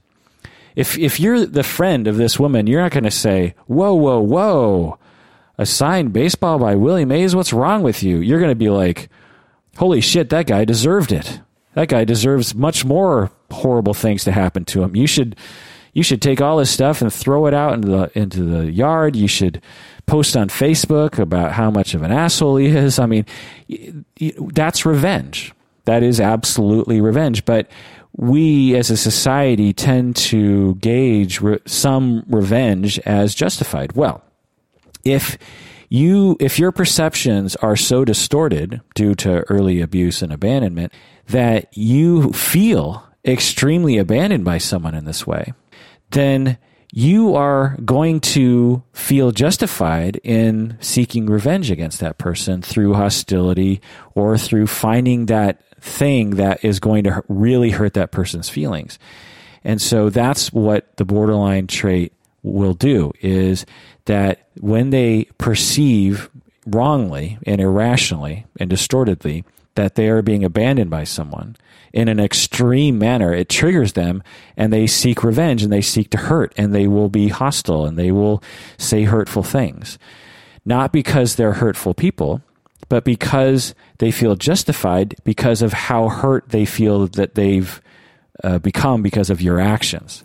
if 0.79 0.97
if 0.97 1.19
you're 1.19 1.45
the 1.45 1.63
friend 1.63 2.07
of 2.07 2.15
this 2.15 2.39
woman, 2.39 2.65
you're 2.65 2.81
not 2.81 2.93
going 2.93 3.03
to 3.03 3.11
say, 3.11 3.53
"Whoa, 3.67 3.93
whoa, 3.93 4.21
whoa." 4.21 4.97
A 5.57 5.65
signed 5.65 6.13
baseball 6.13 6.57
by 6.57 6.75
Willie 6.75 7.03
Mays, 7.03 7.35
what's 7.35 7.51
wrong 7.51 7.83
with 7.83 8.01
you? 8.01 8.19
You're 8.19 8.39
going 8.39 8.51
to 8.51 8.55
be 8.55 8.69
like, 8.69 9.09
"Holy 9.75 9.99
shit, 9.99 10.29
that 10.29 10.47
guy 10.47 10.63
deserved 10.63 11.11
it. 11.11 11.41
That 11.73 11.87
guy 11.87 12.03
deserves 12.03 12.55
much 12.55 12.83
more 12.83 13.31
horrible 13.51 13.93
things 13.93 14.23
to 14.23 14.31
happen 14.31 14.65
to 14.65 14.83
him. 14.83 14.95
You 14.95 15.07
should 15.07 15.35
you 15.93 16.03
should 16.03 16.21
take 16.21 16.41
all 16.41 16.57
this 16.57 16.71
stuff 16.71 17.01
and 17.01 17.11
throw 17.11 17.47
it 17.47 17.53
out 17.53 17.73
into 17.73 17.87
the 17.89 18.11
into 18.17 18.43
the 18.43 18.71
yard. 18.71 19.15
You 19.15 19.27
should 19.27 19.61
post 20.05 20.35
on 20.35 20.49
Facebook 20.49 21.19
about 21.19 21.51
how 21.51 21.69
much 21.69 21.93
of 21.93 22.01
an 22.01 22.11
asshole 22.11 22.57
he 22.57 22.67
is. 22.67 22.99
I 22.99 23.05
mean, 23.05 23.25
that's 24.53 24.85
revenge. 24.85 25.53
That 25.85 26.03
is 26.03 26.19
absolutely 26.19 27.01
revenge. 27.01 27.45
But 27.45 27.69
we 28.15 28.75
as 28.75 28.89
a 28.89 28.97
society 28.97 29.73
tend 29.73 30.15
to 30.15 30.75
gauge 30.75 31.41
re- 31.41 31.59
some 31.65 32.23
revenge 32.27 32.99
as 32.99 33.35
justified. 33.35 33.93
Well, 33.93 34.23
if 35.03 35.37
you 35.89 36.37
if 36.39 36.59
your 36.59 36.71
perceptions 36.71 37.55
are 37.57 37.75
so 37.75 38.05
distorted 38.05 38.81
due 38.93 39.15
to 39.15 39.41
early 39.49 39.81
abuse 39.81 40.21
and 40.21 40.31
abandonment 40.31 40.93
that 41.29 41.75
you 41.77 42.31
feel 42.33 43.05
extremely 43.25 43.97
abandoned 43.97 44.45
by 44.45 44.57
someone 44.57 44.95
in 44.95 45.05
this 45.05 45.25
way, 45.25 45.53
then 46.11 46.57
you 46.91 47.35
are 47.35 47.77
going 47.85 48.19
to 48.19 48.81
feel 48.93 49.31
justified 49.31 50.19
in 50.23 50.75
seeking 50.79 51.27
revenge 51.27 51.69
against 51.69 51.99
that 51.99 52.17
person 52.17 52.61
through 52.61 52.95
hostility 52.95 53.79
or 54.15 54.37
through 54.37 54.65
finding 54.65 55.27
that 55.27 55.61
thing 55.79 56.31
that 56.31 56.63
is 56.65 56.79
going 56.79 57.03
to 57.03 57.23
really 57.27 57.69
hurt 57.69 57.93
that 57.93 58.11
person's 58.11 58.49
feelings. 58.49 58.97
And 59.63 59.81
so 59.81 60.09
that's 60.09 60.51
what 60.51 60.97
the 60.97 61.05
borderline 61.05 61.67
trait 61.67 62.13
will 62.41 62.73
do 62.73 63.11
is 63.21 63.65
that 64.05 64.47
when 64.59 64.89
they 64.89 65.25
perceive 65.37 66.29
wrongly 66.65 67.37
and 67.45 67.61
irrationally 67.61 68.45
and 68.59 68.69
distortedly 68.69 69.43
that 69.79 69.95
they 69.95 70.09
are 70.09 70.21
being 70.21 70.43
abandoned 70.43 70.89
by 70.89 71.05
someone 71.05 71.55
in 71.93 72.07
an 72.07 72.19
extreme 72.19 72.99
manner, 72.99 73.33
it 73.33 73.49
triggers 73.49 73.93
them 73.93 74.23
and 74.55 74.71
they 74.71 74.87
seek 74.87 75.23
revenge 75.23 75.63
and 75.63 75.71
they 75.71 75.81
seek 75.81 76.09
to 76.11 76.17
hurt 76.17 76.53
and 76.57 76.73
they 76.73 76.87
will 76.87 77.09
be 77.09 77.29
hostile 77.29 77.85
and 77.85 77.97
they 77.97 78.11
will 78.11 78.43
say 78.77 79.03
hurtful 79.03 79.43
things. 79.43 79.97
Not 80.65 80.93
because 80.93 81.35
they're 81.35 81.53
hurtful 81.53 81.93
people, 81.93 82.41
but 82.89 83.03
because 83.03 83.73
they 83.97 84.11
feel 84.11 84.35
justified 84.35 85.15
because 85.23 85.61
of 85.61 85.73
how 85.73 86.09
hurt 86.09 86.49
they 86.49 86.65
feel 86.65 87.07
that 87.07 87.35
they've 87.35 87.81
uh, 88.43 88.59
become 88.59 89.01
because 89.01 89.29
of 89.29 89.41
your 89.41 89.59
actions. 89.59 90.23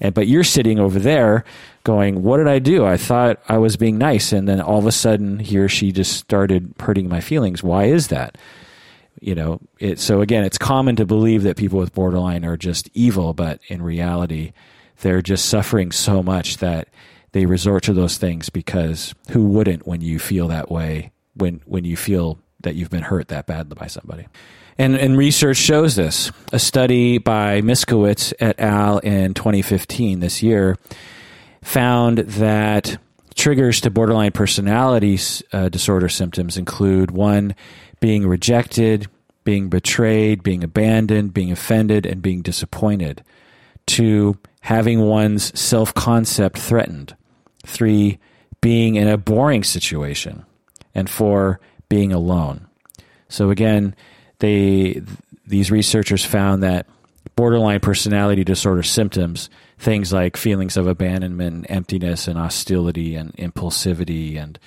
And 0.00 0.12
but 0.12 0.26
you're 0.26 0.44
sitting 0.44 0.80
over 0.80 0.98
there 0.98 1.44
going, 1.84 2.22
"What 2.24 2.38
did 2.38 2.48
I 2.48 2.58
do? 2.58 2.84
I 2.84 2.96
thought 2.96 3.40
I 3.48 3.58
was 3.58 3.76
being 3.76 3.96
nice, 3.96 4.32
and 4.32 4.48
then 4.48 4.60
all 4.60 4.78
of 4.78 4.86
a 4.86 4.92
sudden, 4.92 5.38
he 5.38 5.56
or 5.56 5.68
she 5.68 5.92
just 5.92 6.16
started 6.16 6.74
hurting 6.80 7.08
my 7.08 7.20
feelings. 7.20 7.62
Why 7.62 7.84
is 7.84 8.08
that?" 8.08 8.36
You 9.24 9.34
know. 9.34 9.60
It, 9.78 9.98
so 9.98 10.20
again, 10.20 10.44
it's 10.44 10.58
common 10.58 10.96
to 10.96 11.06
believe 11.06 11.42
that 11.44 11.56
people 11.56 11.78
with 11.78 11.94
borderline 11.94 12.44
are 12.44 12.56
just 12.56 12.90
evil, 12.92 13.32
but 13.32 13.60
in 13.68 13.80
reality, 13.80 14.52
they're 15.00 15.22
just 15.22 15.46
suffering 15.46 15.92
so 15.92 16.22
much 16.22 16.58
that 16.58 16.88
they 17.32 17.46
resort 17.46 17.84
to 17.84 17.92
those 17.92 18.18
things 18.18 18.48
because 18.50 19.14
who 19.30 19.44
wouldn't 19.44 19.86
when 19.86 20.00
you 20.00 20.18
feel 20.18 20.48
that 20.48 20.70
way 20.70 21.10
when 21.34 21.60
when 21.64 21.84
you 21.84 21.96
feel 21.96 22.38
that 22.60 22.74
you've 22.74 22.90
been 22.90 23.02
hurt 23.02 23.28
that 23.28 23.46
badly 23.46 23.74
by 23.78 23.86
somebody. 23.86 24.26
And, 24.76 24.96
and 24.96 25.16
research 25.16 25.56
shows 25.56 25.94
this. 25.94 26.32
A 26.52 26.58
study 26.58 27.18
by 27.18 27.60
Miskewicz 27.60 28.32
et 28.40 28.58
al. 28.58 28.98
in 28.98 29.34
2015, 29.34 30.20
this 30.20 30.42
year, 30.42 30.76
found 31.62 32.18
that 32.18 32.98
triggers 33.36 33.80
to 33.82 33.90
borderline 33.90 34.32
personality 34.32 35.18
uh, 35.52 35.68
disorder 35.68 36.08
symptoms 36.08 36.56
include 36.56 37.10
one, 37.10 37.54
being 38.00 38.26
rejected, 38.26 39.08
being 39.44 39.68
betrayed, 39.68 40.42
being 40.42 40.64
abandoned, 40.64 41.34
being 41.34 41.52
offended, 41.52 42.06
and 42.06 42.22
being 42.22 42.42
disappointed. 42.42 43.22
Two, 43.86 44.38
having 44.62 45.00
one's 45.00 45.58
self 45.58 45.92
concept 45.94 46.58
threatened. 46.58 47.14
Three, 47.66 48.18
being 48.60 48.96
in 48.96 49.08
a 49.08 49.18
boring 49.18 49.62
situation. 49.62 50.44
And 50.94 51.10
four, 51.10 51.60
being 51.88 52.12
alone. 52.12 52.66
So 53.28 53.50
again, 53.50 53.94
they 54.38 55.02
these 55.46 55.70
researchers 55.70 56.24
found 56.24 56.62
that 56.62 56.86
borderline 57.36 57.80
personality 57.80 58.44
disorder 58.44 58.82
symptoms, 58.82 59.50
things 59.78 60.12
like 60.12 60.36
feelings 60.36 60.76
of 60.76 60.86
abandonment, 60.86 61.54
and 61.54 61.70
emptiness, 61.70 62.28
and 62.28 62.38
hostility, 62.38 63.16
and 63.16 63.34
impulsivity, 63.36 64.40
and 64.40 64.58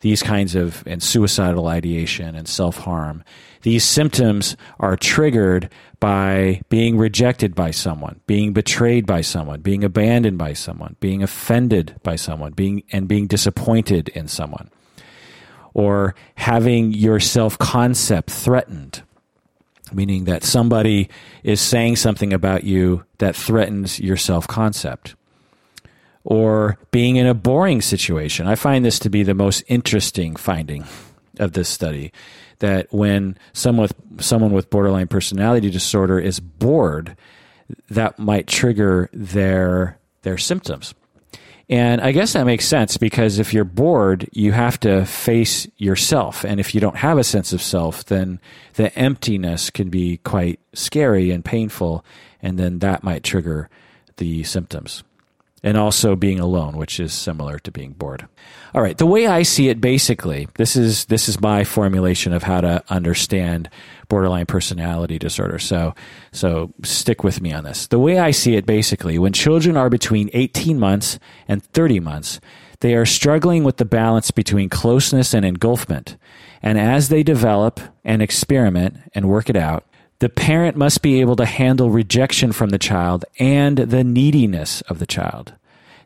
these 0.00 0.22
kinds 0.22 0.54
of 0.54 0.82
and 0.86 1.02
suicidal 1.02 1.66
ideation 1.66 2.34
and 2.34 2.48
self 2.48 2.78
harm. 2.78 3.24
These 3.62 3.84
symptoms 3.84 4.56
are 4.78 4.96
triggered 4.96 5.70
by 5.98 6.62
being 6.68 6.96
rejected 6.96 7.54
by 7.54 7.72
someone, 7.72 8.20
being 8.26 8.52
betrayed 8.52 9.06
by 9.06 9.22
someone, 9.22 9.60
being 9.60 9.82
abandoned 9.82 10.38
by 10.38 10.52
someone, 10.52 10.96
being 11.00 11.22
offended 11.22 11.96
by 12.02 12.16
someone, 12.16 12.52
being 12.52 12.84
and 12.92 13.08
being 13.08 13.26
disappointed 13.26 14.08
in 14.10 14.28
someone 14.28 14.70
or 15.76 16.14
having 16.36 16.90
your 16.90 17.20
self 17.20 17.58
concept 17.58 18.30
threatened, 18.30 19.02
meaning 19.92 20.24
that 20.24 20.42
somebody 20.42 21.10
is 21.42 21.60
saying 21.60 21.96
something 21.96 22.32
about 22.32 22.64
you 22.64 23.04
that 23.18 23.36
threatens 23.36 24.00
your 24.00 24.16
self 24.16 24.48
concept. 24.48 25.15
Or 26.28 26.76
being 26.90 27.16
in 27.16 27.26
a 27.26 27.34
boring 27.34 27.80
situation. 27.80 28.48
I 28.48 28.56
find 28.56 28.84
this 28.84 28.98
to 28.98 29.10
be 29.10 29.22
the 29.22 29.32
most 29.32 29.62
interesting 29.68 30.34
finding 30.34 30.84
of 31.38 31.52
this 31.52 31.68
study 31.68 32.12
that 32.58 32.92
when 32.92 33.38
someone 33.52 33.82
with, 33.84 34.24
someone 34.24 34.52
with 34.52 34.68
borderline 34.68 35.06
personality 35.06 35.70
disorder 35.70 36.18
is 36.18 36.40
bored, 36.40 37.16
that 37.90 38.18
might 38.18 38.46
trigger 38.46 39.08
their 39.12 39.98
their 40.22 40.38
symptoms. 40.38 40.94
And 41.68 42.00
I 42.00 42.12
guess 42.12 42.32
that 42.34 42.46
makes 42.46 42.64
sense 42.64 42.96
because 42.96 43.38
if 43.38 43.52
you're 43.52 43.64
bored, 43.64 44.28
you 44.32 44.52
have 44.52 44.78
to 44.80 45.04
face 45.04 45.66
yourself. 45.78 46.44
And 46.44 46.60
if 46.60 46.74
you 46.74 46.80
don't 46.80 46.96
have 46.96 47.18
a 47.18 47.24
sense 47.24 47.52
of 47.52 47.60
self, 47.60 48.04
then 48.04 48.40
the 48.74 48.96
emptiness 48.96 49.70
can 49.70 49.88
be 49.88 50.18
quite 50.18 50.60
scary 50.74 51.32
and 51.32 51.44
painful. 51.44 52.04
And 52.40 52.56
then 52.56 52.78
that 52.80 53.02
might 53.02 53.24
trigger 53.24 53.68
the 54.16 54.44
symptoms. 54.44 55.02
And 55.66 55.76
also 55.76 56.14
being 56.14 56.38
alone, 56.38 56.76
which 56.76 57.00
is 57.00 57.12
similar 57.12 57.58
to 57.58 57.72
being 57.72 57.92
bored. 57.92 58.28
All 58.72 58.80
right. 58.80 58.96
The 58.96 59.04
way 59.04 59.26
I 59.26 59.42
see 59.42 59.68
it 59.68 59.80
basically, 59.80 60.46
this 60.54 60.76
is, 60.76 61.06
this 61.06 61.28
is 61.28 61.40
my 61.40 61.64
formulation 61.64 62.32
of 62.32 62.44
how 62.44 62.60
to 62.60 62.84
understand 62.88 63.68
borderline 64.08 64.46
personality 64.46 65.18
disorder. 65.18 65.58
So, 65.58 65.94
so 66.30 66.72
stick 66.84 67.24
with 67.24 67.40
me 67.40 67.52
on 67.52 67.64
this. 67.64 67.88
The 67.88 67.98
way 67.98 68.18
I 68.18 68.30
see 68.30 68.54
it 68.54 68.64
basically, 68.64 69.18
when 69.18 69.32
children 69.32 69.76
are 69.76 69.90
between 69.90 70.30
18 70.32 70.78
months 70.78 71.18
and 71.48 71.64
30 71.64 71.98
months, 71.98 72.40
they 72.80 72.94
are 72.94 73.06
struggling 73.06 73.64
with 73.64 73.78
the 73.78 73.84
balance 73.84 74.30
between 74.30 74.68
closeness 74.68 75.34
and 75.34 75.44
engulfment. 75.44 76.16
And 76.62 76.78
as 76.78 77.08
they 77.08 77.22
develop 77.22 77.80
and 78.04 78.22
experiment 78.22 78.98
and 79.14 79.28
work 79.28 79.50
it 79.50 79.56
out, 79.56 79.84
the 80.18 80.28
parent 80.28 80.76
must 80.76 81.02
be 81.02 81.20
able 81.20 81.36
to 81.36 81.44
handle 81.44 81.90
rejection 81.90 82.52
from 82.52 82.70
the 82.70 82.78
child 82.78 83.24
and 83.38 83.76
the 83.78 84.04
neediness 84.04 84.80
of 84.82 84.98
the 84.98 85.06
child. 85.06 85.54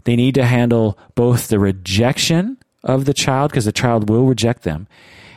They 0.04 0.16
need 0.16 0.34
to 0.34 0.44
handle 0.44 0.98
both 1.14 1.48
the 1.48 1.58
rejection 1.58 2.56
of 2.82 3.04
the 3.04 3.14
child, 3.14 3.50
because 3.50 3.66
the 3.66 3.72
child 3.72 4.08
will 4.08 4.24
reject 4.24 4.62
them, 4.62 4.88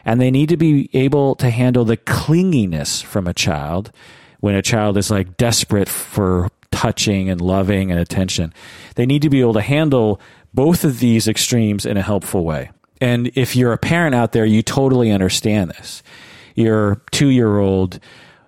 and 0.06 0.20
they 0.20 0.32
need 0.32 0.50
to 0.50 0.58
be 0.58 0.90
able 0.94 1.36
to 1.36 1.50
handle 1.50 1.86
the 1.86 1.98
clinginess 1.98 3.04
from 3.04 3.28
a 3.28 3.34
child 3.34 3.92
when 4.40 4.56
a 4.56 4.62
child 4.62 4.98
is 4.98 5.12
like 5.12 5.38
desperate 5.38 5.90
for 5.90 6.50
touching 6.72 7.30
and 7.30 7.42
loving 7.42 7.92
and 7.92 8.00
attention. 8.00 8.54
They 8.96 9.06
need 9.06 9.22
to 9.22 9.30
be 9.30 9.42
able 9.42 9.54
to 9.54 9.62
handle 9.62 10.20
both 10.54 10.84
of 10.84 11.00
these 11.00 11.28
extremes 11.28 11.86
in 11.86 11.98
a 11.98 12.02
helpful 12.02 12.44
way. 12.44 12.72
And 13.00 13.32
if 13.36 13.56
you're 13.56 13.74
a 13.74 13.78
parent 13.78 14.16
out 14.16 14.32
there, 14.32 14.46
you 14.46 14.62
totally 14.62 15.12
understand 15.12 15.72
this. 15.72 16.04
Your 16.56 17.02
two 17.12 17.28
year 17.28 17.58
old, 17.58 18.00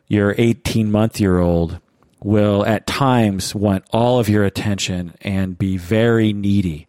your 0.07 0.35
18 0.37 0.91
month 0.91 1.19
year 1.19 1.39
old 1.39 1.79
will 2.23 2.65
at 2.65 2.87
times 2.87 3.53
want 3.53 3.85
all 3.91 4.19
of 4.19 4.27
your 4.27 4.43
attention 4.43 5.13
and 5.21 5.57
be 5.57 5.77
very 5.77 6.33
needy. 6.33 6.87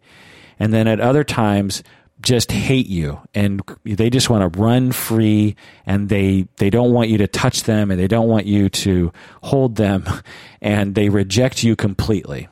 And 0.59 0.73
then 0.73 0.87
at 0.87 0.99
other 0.99 1.23
times, 1.23 1.83
just 2.21 2.51
hate 2.51 2.87
you. 2.87 3.19
And 3.35 3.61
they 3.83 4.09
just 4.09 4.29
want 4.29 4.51
to 4.51 4.59
run 4.59 4.91
free 4.91 5.55
and 5.85 6.09
they 6.09 6.47
they 6.57 6.69
don't 6.69 6.91
want 6.91 7.09
you 7.09 7.19
to 7.19 7.27
touch 7.27 7.63
them 7.63 7.91
and 7.91 7.99
they 7.99 8.07
don't 8.07 8.27
want 8.27 8.47
you 8.47 8.69
to 8.69 9.13
hold 9.43 9.75
them 9.75 10.05
and 10.61 10.95
they 10.95 11.09
reject 11.09 11.63
you 11.63 11.75
completely. 11.75 12.47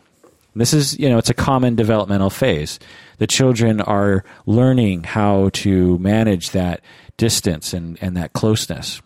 This 0.58 0.74
is 0.74 0.98
you 1.00 1.10
know 1.10 1.18
it's 1.18 1.32
a 1.32 1.34
common 1.34 1.76
developmental 1.76 2.30
phase. 2.30 2.80
The 3.18 3.28
children 3.28 3.82
are 3.82 4.24
learning 4.46 5.04
how 5.04 5.50
to 5.54 5.98
manage 5.98 6.52
that 6.52 6.82
distance 7.18 7.74
and 7.74 7.98
and 8.02 8.16
that 8.16 8.34
closeness 8.34 9.02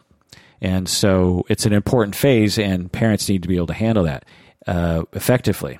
and 0.61 0.87
so 0.87 1.45
it's 1.49 1.65
an 1.65 1.73
important 1.73 2.15
phase 2.15 2.57
and 2.57 2.91
parents 2.91 3.29
need 3.29 3.41
to 3.41 3.47
be 3.47 3.55
able 3.55 3.67
to 3.67 3.73
handle 3.73 4.03
that 4.03 4.25
uh, 4.67 5.03
effectively 5.13 5.79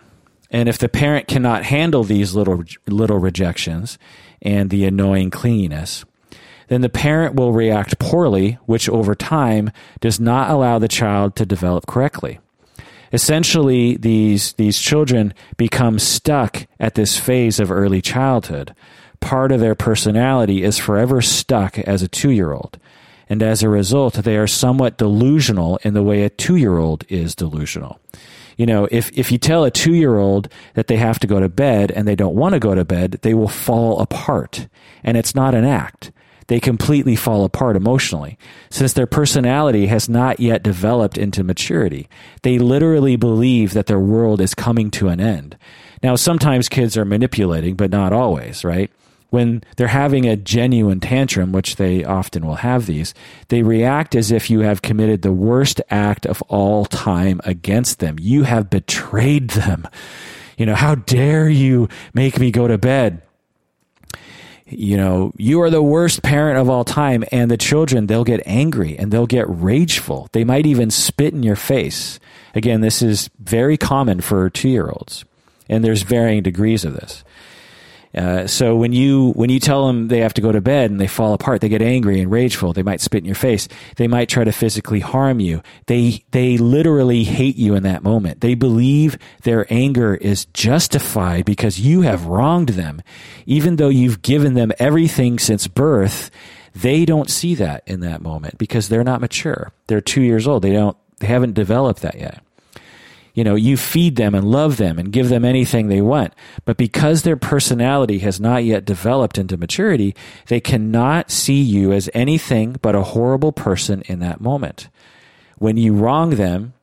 and 0.52 0.68
if 0.68 0.78
the 0.78 0.90
parent 0.90 1.28
cannot 1.28 1.64
handle 1.64 2.04
these 2.04 2.34
little 2.34 2.64
little 2.88 3.20
rejections 3.20 3.98
and 4.42 4.70
the 4.70 4.86
annoying 4.86 5.32
clinginess, 5.32 6.06
then 6.70 6.82
the 6.82 6.90
parent 6.90 7.36
will 7.36 7.52
react 7.52 8.00
poorly, 8.00 8.58
which 8.66 8.90
over 8.90 9.16
time 9.16 9.72
does 10.00 10.20
not 10.20 10.50
allow 10.50 10.80
the 10.80 10.88
child 10.88 11.36
to 11.36 11.46
develop 11.46 11.86
correctly. 11.88 12.40
Essentially, 13.12 13.98
these, 13.98 14.54
these 14.54 14.78
children 14.78 15.34
become 15.58 15.98
stuck 15.98 16.68
at 16.80 16.94
this 16.94 17.18
phase 17.18 17.60
of 17.60 17.72
early 17.72 18.02
childhood. 18.02 18.76
Part 19.20 19.52
of 19.52 19.60
their 19.60 19.74
personality 19.74 20.64
is 20.64 20.78
forever 20.78 21.22
stuck 21.22 21.80
as 21.80 22.04
a 22.04 22.08
two 22.08 22.30
year 22.30 22.52
old. 22.52 22.80
And 23.30 23.44
as 23.44 23.62
a 23.62 23.70
result, 23.70 24.16
they 24.16 24.38
are 24.38 24.48
somewhat 24.48 24.98
delusional 24.98 25.78
in 25.84 25.94
the 25.94 26.04
way 26.04 26.24
a 26.24 26.30
two 26.30 26.56
year 26.56 26.78
old 26.78 27.06
is 27.08 27.36
delusional. 27.36 28.00
You 28.58 28.66
know, 28.66 28.90
if, 28.92 29.10
if 29.18 29.32
you 29.32 29.38
tell 29.38 29.64
a 29.64 29.72
two 29.72 29.94
year 29.94 30.18
old 30.18 30.50
that 30.74 30.88
they 30.88 30.98
have 30.98 31.20
to 31.20 31.28
go 31.28 31.40
to 31.40 31.48
bed 31.48 31.92
and 31.92 32.08
they 32.08 32.16
don't 32.16 32.36
want 32.36 32.54
to 32.54 32.60
go 32.60 32.76
to 32.76 32.84
bed, 32.84 33.20
they 33.22 33.34
will 33.34 33.48
fall 33.48 34.02
apart. 34.02 34.68
And 35.04 35.16
it's 35.16 35.36
not 35.36 35.56
an 35.56 35.64
act. 35.64 36.12
They 36.48 36.60
completely 36.60 37.16
fall 37.16 37.46
apart 37.46 37.76
emotionally. 37.76 38.38
Since 38.72 38.94
their 38.94 39.06
personality 39.06 39.86
has 39.86 40.10
not 40.10 40.40
yet 40.40 40.64
developed 40.64 41.16
into 41.16 41.44
maturity, 41.44 42.10
they 42.42 42.58
literally 42.58 43.16
believe 43.16 43.74
that 43.74 43.86
their 43.86 44.00
world 44.00 44.42
is 44.42 44.56
coming 44.56 44.90
to 44.92 45.10
an 45.10 45.22
end. 45.22 45.58
Now, 46.02 46.16
sometimes 46.16 46.68
kids 46.68 46.98
are 46.98 47.06
manipulating, 47.06 47.76
but 47.76 47.92
not 47.92 48.14
always, 48.14 48.64
right? 48.66 48.92
When 49.30 49.64
they're 49.78 49.88
having 49.88 50.26
a 50.26 50.36
genuine 50.36 51.00
tantrum, 51.00 51.52
which 51.52 51.76
they 51.76 52.04
often 52.04 52.46
will 52.46 52.56
have 52.56 52.86
these, 52.86 53.14
they 53.50 53.62
react 53.62 54.16
as 54.16 54.32
if 54.32 54.50
you 54.50 54.62
have 54.62 54.82
committed 54.82 55.22
the 55.22 55.32
worst 55.32 55.82
act 55.90 56.26
of 56.26 56.42
all 56.44 56.86
time 56.86 57.40
against 57.44 58.00
them. 58.00 58.18
You 58.20 58.44
have 58.44 58.70
betrayed 58.70 59.52
them. 59.52 59.88
You 60.58 60.66
know, 60.66 60.76
how 60.76 60.96
dare 60.96 61.48
you 61.48 61.90
make 62.14 62.40
me 62.40 62.52
go 62.52 62.68
to 62.68 62.78
bed? 62.78 63.22
You 64.66 64.98
know, 64.98 65.32
you 65.38 65.62
are 65.62 65.70
the 65.70 65.82
worst 65.82 66.22
parent 66.22 66.60
of 66.60 66.70
all 66.70 66.84
time. 66.84 67.24
And 67.32 67.50
the 67.50 67.58
children, 67.58 68.08
they'll 68.08 68.24
get 68.24 68.42
angry 68.46 68.98
and 68.98 69.12
they'll 69.12 69.26
get 69.26 69.46
rageful. 69.48 70.28
They 70.32 70.44
might 70.44 70.66
even 70.66 70.92
spit 70.92 71.34
in 71.34 71.44
your 71.44 71.56
face. 71.56 72.20
Again, 72.54 72.82
this 72.82 73.02
is 73.02 73.30
very 73.40 73.78
common 73.78 74.22
for 74.22 74.50
two 74.50 74.70
year 74.70 74.90
olds. 74.90 75.26
And 75.68 75.84
there's 75.84 76.02
varying 76.02 76.44
degrees 76.44 76.84
of 76.84 76.94
this. 76.94 77.24
Uh, 78.16 78.48
so 78.48 78.76
when 78.76 78.92
you 78.92 79.32
when 79.34 79.50
you 79.52 79.60
tell 79.60 79.86
them 79.86 80.08
they 80.08 80.20
have 80.20 80.34
to 80.34 80.42
go 80.42 80.52
to 80.52 80.62
bed 80.62 80.90
and 80.90 81.00
they 81.00 81.08
fall 81.08 81.34
apart, 81.34 81.62
they 81.62 81.70
get 81.70 81.82
angry 81.82 82.20
and 82.20 82.32
rageful. 82.32 82.74
They 82.74 82.82
might 82.82 83.02
spit 83.02 83.20
in 83.20 83.26
your 83.26 83.36
face. 83.36 83.68
They 83.98 84.08
might 84.08 84.30
try 84.30 84.44
to 84.44 84.52
physically 84.52 85.00
harm 85.00 85.40
you. 85.40 85.62
They 85.86 86.24
they 86.32 86.58
literally 86.58 87.24
hate 87.24 87.56
you 87.56 87.76
in 87.76 87.84
that 87.84 88.04
moment. 88.04 88.42
They 88.42 88.56
believe 88.56 89.18
their 89.44 89.72
anger 89.72 90.16
is 90.16 90.46
justified 90.46 91.46
because 91.46 91.80
you 91.80 92.02
have 92.02 92.26
wronged 92.26 92.70
them, 92.70 93.02
even 93.46 93.76
though 93.76 93.90
you've 93.90 94.24
given 94.24 94.56
them 94.56 94.72
everything 94.80 95.38
since 95.38 95.68
birth. 95.68 96.32
They 96.74 97.06
don't 97.06 97.30
see 97.30 97.56
that 97.56 97.84
in 97.86 98.00
that 98.02 98.22
moment 98.22 98.58
because 98.58 98.90
they're 98.90 99.04
not 99.04 99.22
mature. 99.22 99.72
They're 99.88 100.02
two 100.02 100.22
years 100.22 100.48
old. 100.48 100.64
They 100.64 100.74
don't 100.74 100.98
they 101.20 101.28
haven't 101.28 101.54
developed 101.54 102.02
that 102.02 102.18
yet 102.18 102.42
you 103.40 103.46
know, 103.46 103.56
you 103.56 103.78
feed 103.78 104.18
them 104.18 104.36
and 104.36 104.52
love 104.52 104.76
them 104.76 105.00
and 105.00 105.14
give 105.14 105.30
them 105.30 105.46
anything 105.46 105.88
they 105.88 106.02
want. 106.02 106.34
But 106.66 106.76
because 106.76 107.22
their 107.22 107.38
personality 107.38 108.20
has 108.20 108.38
not 108.38 108.66
yet 108.66 108.84
developed 108.84 109.38
into 109.38 109.56
maturity, 109.56 110.14
they 110.48 110.60
cannot 110.60 111.32
see 111.32 111.62
you 111.62 111.94
as 111.94 112.10
anything 112.14 112.76
but 112.82 112.96
a 112.96 113.02
horrible 113.02 113.54
person 113.54 114.02
in 114.08 114.20
that 114.20 114.42
moment. 114.42 114.90
When 115.58 115.78
you 115.78 115.94
wrong 115.94 116.32
them 116.32 116.74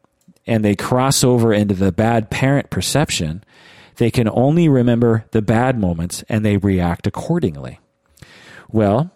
and 0.46 0.64
they 0.64 0.74
cross 0.74 1.22
over 1.22 1.52
into 1.52 1.74
the 1.74 1.92
bad 1.92 2.30
parent 2.30 2.70
perception, 2.70 3.44
they 3.96 4.10
can 4.10 4.26
only 4.30 4.66
remember 4.66 5.26
the 5.32 5.42
bad 5.42 5.78
moments 5.78 6.24
and 6.26 6.42
they 6.42 6.56
react 6.56 7.06
accordingly. 7.06 7.80
Well, 8.70 9.10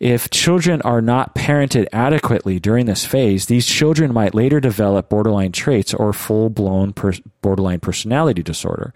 if 0.00 0.30
children 0.30 0.82
are 0.82 1.00
not 1.00 1.34
parented 1.34 1.86
adequately 1.92 2.58
during 2.58 2.86
this 2.86 3.04
phase, 3.04 3.46
these 3.46 3.66
children 3.66 4.12
might 4.12 4.34
later 4.34 4.60
develop 4.60 5.08
borderline 5.08 5.52
traits 5.52 5.94
or 5.94 6.12
full 6.12 6.50
blown 6.50 6.92
per- 6.92 7.14
borderline 7.40 7.80
personality 7.80 8.42
disorder, 8.42 8.92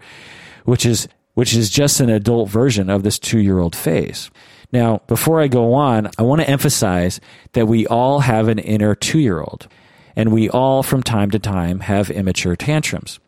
which 0.65 0.85
is, 0.85 1.07
which 1.33 1.53
is 1.53 1.69
just 1.69 1.99
an 1.99 2.09
adult 2.09 2.49
version 2.49 2.89
of 2.89 3.03
this 3.03 3.19
two 3.19 3.39
year 3.39 3.59
old 3.59 3.75
phase. 3.75 4.29
Now, 4.71 5.01
before 5.07 5.41
I 5.41 5.47
go 5.47 5.73
on, 5.73 6.09
I 6.17 6.23
want 6.23 6.41
to 6.41 6.49
emphasize 6.49 7.19
that 7.53 7.67
we 7.67 7.87
all 7.87 8.19
have 8.21 8.47
an 8.47 8.59
inner 8.59 8.95
two 8.95 9.19
year 9.19 9.39
old, 9.39 9.67
and 10.15 10.31
we 10.31 10.49
all 10.49 10.83
from 10.83 11.03
time 11.03 11.31
to 11.31 11.39
time 11.39 11.81
have 11.81 12.09
immature 12.09 12.55
tantrums. 12.55 13.19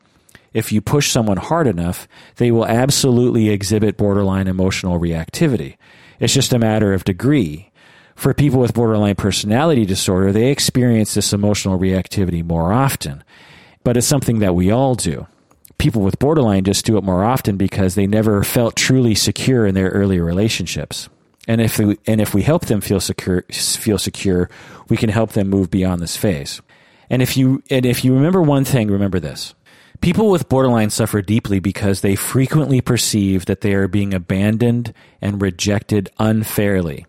If 0.54 0.72
you 0.72 0.82
push 0.82 1.12
someone 1.12 1.38
hard 1.38 1.68
enough, 1.68 2.08
they 2.38 2.52
will 2.52 2.66
absolutely 2.66 3.50
exhibit 3.50 3.98
borderline 3.98 4.48
emotional 4.48 5.00
reactivity. 5.00 5.78
It's 6.20 6.34
just 6.34 6.54
a 6.54 6.60
matter 6.60 6.94
of 6.94 7.04
degree 7.04 7.70
for 8.20 8.34
people 8.34 8.60
with 8.60 8.74
borderline 8.74 9.16
personality 9.16 9.86
disorder, 9.86 10.34
they 10.34 10.52
experience 10.52 11.14
this 11.14 11.32
emotional 11.32 11.80
reactivity 11.80 12.44
more 12.44 12.74
often. 12.74 13.24
But 13.86 13.96
it's 13.96 14.08
something 14.08 14.40
that 14.40 14.54
we 14.54 14.70
all 14.70 14.96
do. 14.96 15.26
People 15.78 16.02
with 16.02 16.20
borderline 16.20 16.66
just 16.66 16.86
do 16.86 16.98
it 16.98 17.04
more 17.06 17.24
often 17.24 17.56
because 17.56 17.96
they 17.96 18.08
never 18.08 18.44
felt 18.44 18.76
truly 18.76 19.16
secure 19.16 19.66
in 19.66 19.74
their 19.74 19.90
earlier 19.92 20.26
relationships. 20.26 21.08
And 21.48 21.62
if 21.62 21.80
we, 21.80 21.98
and 22.06 22.20
if 22.20 22.34
we 22.34 22.42
help 22.42 22.66
them 22.66 22.82
feel 22.82 23.00
secure, 23.00 23.44
feel 23.54 23.98
secure, 23.98 24.50
we 24.90 24.98
can 24.98 25.10
help 25.10 25.32
them 25.32 25.48
move 25.50 25.72
beyond 25.72 26.02
this 26.02 26.18
phase. 26.18 26.62
And 27.10 27.22
if 27.22 27.38
you, 27.38 27.64
and 27.70 27.86
if 27.86 28.04
you 28.04 28.14
remember 28.14 28.42
one 28.42 28.66
thing, 28.66 28.92
remember 28.92 29.22
this. 29.22 29.56
People 30.02 30.30
with 30.30 30.48
borderline 30.48 30.90
suffer 30.90 31.22
deeply 31.22 31.60
because 31.60 32.02
they 32.02 32.16
frequently 32.16 32.80
perceive 32.80 33.46
that 33.46 33.62
they 33.62 33.74
are 33.74 33.90
being 33.90 34.14
abandoned 34.14 34.94
and 35.22 35.42
rejected 35.42 36.10
unfairly. 36.18 37.06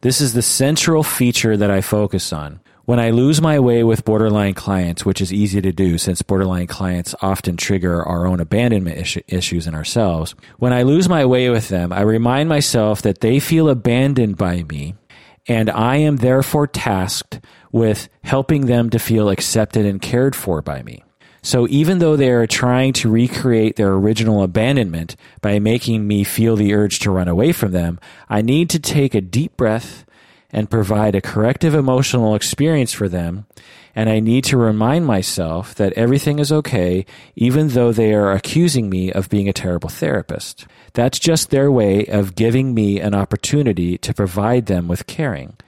This 0.00 0.20
is 0.20 0.34
the 0.34 0.42
central 0.42 1.04
feature 1.04 1.56
that 1.56 1.70
I 1.70 1.80
focus 1.80 2.32
on. 2.32 2.60
When 2.86 2.98
I 3.00 3.10
lose 3.10 3.40
my 3.40 3.60
way 3.60 3.82
with 3.82 4.04
borderline 4.04 4.52
clients, 4.52 5.06
which 5.06 5.22
is 5.22 5.32
easy 5.32 5.62
to 5.62 5.72
do 5.72 5.96
since 5.96 6.20
borderline 6.20 6.66
clients 6.66 7.14
often 7.22 7.56
trigger 7.56 8.02
our 8.02 8.26
own 8.26 8.40
abandonment 8.40 9.16
issues 9.28 9.66
in 9.66 9.74
ourselves, 9.74 10.34
when 10.58 10.72
I 10.72 10.82
lose 10.82 11.08
my 11.08 11.24
way 11.24 11.48
with 11.48 11.68
them, 11.68 11.92
I 11.92 12.02
remind 12.02 12.48
myself 12.48 13.00
that 13.02 13.20
they 13.20 13.38
feel 13.38 13.70
abandoned 13.70 14.36
by 14.36 14.64
me 14.64 14.96
and 15.46 15.70
I 15.70 15.96
am 15.96 16.16
therefore 16.16 16.66
tasked 16.66 17.40
with 17.70 18.08
helping 18.22 18.66
them 18.66 18.90
to 18.90 18.98
feel 18.98 19.30
accepted 19.30 19.86
and 19.86 20.02
cared 20.02 20.34
for 20.34 20.60
by 20.60 20.82
me. 20.82 21.03
So 21.44 21.68
even 21.68 21.98
though 21.98 22.16
they 22.16 22.30
are 22.30 22.46
trying 22.46 22.94
to 22.94 23.10
recreate 23.10 23.76
their 23.76 23.92
original 23.92 24.42
abandonment 24.42 25.14
by 25.42 25.58
making 25.58 26.08
me 26.08 26.24
feel 26.24 26.56
the 26.56 26.72
urge 26.72 27.00
to 27.00 27.10
run 27.10 27.28
away 27.28 27.52
from 27.52 27.72
them, 27.72 28.00
I 28.30 28.40
need 28.40 28.70
to 28.70 28.78
take 28.78 29.14
a 29.14 29.20
deep 29.20 29.54
breath 29.54 30.06
and 30.50 30.70
provide 30.70 31.14
a 31.14 31.20
corrective 31.20 31.74
emotional 31.74 32.34
experience 32.34 32.94
for 32.94 33.10
them. 33.10 33.44
And 33.94 34.08
I 34.08 34.20
need 34.20 34.44
to 34.44 34.56
remind 34.56 35.04
myself 35.04 35.74
that 35.74 35.92
everything 35.92 36.38
is 36.38 36.50
okay, 36.50 37.04
even 37.36 37.68
though 37.68 37.92
they 37.92 38.14
are 38.14 38.32
accusing 38.32 38.88
me 38.88 39.12
of 39.12 39.28
being 39.28 39.46
a 39.46 39.52
terrible 39.52 39.90
therapist. 39.90 40.66
That's 40.94 41.18
just 41.18 41.50
their 41.50 41.70
way 41.70 42.06
of 42.06 42.36
giving 42.36 42.72
me 42.72 43.00
an 43.00 43.14
opportunity 43.14 43.98
to 43.98 44.14
provide 44.14 44.64
them 44.64 44.88
with 44.88 45.06
caring. 45.06 45.58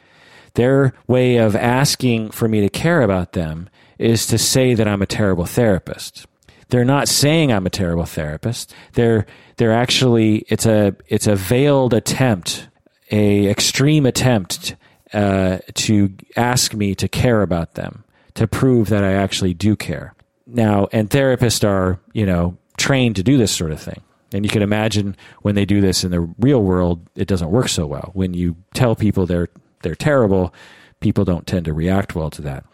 Their 0.54 0.94
way 1.06 1.36
of 1.36 1.54
asking 1.54 2.30
for 2.30 2.48
me 2.48 2.62
to 2.62 2.70
care 2.70 3.02
about 3.02 3.34
them 3.34 3.68
is 3.98 4.26
to 4.28 4.38
say 4.38 4.74
that 4.74 4.88
I'm 4.88 5.02
a 5.02 5.06
terrible 5.06 5.46
therapist. 5.46 6.26
They're 6.68 6.84
not 6.84 7.08
saying 7.08 7.52
I'm 7.52 7.66
a 7.66 7.70
terrible 7.70 8.06
therapist. 8.06 8.74
They're 8.94 9.26
they're 9.56 9.72
actually 9.72 10.38
it's 10.48 10.66
a 10.66 10.96
it's 11.06 11.26
a 11.26 11.36
veiled 11.36 11.94
attempt, 11.94 12.68
a 13.10 13.48
extreme 13.48 14.04
attempt 14.04 14.74
uh, 15.12 15.58
to 15.74 16.12
ask 16.36 16.74
me 16.74 16.94
to 16.96 17.08
care 17.08 17.42
about 17.42 17.74
them, 17.74 18.04
to 18.34 18.46
prove 18.46 18.88
that 18.88 19.04
I 19.04 19.12
actually 19.12 19.54
do 19.54 19.76
care. 19.76 20.14
Now, 20.46 20.88
and 20.92 21.08
therapists 21.08 21.66
are 21.66 22.00
you 22.12 22.26
know 22.26 22.56
trained 22.76 23.16
to 23.16 23.22
do 23.22 23.38
this 23.38 23.52
sort 23.52 23.70
of 23.70 23.80
thing. 23.80 24.02
And 24.32 24.44
you 24.44 24.50
can 24.50 24.62
imagine 24.62 25.16
when 25.42 25.54
they 25.54 25.64
do 25.64 25.80
this 25.80 26.02
in 26.02 26.10
the 26.10 26.20
real 26.20 26.62
world, 26.62 27.08
it 27.14 27.28
doesn't 27.28 27.50
work 27.50 27.68
so 27.68 27.86
well. 27.86 28.10
When 28.12 28.34
you 28.34 28.56
tell 28.74 28.96
people 28.96 29.24
they're 29.24 29.48
they're 29.82 29.94
terrible, 29.94 30.52
people 31.00 31.24
don't 31.24 31.46
tend 31.46 31.64
to 31.66 31.72
react 31.72 32.16
well 32.16 32.30
to 32.30 32.42
that. 32.42 32.64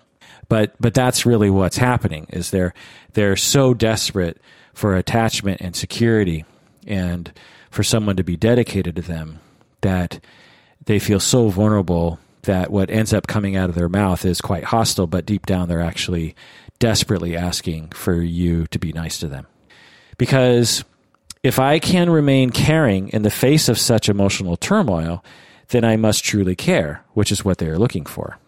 But 0.53 0.75
but 0.79 0.93
that's 0.93 1.25
really 1.25 1.49
what's 1.49 1.79
happening 1.79 2.27
is 2.29 2.51
they're 2.51 2.75
they're 3.15 3.37
so 3.37 3.73
desperate 3.73 4.39
for 4.75 4.95
attachment 4.95 5.63
and 5.63 5.75
security 5.75 6.45
and 6.87 7.33
for 7.71 7.83
someone 7.83 8.17
to 8.17 8.23
be 8.23 8.37
dedicated 8.37 8.97
to 8.97 9.01
them 9.01 9.41
that 9.81 10.23
they 10.85 10.99
feel 10.99 11.21
so 11.21 11.49
vulnerable 11.49 12.19
that 12.43 12.71
what 12.71 12.91
ends 12.91 13.15
up 13.15 13.27
coming 13.27 13.57
out 13.57 13.71
of 13.71 13.75
their 13.75 13.89
mouth 13.89 14.27
is 14.27 14.43
quite 14.43 14.65
hostile, 14.65 15.07
but 15.07 15.25
deep 15.25 15.47
down 15.47 15.71
they're 15.71 15.81
actually 15.81 16.37
desperately 16.79 17.35
asking 17.35 17.89
for 17.89 18.21
you 18.21 18.67
to 18.67 18.79
be 18.79 18.93
nice 18.93 19.19
to 19.21 19.29
them. 19.29 19.47
Because 20.19 20.85
if 21.43 21.59
I 21.59 21.79
can 21.79 22.11
remain 22.11 22.51
caring 22.51 23.09
in 23.09 23.23
the 23.23 23.31
face 23.31 23.71
of 23.71 23.79
such 23.79 24.11
emotional 24.11 24.59
turmoil, 24.59 25.25
then 25.69 25.83
I 25.83 25.97
must 25.97 26.23
truly 26.25 26.57
care, 26.57 27.03
which 27.15 27.33
is 27.33 27.43
what 27.43 27.57
they 27.57 27.69
are 27.69 27.79
looking 27.79 28.05
for. 28.05 28.39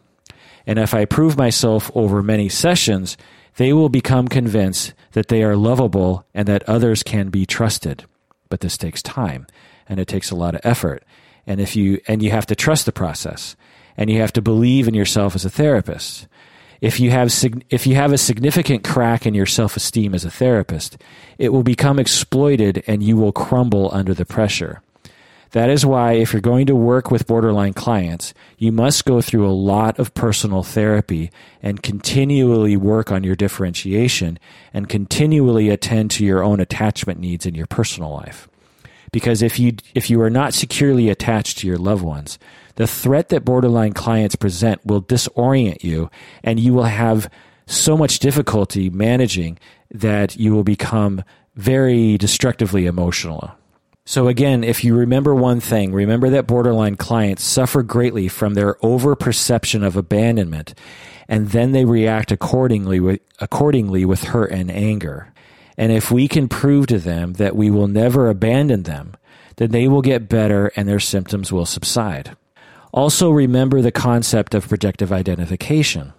And 0.66 0.78
if 0.78 0.94
I 0.94 1.04
prove 1.04 1.36
myself 1.36 1.90
over 1.94 2.22
many 2.22 2.48
sessions, 2.48 3.16
they 3.56 3.72
will 3.72 3.88
become 3.88 4.28
convinced 4.28 4.94
that 5.12 5.28
they 5.28 5.42
are 5.42 5.56
lovable 5.56 6.26
and 6.34 6.48
that 6.48 6.68
others 6.68 7.02
can 7.02 7.28
be 7.28 7.46
trusted. 7.46 8.04
But 8.48 8.60
this 8.60 8.76
takes 8.76 9.02
time 9.02 9.46
and 9.88 10.00
it 10.00 10.08
takes 10.08 10.30
a 10.30 10.36
lot 10.36 10.54
of 10.54 10.60
effort. 10.64 11.04
And 11.46 11.60
if 11.60 11.76
you, 11.76 12.00
and 12.08 12.22
you 12.22 12.30
have 12.30 12.46
to 12.46 12.56
trust 12.56 12.86
the 12.86 12.92
process 12.92 13.56
and 13.96 14.10
you 14.10 14.20
have 14.20 14.32
to 14.32 14.42
believe 14.42 14.88
in 14.88 14.94
yourself 14.94 15.34
as 15.34 15.44
a 15.44 15.50
therapist. 15.50 16.26
If 16.80 17.00
you 17.00 17.10
have 17.10 17.32
if 17.70 17.86
you 17.86 17.94
have 17.94 18.12
a 18.12 18.18
significant 18.18 18.84
crack 18.84 19.24
in 19.24 19.32
your 19.32 19.46
self-esteem 19.46 20.14
as 20.14 20.24
a 20.24 20.30
therapist, 20.30 20.98
it 21.38 21.50
will 21.50 21.62
become 21.62 21.98
exploited 21.98 22.84
and 22.86 23.02
you 23.02 23.16
will 23.16 23.32
crumble 23.32 23.88
under 23.92 24.12
the 24.12 24.26
pressure. 24.26 24.82
That 25.54 25.70
is 25.70 25.86
why, 25.86 26.14
if 26.14 26.32
you're 26.32 26.42
going 26.42 26.66
to 26.66 26.74
work 26.74 27.12
with 27.12 27.28
borderline 27.28 27.74
clients, 27.74 28.34
you 28.58 28.72
must 28.72 29.04
go 29.04 29.20
through 29.20 29.48
a 29.48 29.54
lot 29.54 30.00
of 30.00 30.12
personal 30.12 30.64
therapy 30.64 31.30
and 31.62 31.80
continually 31.80 32.76
work 32.76 33.12
on 33.12 33.22
your 33.22 33.36
differentiation 33.36 34.40
and 34.72 34.88
continually 34.88 35.68
attend 35.68 36.10
to 36.10 36.24
your 36.24 36.42
own 36.42 36.58
attachment 36.58 37.20
needs 37.20 37.46
in 37.46 37.54
your 37.54 37.68
personal 37.68 38.12
life. 38.12 38.48
Because 39.12 39.42
if 39.42 39.60
you, 39.60 39.76
if 39.94 40.10
you 40.10 40.20
are 40.22 40.28
not 40.28 40.54
securely 40.54 41.08
attached 41.08 41.58
to 41.58 41.68
your 41.68 41.78
loved 41.78 42.02
ones, 42.02 42.36
the 42.74 42.88
threat 42.88 43.28
that 43.28 43.44
borderline 43.44 43.92
clients 43.92 44.34
present 44.34 44.84
will 44.84 45.02
disorient 45.02 45.84
you 45.84 46.10
and 46.42 46.58
you 46.58 46.74
will 46.74 46.82
have 46.82 47.30
so 47.66 47.96
much 47.96 48.18
difficulty 48.18 48.90
managing 48.90 49.60
that 49.92 50.34
you 50.34 50.52
will 50.52 50.64
become 50.64 51.22
very 51.54 52.18
destructively 52.18 52.86
emotional. 52.86 53.52
So 54.06 54.28
again, 54.28 54.64
if 54.64 54.84
you 54.84 54.94
remember 54.94 55.34
one 55.34 55.60
thing, 55.60 55.92
remember 55.92 56.28
that 56.30 56.46
borderline 56.46 56.96
clients 56.96 57.42
suffer 57.42 57.82
greatly 57.82 58.28
from 58.28 58.52
their 58.52 58.76
over 58.84 59.16
perception 59.16 59.82
of 59.82 59.96
abandonment, 59.96 60.74
and 61.26 61.48
then 61.48 61.72
they 61.72 61.86
react 61.86 62.30
accordingly 62.30 63.00
with, 63.00 63.20
accordingly 63.38 64.04
with 64.04 64.24
hurt 64.24 64.50
and 64.50 64.70
anger. 64.70 65.32
And 65.78 65.90
if 65.90 66.10
we 66.10 66.28
can 66.28 66.48
prove 66.48 66.86
to 66.88 66.98
them 66.98 67.34
that 67.34 67.56
we 67.56 67.70
will 67.70 67.88
never 67.88 68.28
abandon 68.28 68.82
them, 68.82 69.14
then 69.56 69.70
they 69.70 69.88
will 69.88 70.02
get 70.02 70.28
better 70.28 70.70
and 70.76 70.86
their 70.86 71.00
symptoms 71.00 71.50
will 71.50 71.66
subside. 71.66 72.36
Also 72.92 73.30
remember 73.30 73.80
the 73.80 73.90
concept 73.90 74.54
of 74.54 74.68
projective 74.68 75.12
identification. 75.12 76.12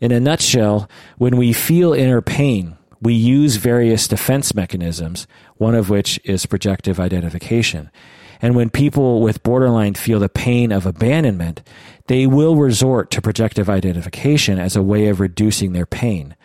In 0.00 0.12
a 0.12 0.20
nutshell, 0.20 0.88
when 1.18 1.36
we 1.36 1.52
feel 1.52 1.92
inner 1.92 2.22
pain, 2.22 2.76
we 3.02 3.14
use 3.14 3.56
various 3.56 4.06
defense 4.06 4.54
mechanisms, 4.54 5.26
one 5.56 5.74
of 5.74 5.90
which 5.90 6.20
is 6.22 6.46
projective 6.46 7.00
identification. 7.00 7.90
And 8.40 8.54
when 8.54 8.70
people 8.70 9.20
with 9.20 9.42
borderline 9.42 9.94
feel 9.94 10.20
the 10.20 10.28
pain 10.28 10.70
of 10.70 10.86
abandonment, 10.86 11.62
they 12.06 12.26
will 12.28 12.54
resort 12.54 13.10
to 13.10 13.20
projective 13.20 13.68
identification 13.68 14.58
as 14.58 14.76
a 14.76 14.82
way 14.82 15.08
of 15.08 15.18
reducing 15.18 15.72
their 15.72 15.86
pain. 15.86 16.36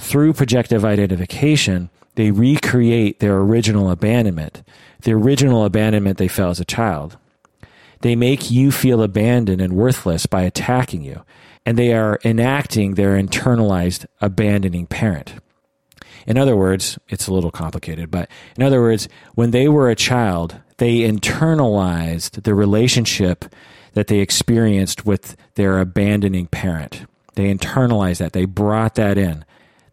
Through 0.00 0.32
projective 0.32 0.84
identification, 0.84 1.88
they 2.16 2.32
recreate 2.32 3.20
their 3.20 3.38
original 3.38 3.90
abandonment, 3.90 4.62
the 5.02 5.12
original 5.12 5.64
abandonment 5.64 6.18
they 6.18 6.28
felt 6.28 6.52
as 6.52 6.60
a 6.60 6.64
child. 6.64 7.16
They 8.00 8.16
make 8.16 8.50
you 8.50 8.72
feel 8.72 9.02
abandoned 9.02 9.60
and 9.60 9.74
worthless 9.74 10.26
by 10.26 10.42
attacking 10.42 11.02
you, 11.02 11.22
and 11.64 11.78
they 11.78 11.94
are 11.94 12.18
enacting 12.24 12.94
their 12.94 13.16
internalized 13.16 14.06
abandoning 14.20 14.86
parent. 14.86 15.34
In 16.26 16.38
other 16.38 16.56
words, 16.56 16.98
it's 17.08 17.26
a 17.26 17.32
little 17.32 17.50
complicated, 17.50 18.10
but 18.10 18.28
in 18.56 18.62
other 18.62 18.80
words, 18.80 19.08
when 19.34 19.50
they 19.50 19.68
were 19.68 19.90
a 19.90 19.96
child, 19.96 20.56
they 20.78 21.00
internalized 21.00 22.42
the 22.42 22.54
relationship 22.54 23.44
that 23.94 24.06
they 24.06 24.18
experienced 24.18 25.04
with 25.04 25.36
their 25.54 25.78
abandoning 25.78 26.46
parent. 26.46 27.06
They 27.34 27.52
internalized 27.54 28.18
that. 28.18 28.32
They 28.32 28.44
brought 28.44 28.94
that 28.96 29.18
in. 29.18 29.44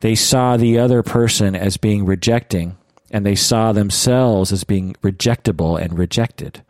They 0.01 0.15
saw 0.15 0.57
the 0.57 0.79
other 0.79 1.03
person 1.03 1.55
as 1.55 1.77
being 1.77 2.05
rejecting, 2.05 2.77
and 3.11 3.25
they 3.25 3.35
saw 3.35 3.71
themselves 3.71 4.51
as 4.51 4.63
being 4.63 4.95
rejectable 5.01 5.79
and 5.79 5.97
rejected. 5.97 6.63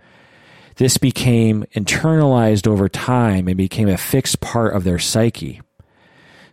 This 0.78 0.98
became 0.98 1.66
internalized 1.76 2.66
over 2.66 2.88
time 2.88 3.48
and 3.48 3.58
became 3.58 3.90
a 3.90 3.98
fixed 3.98 4.40
part 4.40 4.74
of 4.74 4.84
their 4.84 5.00
psyche. 5.00 5.62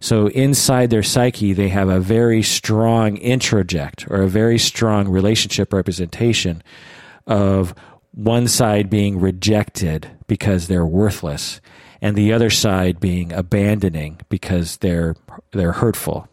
So 0.00 0.28
inside 0.28 0.90
their 0.90 1.02
psyche, 1.02 1.52
they 1.52 1.68
have 1.68 1.88
a 1.88 2.00
very 2.00 2.42
strong 2.42 3.16
introject 3.16 4.10
or 4.10 4.22
a 4.22 4.28
very 4.28 4.58
strong 4.58 5.08
relationship 5.08 5.72
representation 5.72 6.62
of 7.26 7.74
one 8.12 8.48
side 8.48 8.88
being 8.88 9.20
rejected 9.20 10.10
because 10.26 10.68
they're 10.68 10.86
worthless 10.86 11.60
and 12.00 12.16
the 12.16 12.32
other 12.32 12.50
side 12.50 13.00
being 13.00 13.32
abandoning 13.32 14.20
because 14.28 14.78
they're 14.78 15.16
they're 15.52 15.72
hurtful. 15.72 16.28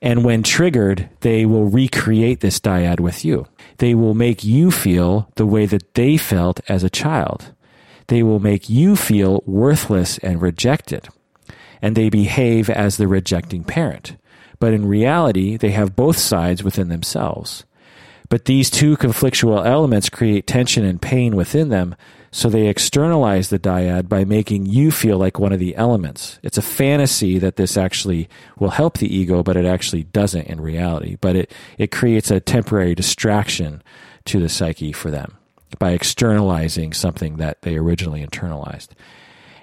And 0.00 0.24
when 0.24 0.42
triggered, 0.44 1.10
they 1.20 1.44
will 1.44 1.64
recreate 1.64 2.40
this 2.40 2.60
dyad 2.60 3.00
with 3.00 3.24
you. 3.24 3.46
They 3.78 3.94
will 3.94 4.14
make 4.14 4.44
you 4.44 4.70
feel 4.70 5.28
the 5.34 5.46
way 5.46 5.66
that 5.66 5.94
they 5.94 6.16
felt 6.16 6.60
as 6.68 6.84
a 6.84 6.90
child. 6.90 7.52
They 8.06 8.22
will 8.22 8.38
make 8.38 8.70
you 8.70 8.94
feel 8.94 9.42
worthless 9.44 10.18
and 10.18 10.40
rejected 10.40 11.08
and 11.80 11.96
they 11.96 12.08
behave 12.08 12.68
as 12.70 12.96
the 12.96 13.08
rejecting 13.08 13.64
parent. 13.64 14.16
But 14.58 14.72
in 14.72 14.86
reality, 14.86 15.56
they 15.56 15.70
have 15.70 15.96
both 15.96 16.18
sides 16.18 16.62
within 16.62 16.88
themselves. 16.88 17.64
But 18.28 18.44
these 18.44 18.70
two 18.70 18.96
conflictual 18.96 19.64
elements 19.64 20.10
create 20.10 20.46
tension 20.46 20.84
and 20.84 21.00
pain 21.00 21.34
within 21.34 21.70
them, 21.70 21.94
so 22.30 22.50
they 22.50 22.66
externalize 22.66 23.48
the 23.48 23.58
dyad 23.58 24.08
by 24.08 24.24
making 24.24 24.66
you 24.66 24.90
feel 24.90 25.16
like 25.16 25.38
one 25.38 25.52
of 25.52 25.58
the 25.58 25.74
elements. 25.76 26.38
It's 26.42 26.58
a 26.58 26.62
fantasy 26.62 27.38
that 27.38 27.56
this 27.56 27.78
actually 27.78 28.28
will 28.58 28.70
help 28.70 28.98
the 28.98 29.14
ego, 29.14 29.42
but 29.42 29.56
it 29.56 29.64
actually 29.64 30.04
doesn't 30.04 30.46
in 30.46 30.60
reality. 30.60 31.16
But 31.20 31.36
it, 31.36 31.52
it 31.78 31.90
creates 31.90 32.30
a 32.30 32.40
temporary 32.40 32.94
distraction 32.94 33.82
to 34.26 34.40
the 34.40 34.50
psyche 34.50 34.92
for 34.92 35.10
them 35.10 35.38
by 35.78 35.92
externalizing 35.92 36.92
something 36.92 37.38
that 37.38 37.62
they 37.62 37.76
originally 37.76 38.24
internalized. 38.24 38.88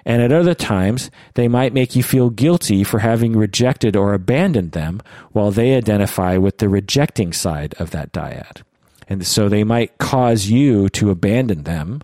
And 0.06 0.22
at 0.22 0.32
other 0.32 0.54
times, 0.54 1.10
they 1.34 1.48
might 1.48 1.74
make 1.74 1.96
you 1.96 2.02
feel 2.04 2.30
guilty 2.30 2.84
for 2.84 3.00
having 3.00 3.36
rejected 3.36 3.96
or 3.96 4.14
abandoned 4.14 4.70
them 4.70 5.02
while 5.32 5.50
they 5.50 5.74
identify 5.74 6.36
with 6.36 6.58
the 6.58 6.68
rejecting 6.68 7.32
side 7.32 7.74
of 7.80 7.90
that 7.90 8.12
dyad. 8.12 8.62
And 9.08 9.26
so 9.26 9.48
they 9.48 9.64
might 9.64 9.98
cause 9.98 10.46
you 10.46 10.88
to 10.90 11.10
abandon 11.10 11.64
them 11.64 12.02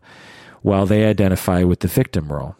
while 0.62 0.84
they 0.84 1.04
identify 1.04 1.62
with 1.62 1.80
the 1.80 1.88
victim 1.88 2.32
role. 2.32 2.56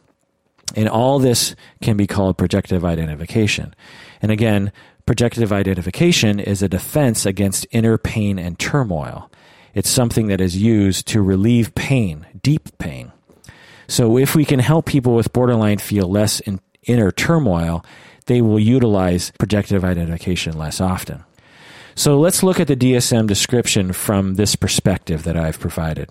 And 0.77 0.89
all 0.89 1.19
this 1.19 1.55
can 1.83 1.97
be 1.97 2.07
called 2.07 2.39
projective 2.39 2.85
identification. 2.85 3.75
And 4.23 4.31
again, 4.31 4.73
projective 5.07 5.53
identification 5.53 6.39
is 6.39 6.63
a 6.63 6.69
defense 6.69 7.27
against 7.27 7.67
inner 7.73 7.99
pain 7.99 8.39
and 8.39 8.59
turmoil. 8.59 9.31
It's 9.75 9.91
something 9.91 10.29
that 10.29 10.41
is 10.41 10.57
used 10.57 11.07
to 11.09 11.23
relieve 11.23 11.75
pain, 11.75 12.27
deep 12.41 12.79
pain. 12.79 13.12
So 13.93 14.17
if 14.17 14.35
we 14.35 14.47
can 14.47 14.59
help 14.59 14.87
people 14.87 15.15
with 15.15 15.35
borderline 15.35 15.77
feel 15.77 16.11
less 16.11 16.41
in 16.41 16.61
inner 16.85 17.13
turmoil, 17.13 17.85
they 18.25 18.41
will 18.41 18.59
utilize 18.59 19.33
projective 19.39 19.85
identification 19.85 20.57
less 20.57 20.81
often. 20.81 21.25
So 21.95 22.19
let's 22.19 22.43
look 22.43 22.59
at 22.59 22.69
the 22.69 22.75
DSM 22.75 23.27
description 23.27 23.93
from 23.93 24.37
this 24.37 24.57
perspective 24.57 25.25
that 25.25 25.37
I've 25.37 25.61
provided. 25.61 26.09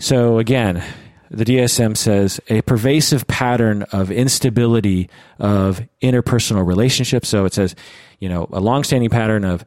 So 0.00 0.38
again, 0.38 0.82
the 1.30 1.44
DSM 1.44 1.96
says 1.96 2.40
a 2.48 2.62
pervasive 2.62 3.28
pattern 3.28 3.84
of 3.92 4.10
instability 4.10 5.08
of 5.38 5.82
interpersonal 6.02 6.66
relationships. 6.66 7.28
So 7.28 7.44
it 7.44 7.54
says, 7.54 7.76
you 8.18 8.28
know, 8.28 8.48
a 8.50 8.58
longstanding 8.58 9.10
pattern 9.10 9.44
of 9.44 9.64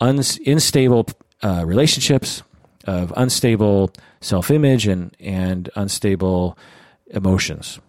unstable 0.00 1.08
uh, 1.42 1.64
relationships, 1.66 2.44
of 2.84 3.12
unstable 3.16 3.90
self 4.20 4.52
image, 4.52 4.86
and, 4.86 5.16
and 5.18 5.68
unstable 5.74 6.56
emotions. 7.10 7.80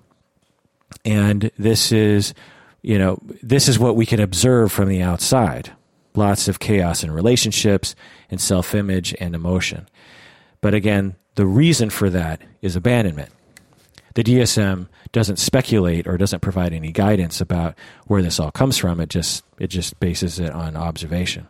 And 1.04 1.52
this 1.58 1.92
is, 1.92 2.34
you 2.82 2.98
know, 2.98 3.20
this 3.42 3.68
is 3.68 3.80
what 3.80 3.96
we 3.96 4.06
can 4.06 4.20
observe 4.20 4.72
from 4.72 4.90
the 4.90 5.02
outside. 5.02 5.72
Lots 6.16 6.48
of 6.48 6.60
chaos 6.60 7.04
in 7.04 7.12
relationships 7.12 7.96
and 8.32 8.42
self 8.42 8.74
image 8.74 9.14
and 9.20 9.36
emotion. 9.36 9.88
But 10.62 10.74
again, 10.74 11.16
the 11.36 11.46
reason 11.46 11.90
for 11.90 12.10
that 12.10 12.42
is 12.62 12.76
abandonment. 12.76 13.30
The 14.16 14.24
DSM 14.24 14.88
doesn't 15.12 15.38
speculate 15.38 16.08
or 16.08 16.18
doesn't 16.18 16.40
provide 16.40 16.74
any 16.74 16.92
guidance 16.92 17.40
about 17.40 17.76
where 18.08 18.24
this 18.24 18.40
all 18.40 18.50
comes 18.50 18.76
from. 18.78 19.00
It 19.00 19.10
just 19.10 19.44
it 19.60 19.68
just 19.68 20.00
bases 20.00 20.40
it 20.40 20.52
on 20.52 20.76
observation. 20.76 21.48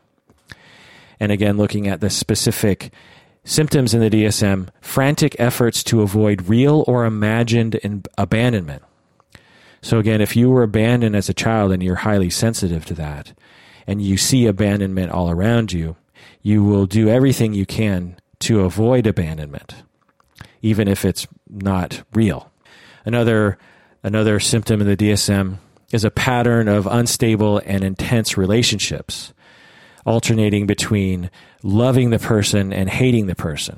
And 1.19 1.31
again, 1.31 1.55
looking 1.55 1.87
at 1.87 2.01
the 2.01 2.09
specific 2.09 2.91
Symptoms 3.47 3.93
in 3.93 4.01
the 4.01 4.09
DSM 4.09 4.67
frantic 4.81 5.33
efforts 5.39 5.81
to 5.85 6.01
avoid 6.01 6.49
real 6.49 6.83
or 6.85 7.05
imagined 7.05 7.79
abandonment. 8.17 8.83
So, 9.81 9.99
again, 9.99 10.19
if 10.19 10.35
you 10.35 10.49
were 10.49 10.63
abandoned 10.63 11.15
as 11.15 11.29
a 11.29 11.33
child 11.33 11.71
and 11.71 11.81
you're 11.81 11.95
highly 11.95 12.29
sensitive 12.29 12.85
to 12.87 12.93
that, 12.95 13.31
and 13.87 14.01
you 14.01 14.17
see 14.17 14.47
abandonment 14.47 15.13
all 15.13 15.31
around 15.31 15.71
you, 15.71 15.95
you 16.41 16.61
will 16.61 16.85
do 16.85 17.07
everything 17.07 17.53
you 17.53 17.65
can 17.65 18.17
to 18.39 18.65
avoid 18.65 19.07
abandonment, 19.07 19.75
even 20.61 20.89
if 20.89 21.05
it's 21.05 21.25
not 21.49 22.03
real. 22.13 22.51
Another, 23.05 23.57
another 24.03 24.41
symptom 24.41 24.81
in 24.81 24.87
the 24.87 24.97
DSM 24.97 25.59
is 25.93 26.03
a 26.03 26.11
pattern 26.11 26.67
of 26.67 26.85
unstable 26.85 27.61
and 27.65 27.85
intense 27.85 28.35
relationships 28.35 29.31
alternating 30.07 30.65
between 30.65 31.29
loving 31.61 32.09
the 32.09 32.17
person 32.17 32.71
and 32.71 32.89
hating 32.89 33.27
the 33.27 33.35
person. 33.35 33.77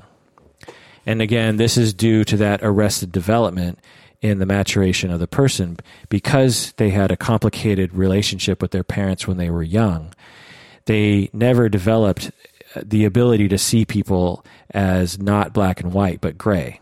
And 1.04 1.20
again, 1.20 1.56
this 1.56 1.76
is 1.76 1.92
due 1.92 2.24
to 2.24 2.36
that 2.36 2.60
arrested 2.62 3.10
development 3.10 3.80
in 4.22 4.38
the 4.38 4.46
maturation 4.46 5.10
of 5.10 5.18
the 5.18 5.26
person 5.26 5.78
because 6.08 6.72
they 6.76 6.90
had 6.90 7.10
a 7.10 7.16
complicated 7.16 7.92
relationship 7.92 8.62
with 8.62 8.70
their 8.70 8.84
parents 8.84 9.26
when 9.26 9.38
they 9.38 9.50
were 9.50 9.62
young. 9.62 10.14
They 10.84 11.30
never 11.32 11.68
developed 11.68 12.30
the 12.76 13.04
ability 13.04 13.48
to 13.48 13.58
see 13.58 13.84
people 13.84 14.44
as 14.70 15.18
not 15.18 15.52
black 15.52 15.80
and 15.80 15.92
white, 15.92 16.20
but 16.20 16.38
gray. 16.38 16.80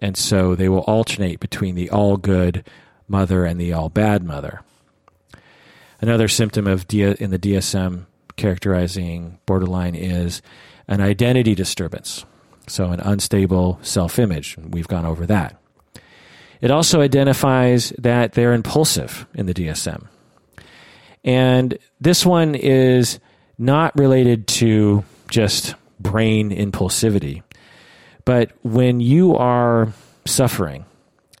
And 0.00 0.16
so 0.16 0.56
they 0.56 0.68
will 0.68 0.80
alternate 0.80 1.38
between 1.38 1.76
the 1.76 1.90
all 1.90 2.16
good 2.16 2.64
mother 3.06 3.44
and 3.44 3.60
the 3.60 3.72
all 3.72 3.90
bad 3.90 4.24
mother. 4.24 4.62
Another 6.00 6.26
symptom 6.26 6.66
of 6.66 6.88
D- 6.88 7.02
in 7.02 7.30
the 7.30 7.38
DSM 7.38 8.06
characterizing 8.38 9.38
borderline 9.44 9.94
is 9.94 10.40
an 10.86 11.00
identity 11.00 11.54
disturbance. 11.54 12.24
So, 12.66 12.90
an 12.90 13.00
unstable 13.00 13.78
self 13.82 14.18
image. 14.18 14.56
We've 14.58 14.88
gone 14.88 15.06
over 15.06 15.26
that. 15.26 15.60
It 16.60 16.70
also 16.70 17.00
identifies 17.00 17.90
that 17.98 18.32
they're 18.32 18.52
impulsive 18.52 19.26
in 19.34 19.46
the 19.46 19.54
DSM. 19.54 20.08
And 21.24 21.78
this 22.00 22.26
one 22.26 22.54
is 22.54 23.20
not 23.58 23.96
related 23.98 24.46
to 24.48 25.04
just 25.30 25.74
brain 26.00 26.50
impulsivity, 26.50 27.42
but 28.24 28.52
when 28.62 29.00
you 29.00 29.36
are 29.36 29.92
suffering 30.26 30.84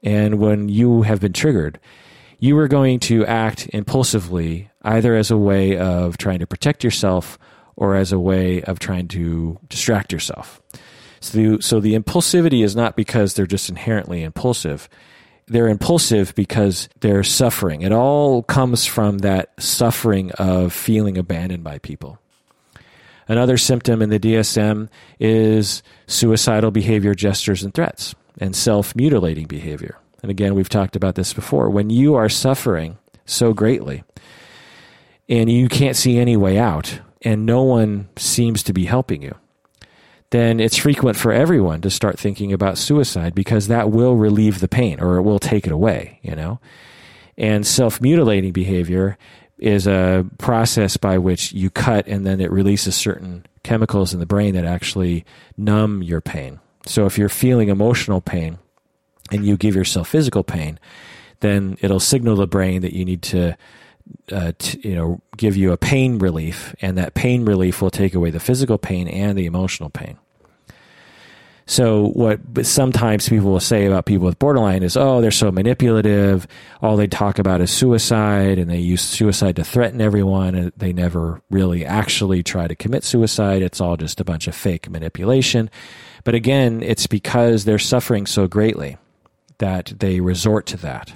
and 0.02 0.38
when 0.38 0.68
you 0.68 1.02
have 1.02 1.20
been 1.20 1.32
triggered, 1.32 1.78
you 2.38 2.56
are 2.58 2.68
going 2.68 3.00
to 3.00 3.26
act 3.26 3.68
impulsively 3.72 4.67
either 4.82 5.14
as 5.14 5.30
a 5.30 5.36
way 5.36 5.76
of 5.76 6.18
trying 6.18 6.38
to 6.38 6.46
protect 6.46 6.84
yourself 6.84 7.38
or 7.76 7.96
as 7.96 8.12
a 8.12 8.18
way 8.18 8.62
of 8.62 8.78
trying 8.78 9.08
to 9.08 9.58
distract 9.68 10.12
yourself. 10.12 10.60
So 11.20 11.38
the, 11.38 11.62
so 11.62 11.80
the 11.80 11.94
impulsivity 11.98 12.64
is 12.64 12.76
not 12.76 12.96
because 12.96 13.34
they're 13.34 13.46
just 13.46 13.68
inherently 13.68 14.22
impulsive. 14.22 14.88
They're 15.46 15.68
impulsive 15.68 16.34
because 16.34 16.88
they're 17.00 17.24
suffering. 17.24 17.82
It 17.82 17.92
all 17.92 18.42
comes 18.42 18.84
from 18.84 19.18
that 19.18 19.52
suffering 19.58 20.30
of 20.32 20.72
feeling 20.72 21.18
abandoned 21.18 21.64
by 21.64 21.78
people. 21.78 22.18
Another 23.28 23.58
symptom 23.58 24.00
in 24.00 24.10
the 24.10 24.18
DSM 24.18 24.88
is 25.20 25.82
suicidal 26.06 26.70
behavior, 26.70 27.14
gestures, 27.14 27.62
and 27.62 27.74
threats, 27.74 28.14
and 28.40 28.56
self 28.56 28.96
mutilating 28.96 29.46
behavior. 29.46 29.98
And 30.22 30.30
again, 30.30 30.54
we've 30.54 30.68
talked 30.68 30.96
about 30.96 31.14
this 31.14 31.32
before. 31.32 31.68
When 31.70 31.90
you 31.90 32.14
are 32.14 32.28
suffering 32.28 32.98
so 33.26 33.52
greatly 33.52 34.02
and 35.28 35.50
you 35.50 35.68
can't 35.68 35.96
see 35.96 36.18
any 36.18 36.36
way 36.36 36.58
out, 36.58 37.00
and 37.22 37.44
no 37.44 37.62
one 37.62 38.08
seems 38.16 38.62
to 38.64 38.72
be 38.72 38.84
helping 38.84 39.22
you, 39.22 39.34
then 40.30 40.60
it's 40.60 40.76
frequent 40.76 41.16
for 41.16 41.32
everyone 41.32 41.80
to 41.80 41.90
start 41.90 42.18
thinking 42.18 42.52
about 42.52 42.78
suicide 42.78 43.34
because 43.34 43.68
that 43.68 43.90
will 43.90 44.14
relieve 44.14 44.60
the 44.60 44.68
pain 44.68 45.00
or 45.00 45.16
it 45.16 45.22
will 45.22 45.38
take 45.38 45.66
it 45.66 45.72
away, 45.72 46.20
you 46.22 46.34
know? 46.34 46.60
And 47.36 47.66
self 47.66 48.00
mutilating 48.00 48.52
behavior 48.52 49.16
is 49.58 49.86
a 49.86 50.26
process 50.38 50.96
by 50.96 51.18
which 51.18 51.52
you 51.52 51.70
cut 51.70 52.06
and 52.06 52.26
then 52.26 52.40
it 52.40 52.50
releases 52.50 52.94
certain 52.94 53.46
chemicals 53.62 54.12
in 54.12 54.20
the 54.20 54.26
brain 54.26 54.54
that 54.54 54.64
actually 54.64 55.24
numb 55.56 56.02
your 56.02 56.20
pain. 56.20 56.60
So 56.86 57.06
if 57.06 57.18
you're 57.18 57.28
feeling 57.28 57.68
emotional 57.68 58.20
pain 58.20 58.58
and 59.30 59.44
you 59.44 59.56
give 59.56 59.74
yourself 59.74 60.08
physical 60.08 60.44
pain, 60.44 60.78
then 61.40 61.76
it'll 61.80 62.00
signal 62.00 62.36
the 62.36 62.46
brain 62.46 62.82
that 62.82 62.92
you 62.92 63.04
need 63.04 63.22
to 63.22 63.56
uh, 64.32 64.52
t- 64.58 64.88
you 64.88 64.94
know, 64.94 65.20
give 65.36 65.56
you 65.56 65.72
a 65.72 65.76
pain 65.76 66.18
relief, 66.18 66.74
and 66.80 66.98
that 66.98 67.14
pain 67.14 67.44
relief 67.44 67.82
will 67.82 67.90
take 67.90 68.14
away 68.14 68.30
the 68.30 68.40
physical 68.40 68.78
pain 68.78 69.08
and 69.08 69.38
the 69.38 69.46
emotional 69.46 69.90
pain. 69.90 70.18
So, 71.66 72.06
what 72.14 72.40
sometimes 72.62 73.28
people 73.28 73.50
will 73.50 73.60
say 73.60 73.84
about 73.84 74.06
people 74.06 74.24
with 74.24 74.38
borderline 74.38 74.82
is, 74.82 74.96
oh, 74.96 75.20
they're 75.20 75.30
so 75.30 75.52
manipulative. 75.52 76.48
All 76.80 76.96
they 76.96 77.06
talk 77.06 77.38
about 77.38 77.60
is 77.60 77.70
suicide, 77.70 78.58
and 78.58 78.70
they 78.70 78.78
use 78.78 79.02
suicide 79.02 79.56
to 79.56 79.64
threaten 79.64 80.00
everyone, 80.00 80.54
and 80.54 80.72
they 80.78 80.94
never 80.94 81.42
really 81.50 81.84
actually 81.84 82.42
try 82.42 82.68
to 82.68 82.74
commit 82.74 83.04
suicide. 83.04 83.60
It's 83.60 83.82
all 83.82 83.98
just 83.98 84.18
a 84.18 84.24
bunch 84.24 84.46
of 84.46 84.54
fake 84.54 84.88
manipulation. 84.88 85.68
But 86.24 86.34
again, 86.34 86.82
it's 86.82 87.06
because 87.06 87.66
they're 87.66 87.78
suffering 87.78 88.24
so 88.24 88.46
greatly 88.46 88.96
that 89.58 89.92
they 89.98 90.20
resort 90.20 90.64
to 90.66 90.78
that. 90.78 91.12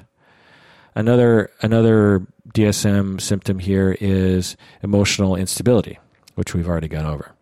Another 0.95 1.51
another 1.63 2.27
DSM 2.49 3.21
symptom 3.21 3.59
here 3.59 3.97
is 4.01 4.57
emotional 4.83 5.37
instability, 5.37 5.99
which 6.35 6.55
we've 6.55 6.69
already 6.69 6.89
gone 6.89 7.07
over. 7.07 7.33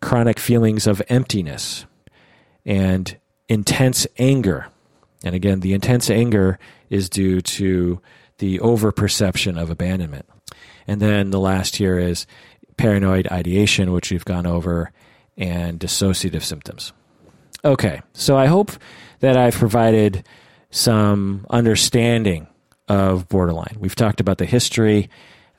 Chronic 0.00 0.38
feelings 0.38 0.86
of 0.86 1.02
emptiness 1.08 1.86
and 2.66 3.16
intense 3.48 4.06
anger. 4.18 4.66
And 5.22 5.34
again, 5.34 5.60
the 5.60 5.72
intense 5.72 6.10
anger 6.10 6.58
is 6.90 7.08
due 7.08 7.40
to 7.40 8.00
the 8.38 8.58
overperception 8.58 9.60
of 9.60 9.70
abandonment. 9.70 10.28
And 10.86 11.00
then 11.00 11.30
the 11.30 11.40
last 11.40 11.76
here 11.76 11.98
is 11.98 12.26
paranoid 12.76 13.28
ideation, 13.28 13.92
which 13.92 14.10
we've 14.10 14.24
gone 14.24 14.46
over, 14.46 14.90
and 15.36 15.80
dissociative 15.80 16.42
symptoms. 16.42 16.92
Okay, 17.64 18.02
so 18.12 18.36
I 18.36 18.46
hope 18.46 18.72
that 19.20 19.36
I've 19.36 19.54
provided 19.54 20.26
some 20.70 21.46
understanding 21.48 22.48
of 22.88 23.28
borderline. 23.28 23.76
We've 23.78 23.94
talked 23.94 24.20
about 24.20 24.38
the 24.38 24.44
history. 24.44 25.08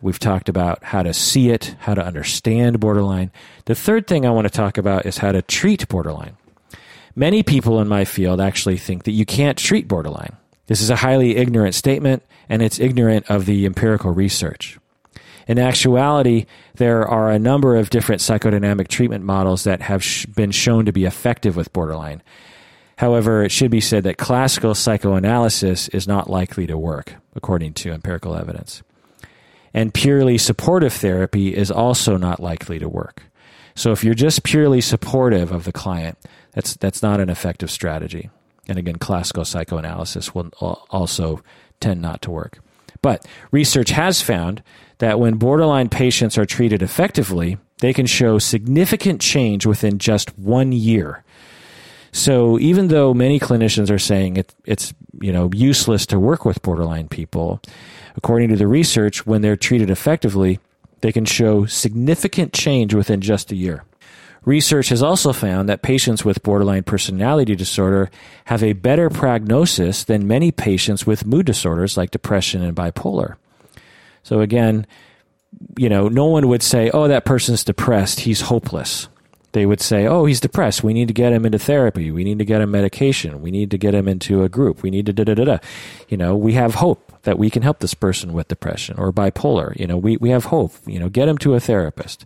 We've 0.01 0.19
talked 0.19 0.49
about 0.49 0.83
how 0.83 1.03
to 1.03 1.13
see 1.13 1.49
it, 1.49 1.75
how 1.79 1.95
to 1.95 2.05
understand 2.05 2.79
borderline. 2.79 3.31
The 3.65 3.75
third 3.75 4.07
thing 4.07 4.25
I 4.25 4.31
want 4.31 4.45
to 4.45 4.53
talk 4.53 4.77
about 4.77 5.05
is 5.05 5.17
how 5.17 5.31
to 5.31 5.41
treat 5.41 5.87
borderline. 5.87 6.37
Many 7.15 7.43
people 7.43 7.79
in 7.79 7.87
my 7.87 8.05
field 8.05 8.41
actually 8.41 8.77
think 8.77 9.03
that 9.05 9.11
you 9.11 9.25
can't 9.25 9.57
treat 9.57 9.87
borderline. 9.87 10.35
This 10.67 10.81
is 10.81 10.89
a 10.89 10.97
highly 10.97 11.37
ignorant 11.37 11.75
statement, 11.75 12.23
and 12.49 12.61
it's 12.61 12.79
ignorant 12.79 13.29
of 13.29 13.45
the 13.45 13.65
empirical 13.65 14.11
research. 14.11 14.77
In 15.47 15.59
actuality, 15.59 16.47
there 16.75 17.07
are 17.07 17.31
a 17.31 17.39
number 17.39 17.75
of 17.75 17.89
different 17.89 18.21
psychodynamic 18.21 18.87
treatment 18.87 19.23
models 19.23 19.63
that 19.63 19.81
have 19.81 20.03
sh- 20.03 20.25
been 20.25 20.51
shown 20.51 20.85
to 20.85 20.91
be 20.91 21.05
effective 21.05 21.55
with 21.55 21.71
borderline. 21.71 22.21
However, 22.97 23.43
it 23.43 23.51
should 23.51 23.71
be 23.71 23.81
said 23.81 24.03
that 24.03 24.17
classical 24.17 24.73
psychoanalysis 24.73 25.89
is 25.89 26.07
not 26.07 26.29
likely 26.29 26.65
to 26.67 26.77
work, 26.77 27.15
according 27.35 27.73
to 27.73 27.91
empirical 27.91 28.35
evidence. 28.35 28.83
And 29.73 29.93
purely 29.93 30.37
supportive 30.37 30.93
therapy 30.93 31.53
is 31.53 31.69
also 31.69 32.15
not 32.15 32.39
likely 32.39 32.79
to 32.79 32.87
work. 32.87 33.23
So 33.75 33.91
if 33.91 34.05
you're 34.05 34.13
just 34.13 34.43
purely 34.43 34.79
supportive 34.79 35.51
of 35.51 35.65
the 35.65 35.73
client, 35.73 36.17
that's, 36.53 36.75
that's 36.77 37.03
not 37.03 37.19
an 37.19 37.29
effective 37.29 37.69
strategy. 37.69 38.29
And 38.69 38.79
again, 38.79 38.95
classical 38.95 39.43
psychoanalysis 39.43 40.33
will 40.33 40.49
also 40.89 41.43
tend 41.81 42.01
not 42.01 42.21
to 42.21 42.31
work. 42.31 42.59
But 43.01 43.27
research 43.51 43.89
has 43.89 44.21
found 44.21 44.63
that 44.99 45.19
when 45.19 45.35
borderline 45.35 45.89
patients 45.89 46.37
are 46.37 46.45
treated 46.45 46.81
effectively, 46.81 47.57
they 47.79 47.91
can 47.91 48.05
show 48.05 48.39
significant 48.39 49.19
change 49.19 49.65
within 49.65 49.99
just 49.99 50.39
one 50.39 50.71
year 50.71 51.24
so 52.15 52.57
even 52.59 52.87
though 52.87 53.13
many 53.13 53.41
clinicians 53.41 53.91
are 53.91 53.99
saying 53.99 54.37
it, 54.37 54.55
it's 54.63 54.93
you 55.19 55.33
know 55.33 55.49
useless 55.53 56.05
to 56.05 56.17
work 56.17 56.45
with 56.45 56.61
borderline 56.61 57.09
people, 57.09 57.61
according 58.15 58.47
to 58.49 58.55
the 58.55 58.67
research, 58.67 59.25
when 59.25 59.41
they're 59.41 59.57
treated 59.57 59.89
effectively, 59.89 60.61
they 61.01 61.11
can 61.11 61.25
show 61.25 61.65
significant 61.65 62.53
change 62.53 62.93
within 62.93 63.19
just 63.19 63.51
a 63.51 63.55
year. 63.57 63.83
Research 64.45 64.87
has 64.89 65.03
also 65.03 65.33
found 65.33 65.67
that 65.67 65.81
patients 65.81 66.23
with 66.23 66.41
borderline 66.41 66.83
personality 66.83 67.53
disorder 67.53 68.09
have 68.45 68.63
a 68.63 68.71
better 68.71 69.09
prognosis 69.09 70.05
than 70.05 70.25
many 70.25 70.53
patients 70.53 71.05
with 71.05 71.25
mood 71.25 71.45
disorders 71.45 71.97
like 71.97 72.11
depression 72.11 72.63
and 72.63 72.77
bipolar. 72.77 73.35
So 74.23 74.39
again, 74.39 74.87
you 75.77 75.89
know, 75.89 76.07
no 76.07 76.27
one 76.27 76.47
would 76.47 76.63
say, 76.63 76.89
"Oh, 76.91 77.09
that 77.09 77.25
person's 77.25 77.65
depressed, 77.65 78.21
he's 78.21 78.39
hopeless." 78.39 79.09
They 79.55 79.65
would 79.65 79.79
say, 79.79 80.05
"Oh, 80.05 80.25
he's 80.25 80.41
depressed. 80.41 80.83
We 80.83 80.93
need 80.93 81.07
to 81.07 81.13
get 81.13 81.31
him 81.31 81.45
into 81.45 81.57
therapy. 81.57 82.11
We 82.11 82.25
need 82.25 82.39
to 82.39 82.45
get 82.45 82.59
him 82.59 82.71
medication. 82.71 83.41
We 83.41 83.51
need 83.51 83.71
to 83.71 83.77
get 83.77 83.95
him 83.95 84.05
into 84.05 84.43
a 84.43 84.49
group. 84.49 84.83
We 84.83 84.91
need 84.91 85.05
to 85.05 85.13
da 85.13 85.23
da 85.23 85.33
da 85.33 85.45
da." 85.45 85.57
You 86.09 86.17
know, 86.17 86.35
we 86.35 86.53
have 86.53 86.75
hope 86.75 87.13
that 87.23 87.39
we 87.39 87.49
can 87.49 87.63
help 87.63 87.79
this 87.79 87.93
person 87.93 88.33
with 88.33 88.49
depression 88.49 88.97
or 88.97 89.13
bipolar. 89.13 89.73
You 89.79 89.87
know, 89.87 89.97
we 89.97 90.17
we 90.17 90.29
have 90.29 90.45
hope. 90.45 90.73
You 90.85 90.99
know, 90.99 91.07
get 91.07 91.29
him 91.29 91.37
to 91.39 91.55
a 91.55 91.61
therapist. 91.61 92.25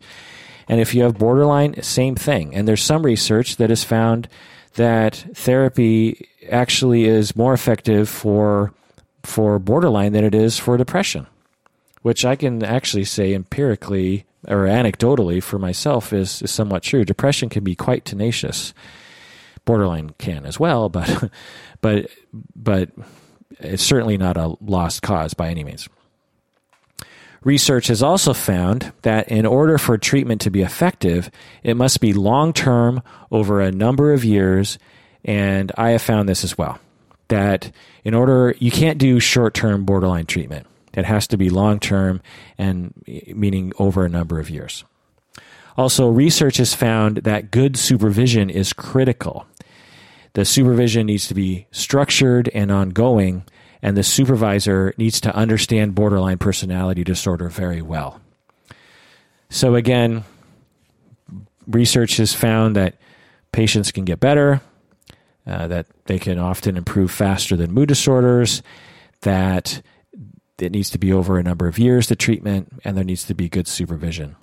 And 0.68 0.82
if 0.82 0.96
you 0.96 1.04
have 1.04 1.20
borderline, 1.20 1.82
same 1.84 2.16
thing. 2.16 2.56
And 2.56 2.68
there's 2.68 2.84
some 2.84 3.06
research 3.06 3.58
that 3.58 3.70
has 3.70 3.84
found 3.84 4.28
that 4.74 5.16
therapy 5.36 6.28
actually 6.50 7.06
is 7.06 7.36
more 7.36 7.54
effective 7.54 8.10
for 8.10 8.74
for 9.24 9.60
borderline 9.60 10.14
than 10.14 10.26
it 10.26 10.34
is 10.34 10.58
for 10.58 10.78
depression, 10.78 11.28
which 12.02 12.26
I 12.26 12.36
can 12.36 12.64
actually 12.64 13.06
say 13.06 13.36
empirically 13.36 14.26
or 14.48 14.66
anecdotally 14.66 15.42
for 15.44 15.60
myself 15.60 16.14
is, 16.14 16.42
is 16.42 16.52
somewhat 16.52 16.84
true. 16.84 17.04
Depression 17.04 17.50
can 17.50 17.64
be 17.64 17.76
quite 17.76 18.06
tenacious. 18.06 18.74
Borderline 19.66 20.12
can 20.18 20.46
as 20.46 20.60
well, 20.60 20.90
but 20.90 21.30
but 21.82 22.10
but 22.56 22.90
it's 23.60 23.84
certainly 23.84 24.18
not 24.18 24.38
a 24.38 24.56
lost 24.62 25.02
cause 25.02 25.34
by 25.34 25.50
any 25.50 25.64
means. 25.64 25.88
Research 27.44 27.88
has 27.88 28.04
also 28.04 28.34
found 28.34 28.92
that 29.04 29.30
in 29.30 29.46
order 29.46 29.78
for 29.78 29.98
treatment 29.98 30.42
to 30.42 30.52
be 30.52 30.62
effective, 30.62 31.30
it 31.64 31.78
must 31.78 32.02
be 32.02 32.14
long 32.14 32.52
term 32.52 33.02
over 33.32 33.62
a 33.62 33.72
number 33.72 34.12
of 34.14 34.26
years, 34.26 34.78
and 35.24 35.72
I 35.78 35.92
have 35.92 36.02
found 36.02 36.28
this 36.28 36.44
as 36.44 36.58
well. 36.58 36.80
that 37.30 37.72
in 38.04 38.14
order, 38.14 38.56
you 38.60 38.72
can't 38.72 38.98
do 38.98 39.20
short 39.20 39.54
term 39.54 39.86
borderline 39.86 40.26
treatment. 40.26 40.68
It 41.00 41.06
has 41.06 41.28
to 41.28 41.38
be 41.38 41.50
long 41.50 41.80
term 41.80 42.22
and 42.58 42.94
meaning 43.28 43.74
over 43.80 44.06
a 44.06 44.10
number 44.10 44.40
of 44.40 44.50
years. 44.50 44.84
Also, 45.78 46.10
research 46.10 46.58
has 46.58 46.74
found 46.74 47.18
that 47.18 47.52
good 47.52 47.78
supervision 47.78 48.50
is 48.50 48.74
critical. 48.74 49.48
The 50.34 50.44
supervision 50.46 51.08
needs 51.08 51.28
to 51.28 51.34
be 51.34 51.68
structured 51.72 52.50
and 52.54 52.72
ongoing, 52.72 53.46
and 53.82 53.96
the 53.96 54.04
supervisor 54.04 54.94
needs 54.98 55.22
to 55.22 55.34
understand 55.34 55.96
borderline 55.96 56.38
personality 56.38 57.04
disorder 57.04 57.50
very 57.50 57.82
well. 57.82 58.20
So, 59.50 59.76
again, 59.76 60.26
research 61.66 62.18
has 62.18 62.34
found 62.34 62.76
that 62.76 62.98
patients 63.52 63.92
can 63.92 64.06
get 64.06 64.20
better, 64.20 64.62
uh, 65.48 65.68
that 65.68 65.88
they 66.06 66.20
can 66.20 66.38
often 66.38 66.78
improve 66.78 67.10
faster 67.10 67.56
than 67.56 67.72
mood 67.72 67.88
disorders, 67.88 68.62
that 69.22 69.82
it 70.62 70.72
needs 70.72 70.90
to 70.92 70.98
be 70.98 71.12
over 71.12 71.38
a 71.38 71.44
number 71.44 71.68
of 71.68 71.80
years, 71.80 72.08
the 72.08 72.16
treatment, 72.16 72.82
and 72.84 72.96
there 72.96 73.04
needs 73.04 73.24
to 73.26 73.34
be 73.34 73.50
good 73.50 73.68
supervision. 73.68 74.36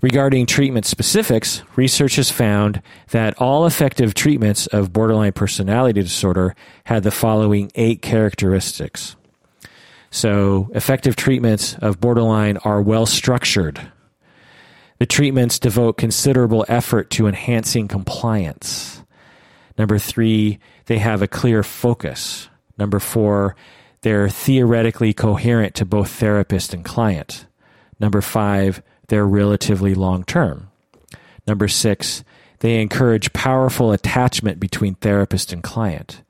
Regarding 0.00 0.46
treatment 0.46 0.84
specifics, 0.84 1.62
research 1.76 2.16
has 2.16 2.30
found 2.30 2.82
that 3.10 3.40
all 3.40 3.66
effective 3.66 4.14
treatments 4.14 4.66
of 4.66 4.92
borderline 4.92 5.32
personality 5.32 6.02
disorder 6.02 6.56
had 6.84 7.04
the 7.04 7.12
following 7.12 7.70
eight 7.76 8.02
characteristics. 8.02 9.14
So, 10.10 10.70
effective 10.74 11.14
treatments 11.14 11.74
of 11.76 12.00
borderline 12.00 12.56
are 12.58 12.82
well 12.82 13.06
structured. 13.06 13.80
The 14.98 15.06
treatments 15.06 15.58
devote 15.58 15.96
considerable 15.96 16.64
effort 16.68 17.10
to 17.10 17.28
enhancing 17.28 17.88
compliance. 17.88 19.02
Number 19.78 19.98
three, 19.98 20.58
they 20.86 20.98
have 20.98 21.22
a 21.22 21.28
clear 21.28 21.62
focus. 21.62 22.48
Number 22.76 22.98
four, 22.98 23.56
they're 24.02 24.28
theoretically 24.28 25.12
coherent 25.12 25.74
to 25.76 25.84
both 25.84 26.10
therapist 26.10 26.74
and 26.74 26.84
client. 26.84 27.46
Number 27.98 28.20
five, 28.20 28.82
they're 29.08 29.26
relatively 29.26 29.94
long 29.94 30.24
term. 30.24 30.70
Number 31.46 31.68
six, 31.68 32.22
they 32.60 32.80
encourage 32.80 33.32
powerful 33.32 33.90
attachment 33.92 34.60
between 34.60 34.94
therapist 34.94 35.52
and 35.52 35.62
client. 35.62 36.22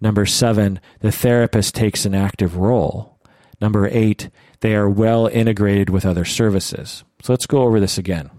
Number 0.00 0.26
seven, 0.26 0.80
the 1.00 1.12
therapist 1.12 1.74
takes 1.74 2.04
an 2.04 2.14
active 2.14 2.56
role. 2.56 3.18
Number 3.60 3.88
eight, 3.90 4.28
they 4.60 4.74
are 4.74 4.88
well 4.88 5.26
integrated 5.26 5.90
with 5.90 6.04
other 6.04 6.24
services. 6.24 7.04
So 7.22 7.32
let's 7.32 7.46
go 7.46 7.62
over 7.62 7.80
this 7.80 7.98
again. 7.98 8.30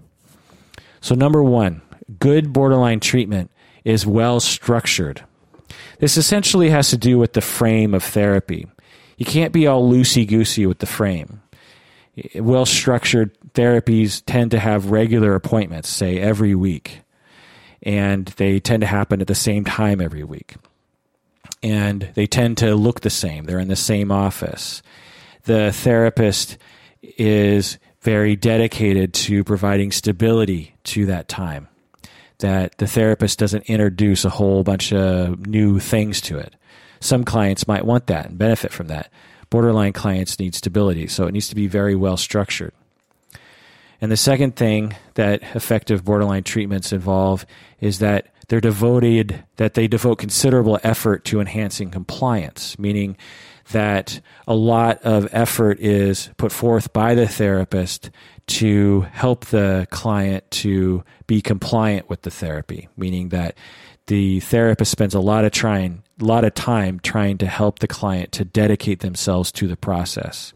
So, 1.02 1.16
number 1.16 1.44
one, 1.44 1.82
good 2.20 2.54
borderline 2.54 3.00
treatment 3.00 3.52
is 3.84 4.06
well 4.06 4.40
structured. 4.40 5.24
This 6.00 6.18
essentially 6.18 6.70
has 6.70 6.90
to 6.90 6.98
do 6.98 7.18
with 7.18 7.34
the 7.34 7.42
frame 7.42 7.94
of 7.94 8.04
therapy. 8.04 8.68
You 9.18 9.26
can't 9.26 9.52
be 9.52 9.68
all 9.68 9.90
loosey 9.90 10.28
goosey 10.28 10.66
with 10.66 10.80
the 10.80 10.86
frame 10.86 11.42
well 12.36 12.66
structured 12.66 13.38
therapies 13.54 14.24
tend 14.26 14.52
to 14.52 14.60
have 14.60 14.92
regular 14.92 15.36
appointments, 15.36 15.90
say 15.90 16.20
every 16.20 16.56
week, 16.56 17.02
and 17.84 18.28
they 18.38 18.60
tend 18.60 18.82
to 18.82 18.88
happen 18.88 19.22
at 19.22 19.28
the 19.28 19.36
same 19.36 19.64
time 19.64 20.02
every 20.02 20.24
week. 20.24 20.56
And 21.64 22.10
they 22.14 22.28
tend 22.28 22.58
to 22.60 22.76
look 22.76 23.02
the 23.02 23.10
same. 23.10 23.46
They're 23.46 23.60
in 23.60 23.68
the 23.68 23.76
same 23.76 24.12
office. 24.12 24.82
The 25.44 25.72
therapist 25.72 26.58
is 27.02 27.78
very 28.02 28.36
dedicated 28.36 29.14
to 29.14 29.44
providing 29.44 29.92
stability 29.92 30.76
to 30.86 31.06
that 31.08 31.28
time. 31.28 31.68
That 32.40 32.78
the 32.78 32.88
therapist 32.88 33.40
doesn't 33.40 33.64
introduce 33.64 34.24
a 34.24 34.30
whole 34.30 34.64
bunch 34.64 34.94
of 34.94 35.48
new 35.48 35.80
things 35.80 36.22
to 36.22 36.38
it. 36.38 36.56
Some 37.00 37.24
clients 37.24 37.68
might 37.68 37.86
want 37.86 38.08
that 38.08 38.28
and 38.28 38.38
benefit 38.38 38.72
from 38.72 38.88
that 38.88 39.12
borderline 39.50 39.94
clients 39.94 40.40
need 40.40 40.56
stability. 40.56 41.08
So 41.08 41.28
it 41.28 41.34
needs 41.34 41.50
to 41.50 41.56
be 41.56 41.68
very 41.68 41.96
well 41.96 42.18
structured. 42.18 42.74
And 44.00 44.12
the 44.12 44.18
second 44.18 44.56
thing 44.56 44.96
that 45.16 45.42
effective 45.56 46.06
borderline 46.06 46.44
treatments 46.44 46.94
involve 46.94 47.46
is 47.80 48.00
that 48.00 48.28
they're 48.48 48.62
devoted, 48.62 49.44
that 49.58 49.74
they 49.74 49.88
devote 49.88 50.20
considerable 50.20 50.80
effort 50.84 51.26
to 51.26 51.42
enhancing 51.42 51.90
compliance, 51.90 52.78
meaning 52.78 53.18
that 53.72 54.22
a 54.48 54.56
lot 54.56 55.02
of 55.02 55.28
effort 55.34 55.80
is 55.80 56.30
put 56.38 56.52
forth 56.52 56.94
by 56.94 57.16
the 57.16 57.28
therapist 57.28 58.10
to 58.46 59.02
help 59.12 59.46
the 59.48 59.88
client 59.90 60.50
to 60.50 61.04
be 61.26 61.42
compliant 61.42 62.08
with 62.10 62.22
the 62.22 62.32
therapy, 62.32 62.88
meaning 62.96 63.30
that 63.30 63.58
the 64.08 64.40
therapist 64.40 64.92
spends 64.92 65.14
a 65.14 65.20
lot 65.20 65.46
of 65.46 65.52
trying 65.52 66.04
a 66.20 66.26
lot 66.26 66.44
of 66.44 66.54
time 66.54 67.00
trying 67.00 67.38
to 67.38 67.46
help 67.46 67.80
the 67.80 67.88
client 67.88 68.32
to 68.34 68.44
dedicate 68.46 69.02
themselves 69.02 69.52
to 69.52 69.68
the 69.68 69.78
process. 69.78 70.54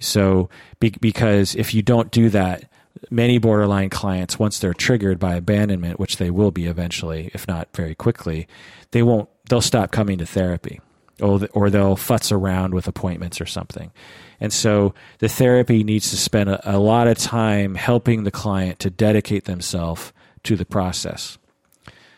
So, 0.00 0.50
be, 0.80 0.90
because 1.00 1.54
if 1.54 1.74
you 1.74 1.82
don't 1.82 2.10
do 2.10 2.28
that, 2.30 2.64
many 3.10 3.38
borderline 3.38 3.90
clients, 3.90 4.38
once 4.38 4.58
they're 4.58 4.74
triggered 4.74 5.18
by 5.18 5.36
abandonment, 5.36 6.00
which 6.00 6.16
they 6.16 6.30
will 6.30 6.50
be 6.50 6.66
eventually, 6.66 7.30
if 7.34 7.46
not 7.48 7.68
very 7.74 7.94
quickly, 7.94 8.46
they 8.90 9.02
won't. 9.02 9.28
They'll 9.48 9.60
stop 9.60 9.90
coming 9.90 10.18
to 10.18 10.26
therapy, 10.26 10.80
or 11.20 11.40
or 11.52 11.70
they'll 11.70 11.96
futz 11.96 12.32
around 12.32 12.74
with 12.74 12.88
appointments 12.88 13.40
or 13.40 13.46
something. 13.46 13.92
And 14.40 14.52
so, 14.52 14.94
the 15.18 15.28
therapy 15.28 15.84
needs 15.84 16.10
to 16.10 16.16
spend 16.16 16.50
a, 16.50 16.76
a 16.76 16.78
lot 16.78 17.06
of 17.06 17.16
time 17.18 17.74
helping 17.74 18.24
the 18.24 18.30
client 18.30 18.78
to 18.80 18.90
dedicate 18.90 19.44
themselves 19.44 20.12
to 20.44 20.56
the 20.56 20.64
process. 20.66 21.38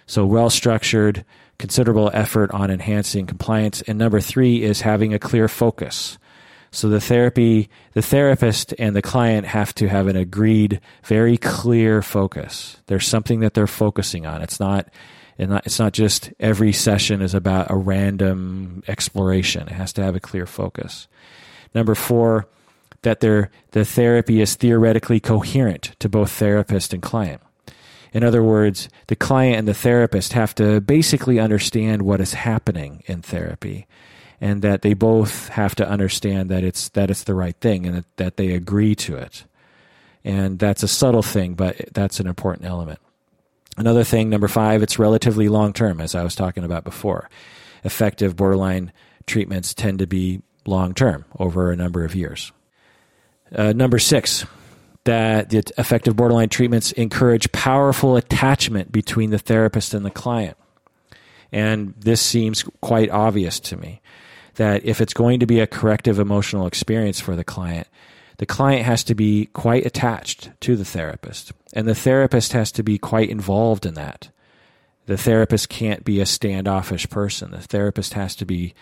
So, 0.06 0.26
well 0.26 0.50
structured 0.50 1.24
considerable 1.58 2.10
effort 2.12 2.50
on 2.50 2.70
enhancing 2.70 3.26
compliance. 3.26 3.82
And 3.82 3.98
number 3.98 4.20
three 4.20 4.62
is 4.62 4.80
having 4.80 5.14
a 5.14 5.18
clear 5.18 5.48
focus. 5.48 6.18
So 6.70 6.88
the 6.88 7.00
therapy, 7.00 7.70
the 7.92 8.02
therapist 8.02 8.74
and 8.78 8.96
the 8.96 9.02
client 9.02 9.46
have 9.46 9.74
to 9.76 9.88
have 9.88 10.08
an 10.08 10.16
agreed, 10.16 10.80
very 11.04 11.36
clear 11.36 12.02
focus. 12.02 12.78
There's 12.86 13.06
something 13.06 13.40
that 13.40 13.54
they're 13.54 13.68
focusing 13.68 14.26
on. 14.26 14.42
It's 14.42 14.58
not, 14.58 14.88
it's 15.38 15.78
not 15.78 15.92
just 15.92 16.32
every 16.40 16.72
session 16.72 17.22
is 17.22 17.32
about 17.32 17.70
a 17.70 17.76
random 17.76 18.82
exploration. 18.88 19.68
It 19.68 19.72
has 19.72 19.92
to 19.94 20.02
have 20.02 20.16
a 20.16 20.20
clear 20.20 20.46
focus. 20.46 21.06
Number 21.74 21.94
four, 21.94 22.48
that 23.02 23.20
their 23.20 23.50
the 23.72 23.84
therapy 23.84 24.40
is 24.40 24.54
theoretically 24.54 25.20
coherent 25.20 25.94
to 26.00 26.08
both 26.08 26.30
therapist 26.30 26.92
and 26.92 27.02
client. 27.02 27.42
In 28.14 28.22
other 28.22 28.42
words, 28.42 28.88
the 29.08 29.16
client 29.16 29.58
and 29.58 29.68
the 29.68 29.74
therapist 29.74 30.32
have 30.32 30.54
to 30.54 30.80
basically 30.80 31.40
understand 31.40 32.02
what 32.02 32.20
is 32.20 32.32
happening 32.32 33.02
in 33.06 33.20
therapy 33.20 33.86
and 34.40 34.62
that 34.62 34.82
they 34.82 34.94
both 34.94 35.48
have 35.48 35.74
to 35.74 35.88
understand 35.88 36.48
that 36.48 36.62
it's 36.62 36.88
that 36.90 37.10
it's 37.10 37.24
the 37.24 37.34
right 37.34 37.56
thing 37.60 37.86
and 37.86 37.96
that, 37.96 38.16
that 38.16 38.36
they 38.36 38.52
agree 38.52 38.94
to 38.94 39.16
it. 39.16 39.44
And 40.24 40.58
that's 40.58 40.82
a 40.82 40.88
subtle 40.88 41.22
thing, 41.22 41.54
but 41.54 41.76
that's 41.92 42.20
an 42.20 42.26
important 42.26 42.66
element. 42.66 43.00
Another 43.76 44.04
thing, 44.04 44.30
number 44.30 44.48
five, 44.48 44.82
it's 44.82 44.98
relatively 44.98 45.48
long 45.48 45.72
term, 45.72 46.00
as 46.00 46.14
I 46.14 46.22
was 46.22 46.36
talking 46.36 46.62
about 46.62 46.84
before. 46.84 47.28
Effective 47.82 48.36
borderline 48.36 48.92
treatments 49.26 49.74
tend 49.74 49.98
to 49.98 50.06
be 50.06 50.40
long 50.66 50.94
term, 50.94 51.24
over 51.38 51.72
a 51.72 51.76
number 51.76 52.04
of 52.04 52.14
years. 52.14 52.52
Uh, 53.52 53.72
number 53.72 53.98
six, 53.98 54.46
that 55.04 55.50
the 55.50 55.62
effective 55.78 56.16
borderline 56.16 56.48
treatments 56.48 56.92
encourage 56.92 57.52
powerful 57.52 58.16
attachment 58.16 58.90
between 58.90 59.30
the 59.30 59.38
therapist 59.38 59.94
and 59.94 60.04
the 60.04 60.10
client. 60.10 60.56
And 61.52 61.94
this 61.98 62.20
seems 62.20 62.64
quite 62.80 63.10
obvious 63.10 63.60
to 63.60 63.76
me 63.76 64.00
that 64.54 64.84
if 64.84 65.00
it's 65.00 65.14
going 65.14 65.40
to 65.40 65.46
be 65.46 65.60
a 65.60 65.66
corrective 65.66 66.18
emotional 66.18 66.66
experience 66.66 67.20
for 67.20 67.36
the 67.36 67.44
client, 67.44 67.86
the 68.38 68.46
client 68.46 68.84
has 68.84 69.04
to 69.04 69.14
be 69.14 69.46
quite 69.52 69.86
attached 69.86 70.50
to 70.60 70.76
the 70.76 70.84
therapist, 70.84 71.52
and 71.72 71.86
the 71.86 71.94
therapist 71.94 72.52
has 72.52 72.72
to 72.72 72.82
be 72.82 72.98
quite 72.98 73.30
involved 73.30 73.86
in 73.86 73.94
that. 73.94 74.30
The 75.06 75.16
therapist 75.16 75.68
can't 75.68 76.02
be 76.02 76.20
a 76.20 76.26
standoffish 76.26 77.08
person. 77.10 77.50
The 77.50 77.60
therapist 77.60 78.14
has 78.14 78.34
to 78.36 78.46
be 78.46 78.74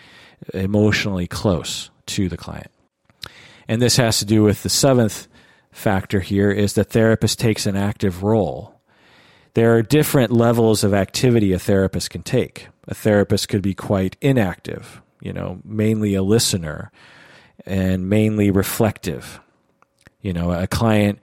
emotionally 0.55 1.27
close 1.27 1.91
to 2.07 2.29
the 2.29 2.37
client. 2.37 2.71
And 3.69 3.83
this 3.83 3.97
has 3.97 4.21
to 4.21 4.25
do 4.25 4.43
with 4.43 4.63
the 4.63 4.69
seventh 4.69 5.27
factor 5.73 6.21
here 6.21 6.51
is 6.51 6.75
the 6.75 6.85
therapist 6.85 7.41
takes 7.41 7.67
an 7.67 7.77
active 7.77 8.23
role. 8.23 8.81
There 9.55 9.77
are 9.77 9.83
different 9.83 10.31
levels 10.31 10.85
of 10.85 10.95
activity 10.95 11.53
a 11.53 11.59
therapist 11.59 12.11
can 12.11 12.23
take. 12.23 12.69
A 12.89 12.95
therapist 12.95 13.49
could 13.49 13.63
be 13.63 13.75
quite 13.75 14.17
inactive, 14.21 15.03
you 15.21 15.33
know, 15.33 15.61
mainly 15.65 16.15
a 16.15 16.23
listener 16.23 16.91
and 17.67 18.09
mainly 18.09 18.51
reflective. 18.51 19.41
You 20.21 20.33
know, 20.33 20.53
a 20.53 20.67
client 20.67 21.19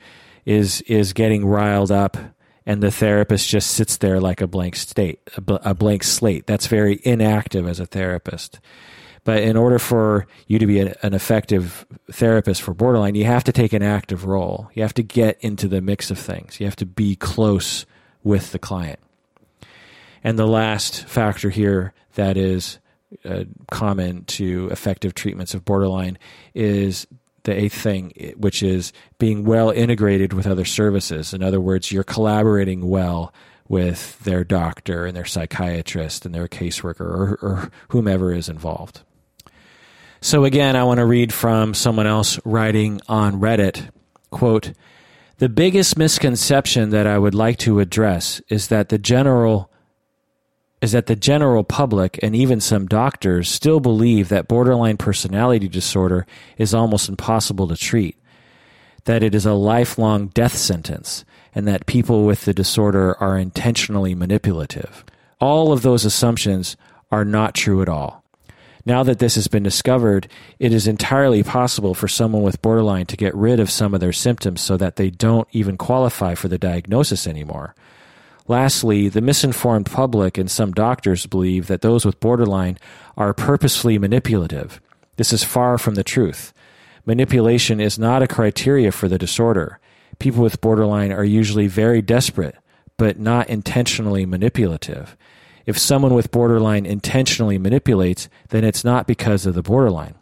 is 0.45 0.81
is 0.81 1.13
getting 1.13 1.45
riled 1.45 1.91
up 1.91 2.17
and 2.65 2.83
the 2.83 2.91
therapist 2.91 3.49
just 3.49 3.71
sits 3.71 3.97
there 3.97 4.19
like 4.19 4.41
a 4.41 4.47
blank 4.47 4.75
state, 4.75 5.19
a, 5.47 5.73
blank 5.73 6.03
slate. 6.03 6.45
That's 6.45 6.67
very 6.67 6.99
inactive 7.03 7.67
as 7.67 7.79
a 7.79 7.87
therapist. 7.87 8.59
But 9.29 9.43
in 9.43 9.57
order 9.57 9.77
for 9.77 10.25
you 10.47 10.57
to 10.57 10.65
be 10.65 10.79
a, 10.79 10.95
an 11.03 11.13
effective 11.13 11.85
therapist 12.11 12.63
for 12.63 12.73
borderline, 12.73 13.13
you 13.13 13.25
have 13.25 13.43
to 13.43 13.51
take 13.51 13.73
an 13.73 13.83
active 13.83 14.25
role. 14.25 14.71
You 14.73 14.81
have 14.81 14.95
to 14.95 15.03
get 15.03 15.37
into 15.41 15.67
the 15.67 15.81
mix 15.81 16.09
of 16.09 16.17
things. 16.17 16.59
You 16.59 16.65
have 16.65 16.75
to 16.77 16.87
be 16.87 17.15
close 17.15 17.85
with 18.23 18.53
the 18.53 18.57
client. 18.57 18.97
And 20.23 20.39
the 20.39 20.47
last 20.47 21.05
factor 21.05 21.51
here 21.51 21.93
that 22.15 22.37
is 22.37 22.79
uh, 23.23 23.43
common 23.69 24.25
to 24.25 24.67
effective 24.71 25.13
treatments 25.13 25.53
of 25.53 25.63
borderline 25.63 26.17
is 26.55 27.05
the 27.43 27.53
eighth 27.53 27.79
thing, 27.79 28.33
which 28.35 28.63
is 28.63 28.91
being 29.19 29.43
well 29.43 29.69
integrated 29.69 30.33
with 30.33 30.47
other 30.47 30.65
services. 30.65 31.35
In 31.35 31.43
other 31.43 31.61
words, 31.61 31.91
you're 31.91 32.03
collaborating 32.03 32.89
well 32.89 33.31
with 33.67 34.17
their 34.23 34.43
doctor 34.43 35.05
and 35.05 35.15
their 35.15 35.23
psychiatrist 35.23 36.25
and 36.25 36.33
their 36.33 36.47
caseworker 36.47 37.01
or, 37.01 37.39
or 37.43 37.71
whomever 37.89 38.33
is 38.33 38.49
involved. 38.49 39.03
So 40.21 40.43
again, 40.43 40.75
I 40.75 40.83
want 40.83 40.97
to 40.99 41.05
read 41.05 41.33
from 41.33 41.73
someone 41.73 42.07
else 42.07 42.39
writing 42.45 42.99
on 43.07 43.39
Reddit. 43.39 43.89
Quote, 44.31 44.73
the 45.37 45.47
biggest 45.47 45.97
misconception 45.97 46.89
that 46.89 47.07
I 47.07 47.17
would 47.17 47.33
like 47.33 47.57
to 47.59 47.79
address 47.79 48.41
is 48.49 48.67
that 48.67 48.89
the 48.89 48.97
general 48.97 49.71
is 50.81 50.91
that 50.93 51.07
the 51.07 51.15
general 51.15 51.63
public 51.63 52.19
and 52.23 52.35
even 52.35 52.61
some 52.61 52.87
doctors 52.87 53.49
still 53.49 53.79
believe 53.79 54.29
that 54.29 54.47
borderline 54.47 54.95
personality 54.97 55.67
disorder 55.67 56.25
is 56.57 56.73
almost 56.73 57.09
impossible 57.09 57.67
to 57.67 57.75
treat, 57.75 58.17
that 59.03 59.21
it 59.21 59.35
is 59.35 59.45
a 59.45 59.53
lifelong 59.53 60.27
death 60.27 60.55
sentence, 60.55 61.25
and 61.53 61.67
that 61.67 61.85
people 61.85 62.25
with 62.25 62.45
the 62.45 62.53
disorder 62.53 63.13
are 63.21 63.37
intentionally 63.37 64.15
manipulative. 64.15 65.03
All 65.41 65.73
of 65.73 65.81
those 65.81 66.05
assumptions 66.05 66.77
are 67.11 67.25
not 67.25 67.55
true 67.55 67.81
at 67.81 67.89
all. 67.89 68.23
Now 68.89 69.03
that 69.03 69.19
this 69.19 69.35
has 69.35 69.47
been 69.47 69.61
discovered, 69.61 70.27
it 70.57 70.73
is 70.73 70.87
entirely 70.87 71.43
possible 71.43 71.93
for 71.93 72.07
someone 72.07 72.41
with 72.41 72.59
borderline 72.59 73.05
to 73.05 73.15
get 73.15 73.35
rid 73.35 73.59
of 73.59 73.69
some 73.69 73.93
of 73.93 73.99
their 73.99 74.11
symptoms 74.11 74.61
so 74.61 74.77
that 74.77 74.95
they 74.95 75.11
don't 75.11 75.47
even 75.51 75.77
qualify 75.77 76.33
for 76.33 76.47
the 76.47 76.57
diagnosis 76.57 77.27
anymore. 77.27 77.75
Lastly, 78.47 79.07
the 79.07 79.21
misinformed 79.21 79.85
public 79.85 80.39
and 80.39 80.49
some 80.49 80.71
doctors 80.71 81.27
believe 81.27 81.67
that 81.67 81.81
those 81.81 82.03
with 82.03 82.19
borderline 82.19 82.79
are 83.15 83.31
purposefully 83.31 83.99
manipulative. 83.99 84.81
This 85.17 85.33
is 85.33 85.43
far 85.43 85.77
from 85.77 85.93
the 85.93 86.03
truth. 86.03 86.51
Manipulation 87.05 87.79
is 87.79 87.99
not 87.99 88.23
a 88.23 88.27
criteria 88.27 88.91
for 88.91 89.07
the 89.07 89.19
disorder. 89.19 89.79
People 90.17 90.41
with 90.41 90.61
borderline 90.61 91.11
are 91.11 91.23
usually 91.23 91.67
very 91.67 92.01
desperate, 92.01 92.55
but 92.97 93.19
not 93.19 93.49
intentionally 93.49 94.25
manipulative. 94.25 95.15
If 95.65 95.77
someone 95.77 96.13
with 96.13 96.31
borderline 96.31 96.85
intentionally 96.85 97.57
manipulates, 97.57 98.29
then 98.49 98.63
it's 98.63 98.83
not 98.83 99.07
because 99.07 99.45
of 99.45 99.55
the 99.55 99.61
borderline. 99.61 100.15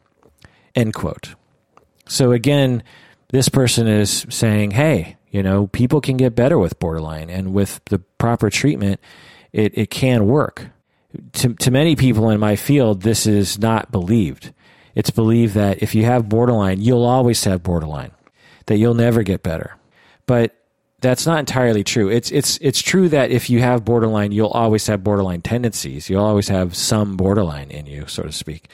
End 0.76 0.94
quote. 0.94 1.36
So 2.08 2.32
again, 2.32 2.84
this 3.30 3.50
person 3.50 3.88
is 3.88 4.26
saying, 4.30 4.72
hey, 4.72 5.18
you 5.30 5.44
know, 5.44 5.68
people 5.68 6.02
can 6.02 6.18
get 6.18 6.36
better 6.36 6.58
with 6.58 6.80
borderline, 6.80 7.30
and 7.30 7.54
with 7.54 7.82
the 7.86 8.00
proper 8.00 8.50
treatment, 8.50 9.00
it, 9.52 9.78
it 9.78 9.90
can 9.90 10.28
work. 10.28 10.68
To, 11.34 11.54
to 11.56 11.72
many 11.72 11.96
people 11.96 12.30
in 12.30 12.40
my 12.40 12.56
field, 12.56 13.02
this 13.02 13.28
is 13.28 13.60
not 13.60 13.92
believed. 13.92 14.54
It's 14.96 15.10
believed 15.10 15.54
that 15.54 15.84
if 15.84 15.94
you 15.94 16.06
have 16.06 16.30
borderline, 16.30 16.82
you'll 16.82 17.06
always 17.06 17.44
have 17.44 17.64
borderline, 17.64 18.12
that 18.66 18.78
you'll 18.78 18.94
never 18.94 19.24
get 19.24 19.44
better. 19.44 19.76
But 20.26 20.56
that's 21.08 21.26
not 21.26 21.40
entirely 21.40 21.86
true. 21.86 22.10
It's 22.10 22.32
it's 22.32 22.58
it's 22.58 22.82
true 22.82 23.08
that 23.10 23.32
if 23.32 23.50
you 23.50 23.62
have 23.62 23.86
borderline, 23.86 24.34
you'll 24.34 24.50
always 24.50 24.86
have 24.88 25.06
borderline 25.06 25.42
tendencies. 25.42 26.10
You'll 26.10 26.26
always 26.26 26.50
have 26.50 26.76
some 26.76 27.16
borderline 27.16 27.72
in 27.72 27.86
you, 27.86 28.08
so 28.08 28.24
to 28.24 28.32
speak. 28.34 28.68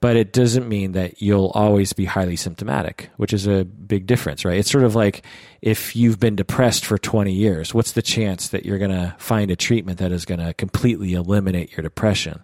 But 0.00 0.16
it 0.16 0.32
doesn't 0.32 0.68
mean 0.68 0.92
that 0.92 1.20
you'll 1.20 1.50
always 1.54 1.92
be 1.92 2.04
highly 2.04 2.36
symptomatic, 2.36 3.10
which 3.16 3.32
is 3.32 3.46
a 3.46 3.64
big 3.64 4.06
difference, 4.06 4.44
right? 4.44 4.58
It's 4.58 4.70
sort 4.70 4.84
of 4.84 4.94
like 4.94 5.24
if 5.60 5.94
you've 5.96 6.18
been 6.20 6.36
depressed 6.36 6.84
for 6.84 6.98
20 6.98 7.32
years, 7.32 7.72
what's 7.72 7.92
the 7.92 8.02
chance 8.02 8.48
that 8.48 8.64
you're 8.64 8.78
going 8.78 8.90
to 8.90 9.14
find 9.18 9.50
a 9.50 9.56
treatment 9.56 9.98
that 9.98 10.10
is 10.10 10.24
going 10.24 10.40
to 10.40 10.54
completely 10.54 11.14
eliminate 11.14 11.76
your 11.76 11.82
depression? 11.82 12.42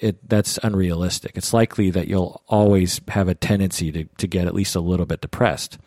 It, 0.00 0.28
that's 0.28 0.58
unrealistic. 0.64 1.36
It's 1.36 1.52
likely 1.52 1.90
that 1.90 2.08
you'll 2.08 2.42
always 2.48 3.00
have 3.08 3.28
a 3.28 3.34
tendency 3.34 3.92
to, 3.92 4.04
to 4.04 4.26
get 4.26 4.46
at 4.46 4.54
least 4.54 4.74
a 4.74 4.80
little 4.80 5.06
bit 5.06 5.20
depressed. 5.20 5.78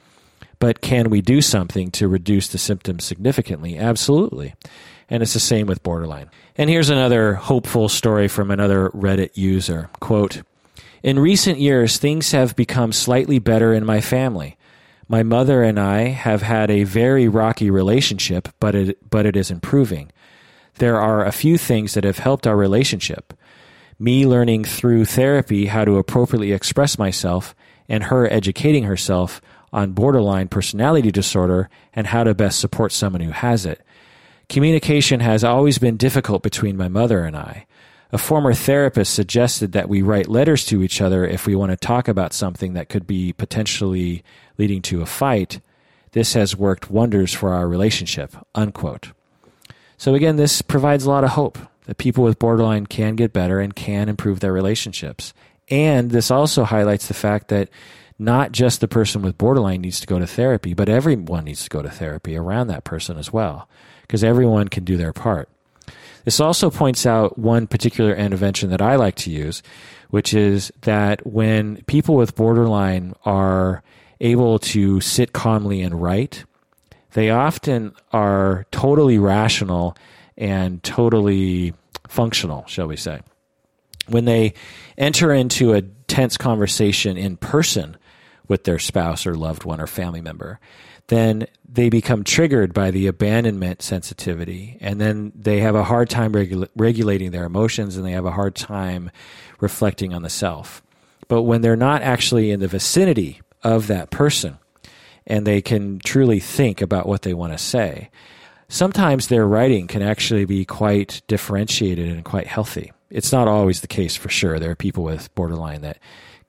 But 0.61 0.79
can 0.79 1.09
we 1.09 1.21
do 1.21 1.41
something 1.41 1.89
to 1.93 2.07
reduce 2.07 2.47
the 2.47 2.59
symptoms 2.59 3.03
significantly? 3.03 3.79
Absolutely. 3.79 4.53
And 5.09 5.23
it's 5.23 5.33
the 5.33 5.39
same 5.39 5.65
with 5.65 5.81
borderline. 5.81 6.29
And 6.55 6.69
here's 6.69 6.91
another 6.91 7.33
hopeful 7.33 7.89
story 7.89 8.27
from 8.27 8.51
another 8.51 8.91
Reddit 8.91 9.31
user. 9.33 9.89
Quote, 9.99 10.43
in 11.01 11.17
recent 11.17 11.57
years, 11.57 11.97
things 11.97 12.31
have 12.31 12.55
become 12.55 12.91
slightly 12.91 13.39
better 13.39 13.73
in 13.73 13.83
my 13.83 14.01
family. 14.01 14.55
My 15.07 15.23
mother 15.23 15.63
and 15.63 15.79
I 15.79 16.09
have 16.09 16.43
had 16.43 16.69
a 16.69 16.83
very 16.83 17.27
rocky 17.27 17.71
relationship, 17.71 18.47
but 18.59 18.75
it, 18.75 19.09
but 19.09 19.25
it 19.25 19.35
is 19.35 19.49
improving. 19.49 20.11
There 20.75 21.01
are 21.01 21.25
a 21.25 21.31
few 21.31 21.57
things 21.57 21.95
that 21.95 22.03
have 22.03 22.19
helped 22.19 22.45
our 22.45 22.55
relationship. 22.55 23.33
Me 23.97 24.27
learning 24.27 24.65
through 24.65 25.05
therapy 25.05 25.65
how 25.65 25.85
to 25.85 25.97
appropriately 25.97 26.51
express 26.51 26.99
myself, 26.99 27.55
and 27.89 28.03
her 28.05 28.31
educating 28.31 28.83
herself 28.83 29.41
on 29.73 29.93
borderline 29.93 30.47
personality 30.47 31.11
disorder 31.11 31.69
and 31.93 32.07
how 32.07 32.23
to 32.23 32.33
best 32.33 32.59
support 32.59 32.91
someone 32.91 33.21
who 33.21 33.31
has 33.31 33.65
it. 33.65 33.81
Communication 34.49 35.21
has 35.21 35.43
always 35.43 35.77
been 35.77 35.97
difficult 35.97 36.43
between 36.43 36.75
my 36.75 36.87
mother 36.87 37.23
and 37.23 37.35
I. 37.35 37.65
A 38.11 38.17
former 38.17 38.53
therapist 38.53 39.13
suggested 39.13 39.71
that 39.71 39.87
we 39.87 40.01
write 40.01 40.27
letters 40.27 40.65
to 40.65 40.83
each 40.83 40.99
other 40.99 41.25
if 41.25 41.47
we 41.47 41.55
want 41.55 41.71
to 41.71 41.77
talk 41.77 42.09
about 42.09 42.33
something 42.33 42.73
that 42.73 42.89
could 42.89 43.07
be 43.07 43.31
potentially 43.31 44.23
leading 44.57 44.81
to 44.83 45.01
a 45.01 45.05
fight. 45.05 45.61
This 46.11 46.33
has 46.33 46.57
worked 46.57 46.91
wonders 46.91 47.33
for 47.33 47.53
our 47.53 47.69
relationship. 47.69 48.35
Unquote. 48.53 49.13
So 49.97 50.13
again, 50.15 50.35
this 50.35 50.61
provides 50.61 51.05
a 51.05 51.09
lot 51.09 51.23
of 51.23 51.29
hope 51.29 51.57
that 51.85 51.97
people 51.97 52.25
with 52.25 52.39
borderline 52.39 52.85
can 52.85 53.15
get 53.15 53.31
better 53.31 53.61
and 53.61 53.73
can 53.73 54.09
improve 54.09 54.41
their 54.41 54.51
relationships. 54.51 55.33
And 55.69 56.11
this 56.11 56.29
also 56.29 56.65
highlights 56.65 57.07
the 57.07 57.13
fact 57.13 57.47
that 57.47 57.69
not 58.21 58.51
just 58.51 58.81
the 58.81 58.87
person 58.87 59.23
with 59.23 59.37
borderline 59.37 59.81
needs 59.81 59.99
to 59.99 60.05
go 60.05 60.19
to 60.19 60.27
therapy, 60.27 60.75
but 60.75 60.87
everyone 60.87 61.45
needs 61.45 61.63
to 61.63 61.69
go 61.69 61.81
to 61.81 61.89
therapy 61.89 62.37
around 62.37 62.67
that 62.67 62.83
person 62.83 63.17
as 63.17 63.33
well, 63.33 63.67
because 64.03 64.23
everyone 64.23 64.67
can 64.67 64.83
do 64.83 64.95
their 64.95 65.11
part. 65.11 65.49
This 66.23 66.39
also 66.39 66.69
points 66.69 67.07
out 67.07 67.39
one 67.39 67.65
particular 67.65 68.13
intervention 68.13 68.69
that 68.69 68.81
I 68.81 68.95
like 68.95 69.15
to 69.15 69.31
use, 69.31 69.63
which 70.11 70.35
is 70.35 70.71
that 70.81 71.25
when 71.25 71.83
people 71.87 72.15
with 72.15 72.35
borderline 72.35 73.15
are 73.25 73.81
able 74.19 74.59
to 74.59 75.01
sit 75.01 75.33
calmly 75.33 75.81
and 75.81 75.99
write, 75.99 76.45
they 77.13 77.31
often 77.31 77.91
are 78.13 78.67
totally 78.71 79.17
rational 79.17 79.97
and 80.37 80.83
totally 80.83 81.73
functional, 82.07 82.65
shall 82.67 82.85
we 82.85 82.97
say. 82.97 83.21
When 84.07 84.25
they 84.25 84.53
enter 84.95 85.33
into 85.33 85.73
a 85.73 85.81
tense 85.81 86.37
conversation 86.37 87.17
in 87.17 87.37
person, 87.37 87.97
with 88.51 88.65
their 88.65 88.79
spouse 88.79 89.25
or 89.25 89.33
loved 89.33 89.63
one 89.63 89.79
or 89.79 89.87
family 89.87 90.19
member, 90.19 90.59
then 91.07 91.47
they 91.67 91.89
become 91.89 92.21
triggered 92.21 92.73
by 92.73 92.91
the 92.91 93.07
abandonment 93.07 93.81
sensitivity. 93.81 94.77
And 94.81 94.99
then 94.99 95.31
they 95.33 95.61
have 95.61 95.73
a 95.73 95.85
hard 95.85 96.09
time 96.09 96.33
regula- 96.33 96.67
regulating 96.75 97.31
their 97.31 97.45
emotions 97.45 97.95
and 97.95 98.05
they 98.05 98.11
have 98.11 98.25
a 98.25 98.31
hard 98.31 98.55
time 98.55 99.09
reflecting 99.61 100.13
on 100.13 100.21
the 100.21 100.29
self. 100.29 100.83
But 101.29 101.43
when 101.43 101.61
they're 101.61 101.77
not 101.77 102.01
actually 102.01 102.51
in 102.51 102.59
the 102.59 102.67
vicinity 102.67 103.39
of 103.63 103.87
that 103.87 104.11
person 104.11 104.59
and 105.25 105.47
they 105.47 105.61
can 105.61 105.99
truly 105.99 106.41
think 106.41 106.81
about 106.81 107.07
what 107.07 107.21
they 107.21 107.33
want 107.33 107.53
to 107.53 107.57
say, 107.57 108.09
sometimes 108.67 109.27
their 109.27 109.47
writing 109.47 109.87
can 109.87 110.01
actually 110.01 110.43
be 110.43 110.65
quite 110.65 111.21
differentiated 111.27 112.09
and 112.09 112.25
quite 112.25 112.47
healthy. 112.47 112.91
It's 113.09 113.31
not 113.31 113.47
always 113.47 113.79
the 113.79 113.87
case 113.87 114.17
for 114.17 114.27
sure. 114.27 114.59
There 114.59 114.71
are 114.71 114.75
people 114.75 115.05
with 115.05 115.33
borderline 115.35 115.83
that 115.83 115.99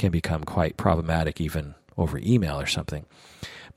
can 0.00 0.10
become 0.10 0.42
quite 0.42 0.76
problematic 0.76 1.40
even 1.40 1.76
over 1.96 2.18
email 2.18 2.58
or 2.60 2.66
something. 2.66 3.04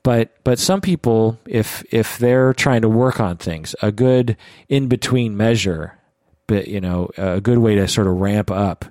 But 0.02 0.36
but 0.44 0.58
some 0.58 0.80
people, 0.80 1.38
if 1.46 1.82
if 1.92 2.18
they're 2.18 2.54
trying 2.54 2.82
to 2.82 2.88
work 2.88 3.18
on 3.18 3.36
things, 3.36 3.74
a 3.82 3.90
good 3.90 4.36
in 4.68 4.86
between 4.86 5.36
measure, 5.36 5.98
but 6.46 6.68
you 6.68 6.80
know, 6.80 7.10
a 7.16 7.40
good 7.40 7.58
way 7.58 7.74
to 7.74 7.88
sort 7.88 8.06
of 8.06 8.14
ramp 8.14 8.50
up 8.50 8.84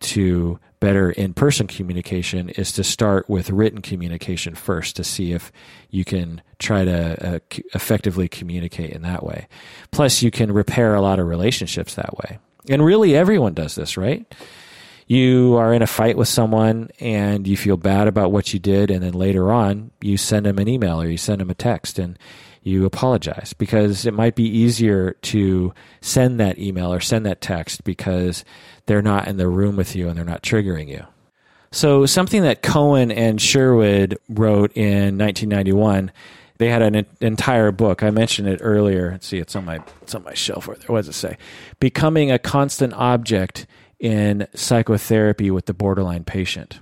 to 0.00 0.58
better 0.80 1.10
in 1.10 1.32
person 1.32 1.66
communication 1.66 2.50
is 2.50 2.72
to 2.72 2.84
start 2.84 3.28
with 3.30 3.48
written 3.48 3.80
communication 3.80 4.54
first 4.54 4.96
to 4.96 5.04
see 5.04 5.32
if 5.32 5.50
you 5.88 6.04
can 6.04 6.42
try 6.58 6.84
to 6.84 7.36
uh, 7.36 7.38
effectively 7.72 8.28
communicate 8.28 8.90
in 8.90 9.02
that 9.02 9.24
way. 9.24 9.48
Plus, 9.92 10.22
you 10.22 10.30
can 10.30 10.52
repair 10.52 10.94
a 10.94 11.00
lot 11.00 11.18
of 11.18 11.26
relationships 11.26 11.94
that 11.94 12.18
way. 12.18 12.38
And 12.68 12.84
really, 12.84 13.16
everyone 13.16 13.54
does 13.54 13.76
this, 13.76 13.96
right? 13.96 14.26
You 15.06 15.56
are 15.56 15.74
in 15.74 15.82
a 15.82 15.86
fight 15.86 16.16
with 16.16 16.28
someone 16.28 16.90
and 17.00 17.46
you 17.46 17.56
feel 17.56 17.76
bad 17.76 18.08
about 18.08 18.32
what 18.32 18.52
you 18.52 18.58
did, 18.58 18.90
and 18.90 19.02
then 19.02 19.12
later 19.12 19.52
on 19.52 19.90
you 20.00 20.16
send 20.16 20.46
them 20.46 20.58
an 20.58 20.68
email 20.68 21.00
or 21.00 21.08
you 21.08 21.18
send 21.18 21.40
them 21.40 21.50
a 21.50 21.54
text 21.54 21.98
and 21.98 22.18
you 22.62 22.86
apologize 22.86 23.52
because 23.52 24.06
it 24.06 24.14
might 24.14 24.34
be 24.34 24.44
easier 24.44 25.12
to 25.20 25.74
send 26.00 26.40
that 26.40 26.58
email 26.58 26.92
or 26.92 27.00
send 27.00 27.26
that 27.26 27.42
text 27.42 27.84
because 27.84 28.44
they're 28.86 29.02
not 29.02 29.28
in 29.28 29.36
the 29.36 29.48
room 29.48 29.76
with 29.76 29.94
you 29.94 30.08
and 30.08 30.16
they're 30.16 30.24
not 30.24 30.42
triggering 30.42 30.88
you. 30.88 31.04
So, 31.72 32.06
something 32.06 32.42
that 32.42 32.62
Cohen 32.62 33.10
and 33.10 33.40
Sherwood 33.40 34.16
wrote 34.28 34.76
in 34.76 35.18
1991 35.18 36.12
they 36.58 36.70
had 36.70 36.82
an 36.82 37.04
entire 37.20 37.72
book. 37.72 38.02
I 38.02 38.10
mentioned 38.10 38.48
it 38.48 38.60
earlier. 38.62 39.10
Let's 39.10 39.26
see, 39.26 39.38
it's 39.38 39.56
on 39.56 39.64
my 39.64 39.80
it's 40.02 40.14
on 40.14 40.22
my 40.22 40.34
shelf. 40.34 40.68
Right 40.68 40.78
there. 40.78 40.88
What 40.88 41.00
does 41.00 41.08
it 41.08 41.14
say? 41.14 41.36
Becoming 41.80 42.30
a 42.30 42.38
constant 42.38 42.92
object 42.94 43.66
in 44.04 44.46
psychotherapy 44.54 45.50
with 45.50 45.64
the 45.64 45.72
borderline 45.72 46.24
patient. 46.24 46.80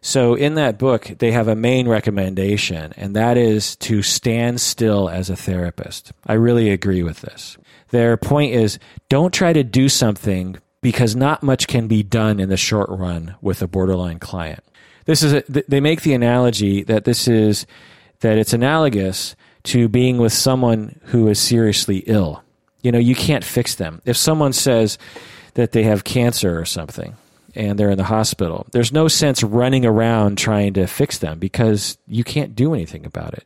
So 0.00 0.34
in 0.34 0.56
that 0.56 0.78
book, 0.78 1.12
they 1.18 1.30
have 1.30 1.46
a 1.46 1.54
main 1.54 1.86
recommendation, 1.86 2.92
and 2.96 3.14
that 3.14 3.36
is 3.38 3.76
to 3.76 4.02
stand 4.02 4.60
still 4.60 5.08
as 5.08 5.30
a 5.30 5.36
therapist. 5.36 6.12
I 6.26 6.32
really 6.32 6.70
agree 6.70 7.04
with 7.04 7.20
this. 7.20 7.56
Their 7.90 8.16
point 8.16 8.54
is 8.54 8.80
don't 9.08 9.32
try 9.32 9.52
to 9.52 9.62
do 9.62 9.88
something 9.88 10.56
because 10.80 11.14
not 11.14 11.44
much 11.44 11.68
can 11.68 11.86
be 11.86 12.02
done 12.02 12.40
in 12.40 12.48
the 12.48 12.56
short 12.56 12.90
run 12.90 13.36
with 13.40 13.62
a 13.62 13.68
borderline 13.68 14.18
client. 14.18 14.64
This 15.04 15.22
is 15.22 15.34
a, 15.34 15.44
they 15.48 15.80
make 15.80 16.02
the 16.02 16.14
analogy 16.14 16.82
that 16.82 17.04
this 17.04 17.28
is 17.28 17.66
that 18.18 18.38
it's 18.38 18.52
analogous 18.52 19.36
to 19.64 19.88
being 19.88 20.18
with 20.18 20.32
someone 20.32 20.98
who 21.04 21.28
is 21.28 21.38
seriously 21.38 21.98
ill. 22.06 22.42
You 22.82 22.90
know, 22.90 22.98
you 22.98 23.14
can't 23.14 23.44
fix 23.44 23.76
them. 23.76 24.02
If 24.04 24.16
someone 24.16 24.52
says 24.52 24.98
that 25.54 25.72
they 25.72 25.82
have 25.84 26.04
cancer 26.04 26.58
or 26.58 26.64
something, 26.64 27.14
and 27.54 27.78
they're 27.78 27.90
in 27.90 27.98
the 27.98 28.04
hospital. 28.04 28.66
There's 28.72 28.92
no 28.92 29.08
sense 29.08 29.42
running 29.42 29.84
around 29.84 30.38
trying 30.38 30.74
to 30.74 30.86
fix 30.86 31.18
them 31.18 31.38
because 31.38 31.98
you 32.06 32.24
can't 32.24 32.54
do 32.54 32.74
anything 32.74 33.04
about 33.04 33.34
it. 33.34 33.44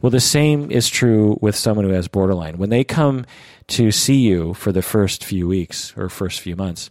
Well, 0.00 0.10
the 0.10 0.20
same 0.20 0.70
is 0.70 0.88
true 0.88 1.38
with 1.40 1.56
someone 1.56 1.84
who 1.84 1.92
has 1.92 2.08
borderline. 2.08 2.58
When 2.58 2.70
they 2.70 2.84
come 2.84 3.24
to 3.68 3.90
see 3.90 4.16
you 4.16 4.54
for 4.54 4.72
the 4.72 4.82
first 4.82 5.24
few 5.24 5.48
weeks 5.48 5.94
or 5.96 6.08
first 6.08 6.40
few 6.40 6.56
months, 6.56 6.90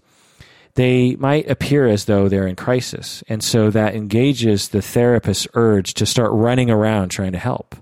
they 0.75 1.15
might 1.17 1.49
appear 1.49 1.85
as 1.87 2.05
though 2.05 2.27
they're 2.27 2.47
in 2.47 2.55
crisis. 2.55 3.23
And 3.27 3.43
so 3.43 3.69
that 3.69 3.95
engages 3.95 4.69
the 4.69 4.81
therapist's 4.81 5.47
urge 5.53 5.93
to 5.95 6.05
start 6.05 6.31
running 6.31 6.71
around 6.71 7.09
trying 7.09 7.33
to 7.33 7.37
help. 7.37 7.75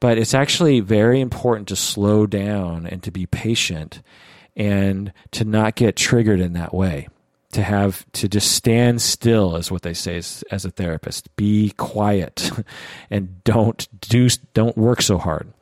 But 0.00 0.18
it's 0.18 0.34
actually 0.34 0.80
very 0.80 1.20
important 1.20 1.68
to 1.68 1.76
slow 1.76 2.26
down 2.26 2.86
and 2.86 3.02
to 3.02 3.10
be 3.10 3.26
patient 3.26 4.02
and 4.58 5.12
to 5.30 5.44
not 5.44 5.76
get 5.76 5.96
triggered 5.96 6.40
in 6.40 6.52
that 6.52 6.74
way 6.74 7.08
to 7.52 7.62
have 7.62 8.04
to 8.12 8.28
just 8.28 8.52
stand 8.52 9.00
still 9.00 9.56
is 9.56 9.70
what 9.70 9.82
they 9.82 9.94
say 9.94 10.18
as, 10.18 10.44
as 10.50 10.64
a 10.64 10.70
therapist. 10.70 11.34
Be 11.36 11.70
quiet 11.76 12.50
and 13.10 13.42
don't 13.44 13.88
do 14.00 14.28
don't 14.52 14.76
work 14.76 15.00
so 15.00 15.16
hard. 15.16 15.52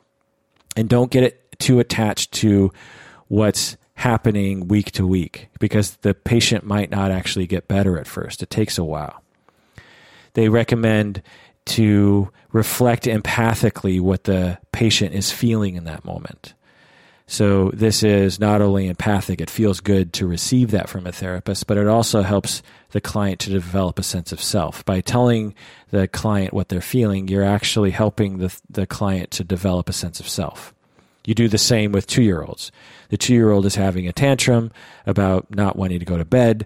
And 0.75 0.89
don't 0.89 1.11
get 1.11 1.23
it 1.23 1.59
too 1.59 1.79
attached 1.79 2.33
to 2.33 2.71
what's 3.29 3.77
happening 3.93 4.67
week 4.67 4.91
to 4.91 5.07
week 5.07 5.47
because 5.59 5.95
the 5.97 6.13
patient 6.13 6.63
might 6.65 6.91
not 6.91 7.09
actually 7.09 7.47
get 7.47 7.67
better 7.67 7.97
at 7.97 8.05
first. 8.05 8.43
It 8.43 8.49
takes 8.49 8.77
a 8.77 8.83
while. 8.83 9.23
They 10.33 10.49
recommend 10.49 11.23
to 11.67 12.29
reflect 12.51 13.05
empathically 13.05 13.99
what 13.99 14.25
the 14.25 14.59
patient 14.71 15.15
is 15.15 15.31
feeling 15.31 15.75
in 15.75 15.85
that 15.85 16.05
moment 16.05 16.53
so 17.27 17.71
this 17.73 18.03
is 18.03 18.39
not 18.39 18.61
only 18.61 18.87
empathic, 18.87 19.41
it 19.41 19.49
feels 19.49 19.81
good 19.81 20.13
to 20.13 20.25
receive 20.25 20.71
that 20.71 20.87
from 20.87 21.05
a 21.05 21.11
therapist, 21.11 21.67
but 21.67 21.77
it 21.77 21.85
also 21.85 22.21
helps 22.21 22.63
the 22.91 23.01
client 23.01 23.41
to 23.41 23.49
develop 23.49 23.99
a 23.99 24.03
sense 24.03 24.31
of 24.31 24.41
self. 24.41 24.85
By 24.85 25.01
telling 25.01 25.53
the 25.91 26.07
client 26.07 26.53
what 26.53 26.69
they're 26.69 26.79
feeling, 26.79 27.27
you're 27.27 27.43
actually 27.43 27.91
helping 27.91 28.37
the, 28.37 28.57
the 28.69 28.87
client 28.87 29.31
to 29.31 29.43
develop 29.43 29.89
a 29.89 29.93
sense 29.93 30.21
of 30.21 30.29
self. 30.29 30.73
You 31.25 31.35
do 31.35 31.49
the 31.49 31.57
same 31.57 31.91
with 31.91 32.07
two 32.07 32.23
year 32.23 32.41
olds. 32.41 32.71
The 33.09 33.17
two 33.17 33.33
year 33.33 33.51
old 33.51 33.65
is 33.65 33.75
having 33.75 34.07
a 34.07 34.13
tantrum 34.13 34.71
about 35.05 35.53
not 35.53 35.75
wanting 35.75 35.99
to 35.99 36.05
go 36.05 36.17
to 36.17 36.23
bed, 36.23 36.65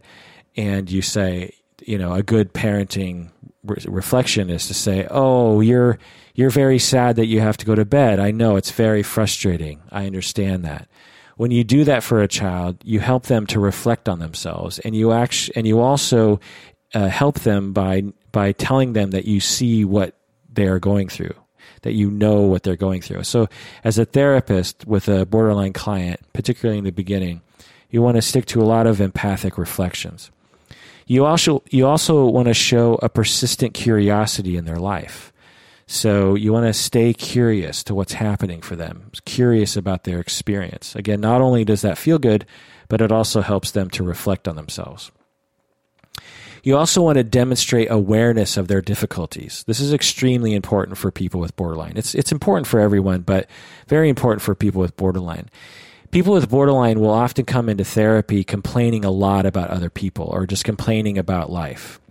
and 0.55 0.91
you 0.91 1.01
say, 1.01 1.55
you 1.83 1.97
know, 1.97 2.13
a 2.13 2.21
good 2.21 2.53
parenting 2.53 3.31
re- 3.63 3.83
reflection 3.87 4.49
is 4.49 4.67
to 4.67 4.73
say, 4.73 5.07
"Oh, 5.09 5.61
you're 5.61 5.97
you're 6.33 6.49
very 6.49 6.79
sad 6.79 7.15
that 7.17 7.27
you 7.27 7.41
have 7.41 7.57
to 7.57 7.65
go 7.65 7.75
to 7.75 7.85
bed. 7.85 8.19
I 8.19 8.31
know 8.31 8.55
it's 8.55 8.71
very 8.71 9.03
frustrating. 9.03 9.81
I 9.91 10.05
understand 10.05 10.63
that. 10.65 10.87
When 11.37 11.51
you 11.51 11.63
do 11.63 11.83
that 11.85 12.03
for 12.03 12.21
a 12.21 12.27
child, 12.27 12.77
you 12.83 12.99
help 12.99 13.25
them 13.25 13.47
to 13.47 13.59
reflect 13.59 14.07
on 14.07 14.19
themselves, 14.19 14.79
and 14.79 14.95
you 14.95 15.11
actually, 15.11 15.55
and 15.55 15.67
you 15.67 15.79
also 15.79 16.39
uh, 16.93 17.07
help 17.07 17.39
them 17.39 17.73
by 17.73 18.03
by 18.31 18.51
telling 18.51 18.93
them 18.93 19.11
that 19.11 19.25
you 19.25 19.39
see 19.39 19.83
what 19.83 20.15
they 20.51 20.67
are 20.67 20.79
going 20.79 21.07
through, 21.07 21.33
that 21.81 21.93
you 21.93 22.11
know 22.11 22.41
what 22.41 22.63
they're 22.63 22.75
going 22.75 23.01
through. 23.01 23.23
So, 23.23 23.47
as 23.83 23.97
a 23.97 24.05
therapist 24.05 24.85
with 24.85 25.07
a 25.07 25.25
borderline 25.25 25.73
client, 25.73 26.19
particularly 26.33 26.77
in 26.77 26.83
the 26.83 26.91
beginning, 26.91 27.41
you 27.89 28.01
want 28.01 28.17
to 28.17 28.21
stick 28.21 28.45
to 28.47 28.61
a 28.61 28.65
lot 28.65 28.87
of 28.87 29.01
empathic 29.01 29.57
reflections. 29.57 30.31
You 31.11 31.25
also 31.25 31.61
you 31.69 31.87
also 31.87 32.25
want 32.25 32.47
to 32.47 32.53
show 32.53 32.97
a 33.03 33.09
persistent 33.09 33.73
curiosity 33.73 34.55
in 34.55 34.63
their 34.63 34.77
life. 34.77 35.33
So 35.85 36.35
you 36.35 36.53
want 36.53 36.67
to 36.67 36.73
stay 36.73 37.13
curious 37.13 37.83
to 37.83 37.93
what's 37.93 38.13
happening 38.13 38.61
for 38.61 38.77
them, 38.77 39.11
curious 39.25 39.75
about 39.75 40.05
their 40.05 40.21
experience. 40.21 40.95
Again, 40.95 41.19
not 41.19 41.41
only 41.41 41.65
does 41.65 41.81
that 41.81 41.97
feel 41.97 42.17
good, 42.17 42.45
but 42.87 43.01
it 43.01 43.11
also 43.11 43.41
helps 43.41 43.71
them 43.71 43.89
to 43.89 44.03
reflect 44.03 44.47
on 44.47 44.55
themselves. 44.55 45.11
You 46.63 46.77
also 46.77 47.01
want 47.01 47.17
to 47.17 47.25
demonstrate 47.25 47.91
awareness 47.91 48.55
of 48.55 48.69
their 48.69 48.81
difficulties. 48.81 49.65
This 49.67 49.81
is 49.81 49.91
extremely 49.91 50.53
important 50.53 50.97
for 50.97 51.11
people 51.11 51.41
with 51.41 51.57
borderline. 51.57 51.97
It's, 51.97 52.15
it's 52.15 52.31
important 52.31 52.67
for 52.67 52.79
everyone, 52.79 53.23
but 53.23 53.49
very 53.89 54.07
important 54.07 54.41
for 54.41 54.55
people 54.55 54.79
with 54.79 54.95
borderline. 54.95 55.49
People 56.11 56.33
with 56.33 56.49
borderline 56.49 56.99
will 56.99 57.09
often 57.09 57.45
come 57.45 57.69
into 57.69 57.85
therapy 57.85 58.43
complaining 58.43 59.05
a 59.05 59.11
lot 59.11 59.45
about 59.45 59.69
other 59.69 59.89
people 59.89 60.25
or 60.25 60.45
just 60.45 60.65
complaining 60.65 61.17
about 61.17 61.49
life. 61.49 62.01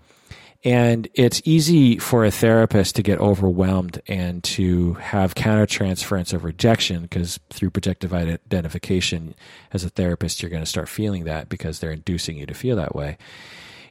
And 0.63 1.09
it's 1.15 1.41
easy 1.45 1.99
for 1.99 2.25
a 2.25 2.31
therapist 2.31 2.97
to 2.97 3.03
get 3.03 3.19
overwhelmed 3.19 4.01
and 4.07 4.45
to 4.45 4.95
have 4.95 5.35
countertransference 5.35 6.35
of 6.35 6.45
rejection 6.45 7.03
because 7.03 7.41
through 7.49 7.71
projective 7.71 8.13
identification, 8.13 9.35
as 9.73 9.85
a 9.85 9.91
therapist, 9.91 10.43
you're 10.43 10.51
going 10.51 10.63
to 10.63 10.69
start 10.69 10.89
feeling 10.89 11.25
that 11.25 11.49
because 11.49 11.79
they're 11.79 11.93
inducing 11.93 12.37
you 12.37 12.45
to 12.45 12.53
feel 12.53 12.77
that 12.77 12.95
way. 12.95 13.17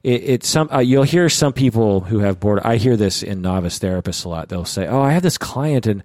It, 0.03 0.23
it's 0.23 0.47
some 0.47 0.69
uh, 0.71 0.79
you'll 0.79 1.03
hear 1.03 1.27
some 1.27 1.53
people 1.53 2.01
who 2.01 2.19
have 2.19 2.39
bored. 2.39 2.59
I 2.63 2.77
hear 2.77 2.95
this 2.95 3.23
in 3.23 3.41
novice 3.41 3.79
therapists 3.79 4.25
a 4.25 4.29
lot. 4.29 4.49
They'll 4.49 4.63
say, 4.63 4.87
"Oh, 4.87 5.01
I 5.01 5.11
have 5.11 5.23
this 5.23 5.37
client 5.37 5.87
and." 5.87 6.03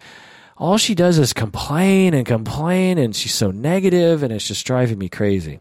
All 0.56 0.78
she 0.78 0.94
does 0.94 1.18
is 1.18 1.32
complain 1.32 2.14
and 2.14 2.26
complain, 2.26 2.98
and 2.98 3.14
she's 3.14 3.34
so 3.34 3.50
negative, 3.50 4.22
and 4.22 4.32
it's 4.32 4.46
just 4.46 4.66
driving 4.66 4.98
me 4.98 5.08
crazy. 5.08 5.60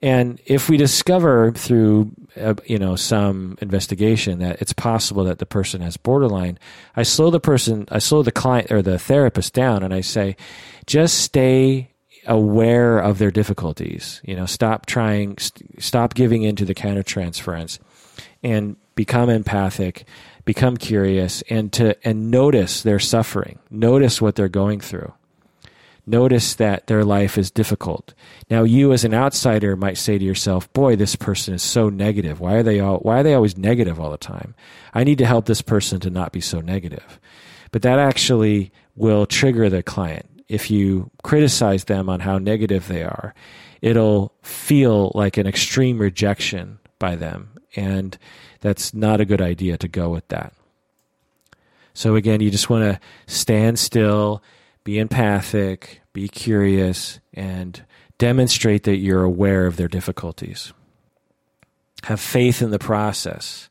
And 0.00 0.40
if 0.46 0.68
we 0.68 0.76
discover 0.76 1.50
through 1.52 2.12
uh, 2.36 2.54
you 2.64 2.78
know 2.78 2.94
some 2.96 3.58
investigation 3.60 4.38
that 4.38 4.62
it's 4.62 4.72
possible 4.72 5.24
that 5.24 5.38
the 5.38 5.46
person 5.46 5.80
has 5.80 5.96
borderline, 5.96 6.58
I 6.94 7.02
slow 7.02 7.30
the 7.30 7.40
person, 7.40 7.86
I 7.90 7.98
slow 7.98 8.22
the 8.22 8.32
client 8.32 8.70
or 8.70 8.80
the 8.80 8.98
therapist 8.98 9.52
down, 9.54 9.82
and 9.82 9.92
I 9.92 10.00
say, 10.00 10.36
just 10.86 11.18
stay 11.18 11.90
aware 12.26 12.98
of 12.98 13.18
their 13.18 13.30
difficulties. 13.30 14.20
You 14.24 14.36
know, 14.36 14.46
stop 14.46 14.86
trying, 14.86 15.36
st- 15.38 15.82
stop 15.82 16.14
giving 16.14 16.44
into 16.44 16.64
the 16.64 16.74
countertransference, 16.74 17.78
and 18.42 18.76
become 18.94 19.30
empathic, 19.30 20.04
become 20.48 20.76
curious, 20.76 21.42
and 21.50 21.72
to 21.74 21.94
and 22.08 22.30
notice 22.30 22.82
their 22.82 22.98
suffering, 22.98 23.58
notice 23.70 24.20
what 24.20 24.34
they're 24.34 24.48
going 24.48 24.80
through 24.80 25.12
notice 26.08 26.54
that 26.54 26.86
their 26.86 27.04
life 27.04 27.36
is 27.36 27.50
difficult. 27.50 28.14
Now, 28.50 28.62
you 28.62 28.92
as 28.92 29.04
an 29.04 29.14
outsider 29.14 29.76
might 29.76 29.98
say 29.98 30.18
to 30.18 30.24
yourself, 30.24 30.72
"Boy, 30.72 30.96
this 30.96 31.14
person 31.14 31.54
is 31.54 31.62
so 31.62 31.90
negative. 31.90 32.40
Why 32.40 32.54
are 32.54 32.62
they 32.62 32.80
all, 32.80 32.98
Why 32.98 33.20
are 33.20 33.22
they 33.22 33.34
always 33.34 33.58
negative 33.58 34.00
all 34.00 34.10
the 34.10 34.16
time? 34.16 34.54
I 34.94 35.04
need 35.04 35.18
to 35.18 35.26
help 35.26 35.44
this 35.44 35.62
person 35.62 36.00
to 36.00 36.10
not 36.10 36.32
be 36.32 36.40
so 36.40 36.60
negative." 36.60 37.20
But 37.70 37.82
that 37.82 37.98
actually 37.98 38.72
will 38.96 39.26
trigger 39.26 39.68
the 39.68 39.82
client. 39.82 40.26
If 40.48 40.70
you 40.70 41.10
criticize 41.22 41.84
them 41.84 42.08
on 42.08 42.20
how 42.20 42.38
negative 42.38 42.88
they 42.88 43.02
are, 43.02 43.34
it'll 43.82 44.32
feel 44.42 45.12
like 45.14 45.36
an 45.36 45.46
extreme 45.46 45.98
rejection 45.98 46.78
by 46.98 47.16
them, 47.16 47.50
and 47.76 48.16
that's 48.60 48.92
not 48.94 49.20
a 49.20 49.24
good 49.24 49.40
idea 49.40 49.76
to 49.78 49.88
go 49.88 50.10
with 50.10 50.26
that. 50.28 50.52
So 51.94 52.16
again, 52.16 52.40
you 52.40 52.50
just 52.50 52.70
want 52.70 52.84
to 52.84 53.00
stand 53.26 53.78
still 53.78 54.42
be 54.84 54.98
empathic, 54.98 56.00
be 56.12 56.28
curious, 56.28 57.20
and 57.34 57.84
demonstrate 58.16 58.84
that 58.84 58.96
you're 58.96 59.24
aware 59.24 59.66
of 59.66 59.76
their 59.76 59.88
difficulties. 59.88 60.72
Have 62.04 62.20
faith 62.20 62.62
in 62.62 62.70
the 62.70 62.78
process. 62.78 63.68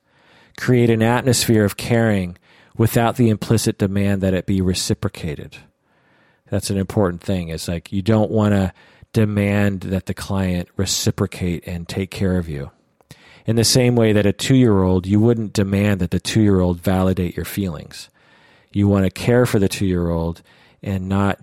Create 0.57 0.89
an 0.89 1.01
atmosphere 1.01 1.63
of 1.63 1.77
caring 1.77 2.37
without 2.77 3.15
the 3.15 3.29
implicit 3.29 3.77
demand 3.77 4.21
that 4.21 4.33
it 4.33 4.45
be 4.45 4.61
reciprocated. 4.61 5.57
That's 6.49 6.69
an 6.69 6.77
important 6.77 7.21
thing. 7.21 7.49
It's 7.49 7.67
like 7.67 7.91
you 7.91 8.01
don't 8.01 8.31
want 8.31 8.53
to 8.53 8.73
demand 9.13 9.81
that 9.81 10.05
the 10.05 10.13
client 10.13 10.69
reciprocate 10.75 11.67
and 11.67 11.87
take 11.87 12.11
care 12.11 12.37
of 12.37 12.47
you. 12.47 12.71
In 13.47 13.55
the 13.55 13.63
same 13.63 13.95
way 13.95 14.11
that 14.11 14.25
a 14.25 14.33
two 14.33 14.55
year 14.55 14.83
old, 14.83 15.07
you 15.07 15.19
wouldn't 15.21 15.53
demand 15.53 16.01
that 16.01 16.11
the 16.11 16.19
two 16.19 16.41
year 16.41 16.59
old 16.59 16.81
validate 16.81 17.35
your 17.35 17.45
feelings. 17.45 18.09
You 18.73 18.87
want 18.87 19.05
to 19.05 19.09
care 19.09 19.45
for 19.45 19.57
the 19.57 19.69
two 19.69 19.85
year 19.85 20.09
old 20.09 20.43
and 20.83 21.07
not 21.07 21.39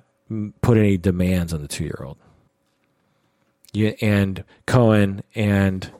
put 0.61 0.77
any 0.77 0.99
demands 0.99 1.53
on 1.53 1.63
the 1.63 1.69
two 1.69 1.85
year 1.85 2.03
old. 2.03 2.19
And 4.01 4.45
Cohen 4.67 5.23
and 5.35 5.91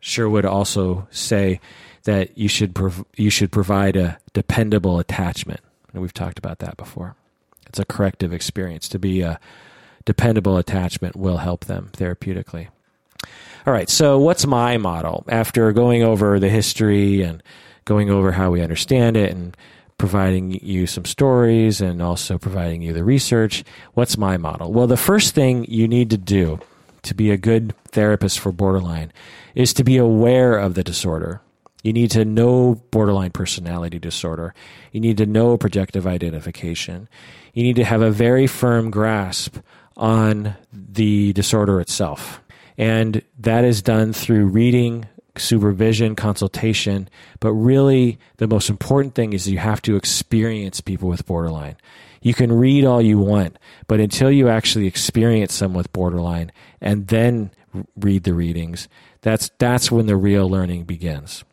Sherwood 0.00 0.44
also 0.44 1.06
say 1.10 1.60
that 2.02 2.36
you 2.36 2.48
should 2.48 2.74
prov- 2.74 3.06
you 3.16 3.30
should 3.30 3.50
provide 3.50 3.96
a 3.96 4.18
dependable 4.34 4.98
attachment. 4.98 5.60
And 5.92 6.02
we've 6.02 6.12
talked 6.12 6.38
about 6.38 6.58
that 6.58 6.76
before. 6.76 7.16
It's 7.66 7.78
a 7.78 7.84
corrective 7.84 8.32
experience. 8.32 8.88
To 8.88 8.98
be 8.98 9.22
a 9.22 9.40
dependable 10.04 10.58
attachment 10.58 11.16
will 11.16 11.38
help 11.38 11.64
them 11.64 11.90
therapeutically. 11.92 12.68
All 13.66 13.72
right, 13.72 13.88
so 13.88 14.18
what's 14.18 14.46
my 14.46 14.76
model? 14.76 15.24
After 15.26 15.72
going 15.72 16.02
over 16.02 16.38
the 16.38 16.50
history 16.50 17.22
and 17.22 17.42
going 17.86 18.10
over 18.10 18.30
how 18.30 18.50
we 18.50 18.60
understand 18.60 19.16
it 19.16 19.32
and 19.32 19.56
providing 19.96 20.50
you 20.62 20.86
some 20.86 21.06
stories 21.06 21.80
and 21.80 22.02
also 22.02 22.36
providing 22.36 22.82
you 22.82 22.92
the 22.92 23.04
research, 23.04 23.64
what's 23.94 24.18
my 24.18 24.36
model? 24.36 24.70
Well, 24.70 24.86
the 24.86 24.98
first 24.98 25.34
thing 25.34 25.64
you 25.64 25.88
need 25.88 26.10
to 26.10 26.18
do 26.18 26.60
to 27.04 27.14
be 27.14 27.30
a 27.30 27.38
good 27.38 27.74
therapist 27.88 28.38
for 28.38 28.52
borderline 28.52 29.10
is 29.54 29.72
to 29.74 29.84
be 29.84 29.96
aware 29.96 30.58
of 30.58 30.74
the 30.74 30.84
disorder. 30.84 31.40
You 31.82 31.94
need 31.94 32.10
to 32.10 32.26
know 32.26 32.82
borderline 32.90 33.30
personality 33.30 33.98
disorder. 33.98 34.54
You 34.92 35.00
need 35.00 35.16
to 35.16 35.26
know 35.26 35.56
projective 35.56 36.06
identification. 36.06 37.08
You 37.54 37.62
need 37.62 37.76
to 37.76 37.84
have 37.84 38.02
a 38.02 38.10
very 38.10 38.46
firm 38.46 38.90
grasp 38.90 39.56
on 39.96 40.54
the 40.70 41.32
disorder 41.32 41.80
itself. 41.80 42.42
And 42.76 43.22
that 43.38 43.64
is 43.64 43.82
done 43.82 44.12
through 44.12 44.46
reading, 44.46 45.06
supervision, 45.36 46.16
consultation. 46.16 47.08
But 47.40 47.52
really, 47.52 48.18
the 48.38 48.48
most 48.48 48.70
important 48.70 49.14
thing 49.14 49.32
is 49.32 49.48
you 49.48 49.58
have 49.58 49.82
to 49.82 49.96
experience 49.96 50.80
people 50.80 51.08
with 51.08 51.26
borderline. 51.26 51.76
You 52.22 52.34
can 52.34 52.52
read 52.52 52.84
all 52.84 53.02
you 53.02 53.18
want, 53.18 53.58
but 53.86 54.00
until 54.00 54.30
you 54.30 54.48
actually 54.48 54.86
experience 54.86 55.52
someone 55.52 55.78
with 55.78 55.92
borderline 55.92 56.52
and 56.80 57.08
then 57.08 57.50
read 57.96 58.24
the 58.24 58.32
readings, 58.32 58.88
that's, 59.20 59.50
that's 59.58 59.90
when 59.90 60.06
the 60.06 60.16
real 60.16 60.48
learning 60.48 60.84
begins. 60.84 61.44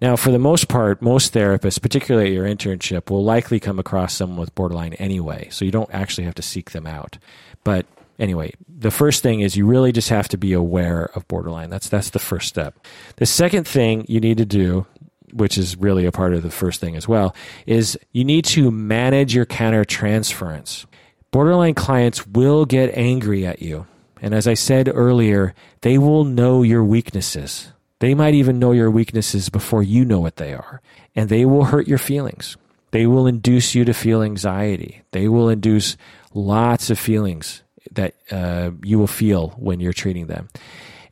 Now, 0.00 0.16
for 0.16 0.30
the 0.30 0.38
most 0.38 0.68
part, 0.68 1.02
most 1.02 1.32
therapists, 1.32 1.80
particularly 1.80 2.28
at 2.28 2.32
your 2.32 2.44
internship, 2.44 3.10
will 3.10 3.24
likely 3.24 3.60
come 3.60 3.78
across 3.78 4.14
someone 4.14 4.38
with 4.38 4.54
borderline 4.54 4.94
anyway, 4.94 5.48
so 5.50 5.64
you 5.64 5.70
don't 5.70 5.92
actually 5.92 6.24
have 6.24 6.34
to 6.36 6.42
seek 6.42 6.70
them 6.70 6.86
out. 6.86 7.18
But 7.64 7.86
anyway, 8.22 8.54
the 8.68 8.92
first 8.92 9.22
thing 9.22 9.40
is 9.40 9.56
you 9.56 9.66
really 9.66 9.92
just 9.92 10.08
have 10.08 10.28
to 10.28 10.38
be 10.38 10.52
aware 10.52 11.10
of 11.14 11.26
borderline. 11.28 11.68
That's 11.68 11.88
that's 11.88 12.10
the 12.10 12.18
first 12.18 12.48
step. 12.48 12.78
The 13.16 13.26
second 13.26 13.66
thing 13.66 14.06
you 14.08 14.20
need 14.20 14.38
to 14.38 14.46
do, 14.46 14.86
which 15.32 15.58
is 15.58 15.76
really 15.76 16.06
a 16.06 16.12
part 16.12 16.32
of 16.32 16.42
the 16.42 16.50
first 16.50 16.80
thing 16.80 16.96
as 16.96 17.08
well, 17.08 17.34
is 17.66 17.98
you 18.12 18.24
need 18.24 18.44
to 18.46 18.70
manage 18.70 19.34
your 19.34 19.44
countertransference. 19.44 20.86
Borderline 21.32 21.74
clients 21.74 22.26
will 22.26 22.64
get 22.64 22.96
angry 22.96 23.44
at 23.44 23.60
you. 23.60 23.86
And 24.20 24.34
as 24.34 24.46
I 24.46 24.54
said 24.54 24.88
earlier, 24.92 25.54
they 25.80 25.98
will 25.98 26.24
know 26.24 26.62
your 26.62 26.84
weaknesses. 26.84 27.72
They 27.98 28.14
might 28.14 28.34
even 28.34 28.58
know 28.58 28.72
your 28.72 28.90
weaknesses 28.90 29.48
before 29.48 29.82
you 29.82 30.04
know 30.04 30.20
what 30.20 30.36
they 30.36 30.52
are. 30.52 30.80
And 31.16 31.28
they 31.28 31.44
will 31.44 31.64
hurt 31.64 31.88
your 31.88 31.98
feelings. 31.98 32.56
They 32.92 33.06
will 33.06 33.26
induce 33.26 33.74
you 33.74 33.84
to 33.84 33.94
feel 33.94 34.22
anxiety. 34.22 35.02
They 35.12 35.26
will 35.26 35.48
induce 35.48 35.96
lots 36.34 36.90
of 36.90 36.98
feelings 36.98 37.62
that 37.94 38.14
uh, 38.30 38.70
you 38.82 38.98
will 38.98 39.06
feel 39.06 39.50
when 39.58 39.80
you're 39.80 39.92
treating 39.92 40.26
them. 40.26 40.48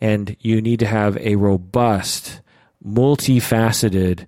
And 0.01 0.37
you 0.41 0.63
need 0.63 0.81
to 0.81 0.87
have 0.87 1.17
a 1.19 1.37
robust, 1.37 2.41
multifaceted 2.85 4.27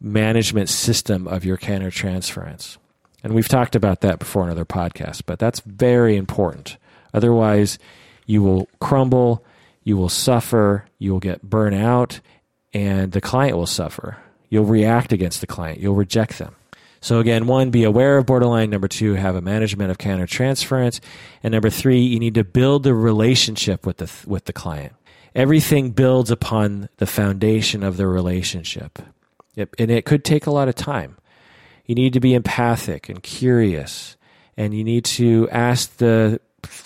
management 0.00 0.68
system 0.68 1.26
of 1.26 1.44
your 1.44 1.56
countertransference. 1.56 2.78
And 3.24 3.34
we've 3.34 3.48
talked 3.48 3.74
about 3.74 4.00
that 4.02 4.18
before 4.18 4.44
in 4.44 4.50
other 4.50 4.64
podcasts, 4.64 5.22
but 5.24 5.38
that's 5.38 5.60
very 5.60 6.16
important. 6.16 6.76
Otherwise, 7.12 7.78
you 8.26 8.42
will 8.42 8.68
crumble, 8.80 9.44
you 9.82 9.96
will 9.96 10.08
suffer, 10.08 10.84
you 10.98 11.12
will 11.12 11.20
get 11.20 11.42
burnt 11.42 11.74
out, 11.74 12.20
and 12.72 13.12
the 13.12 13.20
client 13.20 13.56
will 13.56 13.66
suffer. 13.66 14.18
You'll 14.50 14.66
react 14.66 15.12
against 15.12 15.40
the 15.40 15.46
client, 15.46 15.80
you'll 15.80 15.94
reject 15.94 16.38
them. 16.38 16.54
So 17.00 17.20
again, 17.20 17.46
one, 17.46 17.70
be 17.70 17.84
aware 17.84 18.18
of 18.18 18.26
borderline. 18.26 18.70
Number 18.70 18.88
two, 18.88 19.14
have 19.14 19.36
a 19.36 19.40
management 19.40 19.90
of 19.90 19.98
countertransference. 19.98 21.00
And 21.42 21.52
number 21.52 21.70
three, 21.70 22.00
you 22.00 22.18
need 22.18 22.34
to 22.34 22.44
build 22.44 22.82
the 22.82 22.94
relationship 22.94 23.86
with 23.86 23.98
the, 23.98 24.10
with 24.26 24.46
the 24.46 24.52
client. 24.52 24.94
Everything 25.34 25.90
builds 25.90 26.30
upon 26.30 26.88
the 26.96 27.06
foundation 27.06 27.82
of 27.84 27.96
the 27.96 28.06
relationship. 28.06 28.98
It, 29.54 29.68
and 29.78 29.90
it 29.90 30.04
could 30.04 30.24
take 30.24 30.46
a 30.46 30.50
lot 30.50 30.68
of 30.68 30.74
time. 30.74 31.16
You 31.84 31.94
need 31.94 32.12
to 32.14 32.20
be 32.20 32.34
empathic 32.34 33.08
and 33.08 33.22
curious. 33.22 34.16
And 34.56 34.74
you 34.74 34.82
need 34.82 35.04
to 35.04 35.48
ask 35.50 35.96
the 35.98 36.40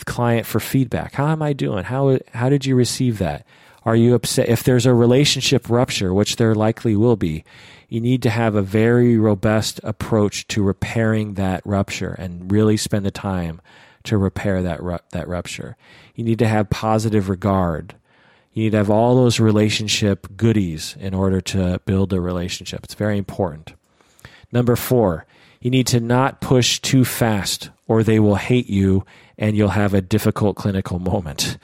client 0.05 0.47
for 0.47 0.61
feedback. 0.61 1.15
How 1.15 1.29
am 1.29 1.41
I 1.41 1.55
doing? 1.55 1.85
How, 1.85 2.19
how 2.33 2.49
did 2.51 2.67
you 2.67 2.77
receive 2.77 3.19
that? 3.19 3.47
Are 3.85 3.97
you 3.97 4.15
upset? 4.15 4.49
If 4.49 4.63
there's 4.63 4.87
a 4.87 4.95
relationship 4.95 5.69
rupture, 5.69 6.13
which 6.15 6.37
there 6.37 6.55
likely 6.55 6.95
will 6.95 7.17
be, 7.17 7.45
you 7.93 8.01
need 8.01 8.23
to 8.23 8.31
have 8.31 8.55
a 8.55 8.63
very 8.63 9.19
robust 9.19 9.79
approach 9.85 10.49
to 10.49 10.63
repairing 10.63 11.35
that 11.35 11.61
rupture 11.67 12.15
and 12.15 12.51
really 12.51 12.75
spend 12.75 13.05
the 13.05 13.11
time 13.11 13.61
to 14.03 14.17
repair 14.17 14.63
that 14.63 14.83
ru- 14.83 14.99
that 15.11 15.29
rupture. 15.29 15.77
You 16.15 16.25
need 16.25 16.39
to 16.39 16.49
have 16.49 16.71
positive 16.71 17.29
regard. 17.29 17.95
You 18.55 18.63
need 18.63 18.71
to 18.71 18.79
have 18.79 18.89
all 18.89 19.17
those 19.17 19.39
relationship 19.39 20.27
goodies 20.39 20.97
in 21.01 21.13
order 21.13 21.43
to 21.43 21.83
build 21.85 22.15
a 22.15 22.21
relationship. 22.23 22.83
It's 22.83 22.95
very 22.95 23.19
important. 23.19 23.75
Number 24.51 24.75
4, 24.75 25.27
you 25.61 25.71
need 25.71 25.87
to 25.89 26.01
not 26.01 26.41
push 26.41 26.79
too 26.79 27.05
fast 27.05 27.69
or 27.89 28.03
they 28.03 28.19
will 28.19 28.37
hate 28.37 28.71
you 28.71 29.05
and 29.37 29.55
you'll 29.55 29.69
have 29.69 29.93
a 29.93 30.01
difficult 30.01 30.57
clinical 30.57 30.99
moment. 30.99 31.59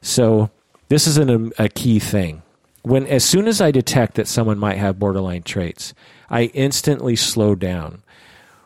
So, 0.00 0.50
this 0.88 1.06
is 1.06 1.18
an, 1.18 1.52
a 1.56 1.68
key 1.68 2.00
thing 2.00 2.42
when 2.82 3.06
as 3.06 3.24
soon 3.24 3.46
as 3.48 3.60
I 3.60 3.70
detect 3.70 4.14
that 4.14 4.28
someone 4.28 4.58
might 4.58 4.76
have 4.76 4.98
borderline 4.98 5.42
traits, 5.42 5.94
I 6.28 6.44
instantly 6.54 7.16
slow 7.16 7.54
down. 7.54 8.02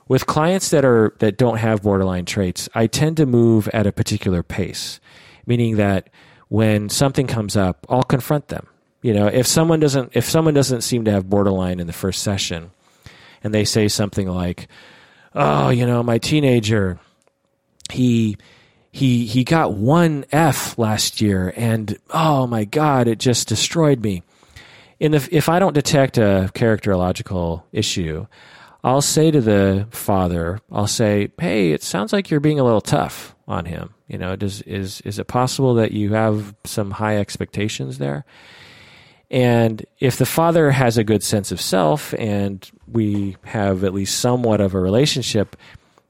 With 0.09 0.27
clients 0.27 0.71
that 0.71 0.85
are 0.85 1.15
that 1.19 1.37
don't 1.37 1.59
have 1.59 1.83
borderline 1.83 2.25
traits, 2.25 2.69
I 2.75 2.87
tend 2.87 3.17
to 3.19 3.27
move 3.27 3.69
at 3.69 3.87
a 3.87 3.93
particular 3.93 4.43
pace, 4.43 5.01
meaning 5.47 5.77
that 5.77 6.11
when 6.49 6.89
something 6.89 7.27
comes 7.27 7.57
up, 7.57 7.87
I'll 7.89 8.05
confront 8.05 8.49
them. 8.49 8.67
You 9.03 9.15
know, 9.15 9.27
if 9.27 9.47
someone 9.47 9.81
doesn't 9.81 10.13
if 10.15 10.25
someone 10.25 10.55
doesn't 10.55 10.83
seem 10.83 11.05
to 11.05 11.11
have 11.11 11.29
borderline 11.29 11.81
in 11.81 11.87
the 11.87 11.93
first 11.93 12.23
session 12.23 12.71
and 13.43 13.53
they 13.53 13.65
say 13.65 13.89
something 13.89 14.29
like, 14.29 14.69
"Oh, 15.35 15.69
you 15.69 15.87
know, 15.87 16.03
my 16.03 16.19
teenager 16.19 16.99
he 17.91 18.37
he 18.97 19.27
he 19.27 19.45
got 19.45 19.75
one 19.75 20.25
F 20.33 20.79
last 20.79 21.21
year, 21.21 21.53
and 21.55 21.99
oh 22.11 22.47
my 22.47 22.65
God, 22.65 23.09
it 23.09 23.19
just 23.19 23.47
destroyed 23.47 24.01
me. 24.01 24.23
And 24.99 25.15
if 25.15 25.31
if 25.31 25.51
I 25.51 25.59
don't 25.59 25.75
detect 25.75 26.17
a 26.17 26.51
characterological 26.55 27.63
issue, 27.73 28.27
I'll 28.83 29.03
say 29.03 29.31
to 29.31 29.43
the 29.43 29.87
father, 29.91 30.61
I'll 30.73 30.87
say, 30.87 31.29
"Hey, 31.39 31.73
it 31.73 31.83
sounds 31.83 32.11
like 32.15 32.31
you're 32.31 32.41
being 32.41 32.59
a 32.59 32.65
little 32.65 32.81
tough 32.81 33.37
on 33.47 33.67
him. 33.67 33.93
You 34.09 34.17
know, 34.17 34.35
does 34.35 34.63
is 34.63 35.03
is 35.03 35.19
it 35.19 35.27
possible 35.27 35.75
that 35.75 35.93
you 35.93 36.15
have 36.15 36.55
some 36.65 36.93
high 36.93 37.19
expectations 37.19 37.99
there?" 37.99 38.25
And 39.31 39.85
if 39.99 40.17
the 40.17 40.25
father 40.25 40.71
has 40.71 40.97
a 40.97 41.05
good 41.05 41.23
sense 41.23 41.53
of 41.53 41.61
self 41.61 42.15
and 42.15 42.67
we 42.91 43.37
have 43.45 43.85
at 43.85 43.93
least 43.93 44.21
somewhat 44.21 44.63
of 44.63 44.73
a 44.73 44.81
relationship, 44.81 45.55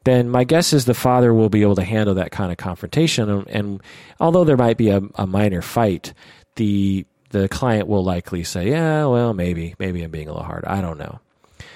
then 0.06 0.30
my 0.30 0.44
guess 0.44 0.72
is 0.72 0.84
the 0.84 0.94
father 0.94 1.34
will 1.34 1.48
be 1.48 1.62
able 1.62 1.74
to 1.74 1.84
handle 1.84 2.14
that 2.14 2.30
kind 2.30 2.52
of 2.52 2.58
confrontation. 2.58 3.28
And, 3.28 3.48
and 3.48 3.82
although 4.20 4.44
there 4.44 4.56
might 4.56 4.76
be 4.76 4.90
a, 4.90 5.02
a, 5.16 5.26
minor 5.26 5.60
fight, 5.60 6.14
the 6.54 7.04
the 7.30 7.48
client 7.48 7.88
will 7.88 8.04
likely 8.04 8.44
say, 8.44 8.70
"Yeah, 8.70 9.06
well, 9.06 9.34
maybe, 9.34 9.74
maybe 9.80 10.02
I'm 10.02 10.12
being 10.12 10.28
a 10.28 10.32
little 10.32 10.46
hard. 10.46 10.64
I 10.64 10.80
don't 10.80 10.96
know." 10.96 11.18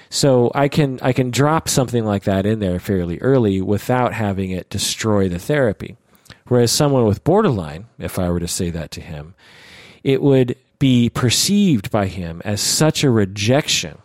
So 0.09 0.49
I 0.55 0.69
can 0.69 0.99
I 1.01 1.11
can 1.11 1.29
drop 1.29 1.67
something 1.67 2.05
like 2.05 2.23
that 2.23 2.45
in 2.45 2.59
there 2.59 2.79
fairly 2.79 3.19
early 3.19 3.61
without 3.61 4.13
having 4.13 4.51
it 4.51 4.69
destroy 4.69 5.27
the 5.27 5.39
therapy. 5.39 5.97
Whereas 6.47 6.71
someone 6.71 7.05
with 7.05 7.23
borderline, 7.23 7.87
if 7.99 8.17
I 8.17 8.29
were 8.29 8.39
to 8.39 8.47
say 8.47 8.69
that 8.69 8.91
to 8.91 9.01
him, 9.01 9.35
it 10.03 10.21
would 10.21 10.55
be 10.79 11.09
perceived 11.09 11.91
by 11.91 12.07
him 12.07 12.41
as 12.43 12.61
such 12.61 13.03
a 13.03 13.11
rejection 13.11 14.00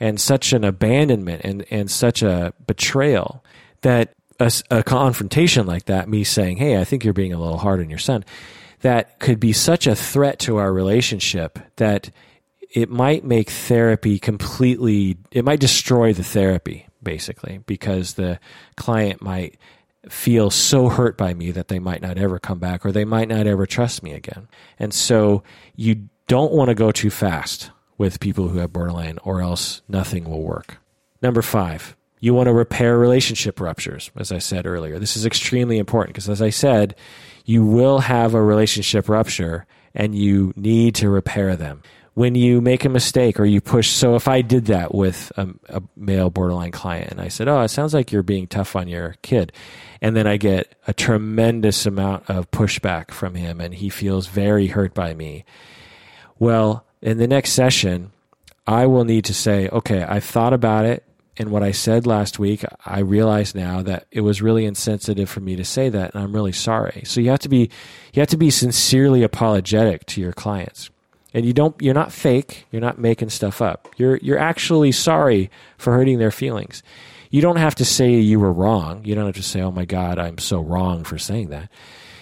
and 0.00 0.20
such 0.20 0.52
an 0.52 0.64
abandonment 0.64 1.42
and, 1.44 1.64
and 1.70 1.90
such 1.90 2.22
a 2.22 2.52
betrayal 2.66 3.44
that 3.82 4.14
a, 4.40 4.52
a, 4.70 4.82
confrontation 4.82 5.66
like 5.66 5.84
that, 5.84 6.08
me 6.08 6.24
saying, 6.24 6.56
Hey, 6.56 6.78
I 6.78 6.84
think 6.84 7.04
you're 7.04 7.12
being 7.12 7.32
a 7.32 7.38
little 7.38 7.58
hard 7.58 7.80
on 7.80 7.90
your 7.90 7.98
son, 7.98 8.24
that 8.80 9.18
could 9.18 9.40
be 9.40 9.52
such 9.52 9.86
a 9.86 9.94
threat 9.94 10.38
to 10.40 10.56
our 10.56 10.72
relationship 10.72 11.58
that 11.76 12.10
it 12.70 12.90
might 12.90 13.24
make 13.24 13.50
therapy 13.50 14.18
completely, 14.18 15.16
it 15.30 15.44
might 15.44 15.60
destroy 15.60 16.12
the 16.12 16.24
therapy, 16.24 16.86
basically, 17.02 17.60
because 17.66 18.14
the 18.14 18.40
client 18.76 19.22
might 19.22 19.56
feel 20.08 20.50
so 20.50 20.88
hurt 20.88 21.16
by 21.16 21.32
me 21.32 21.50
that 21.52 21.68
they 21.68 21.78
might 21.78 22.02
not 22.02 22.18
ever 22.18 22.38
come 22.38 22.58
back 22.58 22.84
or 22.84 22.92
they 22.92 23.04
might 23.04 23.28
not 23.28 23.46
ever 23.46 23.64
trust 23.64 24.02
me 24.02 24.12
again. 24.12 24.48
And 24.78 24.92
so 24.92 25.42
you 25.76 26.08
don't 26.26 26.52
want 26.52 26.68
to 26.68 26.74
go 26.74 26.90
too 26.90 27.10
fast 27.10 27.70
with 27.98 28.20
people 28.20 28.48
who 28.48 28.58
have 28.58 28.72
borderline, 28.72 29.18
or 29.24 29.40
else 29.40 29.82
nothing 29.88 30.24
will 30.28 30.42
work. 30.42 30.78
Number 31.22 31.42
five, 31.42 31.96
you 32.20 32.34
want 32.34 32.46
to 32.46 32.52
repair 32.52 32.98
relationship 32.98 33.60
ruptures, 33.60 34.10
as 34.16 34.32
I 34.32 34.38
said 34.38 34.66
earlier. 34.66 34.98
This 34.98 35.16
is 35.16 35.26
extremely 35.26 35.78
important 35.78 36.14
because, 36.14 36.28
as 36.28 36.42
I 36.42 36.50
said, 36.50 36.96
you 37.44 37.64
will 37.64 38.00
have 38.00 38.34
a 38.34 38.42
relationship 38.42 39.08
rupture 39.08 39.66
and 39.94 40.14
you 40.14 40.52
need 40.56 40.94
to 40.96 41.08
repair 41.08 41.56
them. 41.56 41.82
when 42.14 42.36
you 42.36 42.60
make 42.60 42.84
a 42.84 42.88
mistake 42.88 43.40
or 43.40 43.44
you 43.44 43.60
push. 43.60 43.90
So 43.90 44.14
if 44.14 44.28
I 44.28 44.40
did 44.40 44.66
that 44.66 44.94
with 44.94 45.32
a, 45.36 45.48
a, 45.68 45.82
male 45.96 46.30
borderline 46.30 46.70
client 46.70 47.10
and 47.10 47.20
I 47.20 47.26
said, 47.26 47.48
"Oh, 47.48 47.60
it 47.62 47.68
sounds 47.70 47.92
like 47.92 48.12
you're 48.12 48.22
being 48.22 48.46
tough 48.46 48.76
on 48.76 48.86
your 48.86 49.16
kid," 49.22 49.52
and 50.00 50.14
then 50.14 50.26
I 50.26 50.36
get 50.36 50.76
a 50.86 50.92
tremendous 50.94 51.86
amount 51.86 52.30
of 52.30 52.50
pushback 52.52 53.10
from 53.10 53.34
him, 53.34 53.60
and 53.60 53.74
he 53.74 53.88
feels 53.88 54.28
very 54.28 54.68
hurt 54.68 54.94
by 54.94 55.12
me. 55.12 55.44
Well, 56.38 56.86
in 57.04 57.18
the 57.18 57.28
next 57.28 57.52
session, 57.52 58.10
I 58.66 58.86
will 58.86 59.04
need 59.04 59.26
to 59.26 59.34
say, 59.34 59.68
"Okay, 59.68 60.02
I've 60.02 60.24
thought 60.24 60.54
about 60.54 60.86
it." 60.86 61.04
And 61.36 61.50
what 61.50 61.62
I 61.62 61.70
said 61.70 62.06
last 62.06 62.38
week, 62.38 62.64
I 62.86 63.00
realize 63.00 63.54
now 63.54 63.82
that 63.82 64.06
it 64.10 64.22
was 64.22 64.40
really 64.40 64.64
insensitive 64.64 65.28
for 65.28 65.40
me 65.40 65.54
to 65.56 65.64
say 65.64 65.90
that, 65.90 66.14
and 66.14 66.22
I'm 66.22 66.32
really 66.32 66.52
sorry. 66.52 67.02
So 67.04 67.20
you 67.20 67.30
have 67.30 67.40
to 67.40 67.48
be, 67.48 67.68
you 68.14 68.20
have 68.20 68.28
to 68.28 68.36
be 68.36 68.50
sincerely 68.50 69.22
apologetic 69.22 70.06
to 70.06 70.20
your 70.20 70.32
clients. 70.32 70.90
And 71.34 71.44
you 71.44 71.52
don't 71.52 71.74
you're 71.82 71.94
not 71.94 72.12
fake. 72.12 72.66
You're 72.70 72.80
not 72.80 72.98
making 72.98 73.30
stuff 73.30 73.60
up. 73.60 73.88
You're 73.98 74.16
you're 74.18 74.38
actually 74.38 74.92
sorry 74.92 75.50
for 75.76 75.92
hurting 75.92 76.18
their 76.18 76.30
feelings. 76.30 76.82
You 77.30 77.42
don't 77.42 77.56
have 77.56 77.74
to 77.76 77.84
say 77.84 78.14
you 78.14 78.40
were 78.40 78.52
wrong. 78.52 79.04
You 79.04 79.14
don't 79.14 79.26
have 79.26 79.34
to 79.34 79.42
say 79.42 79.60
oh 79.60 79.72
my 79.72 79.84
god 79.84 80.18
i'm 80.18 80.38
so 80.38 80.60
wrong 80.60 81.04
for 81.04 81.18
saying 81.18 81.48
that. 81.48 81.68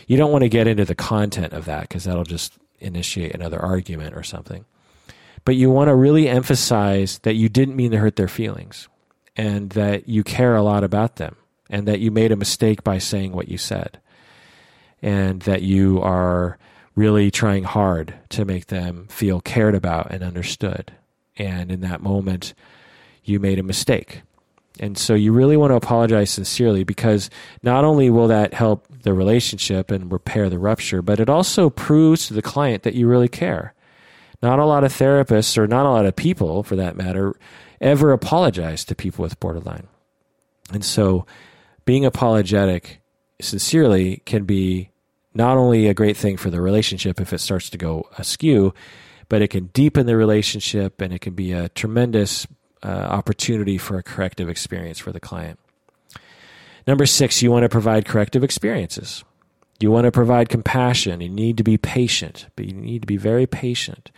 You 0.08 0.16
don't 0.16 0.32
want 0.32 0.42
to 0.42 0.48
get 0.48 0.66
into 0.66 0.86
the 0.86 0.94
content 0.94 1.52
of 1.52 1.66
that 1.66 1.82
because 1.82 2.04
that'll 2.04 2.24
just 2.24 2.54
initiate 2.80 3.34
another 3.34 3.60
argument 3.60 4.16
or 4.16 4.22
something 4.22 4.64
but 5.44 5.56
you 5.56 5.70
want 5.70 5.88
to 5.88 5.94
really 5.94 6.28
emphasize 6.28 7.18
that 7.20 7.34
you 7.34 7.48
didn't 7.48 7.76
mean 7.76 7.90
to 7.90 7.98
hurt 7.98 8.16
their 8.16 8.28
feelings 8.28 8.88
and 9.36 9.70
that 9.70 10.08
you 10.08 10.22
care 10.22 10.54
a 10.54 10.62
lot 10.62 10.84
about 10.84 11.16
them 11.16 11.36
and 11.70 11.88
that 11.88 12.00
you 12.00 12.10
made 12.10 12.32
a 12.32 12.36
mistake 12.36 12.84
by 12.84 12.98
saying 12.98 13.32
what 13.32 13.48
you 13.48 13.58
said 13.58 13.98
and 15.00 15.42
that 15.42 15.62
you 15.62 16.00
are 16.00 16.58
really 16.94 17.30
trying 17.30 17.64
hard 17.64 18.14
to 18.28 18.44
make 18.44 18.66
them 18.66 19.06
feel 19.08 19.40
cared 19.40 19.74
about 19.74 20.10
and 20.10 20.22
understood. 20.22 20.92
And 21.36 21.72
in 21.72 21.80
that 21.80 22.02
moment, 22.02 22.54
you 23.24 23.40
made 23.40 23.58
a 23.58 23.62
mistake. 23.62 24.22
And 24.78 24.96
so 24.96 25.14
you 25.14 25.32
really 25.32 25.56
want 25.56 25.70
to 25.70 25.76
apologize 25.76 26.30
sincerely 26.30 26.84
because 26.84 27.30
not 27.62 27.84
only 27.84 28.10
will 28.10 28.28
that 28.28 28.54
help 28.54 28.86
the 29.02 29.12
relationship 29.12 29.90
and 29.90 30.12
repair 30.12 30.48
the 30.48 30.58
rupture, 30.58 31.02
but 31.02 31.20
it 31.20 31.28
also 31.28 31.70
proves 31.70 32.26
to 32.26 32.34
the 32.34 32.42
client 32.42 32.82
that 32.82 32.94
you 32.94 33.06
really 33.06 33.28
care. 33.28 33.74
Not 34.42 34.58
a 34.58 34.66
lot 34.66 34.84
of 34.84 34.92
therapists, 34.92 35.56
or 35.56 35.66
not 35.66 35.86
a 35.86 35.90
lot 35.90 36.06
of 36.06 36.16
people 36.16 36.62
for 36.62 36.76
that 36.76 36.96
matter, 36.96 37.34
ever 37.80 38.12
apologize 38.12 38.84
to 38.86 38.94
people 38.94 39.22
with 39.22 39.38
borderline. 39.38 39.86
And 40.72 40.84
so 40.84 41.26
being 41.84 42.04
apologetic 42.04 43.00
sincerely 43.40 44.22
can 44.24 44.44
be 44.44 44.90
not 45.34 45.56
only 45.56 45.88
a 45.88 45.94
great 45.94 46.16
thing 46.16 46.36
for 46.36 46.50
the 46.50 46.60
relationship 46.60 47.20
if 47.20 47.32
it 47.32 47.38
starts 47.38 47.70
to 47.70 47.78
go 47.78 48.08
askew, 48.18 48.74
but 49.28 49.42
it 49.42 49.48
can 49.48 49.66
deepen 49.66 50.06
the 50.06 50.16
relationship 50.16 51.00
and 51.00 51.12
it 51.12 51.20
can 51.20 51.34
be 51.34 51.52
a 51.52 51.68
tremendous 51.70 52.46
uh, 52.82 52.88
opportunity 52.88 53.78
for 53.78 53.96
a 53.96 54.02
corrective 54.02 54.48
experience 54.48 54.98
for 54.98 55.12
the 55.12 55.20
client. 55.20 55.58
Number 56.86 57.06
six, 57.06 57.42
you 57.42 57.50
want 57.50 57.62
to 57.62 57.68
provide 57.68 58.04
corrective 58.04 58.42
experiences. 58.42 59.24
You 59.82 59.90
want 59.90 60.04
to 60.04 60.12
provide 60.12 60.48
compassion. 60.48 61.20
You 61.20 61.28
need 61.28 61.56
to 61.56 61.64
be 61.64 61.76
patient, 61.76 62.46
but 62.56 62.66
you 62.66 62.72
need 62.72 63.02
to 63.02 63.06
be 63.06 63.16
very 63.16 63.46
patient. 63.46 64.10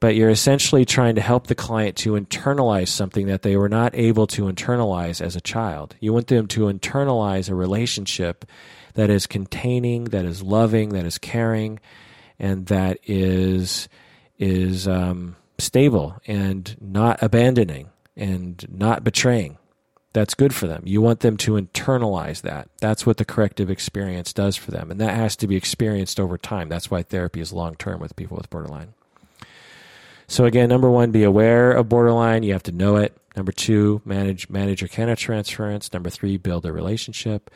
But 0.00 0.14
you're 0.14 0.30
essentially 0.30 0.86
trying 0.86 1.16
to 1.16 1.20
help 1.20 1.46
the 1.46 1.54
client 1.54 1.96
to 1.98 2.12
internalize 2.12 2.88
something 2.88 3.26
that 3.26 3.42
they 3.42 3.56
were 3.56 3.68
not 3.68 3.94
able 3.94 4.26
to 4.28 4.44
internalize 4.44 5.20
as 5.20 5.36
a 5.36 5.42
child. 5.42 5.94
You 6.00 6.14
want 6.14 6.28
them 6.28 6.46
to 6.48 6.62
internalize 6.62 7.50
a 7.50 7.54
relationship 7.54 8.46
that 8.94 9.10
is 9.10 9.26
containing, 9.26 10.04
that 10.04 10.24
is 10.24 10.42
loving, 10.42 10.90
that 10.90 11.04
is 11.04 11.18
caring, 11.18 11.80
and 12.38 12.66
that 12.66 12.98
is 13.04 13.88
is 14.38 14.88
um, 14.88 15.36
stable 15.58 16.18
and 16.26 16.74
not 16.80 17.22
abandoning 17.22 17.90
and 18.16 18.66
not 18.70 19.04
betraying. 19.04 19.58
That's 20.12 20.34
good 20.34 20.52
for 20.54 20.66
them. 20.66 20.82
You 20.86 21.00
want 21.00 21.20
them 21.20 21.36
to 21.38 21.52
internalize 21.52 22.42
that. 22.42 22.68
That's 22.80 23.06
what 23.06 23.18
the 23.18 23.24
corrective 23.24 23.70
experience 23.70 24.32
does 24.32 24.56
for 24.56 24.72
them. 24.72 24.90
And 24.90 25.00
that 25.00 25.14
has 25.14 25.36
to 25.36 25.46
be 25.46 25.54
experienced 25.54 26.18
over 26.18 26.36
time. 26.36 26.68
That's 26.68 26.90
why 26.90 27.02
therapy 27.02 27.40
is 27.40 27.52
long 27.52 27.76
term 27.76 28.00
with 28.00 28.16
people 28.16 28.36
with 28.36 28.50
borderline. 28.50 28.94
So 30.26 30.44
again, 30.46 30.68
number 30.68 30.90
one, 30.90 31.12
be 31.12 31.22
aware 31.22 31.72
of 31.72 31.88
borderline. 31.88 32.42
You 32.42 32.52
have 32.52 32.62
to 32.64 32.72
know 32.72 32.96
it. 32.96 33.16
Number 33.36 33.52
two, 33.52 34.02
manage 34.04 34.48
manage 34.48 34.80
your 34.80 34.88
countertransference. 34.88 35.92
Number 35.92 36.10
three, 36.10 36.36
build 36.36 36.66
a 36.66 36.72
relationship. 36.72 37.50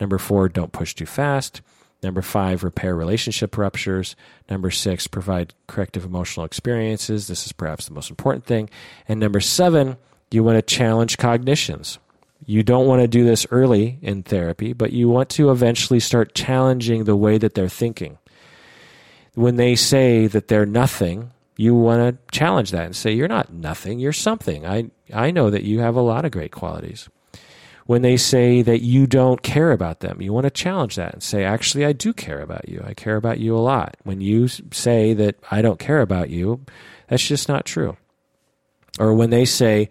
Number 0.00 0.18
four, 0.18 0.48
don't 0.48 0.72
push 0.72 0.94
too 0.94 1.06
fast. 1.06 1.60
Number 2.02 2.22
five, 2.22 2.62
repair 2.62 2.94
relationship 2.94 3.58
ruptures. 3.58 4.14
Number 4.48 4.70
six, 4.70 5.06
provide 5.06 5.52
corrective 5.66 6.04
emotional 6.04 6.46
experiences. 6.46 7.26
This 7.26 7.44
is 7.44 7.52
perhaps 7.52 7.86
the 7.86 7.94
most 7.94 8.08
important 8.08 8.44
thing. 8.44 8.70
And 9.08 9.18
number 9.18 9.40
seven, 9.40 9.96
you 10.30 10.44
want 10.44 10.56
to 10.56 10.62
challenge 10.62 11.18
cognitions. 11.18 11.98
You 12.46 12.62
don't 12.62 12.86
want 12.86 13.02
to 13.02 13.08
do 13.08 13.24
this 13.24 13.46
early 13.50 13.98
in 14.00 14.22
therapy, 14.22 14.72
but 14.72 14.92
you 14.92 15.08
want 15.08 15.28
to 15.30 15.50
eventually 15.50 16.00
start 16.00 16.34
challenging 16.34 17.04
the 17.04 17.16
way 17.16 17.38
that 17.38 17.54
they're 17.54 17.68
thinking. 17.68 18.18
When 19.34 19.56
they 19.56 19.76
say 19.76 20.26
that 20.26 20.48
they're 20.48 20.66
nothing, 20.66 21.30
you 21.56 21.74
want 21.74 22.00
to 22.00 22.36
challenge 22.36 22.70
that 22.70 22.86
and 22.86 22.96
say, 22.96 23.12
You're 23.12 23.28
not 23.28 23.52
nothing, 23.52 23.98
you're 23.98 24.12
something. 24.12 24.66
I, 24.66 24.90
I 25.12 25.30
know 25.30 25.50
that 25.50 25.64
you 25.64 25.80
have 25.80 25.96
a 25.96 26.00
lot 26.00 26.24
of 26.24 26.30
great 26.30 26.52
qualities 26.52 27.08
when 27.88 28.02
they 28.02 28.18
say 28.18 28.60
that 28.60 28.82
you 28.82 29.06
don't 29.06 29.40
care 29.40 29.72
about 29.72 30.00
them. 30.00 30.20
You 30.20 30.30
want 30.34 30.44
to 30.44 30.50
challenge 30.50 30.96
that 30.96 31.14
and 31.14 31.22
say, 31.22 31.42
actually, 31.42 31.86
I 31.86 31.94
do 31.94 32.12
care 32.12 32.42
about 32.42 32.68
you. 32.68 32.82
I 32.84 32.92
care 32.92 33.16
about 33.16 33.38
you 33.38 33.56
a 33.56 33.60
lot. 33.60 33.96
When 34.02 34.20
you 34.20 34.46
say 34.46 35.14
that 35.14 35.36
I 35.50 35.62
don't 35.62 35.78
care 35.78 36.02
about 36.02 36.28
you, 36.28 36.66
that's 37.08 37.26
just 37.26 37.48
not 37.48 37.64
true. 37.64 37.96
Or 38.98 39.14
when 39.14 39.30
they 39.30 39.46
say, 39.46 39.88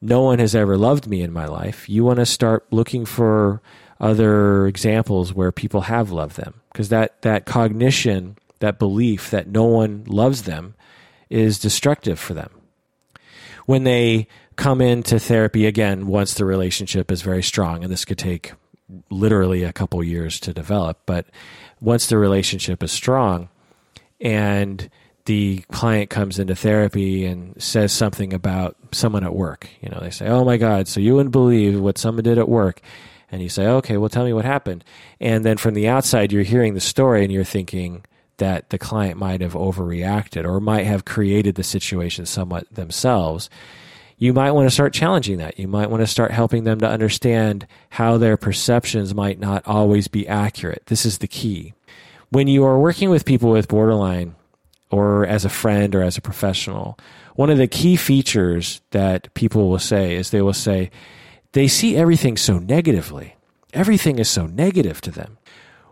no 0.00 0.22
one 0.22 0.38
has 0.38 0.54
ever 0.54 0.76
loved 0.76 1.06
me 1.06 1.22
in 1.22 1.32
my 1.32 1.46
life, 1.46 1.88
you 1.88 2.04
want 2.04 2.18
to 2.18 2.26
start 2.26 2.66
looking 2.70 3.04
for 3.04 3.62
other 4.00 4.66
examples 4.66 5.32
where 5.32 5.52
people 5.52 5.82
have 5.82 6.10
loved 6.10 6.36
them. 6.36 6.60
Because 6.72 6.90
that, 6.90 7.22
that 7.22 7.46
cognition, 7.46 8.36
that 8.58 8.78
belief 8.78 9.30
that 9.30 9.48
no 9.48 9.64
one 9.64 10.04
loves 10.06 10.42
them, 10.42 10.74
is 11.30 11.58
destructive 11.58 12.18
for 12.18 12.34
them. 12.34 12.50
When 13.64 13.84
they 13.84 14.28
come 14.56 14.80
into 14.80 15.18
therapy 15.18 15.66
again 15.66 16.06
once 16.06 16.34
the 16.34 16.44
relationship 16.44 17.10
is 17.10 17.22
very 17.22 17.42
strong, 17.42 17.82
and 17.82 17.92
this 17.92 18.04
could 18.04 18.18
take 18.18 18.52
literally 19.10 19.64
a 19.64 19.72
couple 19.72 20.02
years 20.04 20.38
to 20.40 20.52
develop. 20.52 21.00
But 21.06 21.26
once 21.80 22.06
the 22.06 22.18
relationship 22.18 22.82
is 22.82 22.92
strong, 22.92 23.48
and 24.20 24.88
the 25.26 25.64
client 25.70 26.10
comes 26.10 26.38
into 26.38 26.54
therapy 26.54 27.24
and 27.24 27.60
says 27.60 27.92
something 27.92 28.32
about 28.32 28.76
someone 28.92 29.24
at 29.24 29.34
work, 29.34 29.68
you 29.80 29.88
know, 29.90 30.00
they 30.00 30.10
say, 30.10 30.26
"Oh 30.26 30.44
my 30.44 30.56
God, 30.56 30.88
so 30.88 31.00
you 31.00 31.14
wouldn't 31.14 31.32
believe 31.32 31.78
what 31.80 31.98
someone 31.98 32.24
did 32.24 32.38
at 32.38 32.48
work." 32.48 32.80
And 33.30 33.42
you 33.42 33.48
say, 33.48 33.66
"Okay, 33.66 33.96
well, 33.96 34.08
tell 34.08 34.24
me 34.24 34.32
what 34.32 34.44
happened." 34.44 34.84
And 35.20 35.44
then 35.44 35.56
from 35.56 35.74
the 35.74 35.88
outside, 35.88 36.32
you're 36.32 36.42
hearing 36.42 36.74
the 36.74 36.80
story, 36.80 37.22
and 37.22 37.32
you're 37.32 37.44
thinking 37.44 38.04
that 38.38 38.70
the 38.70 38.78
client 38.78 39.18
might 39.18 39.40
have 39.40 39.54
overreacted 39.54 40.44
or 40.44 40.60
might 40.60 40.86
have 40.86 41.04
created 41.04 41.54
the 41.54 41.64
situation 41.64 42.26
somewhat 42.26 42.66
themselves 42.72 43.48
you 44.18 44.32
might 44.32 44.52
want 44.52 44.66
to 44.66 44.72
start 44.74 44.94
challenging 44.94 45.38
that. 45.38 45.58
You 45.58 45.68
might 45.68 45.90
want 45.90 46.02
to 46.02 46.06
start 46.06 46.30
helping 46.30 46.64
them 46.64 46.80
to 46.80 46.88
understand 46.88 47.66
how 47.90 48.16
their 48.16 48.36
perceptions 48.36 49.14
might 49.14 49.38
not 49.38 49.62
always 49.66 50.08
be 50.08 50.26
accurate. 50.26 50.84
This 50.86 51.04
is 51.04 51.18
the 51.18 51.28
key. 51.28 51.74
When 52.30 52.48
you 52.48 52.64
are 52.64 52.78
working 52.78 53.10
with 53.10 53.24
people 53.24 53.50
with 53.50 53.68
borderline, 53.68 54.34
or 54.90 55.26
as 55.26 55.44
a 55.44 55.50
friend 55.50 55.94
or 55.94 56.02
as 56.02 56.16
a 56.16 56.22
professional, 56.22 56.98
one 57.34 57.50
of 57.50 57.58
the 57.58 57.66
key 57.66 57.96
features 57.96 58.80
that 58.90 59.32
people 59.34 59.68
will 59.68 59.78
say 59.78 60.14
is 60.14 60.30
they 60.30 60.42
will 60.42 60.52
say, 60.52 60.90
they 61.52 61.68
see 61.68 61.96
everything 61.96 62.36
so 62.36 62.58
negatively. 62.58 63.36
Everything 63.72 64.18
is 64.18 64.28
so 64.28 64.46
negative 64.46 65.00
to 65.02 65.10
them. 65.10 65.38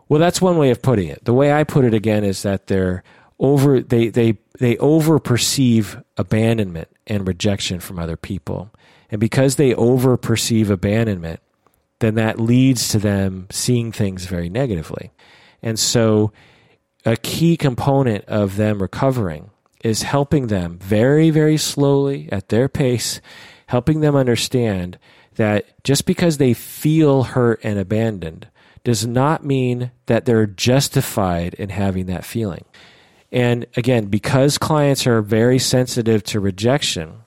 Well, 0.08 0.20
that's 0.20 0.40
one 0.40 0.58
way 0.58 0.70
of 0.70 0.82
putting 0.82 1.08
it. 1.08 1.24
The 1.24 1.34
way 1.34 1.52
I 1.52 1.64
put 1.64 1.84
it 1.84 1.94
again 1.94 2.24
is 2.24 2.42
that 2.42 2.66
they're 2.66 3.02
over 3.38 3.80
they 3.80 4.08
they 4.08 4.38
they 4.58 4.76
over 4.78 5.18
perceive 5.18 6.00
abandonment 6.16 6.88
and 7.06 7.26
rejection 7.26 7.80
from 7.80 7.98
other 7.98 8.16
people. 8.16 8.70
And 9.10 9.20
because 9.20 9.56
they 9.56 9.74
over 9.74 10.16
perceive 10.16 10.70
abandonment, 10.70 11.40
then 12.00 12.14
that 12.14 12.40
leads 12.40 12.88
to 12.88 12.98
them 12.98 13.46
seeing 13.50 13.92
things 13.92 14.26
very 14.26 14.48
negatively. 14.48 15.12
And 15.62 15.78
so 15.78 16.32
a 17.04 17.16
key 17.16 17.56
component 17.56 18.24
of 18.26 18.56
them 18.56 18.80
recovering 18.80 19.50
is 19.82 20.02
helping 20.02 20.46
them 20.46 20.78
very, 20.78 21.30
very 21.30 21.56
slowly 21.56 22.28
at 22.32 22.48
their 22.48 22.68
pace, 22.68 23.20
helping 23.66 24.00
them 24.00 24.16
understand 24.16 24.98
that 25.34 25.66
just 25.84 26.06
because 26.06 26.38
they 26.38 26.54
feel 26.54 27.24
hurt 27.24 27.60
and 27.62 27.78
abandoned 27.78 28.48
does 28.82 29.06
not 29.06 29.44
mean 29.44 29.90
that 30.06 30.24
they're 30.24 30.46
justified 30.46 31.54
in 31.54 31.70
having 31.70 32.06
that 32.06 32.24
feeling. 32.24 32.64
And 33.32 33.66
again, 33.76 34.06
because 34.06 34.58
clients 34.58 35.06
are 35.06 35.20
very 35.20 35.58
sensitive 35.58 36.22
to 36.24 36.40
rejection, 36.40 37.24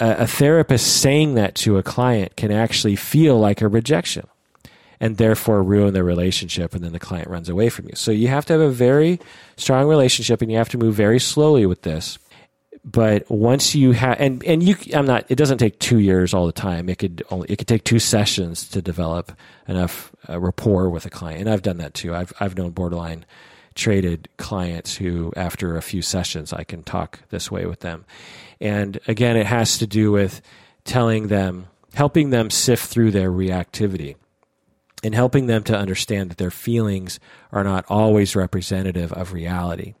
a, 0.00 0.26
therapist 0.26 1.00
saying 1.00 1.34
that 1.34 1.54
to 1.56 1.78
a 1.78 1.82
client 1.82 2.36
can 2.36 2.50
actually 2.50 2.96
feel 2.96 3.38
like 3.38 3.60
a 3.60 3.68
rejection 3.68 4.26
and 5.00 5.16
therefore 5.16 5.62
ruin 5.62 5.94
the 5.94 6.04
relationship 6.04 6.74
and 6.74 6.84
then 6.84 6.92
the 6.92 6.98
client 6.98 7.28
runs 7.28 7.48
away 7.48 7.68
from 7.68 7.86
you. 7.86 7.94
So 7.94 8.10
you 8.10 8.28
have 8.28 8.44
to 8.46 8.52
have 8.54 8.62
a 8.62 8.70
very 8.70 9.20
strong 9.56 9.88
relationship 9.88 10.42
and 10.42 10.50
you 10.50 10.58
have 10.58 10.68
to 10.70 10.78
move 10.78 10.94
very 10.94 11.18
slowly 11.18 11.66
with 11.66 11.82
this. 11.82 12.18
but 12.84 13.28
once 13.30 13.74
you 13.74 13.92
have 13.92 14.20
and 14.20 14.44
and 14.44 14.62
you 14.62 14.76
i'm 14.92 15.06
not 15.06 15.24
it 15.30 15.36
doesn't 15.36 15.56
take 15.56 15.78
two 15.78 15.98
years 15.98 16.34
all 16.34 16.44
the 16.46 16.52
time. 16.52 16.88
It 16.88 16.98
could 16.98 17.22
only 17.30 17.48
it 17.50 17.56
could 17.56 17.68
take 17.68 17.84
two 17.84 17.98
sessions 17.98 18.68
to 18.68 18.82
develop 18.82 19.32
enough 19.66 20.12
uh, 20.28 20.38
rapport 20.38 20.90
with 20.90 21.06
a 21.06 21.10
client. 21.10 21.40
And 21.40 21.50
i've 21.50 21.62
done 21.62 21.78
that 21.78 21.94
too. 21.94 22.14
I've 22.14 22.32
i've 22.40 22.56
known 22.56 22.72
borderline 22.72 23.24
traded 23.74 24.28
clients 24.36 24.94
who 24.96 25.32
after 25.34 25.76
a 25.76 25.82
few 25.82 26.02
sessions 26.02 26.52
i 26.52 26.62
can 26.62 26.82
talk 26.82 27.20
this 27.30 27.50
way 27.50 27.64
with 27.66 27.80
them. 27.80 28.04
And 28.60 29.00
again 29.08 29.36
it 29.36 29.46
has 29.46 29.78
to 29.78 29.86
do 29.86 30.12
with 30.12 30.42
telling 30.84 31.28
them 31.28 31.66
helping 31.94 32.30
them 32.30 32.50
sift 32.50 32.86
through 32.86 33.12
their 33.12 33.30
reactivity 33.30 34.16
and 35.04 35.14
helping 35.14 35.46
them 35.46 35.62
to 35.62 35.76
understand 35.76 36.30
that 36.30 36.38
their 36.38 36.50
feelings 36.50 37.20
are 37.52 37.62
not 37.62 37.84
always 37.88 38.34
representative 38.34 39.12
of 39.12 39.32
reality 39.32 39.94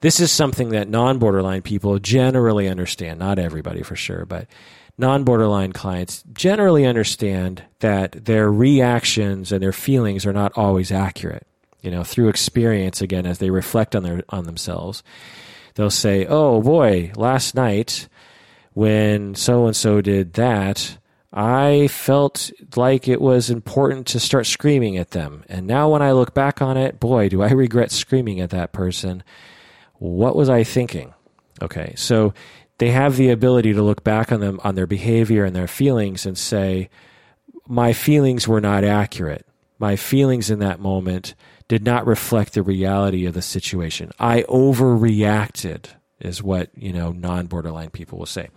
this 0.00 0.20
is 0.20 0.30
something 0.30 0.70
that 0.70 0.88
non 0.88 1.18
borderline 1.18 1.62
people 1.62 1.98
generally 1.98 2.68
understand. 2.68 3.18
Not 3.18 3.38
everybody 3.38 3.82
for 3.82 3.96
sure, 3.96 4.24
but 4.26 4.46
non 4.98 5.24
borderline 5.24 5.72
clients 5.72 6.22
generally 6.32 6.86
understand 6.86 7.64
that 7.80 8.24
their 8.24 8.50
reactions 8.50 9.52
and 9.52 9.62
their 9.62 9.72
feelings 9.72 10.26
are 10.26 10.32
not 10.32 10.52
always 10.56 10.92
accurate. 10.92 11.46
You 11.82 11.90
know, 11.90 12.04
through 12.04 12.28
experience, 12.28 13.00
again, 13.00 13.26
as 13.26 13.38
they 13.38 13.50
reflect 13.50 13.94
on 13.94 14.02
their 14.02 14.22
on 14.28 14.44
themselves, 14.44 15.02
they'll 15.74 15.90
say, 15.90 16.26
"Oh 16.26 16.60
boy, 16.60 17.12
last 17.16 17.54
night 17.54 18.08
when 18.74 19.34
so 19.34 19.66
and 19.66 19.76
so 19.76 20.00
did 20.00 20.34
that." 20.34 20.98
I 21.36 21.88
felt 21.88 22.50
like 22.76 23.06
it 23.06 23.20
was 23.20 23.50
important 23.50 24.06
to 24.08 24.20
start 24.20 24.46
screaming 24.46 24.96
at 24.96 25.10
them. 25.10 25.44
And 25.48 25.66
now 25.66 25.90
when 25.90 26.00
I 26.00 26.12
look 26.12 26.32
back 26.32 26.62
on 26.62 26.78
it, 26.78 26.98
boy, 26.98 27.28
do 27.28 27.42
I 27.42 27.50
regret 27.50 27.92
screaming 27.92 28.40
at 28.40 28.50
that 28.50 28.72
person 28.72 29.22
what 29.98 30.36
was 30.36 30.48
I 30.48 30.64
thinking? 30.64 31.14
Okay, 31.62 31.94
so 31.96 32.34
they 32.78 32.90
have 32.90 33.16
the 33.16 33.30
ability 33.30 33.72
to 33.72 33.82
look 33.82 34.04
back 34.04 34.30
on 34.30 34.40
them 34.40 34.60
on 34.62 34.74
their 34.74 34.86
behavior 34.86 35.44
and 35.44 35.56
their 35.56 35.68
feelings 35.68 36.26
and 36.26 36.36
say, 36.36 36.90
my 37.66 37.92
feelings 37.92 38.46
were 38.46 38.60
not 38.60 38.84
accurate. 38.84 39.46
My 39.78 39.96
feelings 39.96 40.50
in 40.50 40.58
that 40.60 40.80
moment 40.80 41.34
did 41.68 41.84
not 41.84 42.06
reflect 42.06 42.52
the 42.52 42.62
reality 42.62 43.26
of 43.26 43.34
the 43.34 43.42
situation. 43.42 44.12
I 44.18 44.42
overreacted, 44.42 45.86
is 46.20 46.42
what 46.42 46.70
you 46.74 46.92
know 46.92 47.12
non-borderline 47.12 47.90
people 47.90 48.18
will 48.18 48.26
say. 48.26 48.48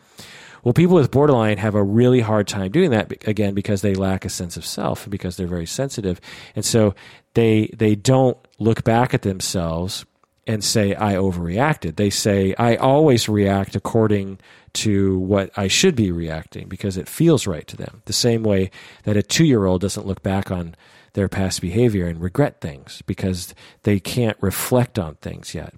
Well, 0.63 0.73
people 0.73 0.95
with 0.95 1.11
borderline 1.11 1.57
have 1.57 1.75
a 1.75 1.83
really 1.83 2.19
hard 2.19 2.47
time 2.47 2.71
doing 2.71 2.91
that 2.91 3.27
again 3.27 3.53
because 3.53 3.81
they 3.81 3.95
lack 3.95 4.25
a 4.25 4.29
sense 4.29 4.57
of 4.57 4.65
self 4.65 5.09
because 5.09 5.37
they're 5.37 5.47
very 5.47 5.65
sensitive, 5.65 6.19
and 6.55 6.65
so 6.65 6.95
they 7.33 7.73
they 7.75 7.95
don't 7.95 8.37
look 8.57 8.83
back 8.83 9.13
at 9.13 9.21
themselves 9.21 10.05
and 10.47 10.63
say 10.63 10.95
I 10.95 11.13
overreacted. 11.13 11.95
They 11.95 12.09
say 12.09 12.55
I 12.57 12.75
always 12.75 13.29
react 13.29 13.75
according 13.75 14.39
to 14.73 15.19
what 15.19 15.51
I 15.55 15.67
should 15.67 15.95
be 15.95 16.11
reacting 16.11 16.67
because 16.67 16.97
it 16.97 17.07
feels 17.07 17.47
right 17.47 17.67
to 17.67 17.77
them. 17.77 18.01
The 18.05 18.13
same 18.13 18.43
way 18.43 18.71
that 19.03 19.17
a 19.17 19.23
two 19.23 19.45
year 19.45 19.65
old 19.65 19.81
doesn't 19.81 20.07
look 20.07 20.23
back 20.23 20.51
on 20.51 20.75
their 21.13 21.27
past 21.27 21.61
behavior 21.61 22.07
and 22.07 22.21
regret 22.21 22.61
things 22.61 23.01
because 23.05 23.53
they 23.83 23.99
can't 23.99 24.37
reflect 24.41 24.99
on 24.99 25.15
things 25.15 25.53
yet. 25.53 25.73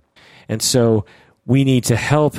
And 0.48 0.62
so 0.62 1.06
we 1.46 1.64
need 1.64 1.84
to 1.86 1.96
help 1.96 2.36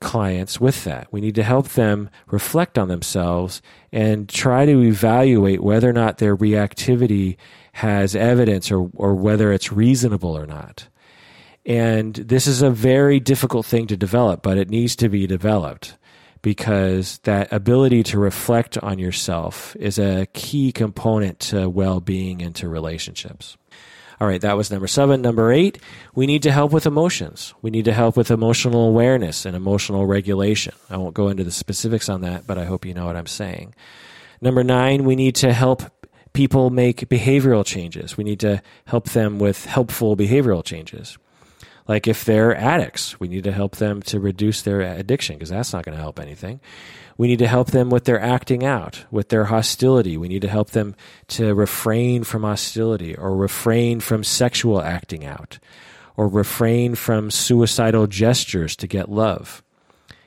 clients 0.00 0.60
with 0.60 0.84
that. 0.84 1.08
We 1.10 1.20
need 1.20 1.34
to 1.36 1.42
help 1.42 1.70
them 1.70 2.10
reflect 2.26 2.78
on 2.78 2.88
themselves 2.88 3.62
and 3.92 4.28
try 4.28 4.66
to 4.66 4.82
evaluate 4.82 5.62
whether 5.62 5.88
or 5.88 5.92
not 5.92 6.18
their 6.18 6.36
reactivity 6.36 7.36
has 7.72 8.14
evidence 8.14 8.70
or, 8.70 8.90
or 8.94 9.14
whether 9.14 9.52
it's 9.52 9.72
reasonable 9.72 10.36
or 10.36 10.46
not. 10.46 10.88
And 11.64 12.14
this 12.14 12.46
is 12.46 12.62
a 12.62 12.70
very 12.70 13.18
difficult 13.20 13.66
thing 13.66 13.86
to 13.88 13.96
develop, 13.96 14.42
but 14.42 14.56
it 14.56 14.70
needs 14.70 14.94
to 14.96 15.08
be 15.08 15.26
developed 15.26 15.96
because 16.42 17.18
that 17.24 17.52
ability 17.52 18.04
to 18.04 18.18
reflect 18.18 18.78
on 18.78 18.98
yourself 19.00 19.74
is 19.80 19.98
a 19.98 20.26
key 20.32 20.70
component 20.70 21.40
to 21.40 21.68
well 21.68 22.00
being 22.00 22.40
and 22.40 22.54
to 22.54 22.68
relationships. 22.68 23.56
All 24.18 24.26
right, 24.26 24.40
that 24.40 24.56
was 24.56 24.70
number 24.70 24.86
seven. 24.86 25.20
Number 25.20 25.52
eight, 25.52 25.78
we 26.14 26.26
need 26.26 26.42
to 26.44 26.52
help 26.52 26.72
with 26.72 26.86
emotions. 26.86 27.52
We 27.60 27.70
need 27.70 27.84
to 27.84 27.92
help 27.92 28.16
with 28.16 28.30
emotional 28.30 28.88
awareness 28.88 29.44
and 29.44 29.54
emotional 29.54 30.06
regulation. 30.06 30.74
I 30.88 30.96
won't 30.96 31.14
go 31.14 31.28
into 31.28 31.44
the 31.44 31.50
specifics 31.50 32.08
on 32.08 32.22
that, 32.22 32.46
but 32.46 32.56
I 32.56 32.64
hope 32.64 32.86
you 32.86 32.94
know 32.94 33.06
what 33.06 33.16
I'm 33.16 33.26
saying. 33.26 33.74
Number 34.40 34.64
nine, 34.64 35.04
we 35.04 35.16
need 35.16 35.34
to 35.36 35.52
help 35.52 35.82
people 36.32 36.70
make 36.70 37.08
behavioral 37.08 37.64
changes. 37.64 38.16
We 38.16 38.24
need 38.24 38.40
to 38.40 38.62
help 38.86 39.10
them 39.10 39.38
with 39.38 39.66
helpful 39.66 40.16
behavioral 40.16 40.64
changes. 40.64 41.18
Like 41.88 42.08
if 42.08 42.24
they're 42.24 42.56
addicts, 42.56 43.20
we 43.20 43.28
need 43.28 43.44
to 43.44 43.52
help 43.52 43.76
them 43.76 44.02
to 44.02 44.18
reduce 44.18 44.62
their 44.62 44.80
addiction 44.80 45.36
because 45.36 45.50
that's 45.50 45.72
not 45.72 45.84
going 45.84 45.96
to 45.96 46.02
help 46.02 46.18
anything. 46.18 46.60
We 47.16 47.28
need 47.28 47.38
to 47.38 47.46
help 47.46 47.70
them 47.70 47.90
with 47.90 48.04
their 48.04 48.20
acting 48.20 48.64
out, 48.64 49.04
with 49.10 49.28
their 49.28 49.46
hostility. 49.46 50.16
We 50.16 50.28
need 50.28 50.42
to 50.42 50.48
help 50.48 50.70
them 50.70 50.96
to 51.28 51.54
refrain 51.54 52.24
from 52.24 52.42
hostility 52.42 53.14
or 53.14 53.36
refrain 53.36 54.00
from 54.00 54.24
sexual 54.24 54.82
acting 54.82 55.24
out 55.24 55.58
or 56.16 56.28
refrain 56.28 56.94
from 56.94 57.30
suicidal 57.30 58.06
gestures 58.06 58.74
to 58.76 58.86
get 58.86 59.10
love. 59.10 59.62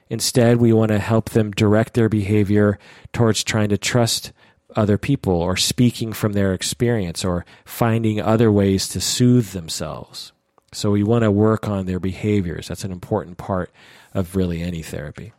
Instead, 0.10 0.58
we 0.58 0.74
want 0.74 0.90
to 0.90 1.00
help 1.00 1.30
them 1.32 1.52
direct 1.52 1.94
their 1.94 2.10
behavior 2.10 2.80
towards 3.14 3.44
trying 3.44 3.70
to 3.70 3.78
trust 3.78 4.32
other 4.76 4.98
people 4.98 5.34
or 5.34 5.58
speaking 5.58 6.14
from 6.14 6.34
their 6.34 6.54
experience 6.54 7.26
or 7.26 7.46
finding 7.66 8.22
other 8.22 8.52
ways 8.52 8.88
to 8.88 9.02
soothe 9.02 9.50
themselves. 9.50 10.32
So 10.72 10.92
we 10.92 11.04
want 11.04 11.24
to 11.24 11.32
work 11.32 11.68
on 11.68 11.86
their 11.86 12.00
behaviors. 12.00 12.68
That's 12.68 12.84
an 12.84 12.92
important 12.92 13.38
part 13.38 13.72
of 14.14 14.36
really 14.36 14.62
any 14.62 14.82
therapy. 14.82 15.34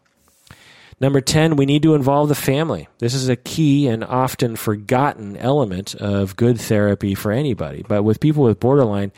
Number 1.01 1.23
10, 1.23 1.57
we 1.57 1.65
need 1.65 1.82
to 1.85 1.94
involve 1.94 2.28
the 2.28 2.35
family. 2.35 2.89
This 2.98 3.15
is 3.15 3.31
a 3.31 3.36
key 3.36 3.86
and 3.86 4.05
often 4.05 4.55
forgotten 4.55 5.36
element 5.39 5.94
of 5.94 6.36
good 6.36 6.61
therapy 6.61 7.15
for 7.15 7.32
anybody. 7.32 7.82
But 7.89 8.02
with 8.02 8.20
people 8.20 8.44
with 8.44 8.61
borderline, 8.61 9.12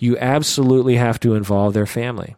you 0.00 0.18
absolutely 0.18 0.96
have 0.96 1.20
to 1.20 1.34
involve 1.34 1.74
their 1.74 1.86
family 1.86 2.34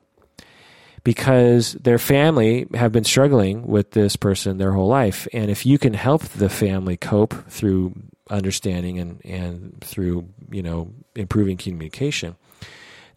because 1.03 1.73
their 1.73 1.99
family 1.99 2.67
have 2.75 2.93
been 2.93 3.05
struggling 3.05 3.67
with 3.67 3.93
this 3.93 4.17
person 4.17 4.59
their 4.59 4.73
whole 4.73 4.89
life. 4.89 5.27
And 5.33 5.51
if 5.51 5.65
you 5.65 5.79
can 5.79 5.95
help 5.95 6.23
the 6.23 6.51
family 6.51 6.99
cope 6.99 7.33
through 7.49 7.95
understanding 8.29 8.99
and, 8.99 9.25
and 9.25 9.81
through, 9.81 10.29
you 10.51 10.63
know, 10.63 10.93
improving 11.15 11.57
communication, 11.57 12.37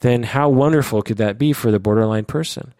then 0.04 0.22
how 0.22 0.50
wonderful 0.50 1.02
could 1.02 1.16
that 1.16 1.38
be 1.38 1.54
for 1.54 1.72
the 1.72 1.80
borderline 1.80 2.26
person? 2.26 2.74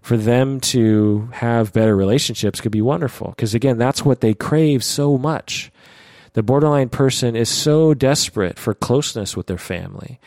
For 0.00 0.16
them 0.16 0.60
to 0.60 1.28
have 1.30 1.74
better 1.74 1.94
relationships 1.94 2.58
could 2.58 2.72
be 2.72 2.80
wonderful 2.80 3.28
because, 3.36 3.52
again, 3.52 3.76
that's 3.76 4.02
what 4.02 4.22
they 4.22 4.32
crave 4.32 4.82
so 4.82 5.18
much. 5.18 5.70
The 6.32 6.42
borderline 6.42 6.88
person 6.88 7.36
is 7.36 7.50
so 7.50 7.92
desperate 7.92 8.58
for 8.58 8.72
closeness 8.72 9.36
with 9.36 9.46
their 9.46 9.58
family 9.58 10.18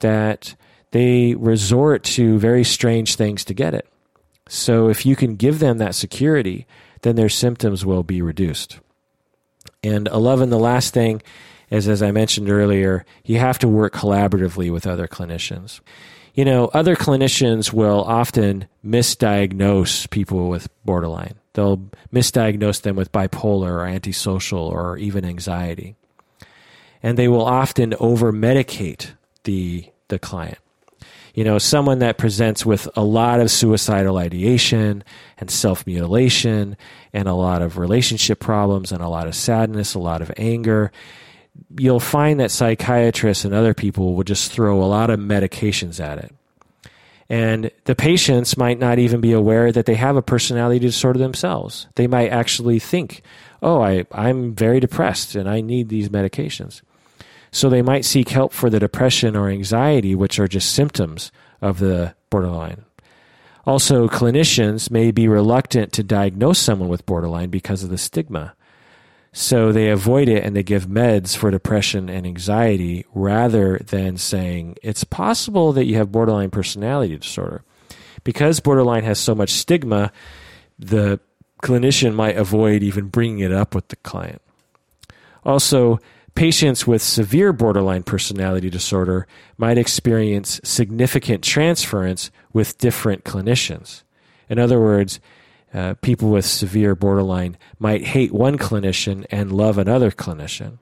that 0.00 0.56
they 0.90 1.36
resort 1.36 2.02
to 2.02 2.36
very 2.36 2.64
strange 2.64 3.14
things 3.14 3.44
to 3.44 3.54
get 3.54 3.72
it. 3.72 3.86
So, 4.48 4.88
if 4.88 5.06
you 5.06 5.14
can 5.14 5.36
give 5.36 5.60
them 5.60 5.78
that 5.78 5.94
security, 5.94 6.66
then 7.02 7.14
their 7.14 7.28
symptoms 7.28 7.86
will 7.86 8.02
be 8.02 8.20
reduced. 8.22 8.80
And 9.84 10.08
11, 10.08 10.50
the 10.50 10.58
last 10.58 10.92
thing 10.92 11.22
is, 11.72 11.88
as 11.88 12.02
I 12.02 12.10
mentioned 12.10 12.50
earlier, 12.50 13.04
you 13.24 13.38
have 13.38 13.58
to 13.60 13.68
work 13.68 13.94
collaboratively 13.94 14.70
with 14.70 14.86
other 14.86 15.08
clinicians. 15.08 15.80
You 16.34 16.44
know, 16.44 16.66
other 16.66 16.94
clinicians 16.94 17.72
will 17.72 18.02
often 18.04 18.68
misdiagnose 18.84 20.08
people 20.10 20.48
with 20.48 20.68
borderline. 20.84 21.36
They'll 21.54 21.78
misdiagnose 22.12 22.82
them 22.82 22.94
with 22.94 23.10
bipolar 23.10 23.70
or 23.70 23.86
antisocial 23.86 24.60
or 24.60 24.98
even 24.98 25.24
anxiety. 25.24 25.96
And 27.02 27.18
they 27.18 27.28
will 27.28 27.44
often 27.44 27.94
over 27.98 28.32
medicate 28.32 29.12
the, 29.44 29.86
the 30.08 30.18
client. 30.18 30.58
You 31.34 31.44
know, 31.44 31.58
someone 31.58 32.00
that 32.00 32.18
presents 32.18 32.66
with 32.66 32.86
a 32.96 33.02
lot 33.02 33.40
of 33.40 33.50
suicidal 33.50 34.18
ideation 34.18 35.02
and 35.38 35.50
self 35.50 35.86
mutilation 35.86 36.76
and 37.14 37.28
a 37.28 37.34
lot 37.34 37.62
of 37.62 37.78
relationship 37.78 38.40
problems 38.40 38.92
and 38.92 39.02
a 39.02 39.08
lot 39.08 39.26
of 39.26 39.34
sadness, 39.34 39.94
a 39.94 39.98
lot 39.98 40.20
of 40.20 40.30
anger 40.36 40.92
you'll 41.78 42.00
find 42.00 42.40
that 42.40 42.50
psychiatrists 42.50 43.44
and 43.44 43.54
other 43.54 43.74
people 43.74 44.14
will 44.14 44.24
just 44.24 44.52
throw 44.52 44.82
a 44.82 44.84
lot 44.84 45.10
of 45.10 45.18
medications 45.18 46.00
at 46.00 46.18
it. 46.18 46.34
And 47.28 47.70
the 47.84 47.94
patients 47.94 48.58
might 48.58 48.78
not 48.78 48.98
even 48.98 49.20
be 49.20 49.32
aware 49.32 49.72
that 49.72 49.86
they 49.86 49.94
have 49.94 50.16
a 50.16 50.22
personality 50.22 50.78
disorder 50.78 51.18
themselves. 51.18 51.86
They 51.94 52.06
might 52.06 52.28
actually 52.28 52.78
think, 52.78 53.22
oh, 53.62 53.80
I, 53.80 54.04
I'm 54.12 54.54
very 54.54 54.80
depressed 54.80 55.34
and 55.34 55.48
I 55.48 55.62
need 55.62 55.88
these 55.88 56.10
medications. 56.10 56.82
So 57.50 57.68
they 57.68 57.82
might 57.82 58.04
seek 58.04 58.30
help 58.30 58.52
for 58.52 58.70
the 58.70 58.80
depression 58.80 59.36
or 59.36 59.48
anxiety, 59.48 60.14
which 60.14 60.38
are 60.38 60.48
just 60.48 60.74
symptoms 60.74 61.32
of 61.60 61.78
the 61.78 62.14
borderline. 62.28 62.84
Also, 63.64 64.08
clinicians 64.08 64.90
may 64.90 65.10
be 65.10 65.28
reluctant 65.28 65.92
to 65.92 66.02
diagnose 66.02 66.58
someone 66.58 66.88
with 66.88 67.06
borderline 67.06 67.50
because 67.50 67.84
of 67.84 67.90
the 67.90 67.98
stigma. 67.98 68.54
So 69.32 69.72
they 69.72 69.88
avoid 69.88 70.28
it 70.28 70.44
and 70.44 70.54
they 70.54 70.62
give 70.62 70.86
meds 70.86 71.34
for 71.34 71.50
depression 71.50 72.10
and 72.10 72.26
anxiety 72.26 73.06
rather 73.14 73.78
than 73.78 74.18
saying 74.18 74.76
it's 74.82 75.04
possible 75.04 75.72
that 75.72 75.86
you 75.86 75.96
have 75.96 76.12
borderline 76.12 76.50
personality 76.50 77.16
disorder. 77.16 77.64
because 78.24 78.60
borderline 78.60 79.02
has 79.04 79.18
so 79.18 79.34
much 79.34 79.50
stigma, 79.50 80.12
the 80.78 81.18
clinician 81.62 82.14
might 82.14 82.36
avoid 82.36 82.82
even 82.82 83.08
bringing 83.08 83.40
it 83.40 83.52
up 83.52 83.74
with 83.74 83.88
the 83.88 83.96
client. 83.96 84.40
Also, 85.44 85.98
patients 86.34 86.86
with 86.86 87.02
severe 87.02 87.52
borderline 87.52 88.02
personality 88.02 88.70
disorder 88.70 89.26
might 89.56 89.78
experience 89.78 90.60
significant 90.64 91.42
transference 91.42 92.30
with 92.52 92.78
different 92.78 93.24
clinicians. 93.24 94.02
In 94.48 94.58
other 94.58 94.80
words, 94.80 95.20
uh, 95.74 95.94
people 96.02 96.30
with 96.30 96.44
severe 96.44 96.94
borderline 96.94 97.56
might 97.78 98.04
hate 98.04 98.32
one 98.32 98.58
clinician 98.58 99.24
and 99.30 99.52
love 99.52 99.78
another 99.78 100.10
clinician. 100.10 100.78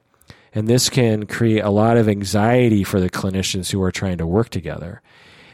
And 0.53 0.67
this 0.67 0.89
can 0.89 1.27
create 1.27 1.61
a 1.61 1.69
lot 1.69 1.97
of 1.97 2.09
anxiety 2.09 2.83
for 2.83 2.99
the 2.99 3.09
clinicians 3.09 3.71
who 3.71 3.81
are 3.81 3.91
trying 3.91 4.17
to 4.17 4.27
work 4.27 4.49
together. 4.49 5.01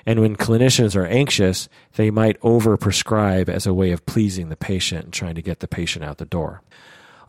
And 0.07 0.21
when 0.21 0.35
clinicians 0.35 0.95
are 0.95 1.05
anxious, 1.05 1.69
they 1.95 2.09
might 2.09 2.39
overprescribe 2.41 3.49
as 3.49 3.67
a 3.67 3.73
way 3.73 3.91
of 3.91 4.05
pleasing 4.05 4.49
the 4.49 4.55
patient 4.55 5.03
and 5.03 5.13
trying 5.13 5.35
to 5.35 5.41
get 5.41 5.59
the 5.59 5.67
patient 5.67 6.03
out 6.05 6.17
the 6.17 6.25
door. 6.25 6.61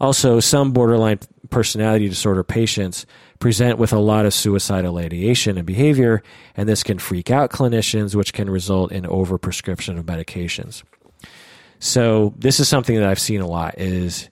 Also, 0.00 0.38
some 0.38 0.72
borderline 0.72 1.18
personality 1.50 2.08
disorder 2.08 2.44
patients 2.44 3.04
present 3.40 3.78
with 3.78 3.92
a 3.92 3.98
lot 3.98 4.26
of 4.26 4.32
suicidal 4.32 4.96
ideation 4.98 5.58
and 5.58 5.66
behavior, 5.66 6.22
and 6.56 6.68
this 6.68 6.84
can 6.84 6.98
freak 6.98 7.30
out 7.30 7.50
clinicians, 7.50 8.14
which 8.14 8.32
can 8.32 8.48
result 8.48 8.92
in 8.92 9.04
overprescription 9.04 9.98
of 9.98 10.06
medications. 10.06 10.84
So, 11.80 12.34
this 12.36 12.60
is 12.60 12.68
something 12.68 12.96
that 12.96 13.08
I've 13.08 13.20
seen 13.20 13.40
a 13.40 13.46
lot 13.46 13.78
is 13.78 14.30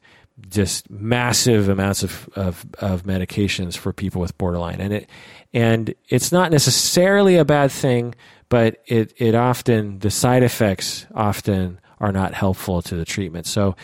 just 0.48 0.90
massive 0.90 1.68
amounts 1.68 2.02
of, 2.02 2.28
of, 2.36 2.66
of 2.78 3.05
medications 3.05 3.77
for 3.77 3.93
people 3.93 4.20
with 4.20 4.36
borderline. 4.39 4.81
And 4.81 4.93
it 4.93 5.10
and 5.52 5.94
it's 6.09 6.32
not 6.32 6.51
necessarily 6.51 7.36
a 7.36 7.44
bad 7.44 7.73
thing, 7.73 8.14
but 8.48 8.82
it, 8.86 9.14
it 9.16 9.35
often 9.35 9.98
the 10.01 10.10
side 10.10 10.43
effects 10.43 11.06
often 11.14 11.81
are 11.98 12.12
not 12.12 12.35
helpful 12.35 12.82
to 12.82 12.94
the 12.94 13.05
treatment. 13.05 13.47
So 13.47 13.74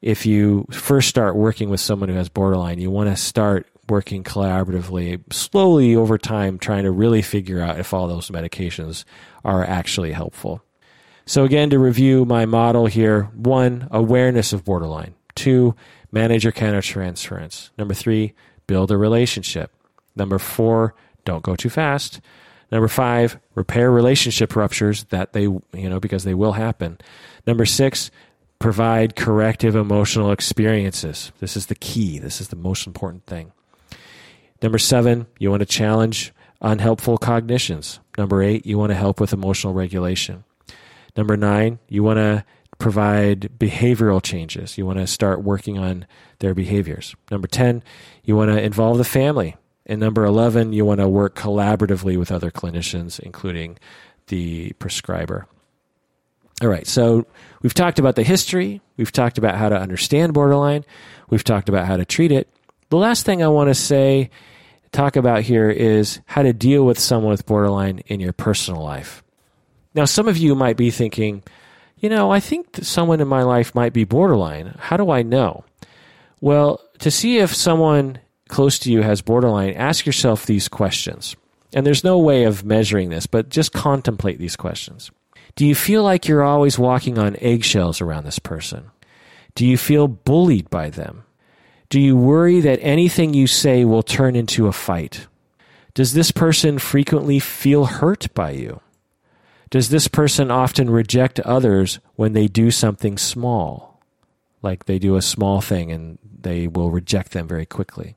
if 0.00 0.24
you 0.24 0.66
first 0.70 1.08
start 1.08 1.36
working 1.36 1.68
with 1.68 1.80
someone 1.80 2.08
who 2.08 2.14
has 2.14 2.30
borderline, 2.30 2.78
you 2.78 2.90
want 2.90 3.10
to 3.10 3.16
start 3.16 3.66
working 3.88 4.24
collaboratively, 4.24 5.30
slowly 5.32 5.94
over 5.94 6.16
time, 6.16 6.58
trying 6.58 6.84
to 6.84 6.90
really 6.90 7.22
figure 7.22 7.60
out 7.60 7.78
if 7.78 7.92
all 7.92 8.08
those 8.08 8.30
medications 8.30 9.04
are 9.44 9.62
actually 9.62 10.12
helpful. 10.12 10.62
So, 11.30 11.44
again, 11.44 11.70
to 11.70 11.78
review 11.78 12.24
my 12.24 12.44
model 12.44 12.86
here 12.86 13.30
one, 13.36 13.86
awareness 13.92 14.52
of 14.52 14.64
borderline. 14.64 15.14
Two, 15.36 15.76
manage 16.10 16.42
your 16.42 16.52
countertransference. 16.52 17.70
Number 17.78 17.94
three, 17.94 18.34
build 18.66 18.90
a 18.90 18.96
relationship. 18.96 19.72
Number 20.16 20.40
four, 20.40 20.96
don't 21.24 21.44
go 21.44 21.54
too 21.54 21.70
fast. 21.70 22.20
Number 22.72 22.88
five, 22.88 23.38
repair 23.54 23.92
relationship 23.92 24.56
ruptures 24.56 25.04
that 25.10 25.32
they, 25.32 25.42
you 25.42 25.62
know, 25.72 26.00
because 26.00 26.24
they 26.24 26.34
will 26.34 26.54
happen. 26.54 26.98
Number 27.46 27.64
six, 27.64 28.10
provide 28.58 29.14
corrective 29.14 29.76
emotional 29.76 30.32
experiences. 30.32 31.30
This 31.38 31.56
is 31.56 31.66
the 31.66 31.76
key. 31.76 32.18
This 32.18 32.40
is 32.40 32.48
the 32.48 32.56
most 32.56 32.88
important 32.88 33.26
thing. 33.26 33.52
Number 34.60 34.78
seven, 34.78 35.28
you 35.38 35.48
want 35.48 35.60
to 35.60 35.66
challenge 35.66 36.32
unhelpful 36.60 37.18
cognitions. 37.18 38.00
Number 38.18 38.42
eight, 38.42 38.66
you 38.66 38.78
want 38.78 38.90
to 38.90 38.96
help 38.96 39.20
with 39.20 39.32
emotional 39.32 39.74
regulation. 39.74 40.42
Number 41.16 41.36
nine, 41.36 41.78
you 41.88 42.02
want 42.02 42.18
to 42.18 42.44
provide 42.78 43.50
behavioral 43.58 44.22
changes. 44.22 44.76
You 44.78 44.86
want 44.86 44.98
to 44.98 45.06
start 45.06 45.42
working 45.42 45.78
on 45.78 46.06
their 46.38 46.54
behaviors. 46.54 47.14
Number 47.30 47.46
10, 47.46 47.82
you 48.24 48.34
want 48.34 48.50
to 48.50 48.60
involve 48.60 48.98
the 48.98 49.04
family. 49.04 49.56
And 49.86 50.00
number 50.00 50.24
11, 50.24 50.72
you 50.72 50.84
want 50.84 51.00
to 51.00 51.08
work 51.08 51.34
collaboratively 51.34 52.18
with 52.18 52.32
other 52.32 52.50
clinicians, 52.50 53.20
including 53.20 53.78
the 54.28 54.72
prescriber. 54.74 55.46
All 56.62 56.68
right, 56.68 56.86
so 56.86 57.26
we've 57.62 57.74
talked 57.74 57.98
about 57.98 58.16
the 58.16 58.22
history, 58.22 58.82
we've 58.96 59.12
talked 59.12 59.38
about 59.38 59.56
how 59.56 59.70
to 59.70 59.76
understand 59.76 60.34
borderline, 60.34 60.84
we've 61.30 61.44
talked 61.44 61.68
about 61.68 61.86
how 61.86 61.96
to 61.96 62.04
treat 62.04 62.32
it. 62.32 62.48
The 62.90 62.98
last 62.98 63.24
thing 63.24 63.42
I 63.42 63.48
want 63.48 63.68
to 63.68 63.74
say, 63.74 64.30
talk 64.92 65.16
about 65.16 65.42
here 65.42 65.70
is 65.70 66.20
how 66.26 66.42
to 66.42 66.52
deal 66.52 66.84
with 66.84 66.98
someone 66.98 67.30
with 67.30 67.46
borderline 67.46 68.00
in 68.06 68.20
your 68.20 68.32
personal 68.32 68.82
life. 68.82 69.22
Now, 69.94 70.04
some 70.04 70.28
of 70.28 70.36
you 70.36 70.54
might 70.54 70.76
be 70.76 70.90
thinking, 70.90 71.42
you 71.96 72.08
know, 72.08 72.30
I 72.30 72.40
think 72.40 72.78
someone 72.82 73.20
in 73.20 73.28
my 73.28 73.42
life 73.42 73.74
might 73.74 73.92
be 73.92 74.04
borderline. 74.04 74.74
How 74.78 74.96
do 74.96 75.10
I 75.10 75.22
know? 75.22 75.64
Well, 76.40 76.80
to 77.00 77.10
see 77.10 77.38
if 77.38 77.54
someone 77.54 78.18
close 78.48 78.78
to 78.80 78.92
you 78.92 79.02
has 79.02 79.22
borderline, 79.22 79.74
ask 79.74 80.06
yourself 80.06 80.46
these 80.46 80.68
questions. 80.68 81.36
And 81.72 81.86
there's 81.86 82.04
no 82.04 82.18
way 82.18 82.44
of 82.44 82.64
measuring 82.64 83.10
this, 83.10 83.26
but 83.26 83.48
just 83.48 83.72
contemplate 83.72 84.38
these 84.38 84.56
questions. 84.56 85.10
Do 85.54 85.66
you 85.66 85.74
feel 85.74 86.02
like 86.02 86.26
you're 86.26 86.42
always 86.42 86.78
walking 86.78 87.18
on 87.18 87.36
eggshells 87.40 88.00
around 88.00 88.24
this 88.24 88.38
person? 88.38 88.90
Do 89.54 89.66
you 89.66 89.76
feel 89.76 90.08
bullied 90.08 90.70
by 90.70 90.90
them? 90.90 91.24
Do 91.88 92.00
you 92.00 92.16
worry 92.16 92.60
that 92.60 92.78
anything 92.82 93.34
you 93.34 93.46
say 93.46 93.84
will 93.84 94.02
turn 94.02 94.36
into 94.36 94.68
a 94.68 94.72
fight? 94.72 95.26
Does 95.94 96.12
this 96.12 96.30
person 96.30 96.78
frequently 96.78 97.40
feel 97.40 97.84
hurt 97.86 98.32
by 98.32 98.52
you? 98.52 98.80
Does 99.70 99.88
this 99.88 100.08
person 100.08 100.50
often 100.50 100.90
reject 100.90 101.38
others 101.40 102.00
when 102.16 102.32
they 102.32 102.48
do 102.48 102.72
something 102.72 103.16
small? 103.16 104.00
Like 104.62 104.84
they 104.84 104.98
do 104.98 105.16
a 105.16 105.22
small 105.22 105.60
thing 105.60 105.92
and 105.92 106.18
they 106.42 106.66
will 106.66 106.90
reject 106.90 107.32
them 107.32 107.46
very 107.46 107.66
quickly. 107.66 108.16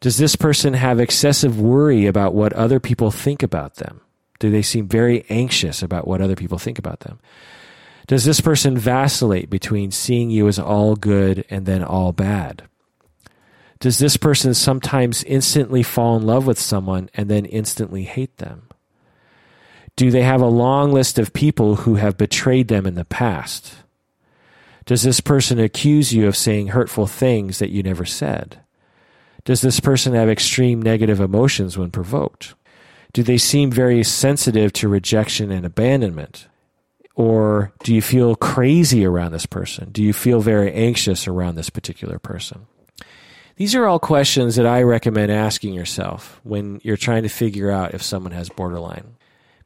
Does 0.00 0.18
this 0.18 0.36
person 0.36 0.74
have 0.74 1.00
excessive 1.00 1.58
worry 1.58 2.06
about 2.06 2.34
what 2.34 2.52
other 2.52 2.78
people 2.78 3.10
think 3.10 3.42
about 3.42 3.76
them? 3.76 4.02
Do 4.38 4.50
they 4.50 4.60
seem 4.60 4.86
very 4.86 5.24
anxious 5.30 5.82
about 5.82 6.06
what 6.06 6.20
other 6.20 6.36
people 6.36 6.58
think 6.58 6.78
about 6.78 7.00
them? 7.00 7.18
Does 8.06 8.26
this 8.26 8.42
person 8.42 8.76
vacillate 8.76 9.48
between 9.48 9.90
seeing 9.90 10.28
you 10.28 10.46
as 10.46 10.58
all 10.58 10.96
good 10.96 11.46
and 11.48 11.64
then 11.64 11.82
all 11.82 12.12
bad? 12.12 12.64
Does 13.80 13.98
this 13.98 14.18
person 14.18 14.52
sometimes 14.52 15.24
instantly 15.24 15.82
fall 15.82 16.16
in 16.16 16.26
love 16.26 16.46
with 16.46 16.58
someone 16.58 17.08
and 17.14 17.30
then 17.30 17.46
instantly 17.46 18.02
hate 18.04 18.36
them? 18.36 18.68
Do 19.96 20.10
they 20.10 20.22
have 20.22 20.40
a 20.40 20.46
long 20.46 20.92
list 20.92 21.18
of 21.18 21.32
people 21.32 21.76
who 21.76 21.94
have 21.94 22.16
betrayed 22.16 22.68
them 22.68 22.86
in 22.86 22.96
the 22.96 23.04
past? 23.04 23.74
Does 24.86 25.02
this 25.02 25.20
person 25.20 25.58
accuse 25.60 26.12
you 26.12 26.26
of 26.26 26.36
saying 26.36 26.68
hurtful 26.68 27.06
things 27.06 27.60
that 27.60 27.70
you 27.70 27.82
never 27.82 28.04
said? 28.04 28.60
Does 29.44 29.60
this 29.60 29.78
person 29.78 30.14
have 30.14 30.28
extreme 30.28 30.82
negative 30.82 31.20
emotions 31.20 31.78
when 31.78 31.90
provoked? 31.90 32.54
Do 33.12 33.22
they 33.22 33.38
seem 33.38 33.70
very 33.70 34.02
sensitive 34.02 34.72
to 34.74 34.88
rejection 34.88 35.52
and 35.52 35.64
abandonment? 35.64 36.48
Or 37.14 37.72
do 37.84 37.94
you 37.94 38.02
feel 38.02 38.34
crazy 38.34 39.06
around 39.06 39.30
this 39.30 39.46
person? 39.46 39.90
Do 39.92 40.02
you 40.02 40.12
feel 40.12 40.40
very 40.40 40.72
anxious 40.72 41.28
around 41.28 41.54
this 41.54 41.70
particular 41.70 42.18
person? 42.18 42.66
These 43.56 43.76
are 43.76 43.86
all 43.86 44.00
questions 44.00 44.56
that 44.56 44.66
I 44.66 44.82
recommend 44.82 45.30
asking 45.30 45.74
yourself 45.74 46.40
when 46.42 46.80
you're 46.82 46.96
trying 46.96 47.22
to 47.22 47.28
figure 47.28 47.70
out 47.70 47.94
if 47.94 48.02
someone 48.02 48.32
has 48.32 48.48
borderline 48.48 49.16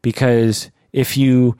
because 0.02 0.70
if 0.92 1.16
you 1.16 1.56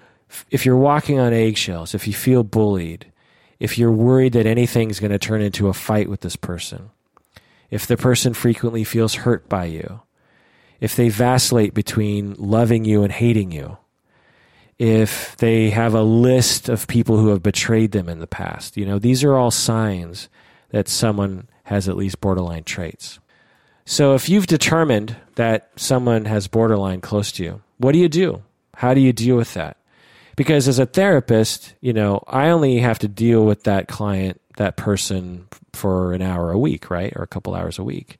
if 0.51 0.67
you're 0.67 0.77
walking 0.77 1.19
on 1.19 1.33
eggshells, 1.33 1.95
if 1.95 2.07
you 2.07 2.13
feel 2.13 2.43
bullied, 2.43 3.11
if 3.59 3.79
you're 3.79 3.93
worried 3.93 4.35
that 4.35 4.47
anything's 4.47 5.01
going 5.01 5.11
to 5.11 5.19
turn 5.19 5.41
into 5.41 5.69
a 5.69 5.73
fight 5.73 6.09
with 6.09 6.21
this 6.21 6.37
person, 6.37 6.91
if 7.71 7.87
the 7.87 7.97
person 7.97 8.35
frequently 8.35 8.85
feels 8.85 9.15
hurt 9.15 9.49
by 9.49 9.65
you, 9.65 10.01
if 10.81 10.95
they 10.95 11.09
vacillate 11.09 11.75
between 11.75 12.35
loving 12.35 12.85
you 12.85 13.03
and 13.03 13.13
hating 13.13 13.51
you, 13.51 13.79
if 14.79 15.37
they 15.39 15.71
have 15.71 15.95
a 15.95 16.03
list 16.03 16.69
of 16.69 16.87
people 16.87 17.17
who 17.17 17.29
have 17.29 17.43
betrayed 17.43 17.93
them 17.93 18.09
in 18.09 18.21
the 18.21 18.27
past, 18.27 18.77
you 18.77 18.87
know, 18.87 18.99
these 18.99 19.25
are 19.25 19.35
all 19.35 19.51
signs 19.51 20.29
that 20.71 20.89
someone 20.89 21.49
has 21.65 21.89
at 21.89 21.97
least 21.97 22.21
borderline 22.21 22.65
traits. 22.65 23.19
So 23.85 24.15
if 24.15 24.29
you've 24.29 24.47
determined 24.47 25.17
that 25.35 25.71
someone 25.77 26.27
has 26.27 26.47
borderline 26.47 27.01
close 27.01 27.33
to 27.33 27.43
you, 27.43 27.63
what 27.79 27.93
do 27.93 27.99
you 27.99 28.09
do? 28.09 28.43
How 28.75 28.95
do 28.95 29.01
you 29.01 29.13
deal 29.13 29.37
with 29.37 29.55
that? 29.55 29.77
Because 30.37 30.69
as 30.69 30.79
a 30.79 30.87
therapist, 30.87 31.75
you 31.81 31.93
know, 31.93 32.23
I 32.29 32.51
only 32.51 32.79
have 32.79 33.01
to 33.01 33.09
deal 33.09 33.45
with 33.45 33.65
that 33.65 33.89
client, 33.89 34.41
that 34.57 34.77
person 34.77 35.49
for 35.73 36.13
an 36.13 36.23
hour 36.23 36.53
a 36.53 36.59
week, 36.59 36.91
right? 36.91 37.13
Or 37.17 37.23
a 37.23 37.27
couple 37.29 37.55
hours 37.55 37.79
a 37.79 37.85
week. 37.85 38.19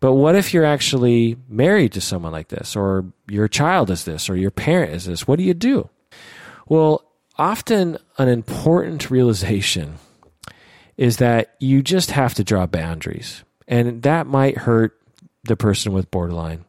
But 0.00 0.14
what 0.14 0.36
if 0.36 0.52
you're 0.52 0.64
actually 0.64 1.36
married 1.48 1.92
to 1.92 2.00
someone 2.00 2.32
like 2.32 2.48
this, 2.48 2.76
or 2.76 3.06
your 3.28 3.48
child 3.48 3.90
is 3.90 4.04
this, 4.04 4.28
or 4.28 4.36
your 4.36 4.50
parent 4.50 4.92
is 4.92 5.06
this? 5.06 5.26
What 5.26 5.38
do 5.38 5.44
you 5.44 5.54
do? 5.54 5.88
Well, 6.68 7.10
often 7.38 7.98
an 8.18 8.28
important 8.28 9.10
realization 9.10 9.94
is 10.96 11.16
that 11.16 11.54
you 11.58 11.82
just 11.82 12.12
have 12.12 12.34
to 12.34 12.44
draw 12.44 12.66
boundaries. 12.66 13.42
And 13.66 14.02
that 14.02 14.26
might 14.26 14.58
hurt 14.58 15.00
the 15.44 15.56
person 15.56 15.92
with 15.92 16.10
borderline. 16.10 16.64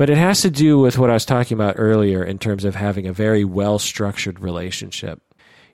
But 0.00 0.08
it 0.08 0.16
has 0.16 0.40
to 0.40 0.50
do 0.50 0.78
with 0.78 0.96
what 0.96 1.10
I 1.10 1.12
was 1.12 1.26
talking 1.26 1.54
about 1.54 1.74
earlier 1.76 2.24
in 2.24 2.38
terms 2.38 2.64
of 2.64 2.74
having 2.74 3.06
a 3.06 3.12
very 3.12 3.44
well 3.44 3.78
structured 3.78 4.40
relationship. 4.40 5.20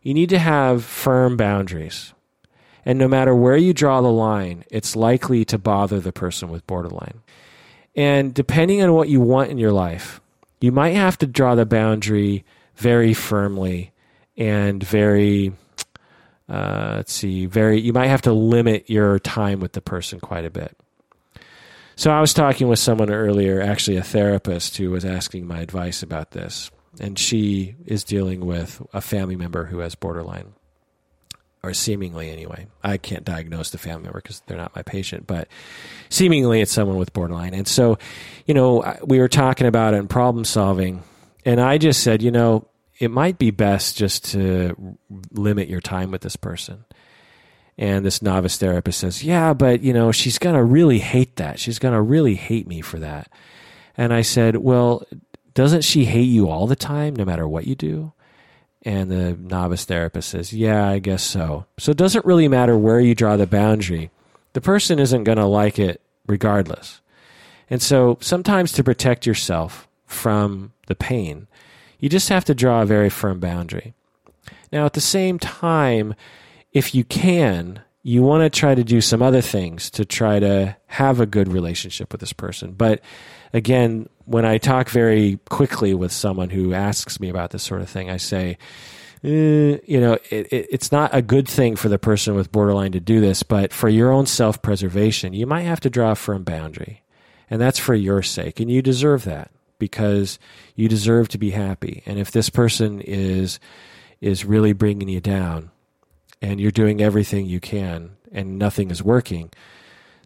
You 0.02 0.14
need 0.14 0.30
to 0.30 0.40
have 0.40 0.84
firm 0.84 1.36
boundaries. 1.36 2.12
And 2.84 2.98
no 2.98 3.06
matter 3.06 3.36
where 3.36 3.56
you 3.56 3.72
draw 3.72 4.00
the 4.00 4.10
line, 4.10 4.64
it's 4.68 4.96
likely 4.96 5.44
to 5.44 5.58
bother 5.58 6.00
the 6.00 6.10
person 6.10 6.48
with 6.48 6.66
borderline. 6.66 7.20
And 7.94 8.34
depending 8.34 8.82
on 8.82 8.94
what 8.94 9.08
you 9.08 9.20
want 9.20 9.52
in 9.52 9.58
your 9.58 9.70
life, 9.70 10.20
you 10.60 10.72
might 10.72 10.96
have 10.96 11.16
to 11.18 11.28
draw 11.28 11.54
the 11.54 11.64
boundary 11.64 12.44
very 12.74 13.14
firmly 13.14 13.92
and 14.36 14.82
very 14.82 15.52
uh, 16.48 16.94
let's 16.96 17.12
see, 17.12 17.46
very 17.46 17.80
you 17.80 17.92
might 17.92 18.08
have 18.08 18.22
to 18.22 18.32
limit 18.32 18.90
your 18.90 19.20
time 19.20 19.60
with 19.60 19.74
the 19.74 19.80
person 19.80 20.18
quite 20.18 20.44
a 20.44 20.50
bit. 20.50 20.76
So 21.98 22.10
I 22.10 22.20
was 22.20 22.34
talking 22.34 22.68
with 22.68 22.78
someone 22.78 23.10
earlier, 23.10 23.62
actually 23.62 23.96
a 23.96 24.02
therapist 24.02 24.76
who 24.76 24.90
was 24.90 25.04
asking 25.04 25.46
my 25.46 25.60
advice 25.60 26.02
about 26.02 26.32
this, 26.32 26.70
and 27.00 27.18
she 27.18 27.74
is 27.86 28.04
dealing 28.04 28.44
with 28.44 28.82
a 28.92 29.00
family 29.00 29.34
member 29.34 29.64
who 29.64 29.78
has 29.78 29.94
borderline 29.94 30.52
or 31.62 31.72
seemingly 31.72 32.30
anyway. 32.30 32.66
I 32.84 32.98
can't 32.98 33.24
diagnose 33.24 33.70
the 33.70 33.78
family 33.78 34.04
member 34.04 34.20
because 34.20 34.42
they're 34.46 34.58
not 34.58 34.76
my 34.76 34.82
patient, 34.82 35.26
but 35.26 35.48
seemingly 36.10 36.60
it's 36.60 36.70
someone 36.70 36.98
with 36.98 37.14
borderline. 37.14 37.54
And 37.54 37.66
so, 37.66 37.98
you 38.44 38.52
know, 38.52 38.98
we 39.02 39.18
were 39.18 39.28
talking 39.28 39.66
about 39.66 39.94
it 39.94 39.98
and 39.98 40.08
problem 40.08 40.44
solving, 40.44 41.02
and 41.46 41.60
I 41.60 41.78
just 41.78 42.02
said, 42.02 42.22
you 42.22 42.30
know, 42.30 42.68
it 42.98 43.10
might 43.10 43.38
be 43.38 43.50
best 43.50 43.96
just 43.96 44.32
to 44.32 44.98
limit 45.32 45.68
your 45.68 45.80
time 45.80 46.10
with 46.10 46.20
this 46.20 46.36
person. 46.36 46.84
And 47.78 48.06
this 48.06 48.22
novice 48.22 48.56
therapist 48.56 49.00
says, 49.00 49.22
Yeah, 49.22 49.52
but 49.52 49.82
you 49.82 49.92
know, 49.92 50.12
she's 50.12 50.38
going 50.38 50.56
to 50.56 50.62
really 50.62 50.98
hate 50.98 51.36
that. 51.36 51.58
She's 51.58 51.78
going 51.78 51.94
to 51.94 52.00
really 52.00 52.34
hate 52.34 52.66
me 52.66 52.80
for 52.80 52.98
that. 52.98 53.30
And 53.96 54.12
I 54.12 54.22
said, 54.22 54.56
Well, 54.56 55.06
doesn't 55.54 55.82
she 55.82 56.04
hate 56.04 56.22
you 56.22 56.48
all 56.48 56.66
the 56.66 56.76
time, 56.76 57.14
no 57.16 57.24
matter 57.24 57.46
what 57.46 57.66
you 57.66 57.74
do? 57.74 58.12
And 58.82 59.10
the 59.10 59.36
novice 59.36 59.84
therapist 59.84 60.30
says, 60.30 60.52
Yeah, 60.52 60.88
I 60.88 61.00
guess 61.00 61.22
so. 61.22 61.66
So 61.78 61.90
it 61.90 61.96
doesn't 61.96 62.24
really 62.24 62.48
matter 62.48 62.78
where 62.78 63.00
you 63.00 63.14
draw 63.14 63.36
the 63.36 63.46
boundary. 63.46 64.10
The 64.52 64.60
person 64.60 64.98
isn't 64.98 65.24
going 65.24 65.38
to 65.38 65.46
like 65.46 65.78
it 65.78 66.00
regardless. 66.26 67.00
And 67.68 67.82
so 67.82 68.16
sometimes 68.20 68.72
to 68.72 68.84
protect 68.84 69.26
yourself 69.26 69.88
from 70.06 70.72
the 70.86 70.94
pain, 70.94 71.46
you 71.98 72.08
just 72.08 72.28
have 72.28 72.44
to 72.46 72.54
draw 72.54 72.82
a 72.82 72.86
very 72.86 73.10
firm 73.10 73.40
boundary. 73.40 73.94
Now, 74.72 74.86
at 74.86 74.92
the 74.92 75.00
same 75.00 75.38
time, 75.38 76.14
if 76.76 76.94
you 76.94 77.04
can, 77.04 77.80
you 78.02 78.22
want 78.22 78.42
to 78.42 78.50
try 78.50 78.74
to 78.74 78.84
do 78.84 79.00
some 79.00 79.22
other 79.22 79.40
things 79.40 79.88
to 79.88 80.04
try 80.04 80.38
to 80.38 80.76
have 80.88 81.20
a 81.20 81.26
good 81.26 81.48
relationship 81.50 82.12
with 82.12 82.20
this 82.20 82.34
person. 82.34 82.72
But 82.72 83.00
again, 83.54 84.10
when 84.26 84.44
I 84.44 84.58
talk 84.58 84.90
very 84.90 85.38
quickly 85.48 85.94
with 85.94 86.12
someone 86.12 86.50
who 86.50 86.74
asks 86.74 87.18
me 87.18 87.30
about 87.30 87.50
this 87.50 87.62
sort 87.62 87.80
of 87.80 87.88
thing, 87.88 88.10
I 88.10 88.18
say, 88.18 88.58
eh, 89.24 89.78
you 89.86 89.98
know, 89.98 90.18
it, 90.28 90.52
it, 90.52 90.66
it's 90.70 90.92
not 90.92 91.14
a 91.14 91.22
good 91.22 91.48
thing 91.48 91.76
for 91.76 91.88
the 91.88 91.98
person 91.98 92.34
with 92.34 92.52
borderline 92.52 92.92
to 92.92 93.00
do 93.00 93.22
this, 93.22 93.42
but 93.42 93.72
for 93.72 93.88
your 93.88 94.12
own 94.12 94.26
self 94.26 94.60
preservation, 94.60 95.32
you 95.32 95.46
might 95.46 95.62
have 95.62 95.80
to 95.80 95.88
draw 95.88 96.10
a 96.10 96.14
firm 96.14 96.44
boundary. 96.44 97.02
And 97.48 97.58
that's 97.58 97.78
for 97.78 97.94
your 97.94 98.22
sake. 98.22 98.60
And 98.60 98.70
you 98.70 98.82
deserve 98.82 99.24
that 99.24 99.50
because 99.78 100.38
you 100.74 100.90
deserve 100.90 101.28
to 101.28 101.38
be 101.38 101.52
happy. 101.52 102.02
And 102.04 102.18
if 102.18 102.32
this 102.32 102.50
person 102.50 103.00
is 103.00 103.60
is 104.20 104.44
really 104.44 104.74
bringing 104.74 105.08
you 105.08 105.20
down 105.22 105.70
and 106.42 106.60
you're 106.60 106.70
doing 106.70 107.00
everything 107.00 107.46
you 107.46 107.60
can 107.60 108.16
and 108.32 108.58
nothing 108.58 108.90
is 108.90 109.02
working, 109.02 109.50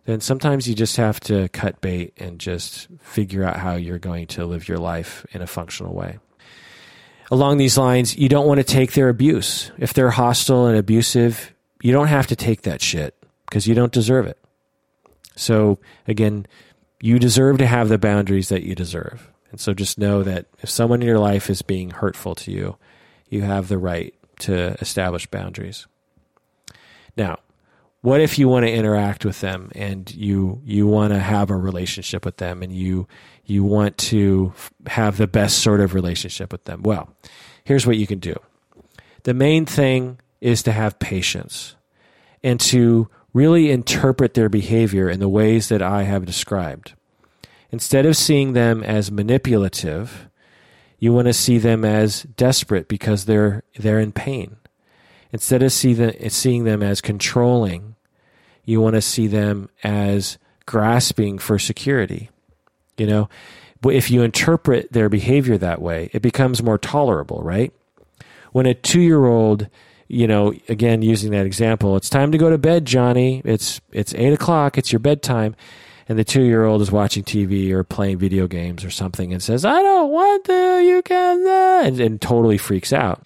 then 0.04 0.20
sometimes 0.20 0.68
you 0.68 0.74
just 0.74 0.96
have 0.96 1.20
to 1.20 1.48
cut 1.50 1.80
bait 1.80 2.12
and 2.16 2.38
just 2.38 2.88
figure 3.00 3.44
out 3.44 3.56
how 3.56 3.76
you're 3.76 3.98
going 3.98 4.26
to 4.26 4.46
live 4.46 4.68
your 4.68 4.78
life 4.78 5.24
in 5.32 5.42
a 5.42 5.46
functional 5.46 5.94
way. 5.94 6.18
Along 7.30 7.58
these 7.58 7.78
lines, 7.78 8.16
you 8.16 8.28
don't 8.28 8.46
want 8.46 8.58
to 8.58 8.64
take 8.64 8.92
their 8.92 9.08
abuse. 9.08 9.70
If 9.78 9.94
they're 9.94 10.10
hostile 10.10 10.66
and 10.66 10.76
abusive, 10.76 11.54
you 11.80 11.92
don't 11.92 12.08
have 12.08 12.26
to 12.28 12.36
take 12.36 12.62
that 12.62 12.82
shit 12.82 13.14
because 13.46 13.68
you 13.68 13.74
don't 13.74 13.92
deserve 13.92 14.26
it. 14.26 14.38
So, 15.36 15.78
again, 16.08 16.46
you 17.00 17.18
deserve 17.18 17.58
to 17.58 17.66
have 17.66 17.88
the 17.88 17.98
boundaries 17.98 18.48
that 18.48 18.64
you 18.64 18.74
deserve. 18.74 19.30
And 19.50 19.60
so 19.60 19.74
just 19.74 19.98
know 19.98 20.22
that 20.22 20.46
if 20.60 20.70
someone 20.70 21.02
in 21.02 21.08
your 21.08 21.18
life 21.18 21.50
is 21.50 21.62
being 21.62 21.90
hurtful 21.90 22.34
to 22.36 22.52
you, 22.52 22.76
you 23.28 23.42
have 23.42 23.68
the 23.68 23.78
right 23.78 24.14
to 24.40 24.76
establish 24.80 25.26
boundaries. 25.26 25.86
Now, 27.16 27.38
what 28.02 28.20
if 28.20 28.38
you 28.38 28.48
want 28.48 28.64
to 28.64 28.72
interact 28.72 29.24
with 29.24 29.40
them 29.40 29.70
and 29.74 30.12
you 30.14 30.62
you 30.64 30.86
want 30.86 31.12
to 31.12 31.18
have 31.18 31.50
a 31.50 31.56
relationship 31.56 32.24
with 32.24 32.38
them 32.38 32.62
and 32.62 32.72
you 32.72 33.06
you 33.44 33.62
want 33.62 33.98
to 33.98 34.52
have 34.86 35.16
the 35.16 35.26
best 35.26 35.58
sort 35.58 35.80
of 35.80 35.94
relationship 35.94 36.50
with 36.52 36.64
them? 36.64 36.82
Well, 36.82 37.14
here's 37.64 37.86
what 37.86 37.98
you 37.98 38.06
can 38.06 38.18
do. 38.18 38.36
The 39.24 39.34
main 39.34 39.66
thing 39.66 40.18
is 40.40 40.62
to 40.62 40.72
have 40.72 40.98
patience 40.98 41.76
and 42.42 42.58
to 42.60 43.08
really 43.34 43.70
interpret 43.70 44.34
their 44.34 44.48
behavior 44.48 45.10
in 45.10 45.20
the 45.20 45.28
ways 45.28 45.68
that 45.68 45.82
I 45.82 46.04
have 46.04 46.24
described. 46.24 46.94
Instead 47.70 48.06
of 48.06 48.16
seeing 48.16 48.54
them 48.54 48.82
as 48.82 49.12
manipulative, 49.12 50.28
you 50.98 51.12
want 51.12 51.26
to 51.28 51.32
see 51.32 51.58
them 51.58 51.84
as 51.84 52.22
desperate 52.22 52.88
because 52.88 53.26
they're 53.26 53.62
they're 53.78 54.00
in 54.00 54.12
pain. 54.12 54.56
Instead 55.32 55.62
of 55.62 55.72
see 55.72 56.28
seeing 56.28 56.64
them 56.64 56.82
as 56.82 57.00
controlling, 57.00 57.94
you 58.64 58.80
want 58.80 58.94
to 58.94 59.00
see 59.00 59.26
them 59.26 59.68
as 59.84 60.38
grasping 60.66 61.38
for 61.38 61.58
security. 61.58 62.30
You 62.96 63.06
know, 63.06 63.28
if 63.84 64.10
you 64.10 64.22
interpret 64.22 64.92
their 64.92 65.08
behavior 65.08 65.56
that 65.58 65.80
way, 65.80 66.10
it 66.12 66.20
becomes 66.20 66.62
more 66.62 66.78
tolerable, 66.78 67.42
right? 67.42 67.72
When 68.52 68.66
a 68.66 68.74
two 68.74 69.00
year 69.00 69.24
old, 69.26 69.68
you 70.08 70.26
know, 70.26 70.52
again 70.68 71.02
using 71.02 71.30
that 71.30 71.46
example, 71.46 71.96
it's 71.96 72.10
time 72.10 72.32
to 72.32 72.38
go 72.38 72.50
to 72.50 72.58
bed, 72.58 72.84
Johnny. 72.84 73.42
It's 73.44 73.80
it's 73.92 74.14
eight 74.14 74.32
o'clock. 74.32 74.76
It's 74.76 74.92
your 74.92 74.98
bedtime 74.98 75.54
and 76.10 76.18
the 76.18 76.24
two 76.24 76.42
year 76.42 76.64
old 76.64 76.82
is 76.82 76.90
watching 76.90 77.22
TV 77.22 77.70
or 77.70 77.84
playing 77.84 78.18
video 78.18 78.48
games 78.48 78.84
or 78.84 78.90
something 78.90 79.32
and 79.32 79.40
says, 79.40 79.64
I 79.64 79.80
don't 79.80 80.10
want 80.10 80.44
to, 80.46 80.80
you 80.84 81.02
can, 81.02 81.46
uh, 81.46 81.86
and, 81.86 82.00
and 82.00 82.20
totally 82.20 82.58
freaks 82.58 82.92
out. 82.92 83.24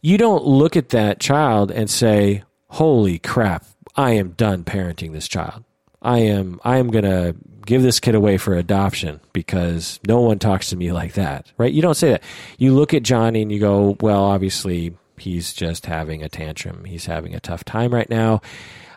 You 0.00 0.18
don't 0.18 0.44
look 0.44 0.76
at 0.76 0.90
that 0.90 1.20
child 1.20 1.70
and 1.70 1.88
say, 1.90 2.44
Holy 2.68 3.18
crap, 3.18 3.64
I 3.94 4.12
am 4.12 4.30
done 4.30 4.64
parenting 4.64 5.12
this 5.12 5.28
child. 5.28 5.64
I 6.02 6.18
am, 6.18 6.60
I 6.64 6.76
am 6.78 6.88
going 6.88 7.04
to 7.04 7.34
give 7.64 7.82
this 7.82 8.00
kid 8.00 8.14
away 8.14 8.36
for 8.36 8.54
adoption 8.54 9.20
because 9.32 9.98
no 10.06 10.20
one 10.20 10.38
talks 10.38 10.70
to 10.70 10.76
me 10.76 10.92
like 10.92 11.14
that, 11.14 11.50
right? 11.58 11.72
You 11.72 11.82
don't 11.82 11.96
say 11.96 12.10
that. 12.10 12.22
You 12.58 12.74
look 12.74 12.94
at 12.94 13.02
Johnny 13.02 13.42
and 13.42 13.50
you 13.50 13.58
go, 13.58 13.96
well, 14.00 14.24
obviously 14.24 14.94
he's 15.18 15.52
just 15.52 15.86
having 15.86 16.22
a 16.22 16.28
tantrum. 16.28 16.84
He's 16.84 17.06
having 17.06 17.34
a 17.34 17.40
tough 17.40 17.64
time 17.64 17.92
right 17.92 18.08
now. 18.08 18.40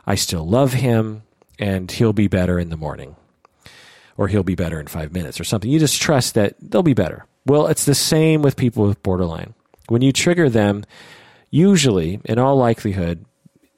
I 0.06 0.16
still 0.16 0.48
love 0.48 0.74
him 0.74 1.24
and 1.58 1.90
he'll 1.92 2.14
be 2.14 2.28
better 2.28 2.60
in 2.60 2.70
the 2.70 2.78
morning 2.78 3.16
or 4.18 4.28
he'll 4.28 4.44
be 4.44 4.56
better 4.56 4.80
in 4.80 4.88
five 4.88 5.14
minutes 5.14 5.40
or 5.40 5.44
something. 5.44 5.70
You 5.72 5.80
just 5.80 6.02
trust 6.02 6.36
that 6.36 6.56
they'll 6.60 6.84
be 6.84 6.94
better. 6.94 7.26
Well, 7.46 7.68
it's 7.68 7.86
the 7.86 7.96
same 7.96 8.42
with 8.42 8.56
people 8.56 8.86
with 8.86 9.02
borderline. 9.02 9.54
When 9.90 10.02
you 10.02 10.12
trigger 10.12 10.50
them, 10.50 10.86
usually, 11.50 12.20
in 12.26 12.40
all 12.40 12.56
likelihood, 12.56 13.26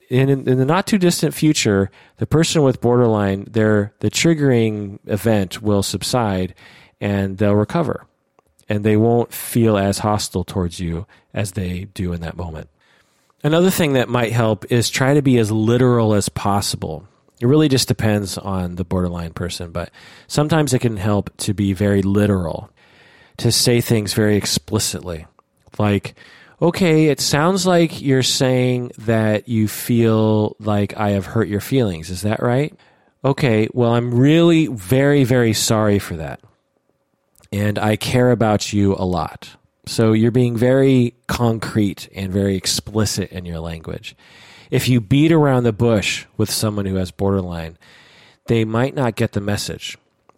in, 0.09 0.29
in 0.29 0.43
the 0.57 0.65
not 0.65 0.87
too 0.87 0.97
distant 0.97 1.33
future, 1.33 1.89
the 2.17 2.27
person 2.27 2.63
with 2.63 2.81
borderline, 2.81 3.45
their 3.49 3.93
the 3.99 4.11
triggering 4.11 4.99
event 5.05 5.61
will 5.61 5.83
subside 5.83 6.53
and 6.99 7.37
they'll 7.37 7.55
recover. 7.55 8.05
And 8.67 8.83
they 8.83 8.97
won't 8.97 9.33
feel 9.33 9.77
as 9.77 9.99
hostile 9.99 10.43
towards 10.43 10.79
you 10.79 11.05
as 11.33 11.51
they 11.51 11.85
do 11.93 12.13
in 12.13 12.21
that 12.21 12.37
moment. 12.37 12.69
Another 13.43 13.71
thing 13.71 13.93
that 13.93 14.09
might 14.09 14.33
help 14.33 14.71
is 14.71 14.89
try 14.89 15.13
to 15.13 15.21
be 15.21 15.37
as 15.37 15.51
literal 15.51 16.13
as 16.13 16.29
possible 16.29 17.07
it 17.41 17.47
really 17.47 17.69
just 17.69 17.87
depends 17.87 18.37
on 18.37 18.75
the 18.75 18.85
borderline 18.85 19.33
person, 19.33 19.71
but 19.71 19.89
sometimes 20.27 20.75
it 20.75 20.79
can 20.79 20.95
help 20.95 21.35
to 21.37 21.55
be 21.55 21.73
very 21.73 22.03
literal, 22.03 22.69
to 23.37 23.51
say 23.51 23.81
things 23.81 24.13
very 24.13 24.37
explicitly. 24.37 25.25
Like, 25.77 26.15
okay, 26.61 27.07
it 27.07 27.19
sounds 27.19 27.65
like 27.65 28.01
you're 28.01 28.23
saying 28.23 28.91
that 28.99 29.47
you 29.47 29.67
feel 29.67 30.55
like 30.59 30.95
I 30.97 31.11
have 31.11 31.25
hurt 31.25 31.47
your 31.47 31.61
feelings. 31.61 32.09
Is 32.09 32.21
that 32.21 32.41
right? 32.41 32.73
Okay, 33.23 33.67
well, 33.73 33.93
I'm 33.93 34.13
really 34.13 34.67
very, 34.67 35.23
very 35.23 35.53
sorry 35.53 35.99
for 35.99 36.15
that. 36.17 36.39
And 37.51 37.77
I 37.77 37.95
care 37.95 38.31
about 38.31 38.73
you 38.73 38.93
a 38.95 39.05
lot. 39.05 39.49
So 39.85 40.13
you're 40.13 40.31
being 40.31 40.55
very 40.55 41.15
concrete 41.27 42.07
and 42.15 42.31
very 42.31 42.55
explicit 42.55 43.31
in 43.31 43.45
your 43.45 43.59
language 43.59 44.15
if 44.71 44.87
you 44.87 45.01
beat 45.01 45.33
around 45.33 45.63
the 45.63 45.73
bush 45.73 46.25
with 46.37 46.49
someone 46.49 46.85
who 46.85 46.95
has 46.95 47.11
borderline, 47.11 47.77
they 48.47 48.63
might 48.65 48.95
not 48.95 49.17
get 49.17 49.33
the 49.33 49.41
message. 49.41 49.97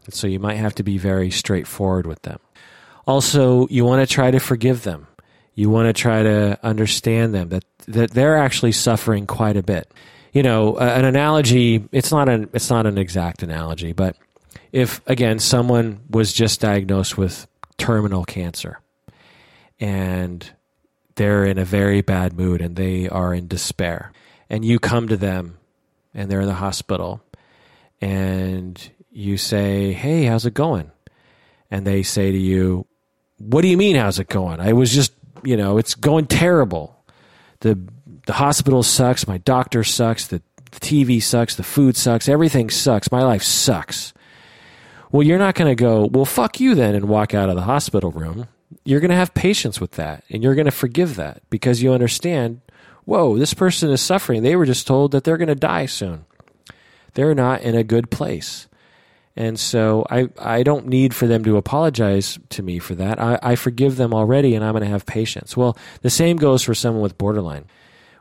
So 0.09 0.27
you 0.27 0.39
might 0.39 0.55
have 0.55 0.75
to 0.75 0.83
be 0.83 0.97
very 0.97 1.29
straightforward 1.29 2.07
with 2.07 2.23
them. 2.23 2.39
Also, 3.05 3.67
you 3.69 3.85
want 3.85 4.05
to 4.05 4.11
try 4.11 4.31
to 4.31 4.39
forgive 4.39 4.83
them. 4.83 5.07
You 5.55 5.69
want 5.69 5.87
to 5.87 5.93
try 5.93 6.23
to 6.23 6.59
understand 6.63 7.33
them 7.33 7.49
that, 7.49 7.63
that 7.87 8.11
they're 8.11 8.37
actually 8.37 8.71
suffering 8.71 9.27
quite 9.27 9.57
a 9.57 9.63
bit. 9.63 9.91
You 10.31 10.41
know, 10.41 10.77
an 10.77 11.05
analogy, 11.05 11.87
it's 11.91 12.11
not 12.11 12.27
an, 12.27 12.49
it's 12.53 12.69
not 12.69 12.87
an 12.87 12.97
exact 12.97 13.43
analogy, 13.43 13.93
but 13.93 14.15
if 14.71 15.01
again, 15.07 15.39
someone 15.39 16.01
was 16.09 16.33
just 16.33 16.59
diagnosed 16.59 17.17
with 17.17 17.47
terminal 17.77 18.25
cancer 18.25 18.79
and 19.79 20.49
they're 21.15 21.45
in 21.45 21.59
a 21.59 21.65
very 21.65 22.01
bad 22.01 22.33
mood 22.33 22.61
and 22.61 22.75
they 22.75 23.07
are 23.07 23.33
in 23.33 23.47
despair 23.47 24.11
and 24.49 24.65
you 24.65 24.79
come 24.79 25.07
to 25.07 25.17
them 25.17 25.57
and 26.13 26.29
they're 26.29 26.41
in 26.41 26.47
the 26.47 26.53
hospital 26.53 27.21
and 28.01 28.91
you 29.11 29.37
say, 29.37 29.93
Hey, 29.93 30.25
how's 30.25 30.45
it 30.45 30.53
going? 30.53 30.91
And 31.69 31.85
they 31.85 32.03
say 32.03 32.31
to 32.31 32.37
you, 32.37 32.87
What 33.37 33.61
do 33.61 33.67
you 33.67 33.77
mean, 33.77 33.95
how's 33.95 34.19
it 34.19 34.27
going? 34.27 34.59
I 34.59 34.73
was 34.73 34.91
just 34.91 35.13
you 35.43 35.57
know, 35.57 35.77
it's 35.77 35.95
going 35.95 36.27
terrible. 36.27 37.03
The 37.59 37.79
the 38.25 38.33
hospital 38.33 38.83
sucks, 38.83 39.27
my 39.27 39.37
doctor 39.39 39.83
sucks, 39.83 40.27
the, 40.27 40.41
the 40.71 40.79
TV 40.79 41.21
sucks, 41.21 41.55
the 41.55 41.63
food 41.63 41.97
sucks, 41.97 42.29
everything 42.29 42.69
sucks, 42.69 43.11
my 43.11 43.21
life 43.21 43.43
sucks. 43.43 44.13
Well, 45.11 45.23
you're 45.23 45.39
not 45.39 45.55
going 45.55 45.69
to 45.69 45.75
go, 45.75 46.05
well, 46.05 46.25
fuck 46.25 46.59
you 46.59 46.73
then, 46.73 46.95
and 46.95 47.07
walk 47.07 47.33
out 47.33 47.49
of 47.49 47.55
the 47.55 47.63
hospital 47.63 48.11
room. 48.11 48.47
You're 48.83 48.99
going 48.99 49.11
to 49.11 49.15
have 49.15 49.33
patience 49.33 49.79
with 49.79 49.91
that, 49.91 50.23
and 50.29 50.41
you're 50.41 50.55
going 50.55 50.65
to 50.65 50.71
forgive 50.71 51.15
that 51.17 51.41
because 51.49 51.83
you 51.83 51.93
understand, 51.93 52.61
whoa, 53.05 53.37
this 53.37 53.53
person 53.53 53.91
is 53.91 54.01
suffering. 54.01 54.41
They 54.41 54.55
were 54.55 54.65
just 54.65 54.87
told 54.87 55.11
that 55.11 55.23
they're 55.23 55.37
going 55.37 55.47
to 55.49 55.55
die 55.55 55.85
soon. 55.85 56.25
They're 57.13 57.35
not 57.35 57.61
in 57.61 57.75
a 57.75 57.83
good 57.83 58.09
place. 58.09 58.67
And 59.35 59.59
so 59.59 60.05
I, 60.09 60.29
I 60.37 60.61
don't 60.63 60.87
need 60.87 61.15
for 61.15 61.25
them 61.25 61.43
to 61.45 61.57
apologize 61.57 62.37
to 62.49 62.61
me 62.61 62.77
for 62.79 62.93
that. 62.95 63.19
I, 63.19 63.39
I 63.41 63.55
forgive 63.55 63.95
them 63.95 64.13
already 64.13 64.53
and 64.53 64.63
I'm 64.63 64.73
going 64.73 64.83
to 64.83 64.89
have 64.89 65.05
patience. 65.05 65.57
Well, 65.57 65.77
the 66.01 66.09
same 66.09 66.37
goes 66.37 66.61
for 66.61 66.75
someone 66.75 67.01
with 67.01 67.17
borderline. 67.17 67.65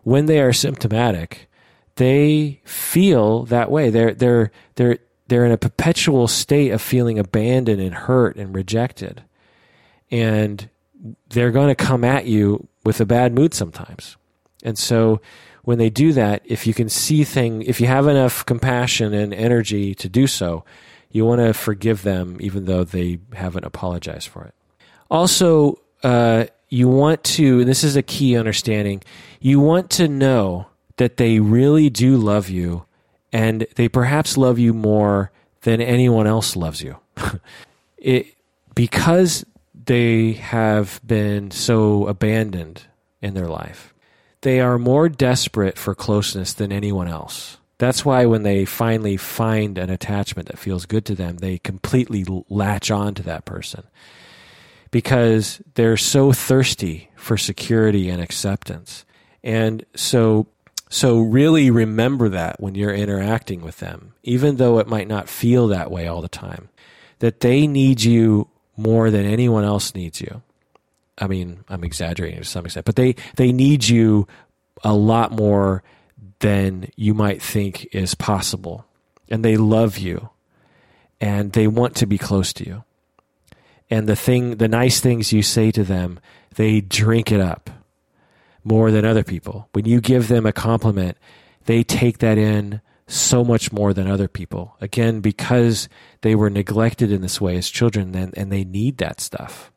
When 0.05 0.27
they 0.27 0.41
are 0.41 0.53
symptomatic, 0.53 1.51
they 1.97 2.63
feel 2.65 3.45
that 3.45 3.71
way. 3.71 3.91
They're, 3.91 4.15
they're, 4.15 4.51
they're, 4.77 4.99
they're 5.29 5.45
in 5.45 5.53
a 5.53 5.59
perpetual 5.59 6.29
state 6.29 6.71
of 6.71 6.81
feeling 6.81 7.19
abandoned 7.19 7.81
and 7.81 7.95
hurt 7.95 8.37
and 8.37 8.55
rejected. 8.55 9.23
And 10.11 10.69
they're 11.29 11.51
going 11.51 11.69
to 11.69 11.75
come 11.75 12.05
at 12.05 12.27
you 12.27 12.69
with 12.85 13.01
a 13.01 13.07
bad 13.07 13.35
mood 13.35 13.53
sometimes. 13.53 14.17
And 14.63 14.79
so 14.79 15.21
when 15.63 15.79
they 15.79 15.91
do 15.91 16.13
that, 16.15 16.43
if 16.45 16.67
you 16.67 16.75
can 16.75 16.89
see 16.89 17.23
thing, 17.25 17.63
if 17.63 17.81
you 17.81 17.87
have 17.87 18.09
enough 18.09 18.45
compassion 18.47 19.13
and 19.13 19.33
energy 19.35 19.95
to 19.97 20.09
do 20.09 20.27
so, 20.27 20.65
you 21.13 21.25
want 21.25 21.41
to 21.41 21.53
forgive 21.55 22.03
them 22.03 22.39
even 22.41 22.65
though 22.65 22.85
they 22.85 23.19
haven't 23.35 23.65
apologized 23.65 24.29
for 24.29 24.45
it. 24.45 24.55
Also, 25.11 25.79
uh, 26.03 26.47
you 26.69 26.89
want 26.89 27.23
to, 27.23 27.61
and 27.61 27.69
this 27.69 27.85
is 27.85 27.97
a 27.97 28.03
key 28.03 28.37
understanding, 28.37 29.03
you 29.41 29.61
want 29.61 29.91
to 29.91 30.09
know 30.09 30.67
that 30.97 31.19
they 31.19 31.39
really 31.39 31.91
do 31.91 32.17
love 32.17 32.49
you 32.49 32.85
and 33.33 33.67
they 33.77 33.89
perhaps 33.89 34.37
love 34.37 34.59
you 34.59 34.73
more 34.73 35.31
than 35.63 35.81
anyone 35.81 36.27
else 36.27 36.57
loves 36.57 36.83
you. 36.83 36.97
it, 37.99 38.35
because 38.75 39.45
they 39.85 40.33
have 40.33 41.01
been 41.07 41.51
so 41.51 42.07
abandoned 42.07 42.85
in 43.21 43.35
their 43.35 43.49
life, 43.49 43.93
they 44.41 44.61
are 44.61 44.79
more 44.79 45.09
desperate 45.09 45.79
for 45.79 45.95
closeness 45.95 46.53
than 46.53 46.73
anyone 46.73 47.09
else. 47.09 47.59
That's 47.83 48.05
why 48.05 48.27
when 48.27 48.45
they 48.45 48.65
finally 48.65 49.17
find 49.17 49.77
an 49.77 49.91
attachment 49.91 50.47
that 50.47 50.57
feels 50.57 50.87
good 50.87 51.05
to 51.07 51.17
them, 51.17 51.39
they 51.39 51.59
completely 51.59 52.25
latch 52.49 52.93
on 52.93 53.13
to 53.15 53.25
that 53.25 53.45
person 53.45 53.83
because 54.93 55.61
they're 55.75 55.97
so 55.97 56.31
thirsty 56.31 57.11
for 57.17 57.37
security 57.37 58.09
and 58.09 58.23
acceptance. 58.23 59.05
And 59.43 59.85
so 59.97 60.47
so 60.91 61.19
really 61.19 61.73
remember 61.73 62.29
that 62.29 62.61
when 62.61 62.77
you're 62.77 62.95
interacting 62.95 63.63
with 63.63 63.79
them, 63.79 64.15
even 64.23 64.59
though 64.59 64.79
it 64.79 64.87
might 64.87 65.09
not 65.09 65.29
feel 65.29 65.67
that 65.67 65.91
way 65.91 66.07
all 66.07 66.23
the 66.23 66.29
time, 66.29 66.69
that 67.19 67.41
they 67.41 67.67
need 67.67 68.01
you 68.01 68.49
more 68.77 69.11
than 69.11 69.27
anyone 69.27 69.65
else 69.65 69.93
needs 69.93 70.21
you. 70.21 70.41
I 71.19 71.27
mean, 71.27 71.65
I'm 71.69 71.83
exaggerating 71.83 72.39
to 72.39 72.45
some 72.45 72.65
extent, 72.65 72.87
but 72.87 72.95
they, 72.95 73.17
they 73.35 73.51
need 73.51 73.89
you 73.89 74.29
a 74.85 74.95
lot 74.95 75.33
more 75.33 75.83
than 76.43 76.89
you 76.97 77.15
might 77.15 77.41
think 77.41 77.87
is 77.93 78.15
possible. 78.15 78.85
And 79.29 79.45
they 79.45 79.57
love 79.57 79.97
you 79.97 80.31
and 81.21 81.53
they 81.53 81.69
want 81.69 81.97
to 81.97 82.07
be 82.07 82.19
close 82.19 82.53
to 82.55 82.67
you. 82.67 82.85
And 83.89 84.09
the 84.09 84.17
thing, 84.17 84.57
the 84.57 84.69
nice 84.69 85.01
things 85.01 85.33
you 85.33 85.43
say 85.43 85.71
to 85.71 85.85
them, 85.85 86.19
they 86.57 86.81
drink 86.81 87.31
it 87.31 87.41
up 87.41 87.71
more 88.65 88.91
than 88.91 89.05
other 89.05 89.23
people. 89.23 89.69
When 89.73 89.85
you 89.85 90.01
give 90.01 90.29
them 90.29 90.45
a 90.45 90.53
compliment, 90.53 91.17
they 91.67 91.85
take 91.85 92.19
that 92.19 92.39
in 92.39 92.81
so 93.07 93.45
much 93.45 93.73
more 93.73 93.95
than 93.95 94.09
other 94.09 94.29
people. 94.29 94.77
Again, 94.81 95.21
because 95.21 95.89
they 96.23 96.35
were 96.35 96.51
neglected 96.51 97.13
in 97.13 97.21
this 97.21 97.41
way 97.41 97.57
as 97.57 97.71
children 97.71 98.15
and, 98.17 98.37
and 98.37 98.51
they 98.51 98.65
need 98.65 98.99
that 98.99 99.21
stuff. 99.21 99.71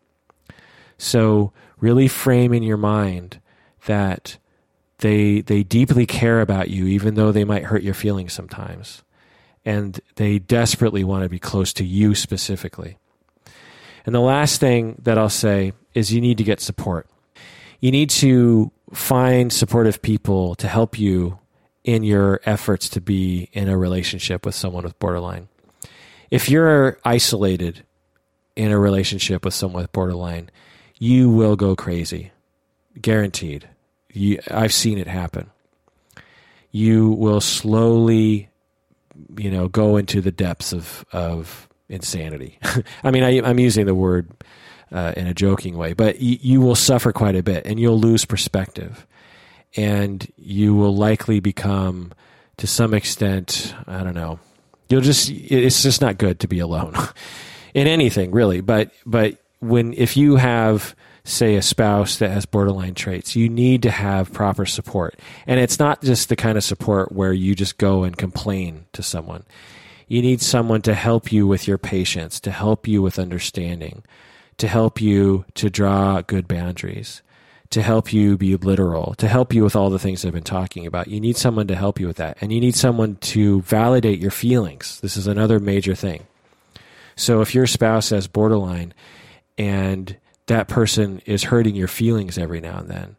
So 0.98 1.54
really 1.80 2.08
frame 2.08 2.54
in 2.54 2.64
your 2.64 2.78
mind 2.78 3.40
that 3.86 4.38
they 5.00 5.42
they 5.42 5.64
deeply 5.64 6.06
care 6.06 6.42
about 6.42 6.70
you, 6.70 6.86
even 6.88 7.16
though 7.16 7.32
they 7.32 7.44
might 7.44 7.66
hurt 7.66 7.84
your 7.84 7.94
feelings 7.94 8.34
sometimes, 8.34 9.04
and 9.66 10.00
they 10.16 10.40
desperately 10.40 11.04
want 11.04 11.24
to 11.24 11.30
be 11.30 11.40
close 11.40 11.74
to 11.74 11.86
you 11.86 12.16
specifically. 12.16 12.98
And 14.06 14.14
the 14.14 14.22
last 14.22 14.60
thing 14.60 15.02
that 15.04 15.18
I'll 15.18 15.30
say 15.30 15.74
is 15.94 16.14
you 16.14 16.22
need 16.22 16.38
to 16.38 16.44
get 16.44 16.62
support. 16.62 17.10
You 17.80 17.92
need 17.92 18.10
to 18.12 18.72
find 18.94 19.52
supportive 19.52 20.02
people 20.02 20.56
to 20.56 20.68
help 20.68 20.98
you 20.98 21.40
in 21.84 22.04
your 22.04 22.40
efforts 22.46 22.90
to 22.90 23.02
be 23.02 23.50
in 23.54 23.68
a 23.68 23.78
relationship 23.78 24.46
with 24.46 24.56
someone 24.56 24.84
with 24.84 24.98
borderline. 25.00 25.48
If 26.32 26.50
you're 26.50 26.98
isolated 27.04 27.84
in 28.56 28.72
a 28.72 28.80
relationship 28.80 29.46
with 29.46 29.54
someone 29.54 29.84
with 29.84 29.92
borderline, 29.92 30.50
you 30.98 31.30
will 31.30 31.56
go 31.56 31.76
crazy. 31.76 32.32
Guaranteed. 33.00 33.70
You, 34.16 34.40
I've 34.50 34.74
seen 34.74 34.98
it 34.98 35.08
happen. 35.08 35.50
You 36.72 37.10
will 37.12 37.42
slowly, 37.42 38.50
you 39.38 39.52
know, 39.52 39.68
go 39.68 39.98
into 39.98 40.22
the 40.22 40.32
depths 40.32 40.74
of 40.74 41.06
of 41.12 41.68
insanity. 41.90 42.60
I 43.04 43.12
mean, 43.12 43.24
I, 43.24 43.48
am 43.48 43.60
using 43.60 43.86
the 43.86 43.96
word 43.96 44.32
uh, 44.92 45.14
in 45.16 45.28
a 45.28 45.34
joking 45.34 45.78
way, 45.78 45.94
but 45.94 46.20
you 46.20 46.62
will 46.62 46.76
suffer 46.76 47.12
quite 47.12 47.36
a 47.36 47.44
bit, 47.44 47.66
and 47.66 47.80
you'll 47.80 48.00
lose 48.00 48.26
perspective, 48.26 49.06
and 49.76 50.26
you 50.38 50.74
will 50.74 50.96
likely 50.96 51.40
become, 51.40 52.14
to 52.58 52.68
some 52.68 52.94
extent, 52.94 53.76
I 53.88 54.04
don't 54.04 54.16
know. 54.16 54.40
You'll 54.90 55.02
just 55.02 55.30
it's 55.30 55.82
just 55.82 56.00
not 56.00 56.18
good 56.18 56.40
to 56.42 56.48
be 56.48 56.60
alone 56.60 56.96
in 57.74 57.88
anything 57.88 58.32
really, 58.32 58.62
but 58.62 58.92
but 59.06 59.38
when 59.60 59.94
if 59.94 60.16
you 60.16 60.36
have 60.36 60.96
say, 61.26 61.56
a 61.56 61.62
spouse 61.62 62.18
that 62.20 62.30
has 62.30 62.46
borderline 62.46 62.94
traits, 62.94 63.36
you 63.36 63.50
need 63.50 63.82
to 63.82 63.92
have 63.92 64.32
proper 64.32 64.66
support. 64.66 65.20
And 65.48 65.60
it's 65.60 65.80
not 65.80 66.02
just 66.02 66.30
the 66.30 66.36
kind 66.36 66.58
of 66.58 66.64
support 66.64 67.12
where 67.12 67.34
you 67.34 67.56
just 67.56 67.78
go 67.78 68.04
and 68.04 68.16
complain 68.16 68.86
to 68.94 69.04
someone. 69.04 69.44
You 70.08 70.22
need 70.22 70.40
someone 70.40 70.84
to 70.84 70.94
help 70.94 71.32
you 71.32 71.48
with 71.48 71.68
your 71.68 71.80
patience, 71.80 72.40
to 72.42 72.52
help 72.52 72.88
you 72.88 73.02
with 73.02 73.18
understanding, 73.18 74.04
to 74.58 74.68
help 74.68 75.02
you 75.02 75.46
to 75.56 75.70
draw 75.70 76.22
good 76.22 76.48
boundaries, 76.48 77.24
to 77.72 77.82
help 77.82 78.14
you 78.14 78.38
be 78.38 78.56
literal, 78.56 79.16
to 79.16 79.28
help 79.28 79.52
you 79.52 79.64
with 79.64 79.76
all 79.76 79.90
the 79.90 79.98
things 79.98 80.24
I've 80.24 80.32
been 80.32 80.44
talking 80.44 80.86
about. 80.86 81.08
You 81.08 81.20
need 81.20 81.38
someone 81.38 81.66
to 81.68 81.76
help 81.76 82.00
you 82.00 82.06
with 82.06 82.18
that. 82.18 82.38
And 82.40 82.54
you 82.54 82.62
need 82.62 82.76
someone 82.76 83.16
to 83.16 83.64
validate 83.64 84.20
your 84.20 84.32
feelings. 84.32 85.02
This 85.02 85.18
is 85.18 85.26
another 85.26 85.60
major 85.60 85.96
thing. 85.96 86.28
So 87.16 87.42
if 87.42 87.56
your 87.56 87.66
spouse 87.66 88.12
has 88.12 88.28
borderline 88.28 88.94
and 89.58 90.16
that 90.48 90.68
person 90.68 91.22
is 91.26 91.44
hurting 91.44 91.76
your 91.76 91.88
feelings 91.88 92.38
every 92.38 92.62
now 92.62 92.80
and 92.80 92.90
then. 92.90 93.16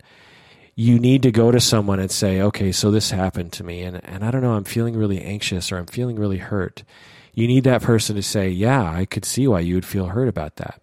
You 0.74 0.98
need 0.98 1.22
to 1.22 1.32
go 1.32 1.50
to 1.50 1.60
someone 1.60 2.00
and 2.00 2.10
say, 2.10 2.40
okay, 2.40 2.70
so 2.70 2.90
this 2.90 3.10
happened 3.10 3.52
to 3.54 3.64
me, 3.64 3.82
and, 3.82 4.04
and 4.04 4.24
I 4.24 4.30
don't 4.30 4.42
know, 4.42 4.52
I'm 4.52 4.64
feeling 4.64 4.96
really 4.96 5.22
anxious 5.22 5.72
or 5.72 5.78
I'm 5.78 5.86
feeling 5.86 6.16
really 6.16 6.38
hurt. 6.38 6.82
You 7.32 7.46
need 7.46 7.64
that 7.64 7.82
person 7.82 8.16
to 8.16 8.22
say, 8.22 8.48
yeah, 8.48 8.82
I 8.82 9.04
could 9.04 9.24
see 9.24 9.46
why 9.48 9.60
you 9.60 9.74
would 9.74 9.86
feel 9.86 10.06
hurt 10.06 10.28
about 10.28 10.56
that. 10.56 10.80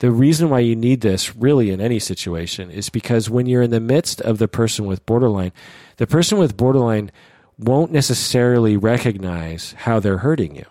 The 0.00 0.10
reason 0.10 0.50
why 0.50 0.58
you 0.58 0.74
need 0.74 1.00
this, 1.00 1.36
really, 1.36 1.70
in 1.70 1.80
any 1.80 2.00
situation, 2.00 2.70
is 2.70 2.88
because 2.88 3.30
when 3.30 3.46
you're 3.46 3.62
in 3.62 3.70
the 3.70 3.78
midst 3.78 4.20
of 4.20 4.38
the 4.38 4.48
person 4.48 4.86
with 4.86 5.06
borderline, 5.06 5.52
the 5.98 6.08
person 6.08 6.38
with 6.38 6.56
borderline 6.56 7.12
won't 7.56 7.92
necessarily 7.92 8.76
recognize 8.76 9.74
how 9.78 10.00
they're 10.00 10.18
hurting 10.18 10.56
you. 10.56 10.66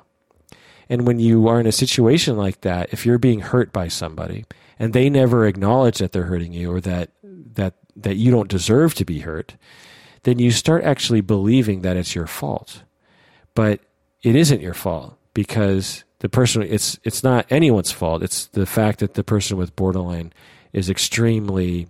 And 0.89 1.07
when 1.07 1.19
you 1.19 1.47
are 1.47 1.61
in 1.61 1.67
a 1.67 1.71
situation 1.71 2.35
like 2.35 2.61
that, 2.61 2.91
if 2.91 3.05
you're 3.05 3.17
being 3.17 3.39
hurt 3.39 3.71
by 3.71 3.88
somebody, 3.88 4.43
and 4.82 4.93
they 4.93 5.11
never 5.11 5.45
acknowledge 5.45 6.00
that 6.00 6.11
they're 6.11 6.24
hurting 6.24 6.53
you 6.53 6.74
or 6.74 6.82
that 6.82 7.11
that 7.22 7.76
that 7.95 8.16
you 8.16 8.32
don't 8.32 8.50
deserve 8.50 8.95
to 8.95 9.06
be 9.06 9.19
hurt, 9.19 9.56
then 10.24 10.40
you 10.40 10.50
start 10.50 10.84
actually 10.84 11.22
believing 11.22 11.84
that 11.84 11.98
it's 11.98 12.16
your 12.16 12.26
fault. 12.26 12.82
But 13.53 13.82
it 14.24 14.35
isn't 14.35 14.60
your 14.60 14.74
fault 14.74 15.19
because 15.35 16.03
the 16.19 16.30
person 16.30 16.64
it's 16.64 17.00
it's 17.03 17.24
not 17.24 17.45
anyone's 17.51 17.92
fault. 17.92 18.24
It's 18.24 18.48
the 18.48 18.66
fact 18.66 19.00
that 19.00 19.14
the 19.14 19.24
person 19.24 19.56
with 19.56 19.76
borderline 19.76 20.34
is 20.74 20.90
extremely 20.90 21.88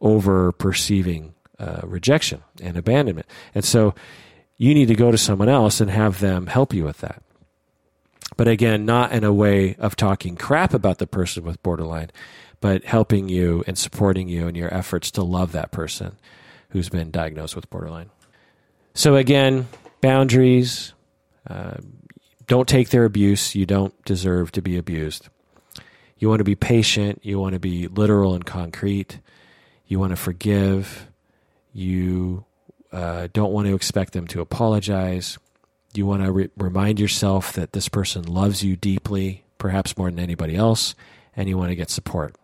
over 0.00 0.52
perceiving 0.52 1.34
uh, 1.58 1.82
rejection 1.84 2.42
and 2.62 2.78
abandonment, 2.78 3.26
and 3.54 3.62
so 3.62 3.94
you 4.56 4.72
need 4.72 4.88
to 4.88 4.94
go 4.94 5.10
to 5.10 5.18
someone 5.18 5.50
else 5.50 5.82
and 5.82 5.90
have 5.90 6.20
them 6.20 6.46
help 6.46 6.72
you 6.72 6.84
with 6.84 6.98
that. 6.98 7.22
But 8.36 8.48
again, 8.48 8.84
not 8.84 9.12
in 9.12 9.24
a 9.24 9.32
way 9.32 9.74
of 9.76 9.96
talking 9.96 10.36
crap 10.36 10.74
about 10.74 10.98
the 10.98 11.06
person 11.06 11.44
with 11.44 11.62
borderline, 11.62 12.10
but 12.60 12.84
helping 12.84 13.28
you 13.28 13.62
and 13.66 13.76
supporting 13.76 14.28
you 14.28 14.48
in 14.48 14.54
your 14.54 14.72
efforts 14.72 15.10
to 15.12 15.22
love 15.22 15.52
that 15.52 15.72
person 15.72 16.16
who's 16.70 16.88
been 16.88 17.10
diagnosed 17.10 17.54
with 17.54 17.68
borderline. 17.68 18.10
So 18.94 19.16
again, 19.16 19.68
boundaries. 20.00 20.92
Uh, 21.48 21.76
don't 22.46 22.68
take 22.68 22.90
their 22.90 23.04
abuse. 23.04 23.54
You 23.54 23.66
don't 23.66 23.94
deserve 24.04 24.52
to 24.52 24.62
be 24.62 24.76
abused. 24.76 25.28
You 26.18 26.28
want 26.28 26.40
to 26.40 26.44
be 26.44 26.54
patient. 26.54 27.20
You 27.22 27.38
want 27.38 27.54
to 27.54 27.58
be 27.58 27.88
literal 27.88 28.34
and 28.34 28.44
concrete. 28.44 29.18
You 29.86 29.98
want 29.98 30.10
to 30.10 30.16
forgive. 30.16 31.08
You 31.72 32.44
uh, 32.92 33.28
don't 33.32 33.52
want 33.52 33.66
to 33.66 33.74
expect 33.74 34.12
them 34.12 34.26
to 34.28 34.40
apologize. 34.40 35.38
You 35.94 36.06
want 36.06 36.24
to 36.24 36.32
re- 36.32 36.50
remind 36.56 36.98
yourself 36.98 37.52
that 37.54 37.72
this 37.72 37.88
person 37.88 38.24
loves 38.24 38.62
you 38.62 38.76
deeply, 38.76 39.44
perhaps 39.58 39.96
more 39.96 40.10
than 40.10 40.18
anybody 40.20 40.56
else, 40.56 40.94
and 41.36 41.48
you 41.48 41.58
want 41.58 41.70
to 41.70 41.76
get 41.76 41.90
support. 41.90 42.34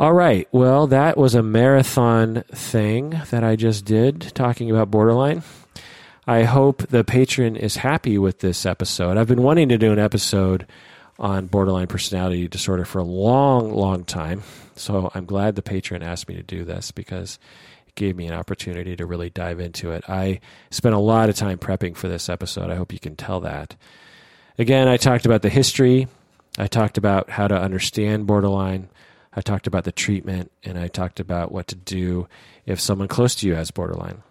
All 0.00 0.12
right. 0.12 0.48
Well, 0.50 0.88
that 0.88 1.16
was 1.16 1.34
a 1.36 1.42
marathon 1.42 2.42
thing 2.50 3.20
that 3.30 3.44
I 3.44 3.54
just 3.54 3.84
did 3.84 4.20
talking 4.34 4.70
about 4.70 4.90
borderline. 4.90 5.44
I 6.26 6.42
hope 6.42 6.88
the 6.88 7.04
patron 7.04 7.54
is 7.54 7.76
happy 7.76 8.18
with 8.18 8.40
this 8.40 8.66
episode. 8.66 9.16
I've 9.16 9.28
been 9.28 9.42
wanting 9.42 9.68
to 9.68 9.78
do 9.78 9.92
an 9.92 9.98
episode 9.98 10.66
on 11.18 11.46
borderline 11.46 11.86
personality 11.86 12.48
disorder 12.48 12.84
for 12.84 12.98
a 12.98 13.04
long, 13.04 13.72
long 13.72 14.04
time. 14.04 14.42
So 14.74 15.12
I'm 15.14 15.26
glad 15.26 15.54
the 15.54 15.62
patron 15.62 16.02
asked 16.02 16.28
me 16.28 16.34
to 16.34 16.42
do 16.42 16.64
this 16.64 16.90
because 16.90 17.38
gave 17.94 18.16
me 18.16 18.26
an 18.26 18.34
opportunity 18.34 18.96
to 18.96 19.06
really 19.06 19.30
dive 19.30 19.60
into 19.60 19.92
it. 19.92 20.04
I 20.08 20.40
spent 20.70 20.94
a 20.94 20.98
lot 20.98 21.28
of 21.28 21.36
time 21.36 21.58
prepping 21.58 21.96
for 21.96 22.08
this 22.08 22.28
episode. 22.28 22.70
I 22.70 22.74
hope 22.74 22.92
you 22.92 22.98
can 22.98 23.16
tell 23.16 23.40
that. 23.40 23.76
Again, 24.58 24.88
I 24.88 24.96
talked 24.96 25.26
about 25.26 25.42
the 25.42 25.48
history, 25.48 26.08
I 26.58 26.66
talked 26.66 26.98
about 26.98 27.30
how 27.30 27.48
to 27.48 27.56
understand 27.60 28.26
borderline. 28.26 28.88
I 29.36 29.40
talked 29.40 29.66
about 29.66 29.84
the 29.84 29.92
treatment 29.92 30.52
and 30.62 30.78
I 30.78 30.86
talked 30.86 31.18
about 31.18 31.50
what 31.50 31.66
to 31.68 31.74
do 31.74 32.28
if 32.66 32.80
someone 32.80 33.08
close 33.08 33.34
to 33.36 33.48
you 33.48 33.56
has 33.56 33.72
borderline. 33.72 34.22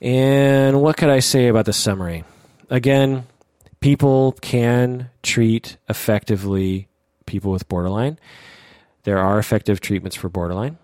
And 0.00 0.80
what 0.80 0.96
could 0.96 1.10
I 1.10 1.18
say 1.18 1.48
about 1.48 1.66
the 1.66 1.72
summary? 1.72 2.24
Again, 2.70 3.26
people 3.80 4.32
can 4.40 5.10
treat 5.22 5.76
effectively 5.88 6.88
people 7.26 7.50
with 7.50 7.68
borderline. 7.68 8.18
There 9.02 9.18
are 9.18 9.38
effective 9.38 9.80
treatments 9.80 10.16
for 10.16 10.28
borderline. 10.28 10.78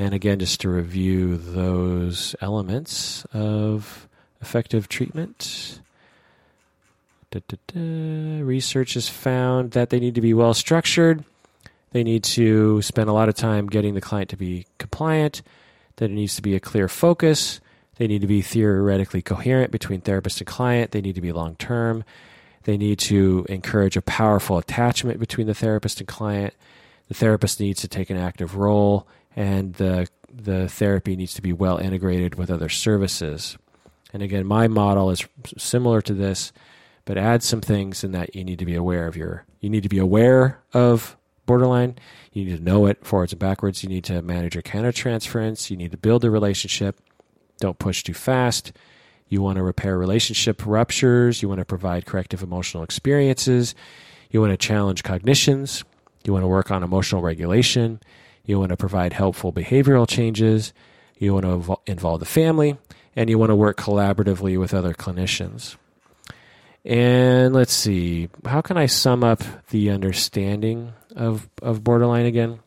And 0.00 0.14
again, 0.14 0.38
just 0.38 0.62
to 0.62 0.70
review 0.70 1.36
those 1.36 2.34
elements 2.40 3.26
of 3.34 4.08
effective 4.40 4.88
treatment. 4.88 5.78
Da, 7.30 7.40
da, 7.46 7.58
da. 7.66 8.40
Research 8.40 8.94
has 8.94 9.10
found 9.10 9.72
that 9.72 9.90
they 9.90 10.00
need 10.00 10.14
to 10.14 10.22
be 10.22 10.32
well 10.32 10.54
structured. 10.54 11.22
They 11.92 12.02
need 12.02 12.24
to 12.24 12.80
spend 12.80 13.10
a 13.10 13.12
lot 13.12 13.28
of 13.28 13.34
time 13.34 13.66
getting 13.66 13.92
the 13.92 14.00
client 14.00 14.30
to 14.30 14.38
be 14.38 14.64
compliant. 14.78 15.42
That 15.96 16.06
it 16.06 16.14
needs 16.14 16.34
to 16.36 16.42
be 16.42 16.56
a 16.56 16.60
clear 16.60 16.88
focus. 16.88 17.60
They 17.96 18.06
need 18.06 18.22
to 18.22 18.26
be 18.26 18.40
theoretically 18.40 19.20
coherent 19.20 19.70
between 19.70 20.00
therapist 20.00 20.40
and 20.40 20.46
client. 20.46 20.92
They 20.92 21.02
need 21.02 21.16
to 21.16 21.20
be 21.20 21.30
long 21.30 21.56
term. 21.56 22.04
They 22.62 22.78
need 22.78 23.00
to 23.00 23.44
encourage 23.50 23.98
a 23.98 24.02
powerful 24.02 24.56
attachment 24.56 25.20
between 25.20 25.46
the 25.46 25.54
therapist 25.54 26.00
and 26.00 26.08
client. 26.08 26.54
The 27.08 27.14
therapist 27.14 27.60
needs 27.60 27.82
to 27.82 27.88
take 27.88 28.08
an 28.08 28.16
active 28.16 28.56
role, 28.56 29.06
and 29.36 29.74
the 29.74 30.08
the 30.32 30.68
therapy 30.68 31.16
needs 31.16 31.34
to 31.34 31.42
be 31.42 31.52
well 31.52 31.78
integrated 31.78 32.36
with 32.36 32.50
other 32.50 32.68
services. 32.68 33.58
And 34.12 34.22
again, 34.22 34.46
my 34.46 34.68
model 34.68 35.10
is 35.10 35.26
similar 35.58 36.00
to 36.02 36.14
this, 36.14 36.52
but 37.04 37.18
add 37.18 37.42
some 37.42 37.60
things 37.60 38.04
in 38.04 38.12
that 38.12 38.34
you 38.34 38.44
need 38.44 38.58
to 38.60 38.64
be 38.64 38.74
aware 38.74 39.06
of 39.06 39.16
your 39.16 39.44
you 39.60 39.70
need 39.70 39.82
to 39.82 39.88
be 39.88 39.98
aware 39.98 40.60
of 40.72 41.16
borderline. 41.46 41.96
You 42.32 42.44
need 42.44 42.56
to 42.58 42.62
know 42.62 42.86
it 42.86 43.04
forwards 43.04 43.32
and 43.32 43.40
backwards. 43.40 43.82
You 43.82 43.88
need 43.88 44.04
to 44.04 44.22
manage 44.22 44.54
your 44.54 44.62
countertransference. 44.62 45.70
You 45.70 45.76
need 45.76 45.90
to 45.90 45.96
build 45.96 46.24
a 46.24 46.30
relationship. 46.30 47.00
Don't 47.58 47.78
push 47.78 48.02
too 48.02 48.14
fast. 48.14 48.72
You 49.28 49.42
want 49.42 49.56
to 49.56 49.62
repair 49.62 49.98
relationship 49.98 50.64
ruptures. 50.64 51.42
You 51.42 51.48
want 51.48 51.58
to 51.58 51.64
provide 51.64 52.06
corrective 52.06 52.42
emotional 52.42 52.82
experiences. 52.82 53.74
You 54.30 54.40
want 54.40 54.52
to 54.52 54.56
challenge 54.56 55.02
cognitions. 55.02 55.84
You 56.24 56.32
want 56.32 56.42
to 56.42 56.48
work 56.48 56.70
on 56.70 56.82
emotional 56.82 57.22
regulation. 57.22 58.00
You 58.44 58.58
want 58.58 58.70
to 58.70 58.76
provide 58.76 59.12
helpful 59.12 59.52
behavioral 59.52 60.08
changes. 60.08 60.72
You 61.18 61.34
want 61.34 61.44
to 61.44 61.78
involve 61.86 62.20
the 62.20 62.26
family. 62.26 62.78
And 63.16 63.28
you 63.28 63.38
want 63.38 63.50
to 63.50 63.56
work 63.56 63.76
collaboratively 63.76 64.58
with 64.58 64.72
other 64.72 64.94
clinicians. 64.94 65.76
And 66.84 67.52
let's 67.54 67.72
see, 67.72 68.28
how 68.46 68.62
can 68.62 68.78
I 68.78 68.86
sum 68.86 69.22
up 69.22 69.42
the 69.68 69.90
understanding 69.90 70.92
of, 71.14 71.48
of 71.60 71.84
borderline 71.84 72.26
again? 72.26 72.60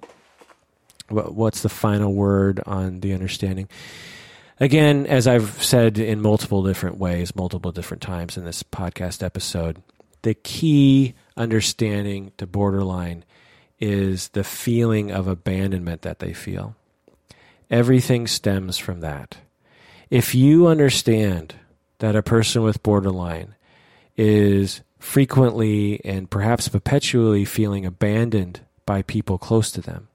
What's 1.09 1.61
the 1.61 1.69
final 1.69 2.13
word 2.13 2.61
on 2.65 2.99
the 2.99 3.13
understanding? 3.13 3.69
Again, 4.59 5.07
as 5.07 5.27
I've 5.27 5.61
said 5.63 5.97
in 5.97 6.21
multiple 6.21 6.63
different 6.63 6.97
ways, 6.97 7.35
multiple 7.35 7.71
different 7.71 8.01
times 8.01 8.37
in 8.37 8.45
this 8.45 8.63
podcast 8.63 9.23
episode, 9.23 9.81
the 10.21 10.35
key 10.35 11.15
understanding 11.35 12.31
to 12.37 12.45
borderline 12.45 13.25
is 13.79 14.29
the 14.29 14.43
feeling 14.43 15.11
of 15.11 15.27
abandonment 15.27 16.01
that 16.03 16.19
they 16.19 16.33
feel. 16.33 16.75
Everything 17.69 18.27
stems 18.27 18.77
from 18.77 18.99
that. 19.01 19.37
If 20.09 20.35
you 20.35 20.67
understand 20.67 21.55
that 21.99 22.15
a 22.15 22.21
person 22.21 22.61
with 22.61 22.83
borderline 22.83 23.55
is 24.15 24.81
frequently 24.99 26.03
and 26.05 26.29
perhaps 26.29 26.67
perpetually 26.67 27.45
feeling 27.45 27.85
abandoned 27.85 28.61
by 28.85 29.01
people 29.01 29.37
close 29.37 29.71
to 29.71 29.81
them, 29.81 30.07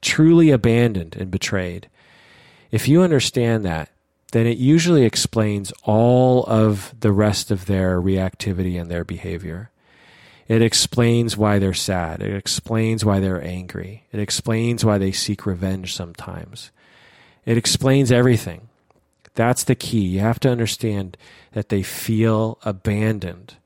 truly 0.00 0.50
abandoned 0.50 1.16
and 1.16 1.30
betrayed, 1.30 1.88
if 2.70 2.88
you 2.88 3.02
understand 3.02 3.64
that, 3.64 3.90
then 4.32 4.46
it 4.46 4.56
usually 4.56 5.04
explains 5.04 5.72
all 5.82 6.44
of 6.44 6.94
the 6.98 7.12
rest 7.12 7.50
of 7.50 7.66
their 7.66 8.00
reactivity 8.00 8.80
and 8.80 8.90
their 8.90 9.04
behavior. 9.04 9.70
It 10.48 10.62
explains 10.62 11.36
why 11.36 11.58
they're 11.58 11.74
sad. 11.74 12.22
It 12.22 12.34
explains 12.34 13.04
why 13.04 13.20
they're 13.20 13.42
angry. 13.42 14.06
It 14.12 14.20
explains 14.20 14.84
why 14.84 14.98
they 14.98 15.12
seek 15.12 15.46
revenge 15.46 15.94
sometimes. 15.94 16.70
It 17.44 17.56
explains 17.56 18.12
everything. 18.12 18.68
That's 19.34 19.64
the 19.64 19.74
key. 19.74 20.00
You 20.00 20.20
have 20.20 20.40
to 20.40 20.50
understand 20.50 21.16
that 21.52 21.68
they 21.68 21.82
feel 21.82 22.58
abandoned. 22.62 23.56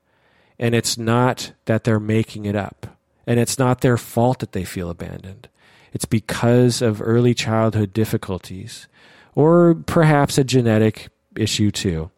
And 0.59 0.75
it's 0.75 0.97
not 0.97 1.53
that 1.65 1.85
they're 1.85 2.01
making 2.01 2.45
it 2.45 2.57
up. 2.57 2.87
And 3.27 3.41
it's 3.41 3.59
not 3.59 3.81
their 3.81 3.97
fault 3.97 4.39
that 4.39 4.53
they 4.53 4.65
feel 4.65 4.89
abandoned. 4.89 5.49
It's 5.93 6.05
because 6.05 6.83
of 6.83 7.03
early 7.03 7.35
childhood 7.35 7.93
difficulties 7.93 8.87
or 9.35 9.75
perhaps 9.87 10.39
a 10.39 10.45
genetic 10.45 11.09
issue 11.37 11.71
too. 11.71 12.11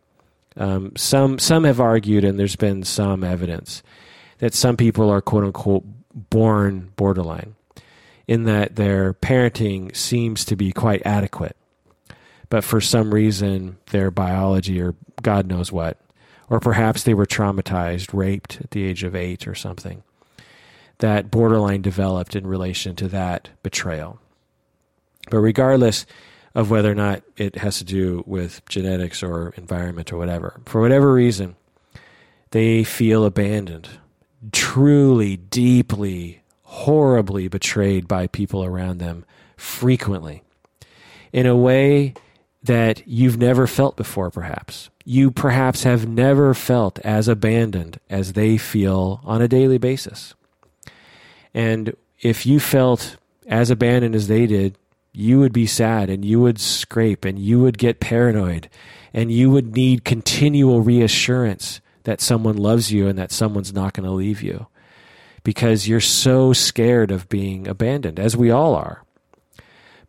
Um, 0.57 0.93
some 0.97 1.39
some 1.39 1.65
have 1.65 1.81
argued, 1.81 2.25
and 2.25 2.39
there's 2.39 2.57
been 2.57 2.83
some 2.83 3.23
evidence 3.23 3.83
that 4.39 4.55
some 4.55 4.76
people 4.76 5.10
are 5.10 5.20
quote 5.20 5.44
unquote 5.44 5.84
born 6.31 6.92
borderline, 6.97 7.55
in 8.26 8.44
that 8.44 8.76
their 8.76 9.15
parenting 9.15 9.94
seems 9.94 10.44
to 10.44 10.57
be 10.57 10.73
quite 10.73 11.02
adequate, 11.05 11.57
but 12.50 12.65
for 12.65 12.81
some 12.81 13.15
reason 13.15 13.78
their 13.91 14.10
biology 14.10 14.81
or 14.81 14.94
God 15.23 15.47
knows 15.47 15.73
what, 15.73 16.00
or 16.50 16.60
perhaps 16.60 17.02
they 17.02 17.15
were 17.15 17.26
traumatized, 17.26 18.12
raped 18.12 18.60
at 18.60 18.70
the 18.70 18.84
age 18.84 19.05
of 19.05 19.15
eight 19.15 19.47
or 19.47 19.55
something, 19.55 20.02
that 20.99 21.31
borderline 21.31 21.83
developed 21.83 22.34
in 22.34 22.47
relation 22.47 22.97
to 22.97 23.08
that 23.08 23.50
betrayal. 23.62 24.18
But 25.31 25.39
regardless, 25.39 26.07
of 26.55 26.70
whether 26.70 26.91
or 26.91 26.94
not 26.94 27.23
it 27.36 27.57
has 27.57 27.78
to 27.78 27.84
do 27.84 28.25
with 28.26 28.62
genetics 28.68 29.23
or 29.23 29.50
environment 29.57 30.12
or 30.12 30.17
whatever. 30.17 30.60
For 30.67 30.81
whatever 30.81 31.12
reason, 31.12 31.55
they 32.50 32.83
feel 32.83 33.25
abandoned, 33.25 33.89
truly, 34.52 35.36
deeply, 35.36 36.42
horribly 36.62 37.49
betrayed 37.49 38.07
by 38.07 38.26
people 38.26 38.65
around 38.65 38.99
them 38.99 39.25
frequently 39.57 40.42
in 41.33 41.47
a 41.47 41.57
way 41.57 42.15
that 42.62 43.07
you've 43.07 43.39
never 43.39 43.67
felt 43.67 43.97
before, 43.97 44.31
perhaps. 44.31 44.91
You 45.05 45.31
perhaps 45.31 45.84
have 45.84 46.08
never 46.08 46.55
felt 46.55 46.99
as 47.00 47.28
abandoned 47.28 47.99
as 48.10 48.34
they 48.34 48.58
feel 48.58 49.20
on 49.25 49.41
a 49.41 49.49
daily 49.49 49.78
basis. 49.78 50.34
And 51.55 51.94
if 52.20 52.44
you 52.47 52.60
felt 52.60 53.17
as 53.47 53.70
abandoned 53.70 54.15
as 54.15 54.28
they 54.28 54.47
did, 54.47 54.76
you 55.12 55.41
would 55.41 55.52
be 55.52 55.67
sad 55.67 56.10
and 56.10 56.25
you 56.25 56.41
would 56.41 56.60
scrape 56.60 57.25
and 57.25 57.39
you 57.39 57.60
would 57.60 57.78
get 57.78 58.00
paranoid 58.00 58.68
and 59.15 59.33
you 59.33 59.50
would 59.50 59.75
need 59.75 60.05
continual 60.05 60.83
reassurance 60.83 61.81
that 62.09 62.23
someone 62.23 62.57
loves 62.57 62.91
you 62.91 63.07
and 63.07 63.19
that 63.19 63.31
someone's 63.31 63.75
not 63.75 63.93
going 63.93 64.09
to 64.09 64.15
leave 64.15 64.41
you 64.41 64.67
because 65.45 65.87
you're 65.87 66.01
so 66.01 66.55
scared 66.55 67.11
of 67.11 67.28
being 67.28 67.69
abandoned, 67.69 68.19
as 68.19 68.35
we 68.35 68.51
all 68.51 68.75
are. 68.75 69.05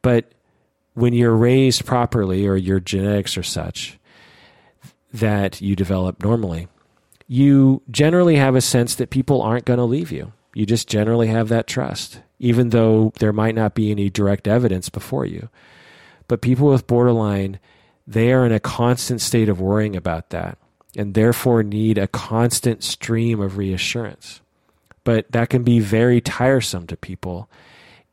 But 0.02 0.32
when 0.94 1.12
you're 1.12 1.36
raised 1.36 1.86
properly 1.86 2.48
or 2.48 2.56
your 2.56 2.80
genetics 2.80 3.38
are 3.38 3.44
such 3.44 4.00
that 5.12 5.60
you 5.60 5.76
develop 5.76 6.24
normally, 6.24 6.70
you 7.28 7.82
generally 7.92 8.38
have 8.38 8.56
a 8.56 8.62
sense 8.62 8.96
that 8.96 9.10
people 9.10 9.42
aren't 9.42 9.66
going 9.66 9.80
to 9.80 9.84
leave 9.84 10.10
you. 10.10 10.32
You 10.54 10.66
just 10.66 10.88
generally 10.88 11.28
have 11.28 11.50
that 11.50 11.68
trust 11.68 12.22
even 12.40 12.70
though 12.70 13.12
there 13.20 13.34
might 13.34 13.56
not 13.56 13.76
be 13.76 13.92
any 13.92 14.10
direct 14.10 14.48
evidence 14.48 14.88
before 14.88 15.26
you. 15.26 15.50
But 16.30 16.40
people 16.40 16.70
with 16.70 16.88
borderline, 16.88 17.60
they 18.08 18.32
are 18.32 18.46
in 18.46 18.54
a 18.54 18.62
constant 18.62 19.20
state 19.20 19.50
of 19.50 19.60
worrying 19.60 19.98
about 19.98 20.30
that 20.30 20.58
and 21.00 21.14
therefore 21.14 21.64
need 21.64 21.98
a 21.98 22.10
constant 22.10 22.84
stream 22.84 23.40
of 23.40 23.58
reassurance. 23.58 24.42
But 25.06 25.32
that 25.32 25.50
can 25.50 25.64
be 25.64 25.80
very 25.80 26.20
tiresome 26.20 26.88
to 26.88 26.98
people. 26.98 27.50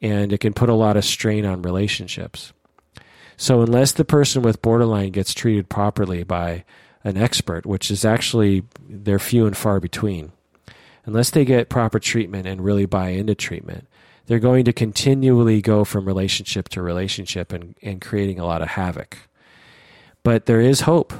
and 0.02 0.32
it 0.32 0.38
can 0.38 0.52
put 0.52 0.68
a 0.68 0.74
lot 0.74 0.96
of 0.96 1.04
strain 1.04 1.44
on 1.46 1.62
relationships. 1.62 2.52
So, 3.38 3.62
unless 3.62 3.92
the 3.92 4.04
person 4.04 4.42
with 4.42 4.62
borderline 4.62 5.10
gets 5.10 5.34
treated 5.34 5.68
properly 5.68 6.22
by 6.22 6.64
an 7.02 7.16
expert, 7.16 7.64
which 7.64 7.90
is 7.90 8.04
actually, 8.04 8.62
they're 8.88 9.18
few 9.18 9.46
and 9.46 9.56
far 9.56 9.80
between, 9.80 10.32
unless 11.06 11.30
they 11.30 11.44
get 11.44 11.70
proper 11.70 11.98
treatment 11.98 12.46
and 12.46 12.62
really 12.62 12.86
buy 12.86 13.08
into 13.08 13.34
treatment, 13.34 13.88
they're 14.26 14.38
going 14.38 14.66
to 14.66 14.72
continually 14.72 15.62
go 15.62 15.82
from 15.84 16.04
relationship 16.04 16.68
to 16.68 16.82
relationship 16.82 17.52
and, 17.52 17.74
and 17.82 18.00
creating 18.00 18.38
a 18.38 18.44
lot 18.46 18.62
of 18.62 18.68
havoc. 18.68 19.16
But 20.22 20.44
there 20.44 20.60
is 20.60 20.82
hope, 20.82 21.14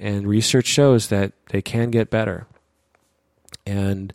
and 0.00 0.26
research 0.26 0.66
shows 0.66 1.08
that 1.08 1.32
they 1.50 1.62
can 1.62 1.90
get 1.90 2.10
better. 2.10 2.46
And 3.66 4.12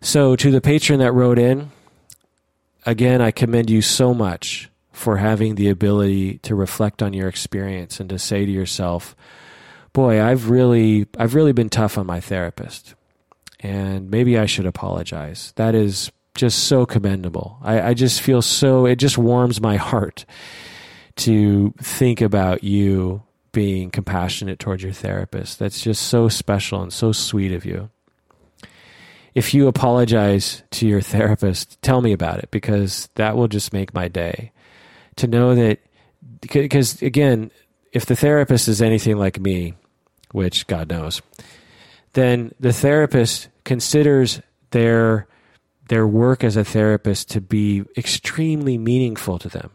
so, 0.00 0.36
to 0.36 0.50
the 0.50 0.60
patron 0.60 1.00
that 1.00 1.12
wrote 1.12 1.38
in, 1.38 1.70
again, 2.86 3.20
I 3.20 3.32
commend 3.32 3.68
you 3.68 3.82
so 3.82 4.14
much 4.14 4.70
for 4.92 5.16
having 5.16 5.56
the 5.56 5.68
ability 5.68 6.38
to 6.38 6.54
reflect 6.54 7.02
on 7.02 7.12
your 7.12 7.28
experience 7.28 8.00
and 8.00 8.08
to 8.10 8.18
say 8.18 8.46
to 8.46 8.50
yourself, 8.50 9.14
boy, 9.92 10.22
I've 10.22 10.50
really, 10.50 11.06
I've 11.18 11.34
really 11.34 11.52
been 11.52 11.68
tough 11.68 11.98
on 11.98 12.06
my 12.06 12.20
therapist. 12.20 12.94
And 13.60 14.10
maybe 14.10 14.38
I 14.38 14.46
should 14.46 14.66
apologize. 14.66 15.52
That 15.56 15.74
is 15.74 16.12
just 16.34 16.64
so 16.64 16.86
commendable. 16.86 17.58
I, 17.62 17.80
I 17.80 17.94
just 17.94 18.20
feel 18.20 18.42
so, 18.42 18.86
it 18.86 18.96
just 18.96 19.18
warms 19.18 19.60
my 19.60 19.76
heart 19.76 20.24
to 21.16 21.74
think 21.78 22.20
about 22.20 22.62
you 22.62 23.22
being 23.52 23.90
compassionate 23.90 24.58
towards 24.58 24.82
your 24.82 24.92
therapist. 24.92 25.58
That's 25.58 25.80
just 25.80 26.02
so 26.02 26.28
special 26.28 26.82
and 26.82 26.92
so 26.92 27.12
sweet 27.12 27.52
of 27.52 27.64
you 27.64 27.90
if 29.38 29.54
you 29.54 29.68
apologize 29.68 30.64
to 30.72 30.86
your 30.88 31.00
therapist, 31.00 31.80
tell 31.80 32.00
me 32.00 32.12
about 32.12 32.40
it 32.40 32.50
because 32.50 33.08
that 33.14 33.36
will 33.36 33.46
just 33.46 33.72
make 33.72 33.94
my 33.94 34.08
day. 34.08 34.50
To 35.16 35.28
know 35.28 35.54
that, 35.54 35.78
because 36.40 37.00
again, 37.02 37.52
if 37.92 38.04
the 38.04 38.16
therapist 38.16 38.66
is 38.66 38.82
anything 38.82 39.16
like 39.16 39.38
me, 39.38 39.74
which 40.32 40.66
God 40.66 40.90
knows, 40.90 41.22
then 42.14 42.52
the 42.58 42.72
therapist 42.72 43.48
considers 43.64 44.40
their 44.70 45.28
their 45.88 46.06
work 46.06 46.44
as 46.44 46.56
a 46.56 46.64
therapist 46.64 47.30
to 47.30 47.40
be 47.40 47.82
extremely 47.96 48.76
meaningful 48.76 49.38
to 49.38 49.48
them. 49.48 49.70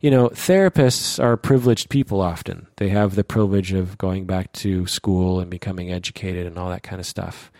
You 0.00 0.12
know, 0.12 0.28
therapists 0.28 1.22
are 1.22 1.36
privileged 1.36 1.88
people 1.88 2.20
often. 2.20 2.68
They 2.76 2.88
have 2.90 3.16
the 3.16 3.24
privilege 3.24 3.72
of 3.72 3.98
going 3.98 4.26
back 4.26 4.52
to 4.54 4.86
school 4.86 5.40
and 5.40 5.50
becoming 5.50 5.92
educated 5.92 6.46
and 6.46 6.56
all 6.56 6.68
that 6.70 6.84
kind 6.84 7.00
of 7.00 7.06
stuff. 7.06 7.50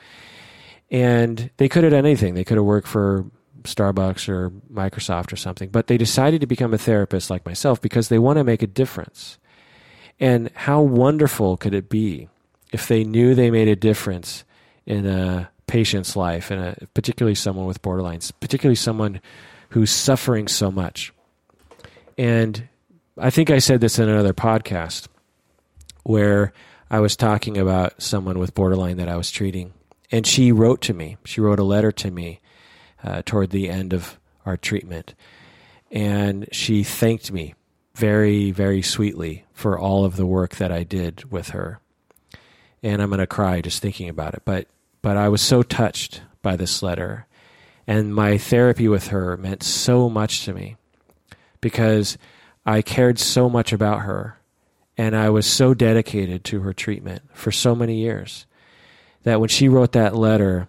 And 0.91 1.50
they 1.57 1.68
could 1.68 1.83
have 1.83 1.92
done 1.92 2.07
anything. 2.07 2.34
They 2.34 2.44
could 2.44 2.57
have 2.57 2.65
worked 2.65 2.86
for 2.86 3.26
Starbucks 3.62 4.28
or 4.28 4.50
Microsoft 4.73 5.33
or 5.33 5.36
something, 5.36 5.68
but 5.70 5.89
they 5.89 5.99
decided 5.99 6.41
to 6.41 6.47
become 6.47 6.73
a 6.73 6.78
therapist 6.78 7.28
like 7.28 7.44
myself 7.44 7.81
because 7.81 8.08
they 8.08 8.18
want 8.18 8.39
to 8.39 8.44
make 8.44 8.62
a 8.62 8.68
difference. 8.68 9.39
And 10.20 10.50
how 10.55 10.81
wonderful 10.81 11.57
could 11.57 11.75
it 11.75 11.89
be 11.89 12.28
if 12.73 12.86
they 12.89 13.05
knew 13.05 13.34
they 13.34 13.50
made 13.50 13.68
a 13.68 13.76
difference 13.76 14.44
in 14.86 15.07
a 15.07 15.50
patient's 15.67 16.17
life, 16.17 16.50
and 16.50 16.89
particularly 16.94 17.34
someone 17.34 17.67
with 17.67 17.83
borderlines, 17.83 18.33
particularly 18.41 18.76
someone 18.76 19.20
who's 19.70 19.91
suffering 19.91 20.49
so 20.49 20.70
much. 20.70 21.12
And 22.18 22.68
I 23.16 23.30
think 23.30 23.48
I 23.48 23.58
said 23.58 23.80
this 23.80 23.98
in 23.98 24.08
another 24.08 24.34
podcast 24.34 25.08
where 26.02 26.52
I 26.90 27.00
was 27.00 27.16
talking 27.16 27.56
about 27.56 28.02
someone 28.02 28.38
with 28.38 28.55
borderline 28.55 28.97
that 28.97 29.08
I 29.08 29.16
was 29.16 29.30
treating 29.30 29.72
and 30.10 30.26
she 30.26 30.52
wrote 30.52 30.80
to 30.82 30.94
me. 30.94 31.16
She 31.24 31.40
wrote 31.40 31.58
a 31.58 31.64
letter 31.64 31.92
to 31.92 32.10
me 32.10 32.40
uh, 33.05 33.22
toward 33.24 33.50
the 33.50 33.68
end 33.68 33.92
of 33.92 34.18
our 34.47 34.56
treatment. 34.56 35.14
And 35.90 36.48
she 36.50 36.82
thanked 36.82 37.30
me 37.30 37.55
very, 37.94 38.50
very 38.50 38.82
sweetly 38.82 39.44
for 39.52 39.78
all 39.78 40.05
of 40.05 40.16
the 40.16 40.26
work 40.26 40.56
that 40.56 40.72
I 40.72 40.82
did 40.82 41.30
with 41.30 41.50
her. 41.50 41.80
And 42.82 43.02
I'm 43.02 43.10
going 43.10 43.18
to 43.18 43.26
cry 43.26 43.60
just 43.60 43.82
thinking 43.82 44.08
about 44.08 44.34
it. 44.34 44.42
But, 44.44 44.68
but 45.02 45.16
I 45.16 45.28
was 45.28 45.42
so 45.42 45.62
touched 45.62 46.22
by 46.42 46.56
this 46.56 46.82
letter. 46.82 47.26
And 47.86 48.14
my 48.14 48.38
therapy 48.38 48.88
with 48.88 49.08
her 49.08 49.36
meant 49.36 49.62
so 49.62 50.08
much 50.08 50.44
to 50.44 50.55
me 50.55 50.76
because 51.61 52.19
I 52.65 52.83
cared 52.83 53.19
so 53.19 53.49
much 53.49 53.73
about 53.73 54.01
her. 54.01 54.39
And 54.97 55.15
I 55.15 55.31
was 55.31 55.47
so 55.47 55.75
dedicated 55.75 56.43
to 56.45 56.61
her 56.61 56.73
treatment 56.73 57.23
for 57.33 57.53
so 57.53 57.75
many 57.75 57.97
years 57.99 58.47
that 59.23 59.41
when 59.41 59.49
she 59.49 59.69
wrote 59.69 59.93
that 59.93 60.17
letter, 60.17 60.69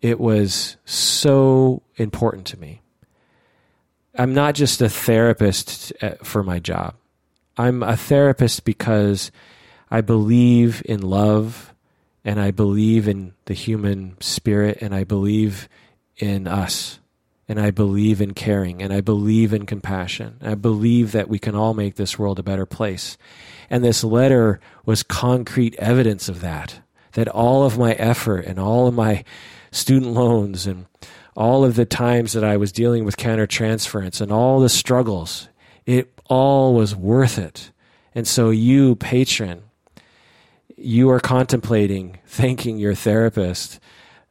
it 0.00 0.18
was 0.18 0.76
so 0.84 1.82
important 1.96 2.46
to 2.46 2.58
me. 2.58 2.80
I'm 4.16 4.32
not 4.32 4.54
just 4.54 4.80
a 4.80 4.88
therapist 4.88 5.92
uh, 6.02 6.14
for 6.22 6.42
my 6.42 6.58
job. 6.58 6.94
I'm 7.56 7.82
a 7.82 7.96
therapist 7.96 8.64
because 8.64 9.30
I 9.90 10.00
believe 10.00 10.82
in 10.84 11.02
love 11.02 11.74
and 12.24 12.40
I 12.40 12.50
believe 12.50 13.06
in 13.06 13.34
the 13.44 13.54
human 13.54 14.16
spirit 14.20 14.78
and 14.80 14.94
I 14.94 15.04
believe 15.04 15.68
in 16.16 16.46
us 16.48 16.98
and 17.48 17.58
I 17.58 17.70
believe 17.70 18.20
in 18.20 18.34
caring 18.34 18.82
and 18.82 18.92
I 18.92 19.00
believe 19.00 19.52
in 19.52 19.66
compassion. 19.66 20.36
I 20.42 20.54
believe 20.54 21.12
that 21.12 21.28
we 21.28 21.38
can 21.38 21.54
all 21.54 21.74
make 21.74 21.96
this 21.96 22.18
world 22.18 22.38
a 22.38 22.42
better 22.42 22.66
place. 22.66 23.16
And 23.70 23.82
this 23.82 24.04
letter 24.04 24.60
was 24.84 25.02
concrete 25.02 25.74
evidence 25.76 26.28
of 26.28 26.40
that 26.40 26.80
that 27.12 27.28
all 27.28 27.64
of 27.64 27.78
my 27.78 27.94
effort 27.94 28.44
and 28.44 28.60
all 28.60 28.86
of 28.86 28.94
my 28.94 29.24
student 29.70 30.12
loans 30.12 30.66
and 30.66 30.86
all 31.36 31.64
of 31.64 31.74
the 31.74 31.84
times 31.84 32.32
that 32.32 32.44
I 32.44 32.56
was 32.56 32.70
dealing 32.70 33.04
with 33.04 33.16
countertransference 33.16 34.20
and 34.20 34.30
all 34.30 34.60
the 34.60 34.68
struggles, 34.68 35.48
it 35.86 36.12
all 36.26 36.74
was 36.74 36.94
worth 36.94 37.38
it. 37.38 37.70
And 38.14 38.26
so, 38.26 38.50
you, 38.50 38.96
patron, 38.96 39.62
you 40.76 41.10
are 41.10 41.20
contemplating 41.20 42.18
thanking 42.26 42.78
your 42.78 42.94
therapist, 42.94 43.80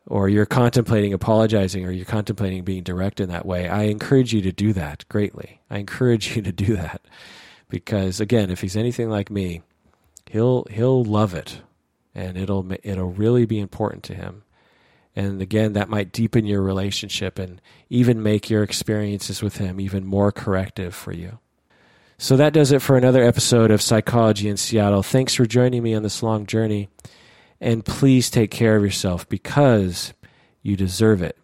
or 0.08 0.30
you're 0.30 0.46
contemplating 0.46 1.14
apologizing, 1.14 1.86
or 1.86 1.92
you're 1.92 2.06
contemplating 2.06 2.64
being 2.64 2.84
direct 2.84 3.20
in 3.20 3.30
that 3.30 3.46
way. 3.46 3.68
I 3.68 3.84
encourage 3.84 4.34
you 4.34 4.42
to 4.42 4.52
do 4.52 4.74
that 4.74 5.06
greatly. 5.10 5.62
I 5.70 5.78
encourage 5.80 6.36
you 6.36 6.42
to 6.42 6.52
do 6.52 6.76
that 6.76 7.02
because, 7.70 8.20
again, 8.20 8.50
if 8.50 8.62
he's 8.62 8.78
anything 8.78 9.10
like 9.10 9.30
me, 9.30 9.62
he'll 10.30 10.66
he'll 10.70 11.04
love 11.04 11.34
it 11.34 11.62
and 12.16 12.38
it'll 12.38 12.66
it'll 12.84 13.12
really 13.12 13.46
be 13.46 13.60
important 13.60 14.04
to 14.04 14.16
him. 14.16 14.44
And 15.16 15.42
again, 15.42 15.74
that 15.74 15.90
might 15.90 16.12
deepen 16.12 16.46
your 16.46 16.62
relationship 16.62 17.40
and 17.40 17.60
even 17.90 18.22
make 18.22 18.50
your 18.50 18.62
experiences 18.62 19.42
with 19.42 19.58
him 19.58 19.80
even 19.80 20.06
more 20.06 20.32
corrective 20.32 20.94
for 20.94 21.12
you. 21.12 21.40
So 22.20 22.38
that 22.38 22.54
does 22.54 22.72
it 22.72 22.82
for 22.82 22.98
another 22.98 23.24
episode 23.24 23.72
of 23.72 23.82
Psychology 23.82 24.48
in 24.48 24.58
Seattle. 24.58 25.04
Thanks 25.04 25.34
for 25.34 25.46
joining 25.46 25.84
me 25.84 25.94
on 25.94 26.04
this 26.04 26.22
long 26.22 26.46
journey. 26.46 26.90
And 27.60 27.84
please 27.84 28.30
take 28.30 28.52
care 28.52 28.76
of 28.76 28.84
yourself 28.84 29.28
because 29.28 30.14
you 30.62 30.76
deserve 30.76 31.22
it. 31.22 31.38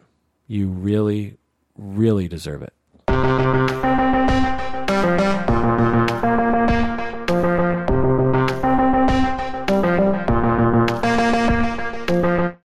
You 0.47 0.67
really, 0.67 1.37
really 1.75 2.27
deserve 2.27 2.61
it. 2.61 2.73